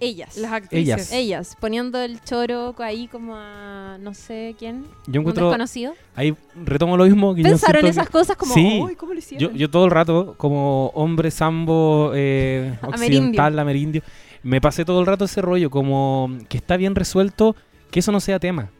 Ellas. 0.00 0.36
Las 0.38 0.52
actrices. 0.52 0.86
Ellas. 0.86 1.12
Ellas, 1.12 1.56
poniendo 1.60 2.00
el 2.00 2.22
choro 2.24 2.74
ahí 2.78 3.06
como 3.06 3.34
a 3.36 3.98
no 4.00 4.14
sé 4.14 4.54
quién, 4.58 4.84
Yo 5.06 5.20
un 5.20 5.24
encuentro. 5.24 5.46
desconocido. 5.46 5.92
Ahí 6.16 6.34
retomo 6.64 6.96
lo 6.96 7.04
mismo 7.04 7.34
que 7.34 7.42
Pensaron 7.42 7.84
esas 7.86 8.06
que- 8.06 8.12
cosas 8.12 8.36
como, 8.36 8.54
Sí. 8.54 8.80
"Uy, 8.82 8.96
¿cómo 8.96 9.12
lo 9.12 9.18
hicieron? 9.18 9.50
Yo, 9.52 9.56
yo 9.56 9.70
todo 9.70 9.84
el 9.84 9.90
rato, 9.90 10.34
como 10.38 10.86
hombre 10.94 11.30
sambo 11.30 12.12
eh, 12.14 12.76
occidental, 12.82 13.58
amerindio, 13.58 14.02
me 14.42 14.60
pasé 14.60 14.84
todo 14.84 15.00
el 15.00 15.06
rato 15.06 15.26
ese 15.26 15.42
rollo, 15.42 15.68
como 15.70 16.30
que 16.48 16.56
está 16.56 16.76
bien 16.78 16.94
resuelto, 16.94 17.54
que 17.90 18.00
eso 18.00 18.10
no 18.12 18.20
sea 18.20 18.38
tema. 18.38 18.70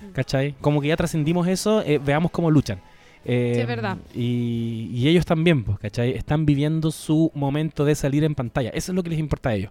Mm. 0.00 0.12
¿Cachai? 0.12 0.54
Como 0.60 0.80
que 0.80 0.88
ya 0.88 0.96
trascendimos 0.96 1.48
eso, 1.48 1.82
eh, 1.82 1.98
veamos 1.98 2.30
cómo 2.30 2.50
luchan. 2.50 2.80
Eh, 3.24 3.52
Sí, 3.56 3.60
es 3.60 3.66
verdad. 3.66 3.96
Y, 4.14 4.90
y 4.92 5.08
ellos 5.08 5.26
también, 5.26 5.64
pues, 5.64 5.78
¿cachai? 5.78 6.12
Están 6.12 6.46
viviendo 6.46 6.90
su 6.90 7.30
momento 7.34 7.84
de 7.84 7.94
salir 7.94 8.24
en 8.24 8.34
pantalla. 8.34 8.70
Eso 8.70 8.92
es 8.92 8.96
lo 8.96 9.02
que 9.02 9.10
les 9.10 9.18
importa 9.18 9.50
a 9.50 9.54
ellos. 9.54 9.70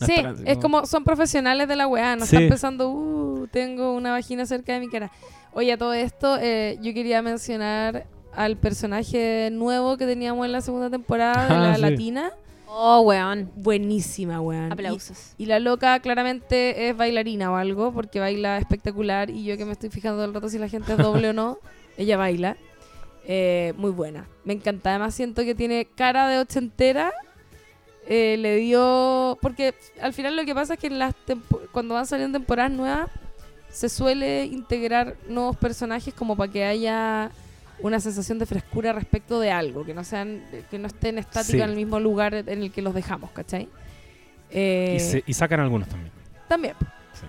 No 0.00 0.06
Sí, 0.06 0.14
están 0.16 0.36
es 0.46 0.58
como 0.58 0.86
son 0.86 1.04
profesionales 1.04 1.68
de 1.68 1.76
la 1.76 1.86
weá, 1.86 2.16
no 2.16 2.26
Sí. 2.26 2.34
están 2.36 2.48
pensando, 2.48 2.90
uh, 2.90 3.46
tengo 3.50 3.94
una 3.94 4.10
vagina 4.10 4.44
cerca 4.44 4.72
de 4.74 4.80
mi 4.80 4.88
cara. 4.88 5.10
Oye, 5.52 5.72
a 5.72 5.78
todo 5.78 5.92
esto, 5.92 6.36
eh, 6.40 6.78
yo 6.82 6.92
quería 6.92 7.22
mencionar 7.22 8.06
al 8.34 8.56
personaje 8.56 9.50
nuevo 9.52 9.96
que 9.96 10.04
teníamos 10.06 10.44
en 10.46 10.52
la 10.52 10.60
segunda 10.60 10.90
temporada 10.90 11.46
de 11.48 11.54
Ah, 11.54 11.58
la 11.68 11.74
sí. 11.76 11.80
latina. 11.82 12.32
Oh, 12.66 13.02
weón. 13.02 13.52
Buenísima, 13.54 14.40
weón. 14.40 14.72
Aplausos. 14.72 15.34
Y, 15.38 15.44
y 15.44 15.46
la 15.46 15.60
loca 15.60 16.00
claramente 16.00 16.88
es 16.88 16.96
bailarina 16.96 17.52
o 17.52 17.54
algo, 17.54 17.92
porque 17.92 18.18
baila 18.18 18.58
espectacular. 18.58 19.30
Y 19.30 19.44
yo 19.44 19.56
que 19.56 19.64
me 19.64 19.70
estoy 19.72 19.90
fijando 19.90 20.16
todo 20.16 20.24
el 20.24 20.34
rato 20.34 20.48
si 20.48 20.58
la 20.58 20.68
gente 20.68 20.90
es 20.92 20.98
doble 20.98 21.28
o 21.28 21.32
no, 21.32 21.58
ella 21.96 22.16
baila. 22.16 22.56
Eh, 23.26 23.72
muy 23.76 23.90
buena. 23.90 24.26
Me 24.44 24.52
encanta. 24.52 24.90
Además 24.90 25.14
siento 25.14 25.42
que 25.44 25.54
tiene 25.54 25.86
cara 25.86 26.28
de 26.28 26.38
ochentera. 26.38 27.12
Eh, 28.06 28.36
le 28.38 28.56
dio... 28.56 29.38
Porque 29.40 29.74
al 30.00 30.12
final 30.12 30.36
lo 30.36 30.44
que 30.44 30.54
pasa 30.54 30.74
es 30.74 30.80
que 30.80 30.88
en 30.88 30.98
las 30.98 31.14
tempo- 31.26 31.60
cuando 31.72 31.94
van 31.94 32.06
saliendo 32.06 32.38
temporadas 32.38 32.70
nuevas, 32.72 33.08
se 33.70 33.88
suele 33.88 34.44
integrar 34.44 35.16
nuevos 35.28 35.56
personajes 35.56 36.12
como 36.12 36.36
para 36.36 36.52
que 36.52 36.64
haya 36.64 37.30
una 37.80 37.98
sensación 38.00 38.38
de 38.38 38.46
frescura 38.46 38.92
respecto 38.92 39.40
de 39.40 39.50
algo, 39.50 39.84
que 39.84 39.94
no 39.94 40.04
sean, 40.04 40.42
que 40.70 40.78
no 40.78 40.86
estén 40.86 41.18
estáticos 41.18 41.46
Sí. 41.56 41.60
en 41.60 41.70
el 41.70 41.76
mismo 41.76 41.98
lugar 41.98 42.34
en 42.34 42.48
el 42.62 42.70
que 42.70 42.82
los 42.82 42.94
dejamos, 42.94 43.30
¿cachai? 43.32 43.68
Eh, 44.50 44.94
Y, 44.96 45.00
se- 45.00 45.24
y 45.26 45.32
sacan 45.32 45.58
algunos 45.60 45.88
también. 45.88 46.12
también. 46.46 46.74
Sí. 47.14 47.26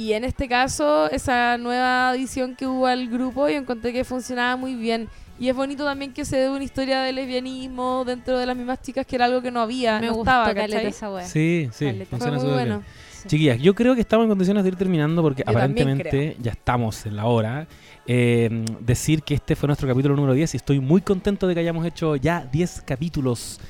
Y 0.00 0.12
en 0.12 0.22
este 0.24 0.46
caso, 0.46 1.10
esa 1.10 1.58
nueva 1.58 2.12
edición 2.14 2.54
que 2.54 2.66
hubo 2.66 2.86
al 2.86 3.08
grupo, 3.08 3.48
yo 3.48 3.56
encontré 3.56 3.92
que 3.92 4.04
funcionaba 4.04 4.54
muy 4.56 4.74
bien. 4.76 5.08
Y 5.38 5.48
es 5.48 5.54
bonito 5.54 5.84
también 5.84 6.12
que 6.12 6.24
se 6.24 6.36
dé 6.36 6.50
una 6.50 6.64
historia 6.64 7.00
de 7.02 7.12
lesbianismo 7.12 8.04
dentro 8.04 8.38
de 8.38 8.46
las 8.46 8.56
mismas 8.56 8.82
chicas, 8.82 9.06
que 9.06 9.16
era 9.16 9.26
algo 9.26 9.40
que 9.40 9.50
no 9.50 9.60
había, 9.60 10.00
Me 10.00 10.06
no 10.06 10.14
gustó 10.14 10.30
estaba, 10.30 10.54
caleta 10.54 10.76
¿cachai? 10.76 10.86
esa 10.90 11.12
wea. 11.12 11.24
Sí, 11.24 11.68
sí, 11.72 11.84
Caleta. 11.86 12.16
Fue 12.18 12.30
muy 12.32 12.44
bueno. 12.46 12.78
bien. 12.78 12.82
Sí. 13.12 13.28
Chiquillas, 13.28 13.58
yo 13.60 13.74
creo 13.74 13.94
que 13.94 14.00
estamos 14.00 14.24
en 14.24 14.30
condiciones 14.30 14.62
de 14.64 14.68
ir 14.70 14.76
terminando 14.76 15.22
porque 15.22 15.42
Yo 15.44 15.50
aparentemente 15.50 16.36
ya 16.40 16.52
estamos 16.52 17.04
en 17.06 17.16
la 17.16 17.26
hora. 17.26 17.66
Eh, 18.06 18.64
decir 18.80 19.22
que 19.22 19.34
este 19.34 19.54
fue 19.54 19.66
nuestro 19.66 19.86
capítulo 19.86 20.16
número 20.16 20.32
10 20.34 20.54
y 20.54 20.56
estoy 20.56 20.80
muy 20.80 21.02
contento 21.02 21.46
de 21.46 21.54
que 21.54 21.60
hayamos 21.60 21.84
hecho 21.84 22.16
ya 22.16 22.46
10 22.50 22.82
capítulos 22.86 23.60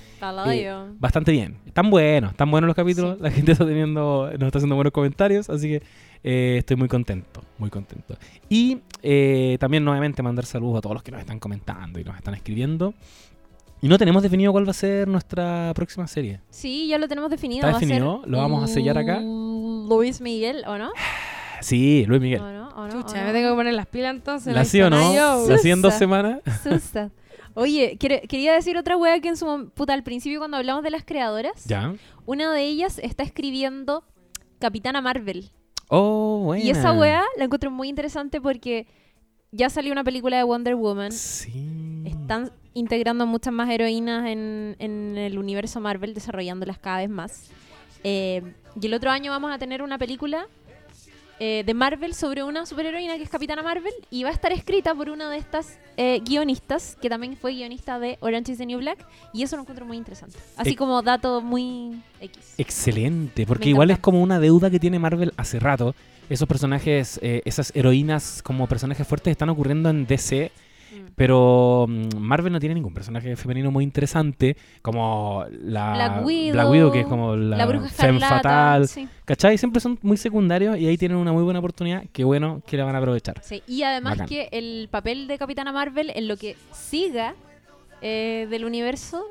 Eh, 0.47 0.73
bastante 0.99 1.33
bien. 1.33 1.57
Están 1.67 1.91
buenos, 1.91 2.33
están 2.33 2.51
buenos 2.51 2.67
los 2.69 2.77
capítulos. 2.77 3.17
Sí. 3.17 3.23
La 3.23 3.31
gente 3.31 3.53
está 3.53 3.67
teniendo, 3.67 4.31
nos 4.39 4.47
está 4.47 4.59
haciendo 4.59 4.75
buenos 4.75 4.93
comentarios, 4.93 5.49
así 5.51 5.69
que 5.69 5.83
eh, 6.23 6.57
estoy 6.59 6.77
muy 6.77 6.89
contento, 6.89 7.43
muy 7.59 7.71
contento. 7.71 8.17
Y 8.49 8.79
eh, 9.03 9.57
también 9.61 9.85
nuevamente 9.85 10.23
mandar 10.23 10.45
saludos 10.47 10.79
a 10.79 10.81
todos 10.81 10.95
los 10.95 11.03
que 11.03 11.11
nos 11.11 11.21
están 11.21 11.39
comentando 11.39 11.99
y 11.99 12.05
nos 12.05 12.17
están 12.17 12.35
escribiendo. 12.35 12.95
Y 13.81 13.89
no 13.89 13.97
tenemos 13.97 14.23
definido 14.23 14.51
cuál 14.51 14.67
va 14.67 14.73
a 14.73 14.75
ser 14.75 15.07
nuestra 15.07 15.73
próxima 15.75 16.07
serie. 16.09 16.41
Sí, 16.51 16.89
ya 16.89 16.99
lo 16.99 17.07
tenemos 17.07 17.31
definido. 17.31 17.61
¿Está 17.61 17.71
va 17.71 17.77
a 17.77 17.81
ser 17.81 17.89
definido? 17.89 18.23
¿Lo 18.27 18.39
vamos 18.39 18.65
a 18.65 18.67
sellar 18.67 18.99
acá? 18.99 19.21
Luis 19.21 20.21
Miguel, 20.21 20.65
¿o 20.67 20.79
no? 20.79 20.91
Sí, 21.61 22.05
Luis 22.07 22.21
Miguel. 22.21 22.41
¿O 22.41 22.53
no? 22.53 22.69
¿O 22.69 22.87
no? 22.87 22.93
Chucha, 22.93 23.21
¿O 23.21 23.25
me 23.27 23.33
tengo 23.33 23.51
que 23.51 23.57
poner 23.57 23.75
las 23.75 23.87
pilas 23.87 24.15
entonces. 24.15 24.55
¿La 24.55 24.65
sí 24.65 24.81
o 24.81 24.91
no? 24.91 25.13
¿La 25.49 25.59
sí 25.59 25.71
en 25.73 25.83
dos 25.83 25.95
semanas? 25.95 26.39
Oye, 27.55 27.97
quería 27.99 28.55
decir 28.55 28.77
otra 28.79 28.97
wea 28.97 29.19
que 29.19 29.27
en 29.29 29.37
su 29.37 29.71
puta 29.75 29.93
al 29.93 30.05
principio 30.05 30.39
cuando 30.39 30.57
hablamos 30.57 30.85
de 30.85 30.91
las 30.91 31.03
creadoras, 31.05 31.65
Ya. 31.65 31.95
una 32.27 32.53
de 32.53 32.63
ellas 32.63 33.01
está 33.01 33.25
escribiendo 33.25 34.05
Capitana 34.61 35.01
Marvel. 35.01 35.51
Oh, 35.89 36.41
bueno. 36.45 36.65
Y 36.65 36.71
esa 36.71 36.93
wea 36.93 37.25
la 37.37 37.45
encuentro 37.45 37.71
muy 37.71 37.89
interesante 37.89 38.41
porque 38.41 38.87
ya 39.51 39.71
salió 39.71 39.93
una 39.93 40.05
película 40.05 40.37
de 40.37 40.43
Wonder 40.43 40.75
Woman. 40.75 41.13
Sí. 41.13 42.03
Están 42.05 42.53
integrando 42.75 43.27
muchas 43.27 43.53
más 43.53 43.71
heroínas 43.71 44.27
en, 44.27 44.77
en 44.79 45.17
el 45.17 45.39
universo 45.39 45.81
Marvel, 45.81 46.15
desarrollándolas 46.15 46.79
cada 46.79 46.99
vez 46.99 47.11
más. 47.11 47.51
Eh, 48.05 48.43
y 48.81 48.87
el 48.87 48.95
otro 48.95 49.11
año 49.11 49.31
vamos 49.31 49.51
a 49.53 49.59
tener 49.59 49.83
una 49.83 49.99
película 49.99 50.47
eh, 51.41 51.63
de 51.65 51.75
Marvel 51.75 52.15
sobre 52.15 52.43
una 52.43 52.67
superheroína 52.67 53.17
que 53.17 53.23
es 53.23 53.31
Capitana 53.31 53.63
Marvel 53.63 53.93
y 54.11 54.25
va 54.25 54.31
a 54.31 54.33
estar 54.33 54.53
escrita 54.53 54.95
por 54.95 55.09
una 55.09 55.31
de 55.31 55.39
estas 55.39 55.79
eh, 55.97 56.21
guionistas, 56.25 56.97
que 57.01 57.09
también 57.09 57.37
fue 57.37 57.53
guionista 57.53 57.99
de 57.99 58.19
Orange 58.21 58.53
is 58.53 58.59
the 58.59 58.67
New 58.67 58.79
Black, 58.79 59.07
y 59.33 59.43
eso 59.43 59.57
lo 59.57 59.63
encuentro 59.63 59.87
muy 59.87 59.97
interesante. 59.97 60.39
Así 60.57 60.75
como 60.75 61.01
dato 61.03 61.41
muy 61.41 62.03
X. 62.21 62.55
Excelente, 62.59 63.47
porque 63.47 63.69
igual 63.69 63.91
es 63.91 63.99
como 63.99 64.21
una 64.23 64.41
deuda 64.41 64.71
que 64.71 64.81
tiene 64.81 64.99
Marvel 64.99 65.33
hace 65.37 65.61
rato. 65.61 65.95
Esos 66.29 66.49
personajes, 66.49 67.19
eh, 67.23 67.43
esas 67.45 67.75
heroínas 67.75 68.43
como 68.43 68.67
personajes 68.67 69.07
fuertes 69.07 69.31
están 69.31 69.49
ocurriendo 69.49 69.91
en 69.91 70.07
DC, 70.07 70.51
Mm. 70.99 71.07
pero 71.17 71.87
mm, 71.89 72.17
Marvel 72.19 72.53
no 72.53 72.61
tiene 72.61 72.75
ningún 72.75 72.95
personaje 72.95 73.35
femenino 73.37 73.71
muy 73.71 73.85
interesante, 73.85 74.57
como 74.83 75.45
la 75.51 75.95
Black 75.95 76.25
Widow, 76.27 76.53
Black 76.53 76.71
Widow, 76.71 76.93
que 76.93 77.01
es 77.01 77.07
como 77.07 77.37
la, 77.37 77.57
La 77.57 77.67
bruja 77.67 77.89
femme 77.89 78.19
escarlata. 78.19 78.37
fatal. 78.49 78.89
Sí, 78.89 79.09
¿Cachai? 79.25 79.59
Siempre 79.59 79.81
son 79.81 79.99
muy 80.03 80.17
secundarios 80.17 80.79
y 80.79 80.87
ahí 80.87 80.97
tienen 80.97 81.19
una 81.19 81.33
muy 81.33 81.43
buena 81.43 81.59
oportunidad. 81.59 82.05
Qué 82.13 82.25
bueno 82.25 82.63
que 82.67 82.77
la 82.77 82.85
van 82.85 82.95
a 82.95 82.99
aprovechar. 82.99 83.41
sí. 83.43 83.63
Y 83.67 83.83
además 83.83 84.13
Bacán. 84.15 84.29
que 84.29 84.49
el 84.53 84.89
papel 84.91 85.27
de 85.29 85.39
Capitana 85.39 85.73
Marvel 85.73 86.11
en 86.15 86.29
lo 86.29 86.37
que 86.37 86.57
siga 86.73 87.35
eh, 88.01 88.47
del 88.51 88.65
universo 88.65 89.25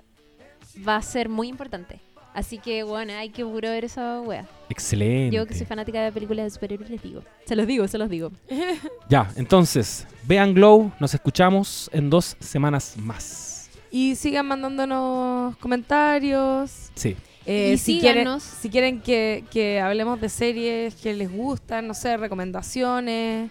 va 0.87 0.97
a 0.97 1.01
ser 1.01 1.29
muy 1.29 1.47
importante. 1.47 1.99
Así 2.37 2.59
que 2.59 2.83
bueno, 2.83 3.13
hay 3.13 3.29
que 3.29 3.43
puro 3.43 3.67
ver 3.67 3.83
esa 3.85 4.21
wea. 4.21 4.45
Excelente. 4.69 5.35
Yo 5.35 5.47
que 5.47 5.55
soy 5.55 5.65
fanática 5.65 6.03
de 6.03 6.11
películas 6.11 6.45
de 6.45 6.49
superhéroes 6.51 6.87
les 6.91 7.01
digo. 7.01 7.23
Se 7.45 7.55
los 7.55 7.65
digo, 7.65 7.87
se 7.87 7.97
los 7.97 8.09
digo. 8.11 8.31
Ya, 9.09 9.31
entonces, 9.37 10.05
vean 10.23 10.53
Glow, 10.53 10.91
nos 10.99 11.13
escuchamos 11.15 11.89
en 11.93 12.11
dos 12.11 12.35
semanas 12.39 12.95
más. 12.97 13.71
Y 13.89 14.13
sigan 14.15 14.45
mandándonos 14.45 15.57
comentarios. 15.57 16.91
Sí. 16.93 17.15
Eh, 17.47 17.71
Y 17.73 17.77
si, 17.79 17.99
quieren, 17.99 18.23
síganos. 18.25 18.43
si 18.43 18.69
quieren 18.69 19.01
que, 19.01 19.43
que 19.49 19.79
hablemos 19.79 20.21
de 20.21 20.29
series 20.29 20.93
que 20.95 21.13
les 21.15 21.31
gustan, 21.31 21.87
no 21.87 21.93
sé, 21.95 22.17
recomendaciones. 22.17 23.49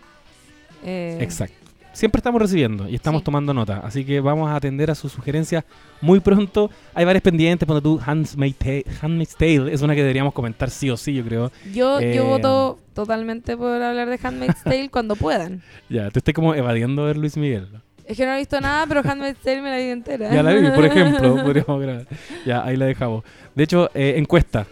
eh, 0.85 1.19
Exacto. 1.21 1.66
Siempre 1.97 2.19
estamos 2.19 2.43
recibiendo 2.43 2.87
y 2.91 2.95
estamos 2.95 3.23
Sí. 3.23 3.25
tomando 3.25 3.55
nota, 3.55 3.79
así 3.83 4.05
que 4.05 4.21
vamos 4.21 4.51
a 4.51 4.57
atender 4.57 4.91
a 4.91 4.95
sus 4.95 5.13
sugerencias 5.13 5.65
muy 6.03 6.21
pronto. 6.21 6.71
Hay 6.93 7.07
varias 7.07 7.23
pendientes, 7.23 7.65
cuando 7.67 7.81
tú 7.81 7.99
Handmaid's 8.05 9.35
Tale, 9.39 9.73
es 9.73 9.81
una 9.81 9.95
que 9.95 10.03
deberíamos 10.03 10.35
comentar 10.35 10.69
sí 10.69 10.91
o 10.91 10.97
sí, 10.99 11.15
yo 11.15 11.25
creo. 11.25 11.51
Yo, 11.73 11.99
Eh, 11.99 12.15
yo 12.15 12.27
voto 12.27 12.79
totalmente 12.93 13.57
por 13.57 13.81
hablar 13.81 14.11
de 14.11 14.19
Handmaid's 14.23 14.63
Tale 14.65 14.91
cuando 14.91 15.17
puedan. 15.17 15.63
Ya, 15.89 16.11
te 16.11 16.19
estoy 16.19 16.35
como 16.35 16.55
evadiendo 16.55 17.05
ver 17.05 17.17
Luis 17.17 17.39
Miguel. 17.39 17.67
Es 18.05 18.19
que 18.19 18.27
no 18.27 18.35
he 18.35 18.39
visto 18.39 18.61
nada, 18.61 18.87
pero 18.87 19.01
Handmaid's 19.03 19.39
Tale 19.41 19.63
me 19.63 19.71
la 19.71 19.77
vi 19.79 19.85
entera. 19.85 20.35
Ya 20.35 20.43
la 20.43 20.53
vi, 20.53 20.69
por 20.69 20.85
ejemplo, 20.85 21.35
podríamos 21.45 21.81
grabar. 21.81 22.07
Ya, 22.45 22.63
ahí 22.63 22.77
la 22.77 22.85
dejamos. 22.85 23.25
De 23.55 23.65
hecho, 23.65 23.89
eh, 23.95 24.17
encuesta. 24.19 24.67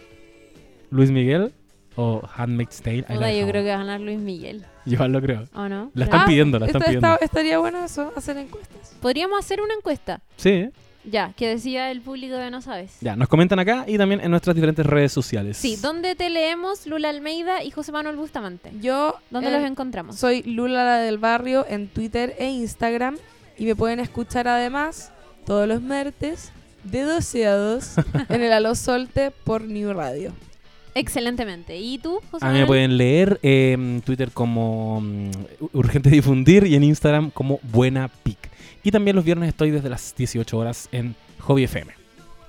¿Luis 0.91 1.09
Miguel 1.09 1.51
o 1.95 2.21
Handmaid's 2.35 2.81
Tale? 2.81 3.05
Ahí 3.07 3.15
la 3.15 3.27
Puta, 3.27 3.31
yo 3.33 3.47
creo 3.47 3.63
que 3.63 3.69
va 3.69 3.75
a 3.75 3.79
ganar 3.79 4.01
Luis 4.01 4.19
Miguel. 4.19 4.63
Yo 4.85 5.07
lo 5.07 5.21
creo. 5.21 5.47
¿O 5.53 5.67
no? 5.69 5.91
La 5.93 6.05
están 6.05 6.21
Ah, 6.21 6.25
pidiendo, 6.25 6.59
la 6.59 6.67
están 6.67 6.81
pidiendo. 6.81 7.13
está- 7.13 7.25
estaría 7.25 7.57
bueno 7.59 7.83
eso, 7.83 8.11
hacer 8.15 8.37
encuestas. 8.37 8.95
Podríamos 9.01 9.39
hacer 9.39 9.61
una 9.61 9.73
encuesta. 9.73 10.21
Sí, 10.37 10.69
Ya, 11.07 11.33
que 11.37 11.47
decía 11.47 11.91
el 11.91 12.01
público 12.01 12.33
de 12.35 12.49
No 12.49 12.63
Sabes. 12.63 12.97
ya, 12.99 13.15
nos 13.15 13.27
comentan 13.27 13.59
acá 13.59 13.85
y 13.87 13.95
también 13.95 14.21
en 14.21 14.31
nuestras 14.31 14.55
diferentes 14.55 14.83
redes 14.83 15.11
sociales. 15.13 15.55
Sí, 15.55 15.75
¿dónde 15.75 16.15
te 16.15 16.31
leemos 16.31 16.87
Lula 16.87 17.09
Almeida 17.09 17.63
y 17.63 17.69
José 17.69 17.91
Manuel 17.91 18.15
Bustamante? 18.15 18.71
Yo 18.81 19.13
¿Dónde 19.29 19.49
eh, 19.49 19.59
los 19.59 19.61
encontramos? 19.69 20.15
soy 20.15 20.41
Lula 20.41 20.83
la 20.83 20.97
del 20.97 21.19
Barrio 21.19 21.63
en 21.69 21.89
Twitter 21.89 22.35
e 22.39 22.49
Instagram 22.49 23.17
y 23.55 23.65
me 23.65 23.75
pueden 23.75 23.99
escuchar 23.99 24.47
además 24.47 25.11
todos 25.45 25.67
los 25.67 25.79
martes 25.83 26.51
de 26.83 27.03
12 27.03 27.45
a 27.45 27.55
2 27.55 27.95
en 28.29 28.41
el 28.41 28.51
Aló 28.51 28.73
Solte 28.73 29.29
por 29.29 29.61
New 29.61 29.93
Radio. 29.93 30.33
Excelentemente. 30.95 31.77
¿Y 31.77 31.97
tú, 31.97 32.21
José 32.31 32.45
A 32.45 32.51
mí 32.51 32.59
me 32.59 32.65
pueden 32.65 32.97
leer 32.97 33.39
eh, 33.43 33.73
en 33.73 34.01
Twitter 34.01 34.31
como 34.31 35.01
mm, 35.01 35.29
Urgente 35.73 36.09
Difundir 36.09 36.65
y 36.65 36.75
en 36.75 36.83
Instagram 36.83 37.29
como 37.31 37.59
Buena 37.63 38.09
Pic. 38.23 38.37
Y 38.83 38.91
también 38.91 39.15
los 39.15 39.25
viernes 39.25 39.49
estoy 39.49 39.71
desde 39.71 39.89
las 39.89 40.15
18 40.15 40.57
horas 40.57 40.87
en 40.91 41.15
Hobby 41.39 41.63
FM. 41.65 41.91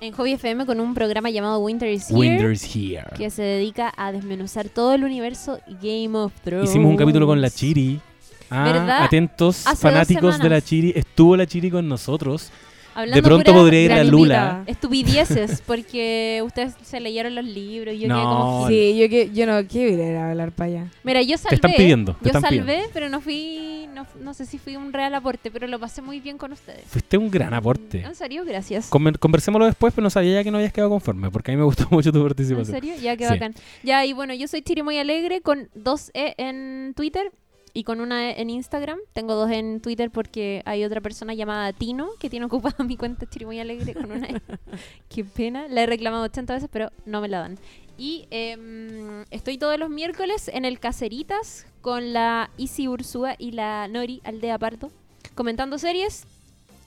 en 0.00 0.12
Hobby 0.12 0.32
FM 0.34 0.64
con 0.66 0.78
un 0.78 0.94
programa 0.94 1.28
llamado 1.30 1.58
Winter 1.58 1.90
is 1.90 2.08
Here. 2.08 2.18
Winter 2.18 2.52
is 2.52 2.76
here. 2.76 3.04
Que 3.16 3.30
se 3.30 3.42
dedica 3.42 3.92
a 3.96 4.12
desmenuzar 4.12 4.68
todo 4.68 4.92
el 4.94 5.02
universo 5.04 5.58
Game 5.82 6.16
of 6.16 6.32
Thrones. 6.44 6.70
Hicimos 6.70 6.90
un 6.90 6.96
capítulo 6.96 7.26
con 7.26 7.40
la 7.40 7.50
Chiri. 7.50 8.00
Ah, 8.48 8.64
¿Verdad? 8.64 9.02
atentos, 9.02 9.66
Hace 9.66 9.82
fanáticos 9.82 10.38
de 10.38 10.48
la. 10.48 10.60
Chiri. 10.60 10.92
Estuvo 10.94 11.36
la 11.36 11.46
Chiri 11.46 11.68
con 11.70 11.88
nosotros. 11.88 12.52
Hablando 12.96 13.14
de 13.16 13.22
pronto 13.22 13.52
podría 13.52 13.82
ir 13.82 13.90
gran 13.90 14.10
Lula. 14.10 14.62
invita. 14.64 14.70
Estupideces, 14.72 15.62
porque 15.66 16.42
ustedes 16.44 16.74
se 16.82 16.98
leyeron 16.98 17.34
los 17.34 17.44
libros 17.44 17.94
y 17.94 17.98
yo 17.98 18.08
quedé 18.08 18.16
No. 18.16 18.24
como... 18.24 18.68
Sí, 18.68 18.96
yo, 18.98 19.08
que, 19.08 19.30
yo 19.32 19.46
no 19.46 19.66
quiero 19.68 19.92
ir 20.02 20.16
a 20.16 20.30
hablar 20.30 20.50
para 20.52 20.70
allá. 20.70 20.86
Mira, 21.04 21.22
yo 21.22 21.36
salvé. 21.38 21.56
están 21.56 21.72
pidiendo, 21.76 22.14
te 22.14 22.24
yo 22.24 22.28
están 22.28 22.42
salvé, 22.42 22.62
pidiendo. 22.62 22.90
pero 22.94 23.08
no 23.08 23.20
fui. 23.20 23.86
No, 23.94 24.06
no 24.22 24.34
sé 24.34 24.44
si 24.46 24.58
fui 24.58 24.76
un 24.76 24.92
real 24.92 25.14
aporte, 25.14 25.50
pero 25.50 25.66
lo 25.66 25.78
pasé 25.78 26.02
muy 26.02 26.20
bien 26.20 26.36
con 26.38 26.52
ustedes. 26.52 26.84
Fuiste 26.86 27.16
un 27.16 27.30
gran 27.30 27.54
aporte. 27.54 28.00
¿En 28.02 28.14
serio? 28.14 28.44
Gracias. 28.44 28.90
Conver- 28.90 29.18
conversémoslo 29.18 29.66
después, 29.66 29.92
pero 29.94 30.02
no 30.04 30.10
sabía 30.10 30.34
ya 30.34 30.44
que 30.44 30.50
no 30.50 30.58
habías 30.58 30.72
quedado 30.72 30.90
conforme, 30.90 31.30
porque 31.30 31.50
a 31.50 31.54
mí 31.54 31.58
me 31.58 31.64
gustó 31.64 31.86
mucho 31.90 32.12
tu 32.12 32.18
¿En 32.18 32.24
participación. 32.26 32.74
serio? 32.74 32.94
Ya, 33.00 33.16
qué 33.16 33.24
Sí. 33.26 33.30
bacán. 33.30 33.54
Ya, 33.82 34.04
y 34.04 34.12
bueno, 34.12 34.34
yo 34.34 34.48
soy 34.48 34.62
Chiri 34.62 34.82
Muy 34.82 34.98
Alegre 34.98 35.40
con 35.40 35.68
dos 35.74 36.10
E 36.14 36.34
en 36.38 36.92
Twitter 36.94 37.30
y 37.76 37.84
con 37.84 38.00
una 38.00 38.30
E 38.30 38.40
en 38.40 38.48
Instagram. 38.48 38.98
Tengo 39.12 39.34
dos 39.34 39.50
en 39.50 39.82
Twitter 39.82 40.10
porque 40.10 40.62
hay 40.64 40.82
otra 40.82 41.02
persona 41.02 41.34
llamada 41.34 41.74
Tino 41.74 42.08
que 42.18 42.30
tiene 42.30 42.46
ocupada 42.46 42.82
mi 42.84 42.96
cuenta 42.96 43.26
Chiri 43.28 43.44
Muy 43.44 43.60
Alegre 43.60 43.92
con 43.92 44.10
una 44.10 44.26
E. 44.28 44.40
Qué 45.10 45.24
pena. 45.24 45.68
La 45.68 45.82
he 45.82 45.86
reclamado 45.86 46.24
80 46.24 46.54
veces, 46.54 46.70
pero 46.72 46.90
no 47.04 47.20
me 47.20 47.28
la 47.28 47.40
dan. 47.40 47.58
Y 47.98 48.28
em, 48.30 49.26
estoy 49.30 49.58
todos 49.58 49.78
los 49.78 49.90
miércoles 49.90 50.48
en 50.54 50.64
el 50.64 50.78
Caceritas 50.78 51.66
con 51.82 52.14
la 52.14 52.48
Isi 52.56 52.88
Ursúa 52.88 53.34
y 53.38 53.50
la 53.50 53.88
Nori 53.88 54.22
Aldea 54.24 54.58
Pardo 54.58 54.90
comentando 55.34 55.76
series 55.76 56.24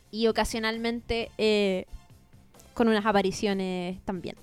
y 0.10 0.26
ocasionalmente 0.26 1.30
eh, 1.38 1.86
con 2.74 2.88
unas 2.88 3.06
apariciones 3.06 4.04
también. 4.06 4.38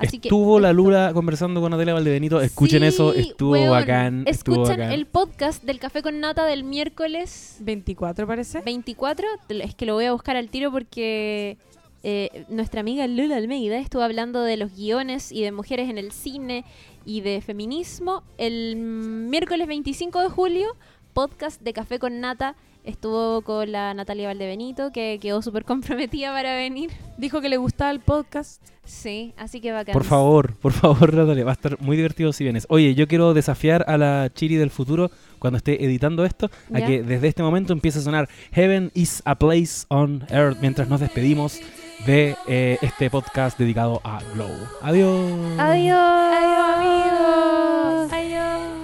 Así 0.00 0.18
que 0.18 0.28
estuvo 0.28 0.58
la 0.60 0.70
esto- 0.70 0.76
Lula 0.82 1.12
conversando 1.14 1.60
con 1.60 1.70
Natalia 1.70 1.94
Valdebenito. 1.94 2.40
Escuchen 2.40 2.80
Sí, 2.80 2.86
eso, 2.86 3.12
estuvo 3.14 3.52
weón. 3.52 3.70
bacán. 3.70 4.24
estuvo 4.26 4.54
Escuchen 4.62 4.78
bacán. 4.80 4.92
el 4.92 5.06
podcast 5.06 5.62
del 5.64 5.78
Café 5.78 6.02
con 6.02 6.20
Nata 6.20 6.44
del 6.46 6.64
miércoles 6.64 7.56
24 7.60 8.26
parece. 8.26 8.60
24. 8.62 9.26
Es 9.48 9.74
que 9.74 9.86
lo 9.86 9.94
voy 9.94 10.06
a 10.06 10.12
buscar 10.12 10.36
al 10.36 10.48
tiro 10.48 10.70
porque 10.72 11.56
eh, 12.02 12.44
nuestra 12.48 12.80
amiga 12.80 13.06
Lula 13.06 13.36
Almeida 13.36 13.78
estuvo 13.78 14.02
hablando 14.02 14.42
de 14.42 14.56
los 14.56 14.74
guiones 14.74 15.32
y 15.32 15.42
de 15.42 15.52
mujeres 15.52 15.90
en 15.90 15.98
el 15.98 16.12
cine 16.12 16.64
y 17.04 17.20
de 17.20 17.40
feminismo. 17.42 18.22
El 18.38 18.76
miércoles 18.76 19.66
25 19.66 20.20
de 20.20 20.28
julio, 20.28 20.76
podcast 21.12 21.60
de 21.60 21.72
Café 21.72 21.98
con 21.98 22.20
Nata. 22.20 22.54
Estuvo 22.84 23.42
con 23.42 23.70
la 23.72 23.92
Natalia 23.94 24.28
Valdebenito, 24.28 24.90
que 24.92 25.18
quedó 25.20 25.42
súper 25.42 25.64
comprometida 25.64 26.32
para 26.32 26.56
venir. 26.56 26.90
Dijo 27.18 27.40
que 27.40 27.48
le 27.48 27.56
gustaba 27.58 27.90
el 27.90 28.00
podcast. 28.00 28.62
Sí, 28.84 29.34
así 29.36 29.60
que 29.60 29.70
bacán. 29.70 29.92
Por 29.92 30.04
favor, 30.04 30.56
por 30.56 30.72
favor, 30.72 31.12
Natalia, 31.14 31.44
va 31.44 31.50
a 31.50 31.54
estar 31.54 31.80
muy 31.80 31.96
divertido 31.96 32.32
si 32.32 32.42
vienes. 32.44 32.66
Oye, 32.70 32.94
yo 32.94 33.06
quiero 33.06 33.34
desafiar 33.34 33.84
a 33.86 33.96
la 33.98 34.30
Chiri 34.34 34.56
del 34.56 34.70
futuro 34.70 35.10
cuando 35.38 35.58
esté 35.58 35.84
editando 35.84 36.24
esto 36.24 36.50
a 36.72 36.80
Ya. 36.80 36.86
que 36.86 37.02
desde 37.02 37.28
este 37.28 37.42
momento 37.42 37.72
empiece 37.72 37.98
a 38.00 38.02
sonar 38.02 38.28
Heaven 38.52 38.90
is 38.94 39.22
a 39.26 39.36
place 39.36 39.84
on 39.88 40.24
earth 40.30 40.58
mientras 40.60 40.88
nos 40.88 41.00
despedimos 41.00 41.60
de 42.06 42.34
eh, 42.48 42.78
este 42.82 43.10
podcast 43.10 43.58
dedicado 43.58 44.00
a 44.02 44.20
Glow. 44.34 44.50
Adiós. 44.82 45.30
Adiós. 45.58 45.98
Adiós, 45.98 48.12
amigos. 48.12 48.79